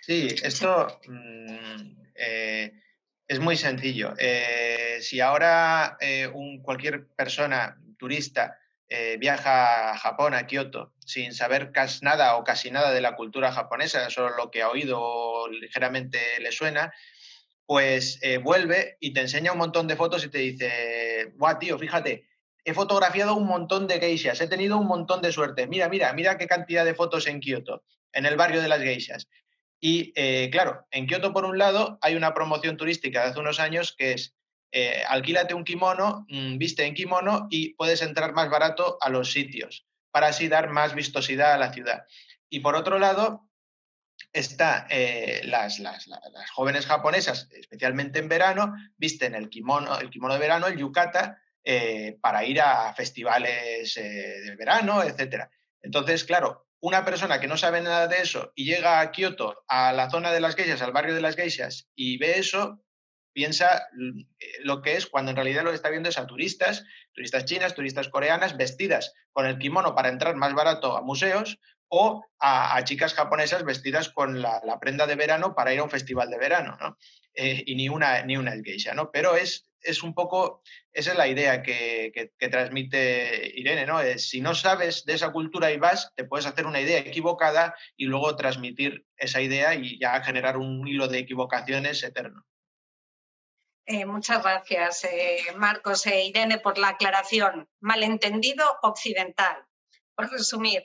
Sí, 0.06 0.28
esto 0.44 1.00
mm, 1.08 2.12
eh, 2.14 2.74
es 3.28 3.40
muy 3.40 3.58
sencillo. 3.58 4.14
Eh, 4.20 5.00
si 5.02 5.20
ahora 5.20 5.98
eh, 6.00 6.28
un, 6.28 6.62
cualquier 6.62 7.08
persona, 7.08 7.82
turista, 7.98 8.60
viaja 9.20 9.92
a 9.92 9.98
Japón, 9.98 10.36
a 10.36 10.46
Kioto, 10.48 10.94
sin 11.00 11.34
saber 11.34 11.72
casi 11.74 12.06
nada 12.06 12.38
o 12.38 12.44
casi 12.46 12.72
nada 12.72 12.92
de 12.92 13.02
la 13.02 13.16
cultura 13.16 13.52
japonesa, 13.52 14.10
solo 14.10 14.38
lo 14.38 14.52
que 14.52 14.62
ha 14.62 14.70
oído 14.70 15.00
o 15.02 15.50
ligeramente 15.50 16.20
le 16.40 16.52
suena, 16.54 16.94
pues 17.66 18.22
vuelve 18.44 18.96
y 19.02 19.12
te 19.12 19.22
enseña 19.22 19.52
un 19.52 19.58
montón 19.58 19.88
de 19.88 19.98
fotos 19.98 20.24
y 20.24 20.30
te 20.30 20.38
dice, 20.38 21.34
guau, 21.34 21.58
tío, 21.60 21.78
fíjate, 21.78 22.30
he 22.64 22.74
fotografiado 22.74 23.36
un 23.36 23.48
montón 23.48 23.88
de 23.88 24.00
geishas, 24.00 24.40
he 24.40 24.48
tenido 24.48 24.78
un 24.78 24.88
montón 24.88 25.22
de 25.22 25.34
suerte. 25.34 25.68
Mira, 25.68 25.90
mira, 25.90 26.14
mira 26.14 26.38
qué 26.38 26.48
cantidad 26.48 26.86
de 26.86 26.94
fotos 26.94 27.28
en 27.28 27.42
Kioto, 27.42 27.84
en 28.14 28.26
el 28.28 28.38
barrio 28.38 28.62
de 28.62 28.70
las 28.70 28.80
geishas. 28.80 29.28
Y 29.80 30.14
eh, 30.16 30.50
claro, 30.52 30.88
en 30.92 31.08
Kioto, 31.08 31.34
por 31.34 31.46
un 31.46 31.58
lado, 31.58 31.98
hay 32.02 32.16
una 32.16 32.34
promoción 32.34 32.78
turística 32.78 33.22
de 33.22 33.30
hace 33.30 33.40
unos 33.40 33.60
años 33.60 33.94
que 33.98 34.14
es 34.14 34.36
eh, 34.72 35.04
alquílate 35.08 35.54
un 35.54 35.64
kimono, 35.64 36.26
mm, 36.30 36.58
viste 36.58 36.86
en 36.86 36.94
kimono 36.94 37.48
y 37.50 37.74
puedes 37.76 38.02
entrar 38.02 38.34
más 38.34 38.50
barato 38.50 38.98
a 39.02 39.10
los 39.10 39.32
sitios 39.32 39.86
para 40.12 40.28
así 40.28 40.48
dar 40.48 40.70
más 40.70 40.96
vistosidad 40.96 41.54
a 41.54 41.58
la 41.58 41.74
ciudad. 41.74 42.04
Y 42.50 42.62
por 42.62 42.76
otro 42.76 43.00
lado, 43.00 43.50
está 44.32 44.88
eh, 44.90 45.42
las, 45.46 45.80
las, 45.80 46.08
jóvenes 46.54 46.86
japonesas, 46.86 47.50
especialmente 47.52 48.20
en 48.20 48.30
verano, 48.30 48.74
visten 48.98 49.36
el 49.36 49.50
kimono, 49.50 50.00
el 50.00 50.10
kimono 50.10 50.34
de 50.34 50.40
verano, 50.40 50.68
el 50.68 50.78
yukata, 50.78 51.42
para 52.22 52.46
ir 52.46 52.62
a 52.62 52.94
festivales 52.94 53.96
de 53.96 54.56
verano, 54.56 55.02
etc. 55.02 55.50
Entonces, 55.82 56.24
claro, 56.24 56.65
una 56.80 57.06
persona 57.06 57.40
que 57.40 57.48
no 57.48 57.58
sabe 57.58 57.82
nada 57.82 58.08
de 58.08 58.18
eso 58.18 58.52
y 58.56 58.66
llega 58.66 59.00
a 59.00 59.12
Kioto, 59.12 59.64
a 59.68 59.94
la 59.94 60.10
zona 60.10 60.32
de 60.32 60.40
las 60.40 60.56
geishas, 60.56 60.82
al 60.82 60.92
barrio 60.92 61.16
de 61.16 61.22
las 61.22 61.36
geishas, 61.36 61.88
y 61.96 62.18
ve 62.18 62.40
eso, 62.40 62.84
piensa 63.34 63.88
eh, 64.40 64.48
lo 64.64 64.82
que 64.82 64.96
es 64.96 65.08
cuando 65.08 65.32
en 65.32 65.38
realidad 65.38 65.64
lo 65.64 65.72
que 65.72 65.76
está 65.76 65.90
viendo 65.90 66.10
es 66.10 66.18
a 66.18 66.28
turistas, 66.28 66.86
turistas 67.14 67.46
chinas, 67.46 67.76
turistas 67.76 68.10
coreanas, 68.10 68.58
vestidas 68.58 69.14
con 69.32 69.46
el 69.46 69.58
kimono 69.58 69.96
para 69.96 70.10
entrar 70.10 70.36
más 70.36 70.54
barato 70.54 70.96
a 70.96 71.02
museos 71.02 71.60
o 71.88 72.26
a, 72.40 72.84
chicas 72.84 73.14
japonesas 73.14 73.64
vestidas 73.64 74.10
con 74.10 74.42
la, 74.42 74.62
prenda 74.80 75.06
de 75.06 75.16
verano 75.16 75.54
para 75.56 75.74
ir 75.74 75.80
a 75.80 75.84
un 75.84 75.90
festival 75.90 76.30
de 76.30 76.38
verano, 76.38 76.78
¿no? 76.80 76.98
Eh, 77.34 77.64
y 77.66 77.76
ni 77.76 77.90
una, 77.90 78.24
ni 78.24 78.38
una 78.38 78.54
geisha, 78.64 78.94
¿no? 78.94 79.12
Pero 79.12 79.36
es 79.36 79.68
es 79.86 80.04
un 80.04 80.14
poco, 80.14 80.62
esa 80.92 81.12
es 81.12 81.18
la 81.18 81.28
idea 81.28 81.62
que, 81.64 82.32
transmite 82.38 83.52
Irene, 83.56 83.86
¿no? 83.86 84.00
Es, 84.00 84.30
si 84.30 84.42
no 84.42 84.56
sabes 84.56 85.06
de 85.06 85.14
esa 85.14 85.32
cultura 85.32 85.72
y 85.72 85.78
vas, 85.78 86.12
te 86.16 86.26
puedes 86.26 86.46
hacer 86.46 86.66
una 86.66 86.82
idea 86.82 87.00
equivocada 87.00 87.76
y 87.96 88.06
luego 88.06 88.36
transmitir 88.36 89.06
esa 89.16 89.42
idea 89.42 89.76
y 89.76 90.00
ya 90.00 90.22
generar 90.24 90.58
un 90.58 90.88
hilo 90.88 91.08
de 91.08 91.20
equivocaciones 91.20 92.04
eterno. 92.04 92.46
Eh, 93.88 94.06
muchas 94.06 94.42
gracias, 94.42 95.04
eh, 95.04 95.46
Marcos 95.56 96.08
e 96.08 96.26
Irene, 96.26 96.58
por 96.58 96.80
la 96.80 96.90
aclaración. 96.90 97.70
Malentendido 97.80 98.66
occidental. 98.82 99.64
Por 100.16 100.32
resumir, 100.32 100.84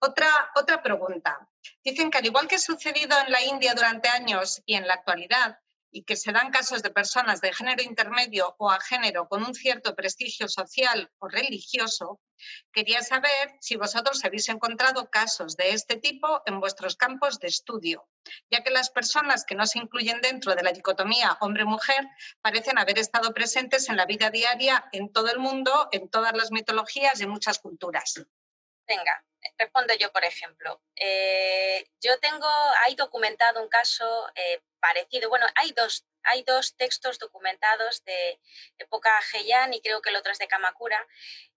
otra, 0.00 0.28
otra 0.54 0.82
pregunta. 0.82 1.48
Dicen 1.82 2.10
que 2.10 2.18
al 2.18 2.26
igual 2.26 2.46
que 2.46 2.56
ha 2.56 2.58
sucedido 2.58 3.16
en 3.24 3.32
la 3.32 3.42
India 3.42 3.74
durante 3.74 4.08
años 4.08 4.62
y 4.66 4.74
en 4.74 4.86
la 4.86 4.94
actualidad, 4.94 5.58
y 5.96 6.02
que 6.02 6.16
se 6.16 6.30
dan 6.30 6.50
casos 6.50 6.82
de 6.82 6.90
personas 6.90 7.40
de 7.40 7.54
género 7.54 7.82
intermedio 7.82 8.54
o 8.58 8.70
a 8.70 8.78
género 8.80 9.28
con 9.28 9.42
un 9.42 9.54
cierto 9.54 9.94
prestigio 9.94 10.46
social 10.46 11.10
o 11.18 11.26
religioso, 11.26 12.20
quería 12.70 13.00
saber 13.00 13.56
si 13.62 13.76
vosotros 13.76 14.22
habéis 14.22 14.50
encontrado 14.50 15.08
casos 15.10 15.56
de 15.56 15.70
este 15.70 15.96
tipo 15.96 16.42
en 16.44 16.60
vuestros 16.60 16.96
campos 16.96 17.40
de 17.40 17.48
estudio, 17.48 18.06
ya 18.50 18.62
que 18.62 18.70
las 18.70 18.90
personas 18.90 19.46
que 19.46 19.54
no 19.54 19.66
se 19.66 19.78
incluyen 19.78 20.20
dentro 20.20 20.54
de 20.54 20.62
la 20.62 20.72
dicotomía 20.72 21.38
hombre-mujer 21.40 22.06
parecen 22.42 22.76
haber 22.78 22.98
estado 22.98 23.32
presentes 23.32 23.88
en 23.88 23.96
la 23.96 24.04
vida 24.04 24.28
diaria 24.28 24.84
en 24.92 25.10
todo 25.10 25.30
el 25.30 25.38
mundo, 25.38 25.88
en 25.92 26.10
todas 26.10 26.36
las 26.36 26.52
mitologías 26.52 27.18
y 27.20 27.22
en 27.22 27.30
muchas 27.30 27.58
culturas. 27.58 28.26
Venga, 28.86 29.24
respondo 29.58 29.94
yo, 29.94 30.12
por 30.12 30.24
ejemplo. 30.24 30.80
Eh, 30.94 31.88
yo 32.00 32.18
tengo, 32.20 32.48
hay 32.84 32.94
documentado 32.94 33.62
un 33.62 33.68
caso 33.68 34.30
eh, 34.34 34.62
parecido. 34.80 35.28
Bueno, 35.28 35.46
hay 35.56 35.72
dos, 35.72 36.06
hay 36.22 36.42
dos 36.44 36.76
textos 36.76 37.18
documentados 37.18 38.04
de 38.04 38.40
época 38.78 39.10
Heian 39.32 39.74
y 39.74 39.80
creo 39.80 40.00
que 40.02 40.10
el 40.10 40.16
otro 40.16 40.32
es 40.32 40.38
de 40.38 40.48
Kamakura. 40.48 41.04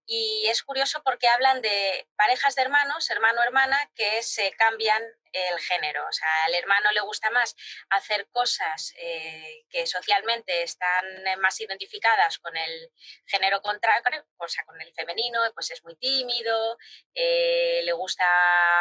Y 0.06 0.46
es 0.48 0.62
curioso 0.62 1.02
porque 1.04 1.28
hablan 1.28 1.62
de 1.62 2.08
parejas 2.16 2.56
de 2.56 2.62
hermanos, 2.62 3.08
hermano-hermana, 3.10 3.78
que 3.94 4.22
se 4.24 4.50
cambian 4.52 5.02
el 5.32 5.58
género. 5.60 6.06
O 6.08 6.12
sea, 6.12 6.44
al 6.44 6.54
hermano 6.54 6.90
le 6.92 7.00
gusta 7.00 7.30
más 7.30 7.54
hacer 7.90 8.28
cosas 8.30 8.92
eh, 8.98 9.64
que 9.68 9.86
socialmente 9.86 10.62
están 10.62 11.04
más 11.40 11.60
identificadas 11.60 12.38
con 12.38 12.56
el 12.56 12.92
género 13.26 13.62
contrario, 13.62 14.24
o 14.38 14.48
sea, 14.48 14.64
con 14.64 14.80
el 14.80 14.92
femenino, 14.92 15.40
pues 15.54 15.70
es 15.70 15.82
muy 15.84 15.96
tímido, 15.96 16.76
eh, 17.14 17.80
le 17.84 17.92
gusta 17.92 18.24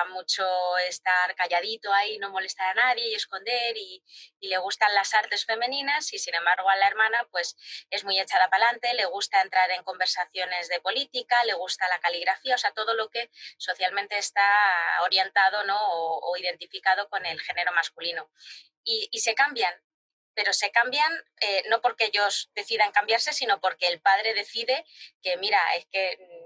mucho 0.09 0.77
estar 0.79 1.35
calladito 1.35 1.91
ahí, 1.93 2.17
no 2.17 2.29
molestar 2.29 2.69
a 2.69 2.73
nadie 2.73 3.09
y 3.09 3.15
esconder, 3.15 3.77
y, 3.77 4.03
le 4.41 4.57
gustan 4.57 4.93
las 4.95 5.13
artes 5.13 5.45
femeninas, 5.45 6.11
y 6.13 6.17
sin 6.17 6.33
embargo 6.33 6.69
a 6.69 6.75
la 6.77 6.87
hermana, 6.87 7.27
pues 7.29 7.55
es 7.89 8.03
muy 8.03 8.19
echada 8.19 8.49
para 8.49 8.65
adelante, 8.65 8.93
le 8.95 9.05
gusta 9.05 9.41
entrar 9.41 9.69
en 9.71 9.83
conversaciones 9.83 10.69
de 10.69 10.79
política, 10.79 11.43
le 11.43 11.53
gusta 11.53 11.87
la 11.87 11.99
caligrafía, 11.99 12.55
o 12.55 12.57
sea, 12.57 12.71
todo 12.71 12.93
lo 12.95 13.09
que 13.09 13.29
socialmente 13.57 14.17
está 14.17 14.41
orientado 15.03 15.63
¿no? 15.65 15.77
o 15.79 16.35
identificado 16.39 17.09
con 17.09 17.25
el 17.25 17.39
género 17.41 17.71
masculino. 17.73 18.29
Y, 18.83 19.09
se 19.19 19.35
cambian, 19.35 19.73
pero 20.33 20.53
se 20.53 20.71
cambian 20.71 21.11
eh, 21.41 21.63
no 21.69 21.81
porque 21.81 22.05
ellos 22.05 22.49
decidan 22.55 22.91
cambiarse, 22.91 23.33
sino 23.33 23.59
porque 23.59 23.87
el 23.87 24.01
padre 24.01 24.33
decide 24.33 24.85
que, 25.21 25.37
mira, 25.37 25.59
es 25.75 25.85
que 25.91 26.17
mm, 26.19 26.38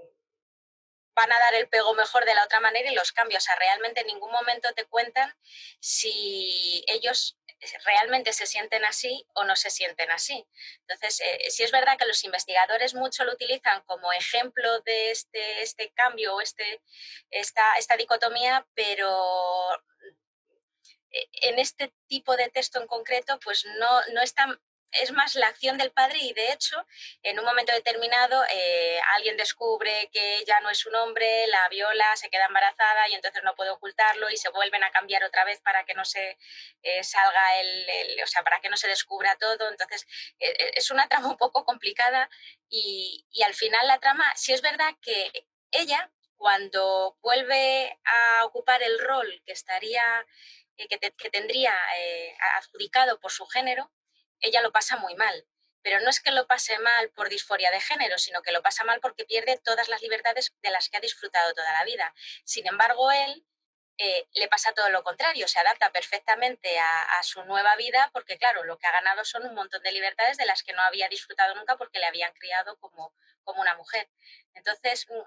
van 1.14 1.32
a 1.32 1.38
dar 1.38 1.54
el 1.54 1.68
pego 1.68 1.94
mejor 1.94 2.24
de 2.24 2.34
la 2.34 2.44
otra 2.44 2.60
manera 2.60 2.90
y 2.90 2.94
los 2.94 3.12
cambios. 3.12 3.44
O 3.44 3.46
sea, 3.46 3.56
realmente 3.56 4.00
en 4.00 4.08
ningún 4.08 4.32
momento 4.32 4.72
te 4.74 4.84
cuentan 4.86 5.34
si 5.80 6.84
ellos 6.88 7.38
realmente 7.84 8.32
se 8.32 8.46
sienten 8.46 8.84
así 8.84 9.26
o 9.34 9.44
no 9.44 9.56
se 9.56 9.70
sienten 9.70 10.10
así. 10.10 10.46
Entonces, 10.80 11.20
eh, 11.20 11.50
sí 11.50 11.62
es 11.62 11.70
verdad 11.70 11.96
que 11.98 12.06
los 12.06 12.22
investigadores 12.24 12.94
mucho 12.94 13.24
lo 13.24 13.32
utilizan 13.32 13.82
como 13.82 14.12
ejemplo 14.12 14.80
de 14.80 15.10
este, 15.10 15.62
este 15.62 15.90
cambio 15.92 16.34
o 16.34 16.40
este, 16.40 16.82
esta, 17.30 17.64
esta 17.78 17.96
dicotomía, 17.96 18.66
pero 18.74 19.72
eh, 21.10 21.28
en 21.42 21.58
este 21.58 21.92
tipo 22.06 22.36
de 22.36 22.48
texto 22.50 22.80
en 22.80 22.86
concreto, 22.86 23.38
pues 23.40 23.64
no, 23.78 24.06
no 24.12 24.20
es 24.20 24.34
tan 24.34 24.60
es 25.00 25.12
más 25.12 25.34
la 25.34 25.48
acción 25.48 25.78
del 25.78 25.92
padre 25.92 26.18
y 26.20 26.32
de 26.32 26.52
hecho 26.52 26.86
en 27.22 27.38
un 27.38 27.44
momento 27.44 27.72
determinado 27.72 28.42
eh, 28.52 29.00
alguien 29.14 29.36
descubre 29.36 30.08
que 30.12 30.44
ya 30.46 30.60
no 30.60 30.70
es 30.70 30.86
un 30.86 30.94
hombre, 30.94 31.46
la 31.48 31.68
viola, 31.68 32.16
se 32.16 32.30
queda 32.30 32.46
embarazada 32.46 33.08
y 33.08 33.14
entonces 33.14 33.42
no 33.42 33.54
puede 33.54 33.70
ocultarlo 33.70 34.30
y 34.30 34.36
se 34.36 34.50
vuelven 34.50 34.84
a 34.84 34.90
cambiar 34.90 35.24
otra 35.24 35.44
vez 35.44 35.60
para 35.60 35.84
que 35.84 35.94
no 35.94 36.04
se 36.04 36.38
eh, 36.82 37.04
salga 37.04 37.60
el, 37.60 38.22
o 38.22 38.26
sea, 38.26 38.42
para 38.42 38.60
que 38.60 38.68
no 38.68 38.76
se 38.76 38.88
descubra 38.88 39.36
todo. 39.36 39.68
Entonces 39.68 40.06
eh, 40.38 40.72
es 40.74 40.90
una 40.90 41.08
trama 41.08 41.28
un 41.28 41.36
poco 41.36 41.64
complicada 41.64 42.28
y, 42.68 43.26
y 43.30 43.42
al 43.42 43.54
final 43.54 43.86
la 43.86 43.98
trama, 44.00 44.24
sí 44.36 44.52
es 44.52 44.62
verdad 44.62 44.94
que 45.02 45.30
ella 45.70 46.10
cuando 46.36 47.16
vuelve 47.22 47.98
a 48.04 48.44
ocupar 48.44 48.82
el 48.82 48.98
rol 48.98 49.42
que 49.46 49.52
estaría 49.52 50.26
que, 50.76 50.88
que, 50.88 51.30
tendría 51.30 51.72
adjudicado 52.56 53.20
por 53.20 53.30
su 53.30 53.46
género, 53.46 53.92
ella 54.44 54.60
lo 54.62 54.72
pasa 54.72 54.96
muy 54.96 55.14
mal. 55.16 55.46
Pero 55.82 56.00
no 56.00 56.08
es 56.08 56.20
que 56.20 56.30
lo 56.30 56.46
pase 56.46 56.78
mal 56.78 57.10
por 57.10 57.28
disforia 57.28 57.70
de 57.70 57.80
género, 57.80 58.16
sino 58.18 58.40
que 58.42 58.52
lo 58.52 58.62
pasa 58.62 58.84
mal 58.84 59.00
porque 59.00 59.26
pierde 59.26 59.60
todas 59.62 59.88
las 59.88 60.00
libertades 60.00 60.54
de 60.62 60.70
las 60.70 60.88
que 60.88 60.96
ha 60.96 61.00
disfrutado 61.00 61.52
toda 61.52 61.72
la 61.72 61.84
vida. 61.84 62.14
Sin 62.44 62.66
embargo, 62.66 63.10
él 63.10 63.44
eh, 63.98 64.26
le 64.34 64.48
pasa 64.48 64.72
todo 64.72 64.88
lo 64.88 65.04
contrario, 65.04 65.46
se 65.46 65.60
adapta 65.60 65.92
perfectamente 65.92 66.78
a, 66.78 67.22
su 67.22 67.44
nueva 67.44 67.76
vida 67.76 68.10
porque, 68.12 68.38
claro, 68.38 68.64
lo 68.64 68.76
que 68.78 68.86
ha 68.86 68.92
ganado 68.92 69.24
son 69.24 69.46
un 69.46 69.54
montón 69.54 69.82
de 69.82 69.92
libertades 69.92 70.36
de 70.36 70.46
las 70.46 70.62
que 70.62 70.72
no 70.72 70.82
había 70.82 71.08
disfrutado 71.08 71.54
nunca 71.54 71.76
porque 71.76 71.98
le 71.98 72.06
habían 72.06 72.32
criado 72.34 72.76
como, 72.80 73.14
como 73.44 73.60
una 73.60 73.74
mujer. 73.76 74.08
Entonces, 74.54 75.06
mm, 75.08 75.22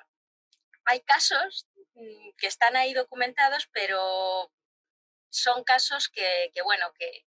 hay 0.85 1.01
casos 1.01 1.67
mm, 1.95 2.31
que 2.37 2.47
están 2.47 2.75
ahí 2.75 2.93
documentados, 2.93 3.67
pero 3.71 4.51
son 5.29 5.63
casos 5.63 6.09
que, 6.09 6.51
bueno, 6.63 6.91
que, 6.93 7.25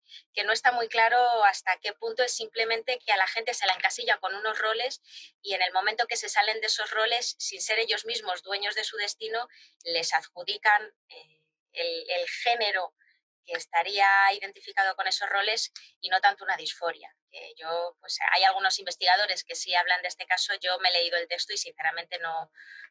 no 0.44 0.52
está 0.52 0.70
muy 0.70 0.88
claro 0.88 1.18
hasta 1.44 1.76
qué 1.78 1.92
punto 1.92 2.22
es 2.22 2.32
simplemente 2.32 2.98
que 3.04 3.12
a 3.12 3.16
la 3.16 3.26
gente 3.26 3.52
se 3.54 3.66
la 3.66 3.74
encasilla 3.74 4.18
con 4.18 4.34
unos 4.34 4.58
roles 4.58 5.02
y 5.42 5.54
en 5.54 5.62
el 5.62 5.72
momento 5.72 6.06
que 6.06 6.16
se 6.16 6.28
salen 6.28 6.60
de 6.60 6.68
esos 6.68 6.90
roles, 6.90 7.34
sin 7.38 7.60
ser 7.60 7.78
ellos 7.80 8.06
mismos 8.06 8.42
dueños 8.42 8.74
de 8.74 8.84
su 8.84 8.96
destino, 8.96 9.48
les 9.82 10.14
adjudican 10.14 10.94
eh, 11.08 11.40
el, 11.72 12.28
género 12.28 12.94
que 13.44 13.54
estaría 13.54 14.08
identificado 14.32 14.94
con 14.94 15.08
esos 15.08 15.28
roles 15.28 15.72
y 16.00 16.08
no 16.08 16.20
tanto 16.20 16.44
una 16.44 16.56
disforia. 16.56 17.12
yo, 17.56 17.96
pues 18.00 18.18
hay 18.32 18.44
algunos 18.44 18.78
investigadores 18.78 19.42
que 19.42 19.56
sí 19.56 19.74
hablan 19.74 20.02
de 20.02 20.08
este 20.08 20.26
caso, 20.26 20.54
yo 20.60 20.78
me 20.78 20.88
he 20.90 20.92
leído 20.92 21.16
el 21.18 21.28
texto 21.28 21.52
y 21.52 21.56
sinceramente 21.56 22.18
no, 22.18 22.50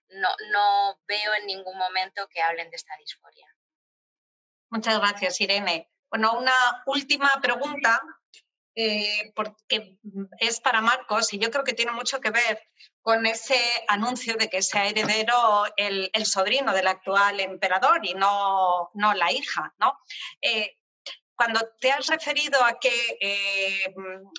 no, 0.10 0.36
no 0.52 1.00
veo 1.08 1.34
en 1.36 1.46
ningún 1.46 1.78
momento 1.78 2.28
que 2.28 2.42
hablen 2.42 2.70
de 2.70 2.76
esta 2.76 2.96
disforia. 2.98 3.55
Muchas 4.70 5.00
gracias, 5.00 5.40
Irene. 5.42 5.90
Bueno, 6.10 6.38
una 6.38 6.54
última 6.86 7.32
pregunta, 7.42 8.02
eh, 8.76 9.32
porque 9.36 10.00
es 10.40 10.60
para 10.60 10.82
Marcos 10.82 11.34
y 11.34 11.40
yo 11.40 11.52
creo 11.52 11.64
que 11.64 11.74
tiene 11.74 11.92
mucho 11.92 12.20
que 12.20 12.32
ver 12.32 12.62
con 13.02 13.26
ese 13.26 13.60
anuncio 13.88 14.36
de 14.36 14.50
que 14.50 14.62
sea 14.62 14.88
heredero 14.88 15.66
el, 15.78 16.10
sobrino 16.26 16.74
del 16.74 16.88
actual 16.88 17.40
emperador 17.40 18.06
y 18.06 18.14
no, 18.14 18.90
no 18.94 19.14
la 19.14 19.32
hija, 19.32 19.74
¿no? 19.78 19.98
Eh, 20.42 20.78
cuando 21.36 21.60
te 21.80 21.92
has 21.92 22.08
referido 22.08 22.64
a 22.64 22.80
que 22.80 23.18
eh, 23.20 23.94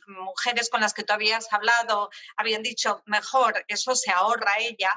mujeres 0.07 0.71
con 0.71 0.81
las 0.81 0.95
que 0.95 1.05
tú 1.05 1.13
habías 1.13 1.53
hablado 1.53 2.11
habían 2.37 2.63
dicho 2.63 3.03
mejor, 3.07 3.65
eso 3.69 3.95
se 3.95 4.11
ahorra 4.11 4.59
ella, 4.59 4.91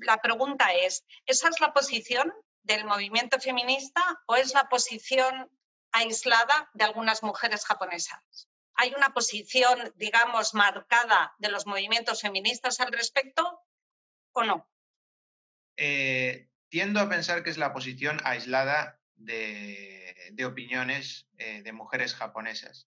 la 0.00 0.16
pregunta 0.18 0.72
es, 0.72 1.04
¿esa 1.26 1.48
es 1.48 1.60
la 1.60 1.72
posición 1.72 2.32
del 2.70 2.84
movimiento 2.84 3.40
feminista 3.40 4.02
o 4.26 4.36
es 4.36 4.54
la 4.54 4.68
posición 4.68 5.50
aislada 5.92 6.70
de 6.74 6.84
algunas 6.84 7.22
mujeres 7.22 7.64
japonesas? 7.64 8.48
¿Hay 8.74 8.94
una 8.94 9.12
posición, 9.12 9.92
digamos, 9.96 10.54
marcada 10.54 11.34
de 11.38 11.50
los 11.50 11.66
movimientos 11.66 12.22
feministas 12.22 12.80
al 12.80 12.92
respecto 12.92 13.60
o 14.32 14.44
no? 14.44 14.70
Eh, 15.76 16.48
tiendo 16.68 17.00
a 17.00 17.08
pensar 17.08 17.42
que 17.42 17.50
es 17.50 17.58
la 17.58 17.72
posición 17.72 18.20
aislada 18.24 19.00
de, 19.16 20.14
opiniones 20.46 21.28
eh, 21.38 21.62
de 21.62 21.72
mujeres 21.72 22.14
japonesas. 22.14 22.88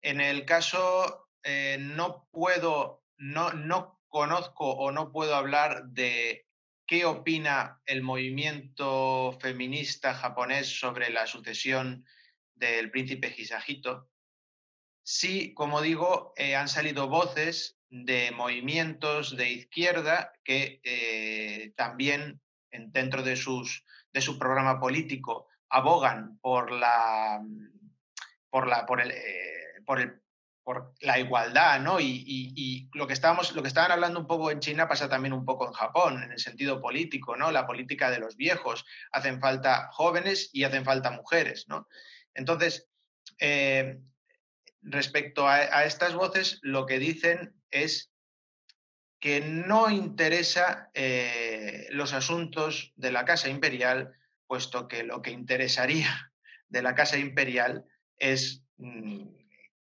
En 0.00 0.20
el 0.20 0.46
caso, 0.46 1.28
eh, 1.42 1.76
no 1.78 2.26
puedo, 2.32 3.04
no, 3.18 3.52
no 3.52 4.00
conozco 4.08 4.70
o 4.70 4.90
no 4.90 5.12
puedo 5.12 5.34
hablar 5.34 5.84
de 5.88 6.43
qué 6.86 7.04
opina 7.04 7.80
el 7.86 8.02
movimiento 8.02 9.36
feminista 9.40 10.14
japonés 10.14 10.78
sobre 10.78 11.10
la 11.10 11.26
sucesión 11.26 12.04
del 12.54 12.90
príncipe 12.90 13.34
Hisahito. 13.36 14.08
Sí, 15.02 15.52
como 15.54 15.82
digo, 15.82 16.32
eh, 16.36 16.56
han 16.56 16.68
salido 16.68 17.08
voces 17.08 17.78
de 17.90 18.32
movimientos 18.32 19.36
de 19.36 19.50
izquierda 19.50 20.32
que 20.42 20.80
eh, 20.82 21.72
también 21.76 22.40
dentro 22.70 23.22
de, 23.22 23.36
sus, 23.36 23.84
de 24.12 24.20
su 24.20 24.38
programa 24.38 24.80
político 24.80 25.48
abogan 25.68 26.38
por 26.40 26.72
la 26.72 27.42
por 28.50 28.68
la 28.68 28.86
por 28.86 29.00
el, 29.00 29.10
eh, 29.10 29.82
por 29.84 30.00
el 30.00 30.23
por 30.64 30.94
la 31.00 31.18
igualdad, 31.18 31.78
¿no? 31.80 32.00
Y, 32.00 32.88
lo, 32.94 33.06
que 33.06 33.12
estábamos, 33.12 33.54
lo 33.54 33.62
que 33.62 33.68
estaban 33.68 33.92
hablando 33.92 34.18
un 34.18 34.26
poco 34.26 34.50
en 34.50 34.60
China 34.60 34.88
pasa 34.88 35.08
también 35.08 35.34
un 35.34 35.44
poco 35.44 35.66
en 35.66 35.74
Japón, 35.74 36.22
en 36.22 36.32
el 36.32 36.38
sentido 36.38 36.80
político, 36.80 37.36
¿no? 37.36 37.52
La 37.52 37.66
política 37.66 38.10
de 38.10 38.18
los 38.18 38.36
viejos. 38.36 38.84
Hacen 39.12 39.40
falta 39.40 39.90
jóvenes 39.92 40.48
y 40.52 40.64
hacen 40.64 40.84
falta 40.84 41.10
mujeres, 41.10 41.66
¿no? 41.68 41.86
Entonces, 42.32 42.88
eh, 43.38 44.00
respecto 44.80 45.46
a, 45.46 45.84
estas 45.84 46.14
voces, 46.14 46.58
lo 46.62 46.86
que 46.86 46.98
dicen 46.98 47.54
es 47.70 48.10
que 49.20 49.40
no 49.40 49.90
interesa 49.90 50.90
eh, 50.94 51.88
los 51.90 52.14
asuntos 52.14 52.92
de 52.96 53.12
la 53.12 53.26
Casa 53.26 53.50
Imperial, 53.50 54.14
puesto 54.46 54.88
que 54.88 55.02
lo 55.02 55.20
que 55.20 55.30
interesaría 55.30 56.32
de 56.68 56.82
la 56.82 56.94
Casa 56.94 57.18
Imperial 57.18 57.84
es 58.16 58.62
mm, 58.78 59.43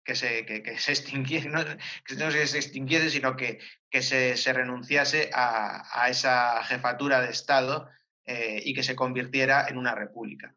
que 0.03 0.15
se, 0.15 0.45
que, 0.45 0.77
se 0.77 0.91
extinguiese, 0.93 1.49
no, 1.49 1.63
no 1.63 2.31
se 2.31 2.57
extinguiese, 2.57 3.09
sino 3.09 3.35
que, 3.35 3.59
que 3.89 4.01
se, 4.01 4.37
se, 4.37 4.53
renunciase 4.53 5.29
a, 5.33 5.83
a, 6.03 6.09
esa 6.09 6.63
jefatura 6.63 7.21
de 7.21 7.31
Estado 7.31 7.89
eh, 8.25 8.61
y 8.63 8.73
que 8.73 8.83
se 8.83 8.95
convirtiera 8.95 9.67
en 9.67 9.77
una 9.77 9.95
república. 9.95 10.53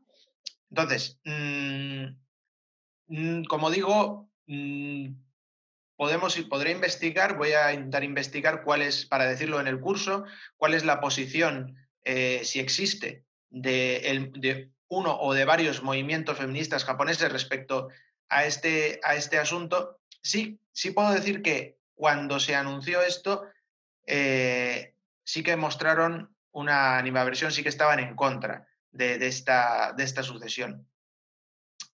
Entonces, 0.70 1.20
mmm, 1.24 2.06
mmm, 3.09 3.44
como 3.44 3.70
digo, 3.70 4.31
mmm, 4.47 5.09
podemos 5.97 6.36
podré 6.51 6.73
investigar, 6.73 7.36
voy 7.36 7.52
a 7.52 7.73
intentar 7.73 8.05
investigar 8.05 8.64
cuál 8.64 8.82
es, 8.82 9.06
para 9.06 9.27
decirlo 9.27 9.60
en 9.60 9.69
el 9.69 9.81
curso, 9.81 10.24
cuál 10.56 10.74
es 10.74 10.85
la 10.85 11.01
posición 11.01 11.77
eh, 12.05 12.40
si 12.44 12.59
existe 12.59 13.24
de, 13.51 14.31
de, 14.35 14.73
uno 14.89 15.16
o 15.20 15.32
de 15.32 15.44
varios 15.44 15.82
movimientos 15.82 16.36
feministas 16.36 16.85
japoneses 16.85 17.31
respecto 17.31 17.89
a 18.32 18.46
este, 18.46 18.98
a 19.04 19.14
este 19.14 19.38
asunto, 19.38 20.00
sí, 20.22 20.59
sí 20.72 20.90
puedo 20.90 21.12
decir 21.12 21.42
que 21.42 21.78
cuando 21.94 22.40
se 22.40 22.56
anunció 22.56 23.02
esto, 23.02 23.44
eh, 24.06 24.94
sí 25.22 25.42
que 25.42 25.56
mostraron 25.56 26.34
una 26.50 26.96
animaversión, 26.96 27.52
sí 27.52 27.62
que 27.62 27.68
estaban 27.68 28.00
en 28.00 28.16
contra 28.16 28.66
de, 28.90 29.26
esta, 29.26 29.92
de 29.92 30.04
esta 30.04 30.22
sucesión. 30.22 30.88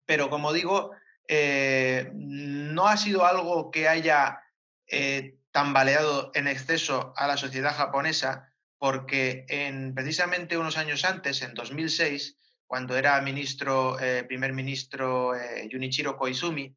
Pero 0.05 0.30
como 0.30 0.53
digo, 0.53 0.91
eh, 1.27 2.11
no 2.14 2.88
ha 2.88 2.97
sido 2.97 3.26
algo 3.26 3.72
que 3.72 3.88
haya 3.88 4.43
eh, 4.85 5.39
tambaleado 5.51 6.31
en 6.35 6.47
exceso 6.47 7.14
a 7.18 7.26
la 7.26 7.35
sociedad 7.35 7.76
japonesa, 7.76 8.53
porque 8.77 9.45
en, 9.49 9.95
precisamente 9.95 10.57
unos 10.57 10.77
años 10.77 11.03
antes, 11.03 11.41
en 11.41 11.55
2006, 11.55 12.38
cuando 12.68 12.98
era 12.98 13.19
ministro, 13.22 13.99
eh, 13.99 14.23
primer 14.26 14.53
ministro 14.53 15.31
Junichiro 15.72 16.18
Koizumi, 16.18 16.76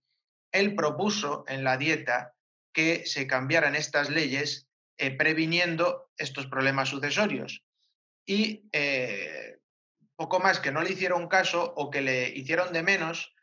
él 0.53 0.75
propuso 0.75 1.45
en 1.49 1.65
la 1.65 1.77
dieta 1.77 2.35
que 2.73 3.05
se 3.07 3.27
cambiaran 3.27 3.75
estas 3.75 4.09
leyes 4.09 4.69
previniendo 5.19 6.11
estos 6.17 6.47
problemas 6.47 6.89
sucesorios. 6.89 7.65
Y 8.27 8.69
poco 10.17 10.39
más 10.39 10.61
que 10.61 10.71
no 10.71 10.83
le 10.83 10.93
hicieron 10.93 11.29
caso 11.29 11.73
o 11.77 11.91
que 11.91 12.03
le 12.03 12.29
hicieron 12.29 12.73
de 12.73 12.83
menos 12.83 13.35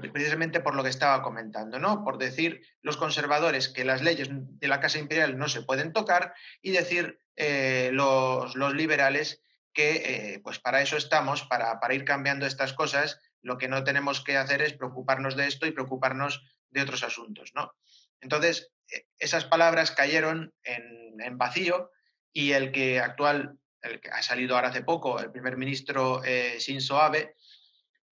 precisamente 0.00 0.60
por 0.60 0.74
lo 0.74 0.82
que 0.82 0.90
estaba 0.90 1.22
comentando, 1.22 1.78
¿no? 1.78 2.04
Por 2.04 2.18
decir 2.18 2.62
los 2.82 2.96
conservadores 2.96 3.68
que 3.68 3.84
las 3.84 4.02
leyes 4.02 4.28
de 4.30 4.68
la 4.68 4.80
Casa 4.80 4.98
Imperial 4.98 5.38
no 5.38 5.48
se 5.48 5.62
pueden 5.62 5.92
tocar 5.92 6.34
y 6.62 6.72
decir 6.72 7.20
eh, 7.36 7.90
los, 7.92 8.54
liberales 8.74 9.42
que 9.74 10.34
eh, 10.34 10.40
pues 10.42 10.58
para 10.58 10.80
eso 10.80 10.96
estamos, 10.96 11.42
para, 11.42 11.80
para, 11.80 11.94
ir 11.94 12.04
cambiando 12.04 12.46
estas 12.46 12.72
cosas, 12.72 13.20
lo 13.42 13.58
que 13.58 13.68
no 13.68 13.84
tenemos 13.84 14.22
que 14.22 14.36
hacer 14.36 14.62
es 14.62 14.72
preocuparnos 14.72 15.36
de 15.36 15.46
esto 15.46 15.66
y 15.66 15.72
preocuparnos 15.72 16.42
de 16.70 16.80
otros 16.80 17.02
asuntos, 17.02 17.50
¿no? 17.54 17.74
Entonces, 18.20 18.70
e, 18.88 19.06
esas 19.18 19.44
palabras 19.44 19.90
cayeron 19.90 20.54
en, 20.62 21.20
en 21.20 21.36
vacío 21.36 21.90
y 22.32 22.52
el 22.52 22.72
que 22.72 23.00
actual, 23.00 23.58
el 23.82 24.00
que 24.00 24.10
ha 24.10 24.22
salido 24.22 24.54
ahora 24.54 24.68
hace 24.68 24.82
poco, 24.82 25.20
el 25.20 25.30
primer 25.30 25.56
ministro 25.56 26.22
eh, 26.24 26.56
Shinzo 26.58 27.00
Abe, 27.00 27.36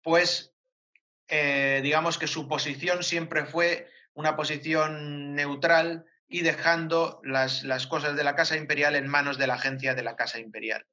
pues 0.02 0.54
eh, 1.28 1.80
digamos 1.84 2.18
que 2.18 2.28
su 2.28 2.48
posición 2.48 3.04
siempre 3.04 3.46
fue 3.46 3.88
una 4.14 4.36
posición 4.36 5.36
neutral 5.36 6.06
y 6.28 6.42
dejando 6.42 7.22
las, 7.24 7.64
cosas 7.88 8.16
de 8.16 8.24
la 8.24 8.36
Casa 8.36 8.58
Imperial 8.58 8.96
en 8.96 9.08
manos 9.08 9.38
de 9.38 9.48
la 9.48 9.56
agencia 9.56 9.96
de 9.96 10.04
la 10.04 10.16
Casa 10.16 10.40
Imperial. 10.40 10.86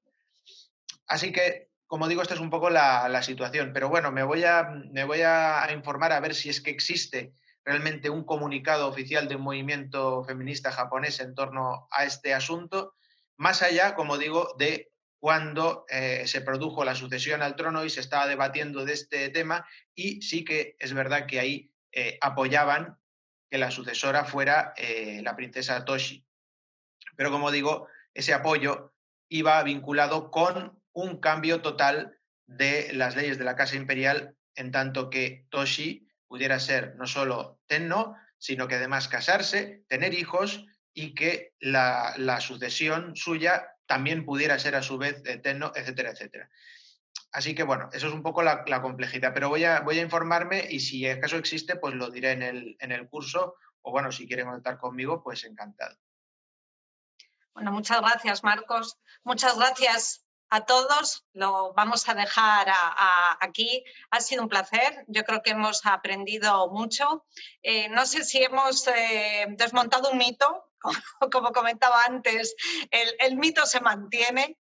Así 1.07 1.33
que, 1.33 1.71
como 1.87 2.09
digo, 2.09 2.23
esta 2.23 2.35
es 2.35 2.41
un 2.41 2.51
poco 2.51 2.71
la, 2.71 3.23
situación. 3.23 3.73
Pero 3.73 3.89
bueno, 3.89 4.13
me 4.13 4.23
voy, 4.23 4.43
a, 4.45 5.69
informar 5.73 6.13
a 6.13 6.21
ver 6.21 6.35
si 6.35 6.49
es 6.49 6.61
que 6.61 6.71
existe 6.71 7.35
realmente 7.65 8.11
un 8.11 8.25
comunicado 8.25 8.87
oficial 8.89 9.29
de 9.29 9.37
un 9.37 9.43
movimiento 9.43 10.23
feminista 10.25 10.71
japonés 10.71 11.21
en 11.21 11.35
torno 11.35 11.89
a 11.91 12.05
este 12.05 12.33
asunto, 12.33 12.95
más 13.37 13.63
allá, 13.63 13.95
como 13.95 14.19
digo, 14.19 14.55
de 14.59 14.93
cuando 15.19 15.85
eh, 15.89 16.25
se 16.27 16.41
produjo 16.41 16.85
la 16.85 16.95
sucesión 16.95 17.43
al 17.43 17.57
trono 17.57 17.85
y 17.85 17.91
se 17.91 18.01
estaba 18.01 18.29
debatiendo 18.29 18.85
de 18.85 18.93
este 18.93 19.29
tema 19.31 19.67
y 19.95 20.23
sí 20.23 20.45
que 20.45 20.77
es 20.79 20.93
verdad 20.93 21.27
que 21.27 21.41
ahí 21.41 21.73
eh, 21.91 22.19
apoyaban 22.21 22.99
que 23.51 23.59
la 23.59 23.71
sucesora 23.71 24.25
fuera 24.25 24.73
eh, 24.77 25.21
la 25.23 25.35
princesa 25.35 25.85
Toshi. 25.85 26.25
Pero 27.17 27.31
como 27.31 27.51
digo, 27.51 27.89
ese 28.15 28.35
apoyo 28.35 28.95
iba 29.29 29.63
vinculado 29.63 30.31
con 30.31 30.81
un 30.97 31.21
cambio 31.21 31.61
total 31.61 32.19
de 32.47 32.91
las 32.95 33.17
leyes 33.17 33.37
de 33.39 33.45
la 33.45 33.55
Casa 33.55 33.77
Imperial, 33.77 34.35
en 34.55 34.73
tanto 34.73 35.11
que 35.11 35.47
Toshi 35.51 36.09
pudiera 36.27 36.59
ser 36.59 36.97
no 36.97 37.07
solo 37.07 37.61
tenno, 37.67 38.17
sino 38.39 38.67
que 38.67 38.77
además 38.77 39.07
casarse, 39.07 39.85
tener 39.89 40.15
hijos 40.15 40.65
y 40.95 41.15
que 41.15 41.53
la, 41.61 42.41
sucesión 42.41 43.15
suya 43.15 43.69
también 43.85 44.25
pudiera 44.25 44.59
ser 44.59 44.75
a 44.75 44.83
su 44.83 44.97
vez 44.97 45.23
eterno, 45.27 45.71
etcétera, 45.75 46.13
etcétera. 46.13 46.49
Así 47.31 47.55
que 47.55 47.63
bueno, 47.63 47.91
eso 47.93 48.07
es 48.07 48.15
un 48.15 48.23
poco 48.23 48.43
la, 48.43 48.65
complejidad, 48.81 49.35
pero 49.35 49.51
voy 49.51 49.65
a, 49.65 49.81
voy 49.81 49.99
a 49.99 50.03
informarme 50.03 50.67
y 50.71 50.81
si 50.81 51.07
acaso 51.07 51.37
existe, 51.37 51.77
pues 51.77 51.95
lo 51.95 52.11
diré 52.11 52.33
en 52.33 52.43
el, 52.43 52.77
en 52.81 52.91
el 52.91 53.07
curso 53.07 53.57
o 53.83 53.91
bueno, 53.93 54.11
si 54.13 54.27
quieren 54.27 54.49
contar 54.49 54.79
conmigo, 54.79 55.23
pues 55.23 55.45
encantado. 55.45 55.99
Bueno, 57.53 57.71
muchas 57.71 58.01
gracias, 58.01 58.43
Marcos. 58.43 58.99
Muchas 59.25 59.59
gracias 59.59 60.26
a 60.51 60.65
todos. 60.65 61.25
Lo 61.33 61.73
vamos 61.75 62.09
a 62.09 62.15
dejar 62.15 62.73
aquí. 63.41 63.85
Ha 64.11 64.21
sido 64.21 64.43
un 64.43 64.49
placer. 64.49 65.05
Yo 65.09 65.25
creo 65.25 65.43
que 65.43 65.51
hemos 65.51 65.85
aprendido 65.87 66.69
mucho. 66.69 67.27
Eh, 67.63 67.89
no 67.89 68.07
sé 68.07 68.25
si 68.25 68.43
hemos 68.43 68.87
eh, 68.89 69.47
desmontado 69.51 70.11
un 70.11 70.19
mito, 70.19 70.71
como 71.33 71.53
comentaba 71.53 72.05
antes, 72.05 72.55
el, 72.91 73.37
mito 73.37 73.67
se 73.67 73.81
mantiene. 73.81 74.59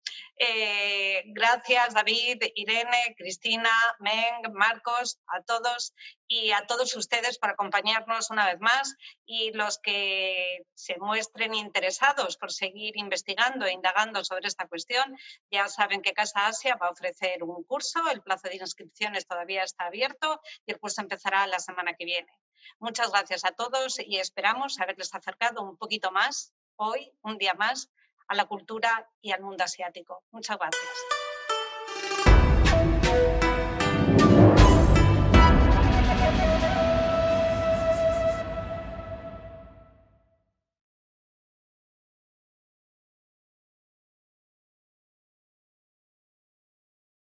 Eh, 0.43 1.21
gracias 1.27 1.93
David, 1.93 2.41
Irene, 2.55 3.13
Cristina, 3.15 3.69
Meng, 3.99 4.51
Marcos, 4.53 5.19
a 5.27 5.43
todos 5.43 5.93
y 6.27 6.51
a 6.51 6.65
todos 6.65 6.95
ustedes 6.95 7.37
por 7.37 7.51
acompañarnos 7.51 8.31
una 8.31 8.47
vez 8.47 8.59
más 8.59 8.95
y 9.23 9.51
los 9.51 9.77
que 9.77 10.65
se 10.73 10.97
muestren 10.97 11.53
interesados 11.53 12.37
por 12.37 12.51
seguir 12.51 12.97
investigando 12.97 13.67
e 13.67 13.73
indagando 13.73 14.23
sobre 14.23 14.47
esta 14.47 14.67
cuestión, 14.67 15.15
ya 15.51 15.67
saben 15.67 16.01
que 16.01 16.13
Casa 16.13 16.47
Asia 16.47 16.75
va 16.75 16.87
a 16.87 16.91
ofrecer 16.91 17.43
un 17.43 17.63
curso, 17.63 17.99
el 18.09 18.23
plazo 18.23 18.49
de 18.49 18.55
inscripciones 18.55 19.27
todavía 19.27 19.61
está 19.61 19.85
abierto 19.85 20.41
y 20.65 20.71
el 20.71 20.79
curso 20.79 21.01
empezará 21.01 21.45
la 21.45 21.59
semana 21.59 21.93
que 21.93 22.05
viene. 22.05 22.33
Muchas 22.79 23.11
gracias 23.11 23.45
a 23.45 23.51
todos 23.51 23.99
y 23.99 24.17
esperamos 24.17 24.79
haberles 24.79 25.13
acercado 25.13 25.61
un 25.61 25.77
poquito 25.77 26.09
más 26.09 26.51
hoy, 26.77 27.13
un 27.21 27.37
día 27.37 27.53
más, 27.53 27.91
a 28.31 28.33
la 28.33 28.45
cultura 28.45 29.09
y 29.21 29.33
al 29.33 29.41
mundo 29.41 29.65
asiático. 29.65 30.23
Muchas 30.31 30.57
gracias. 30.57 31.20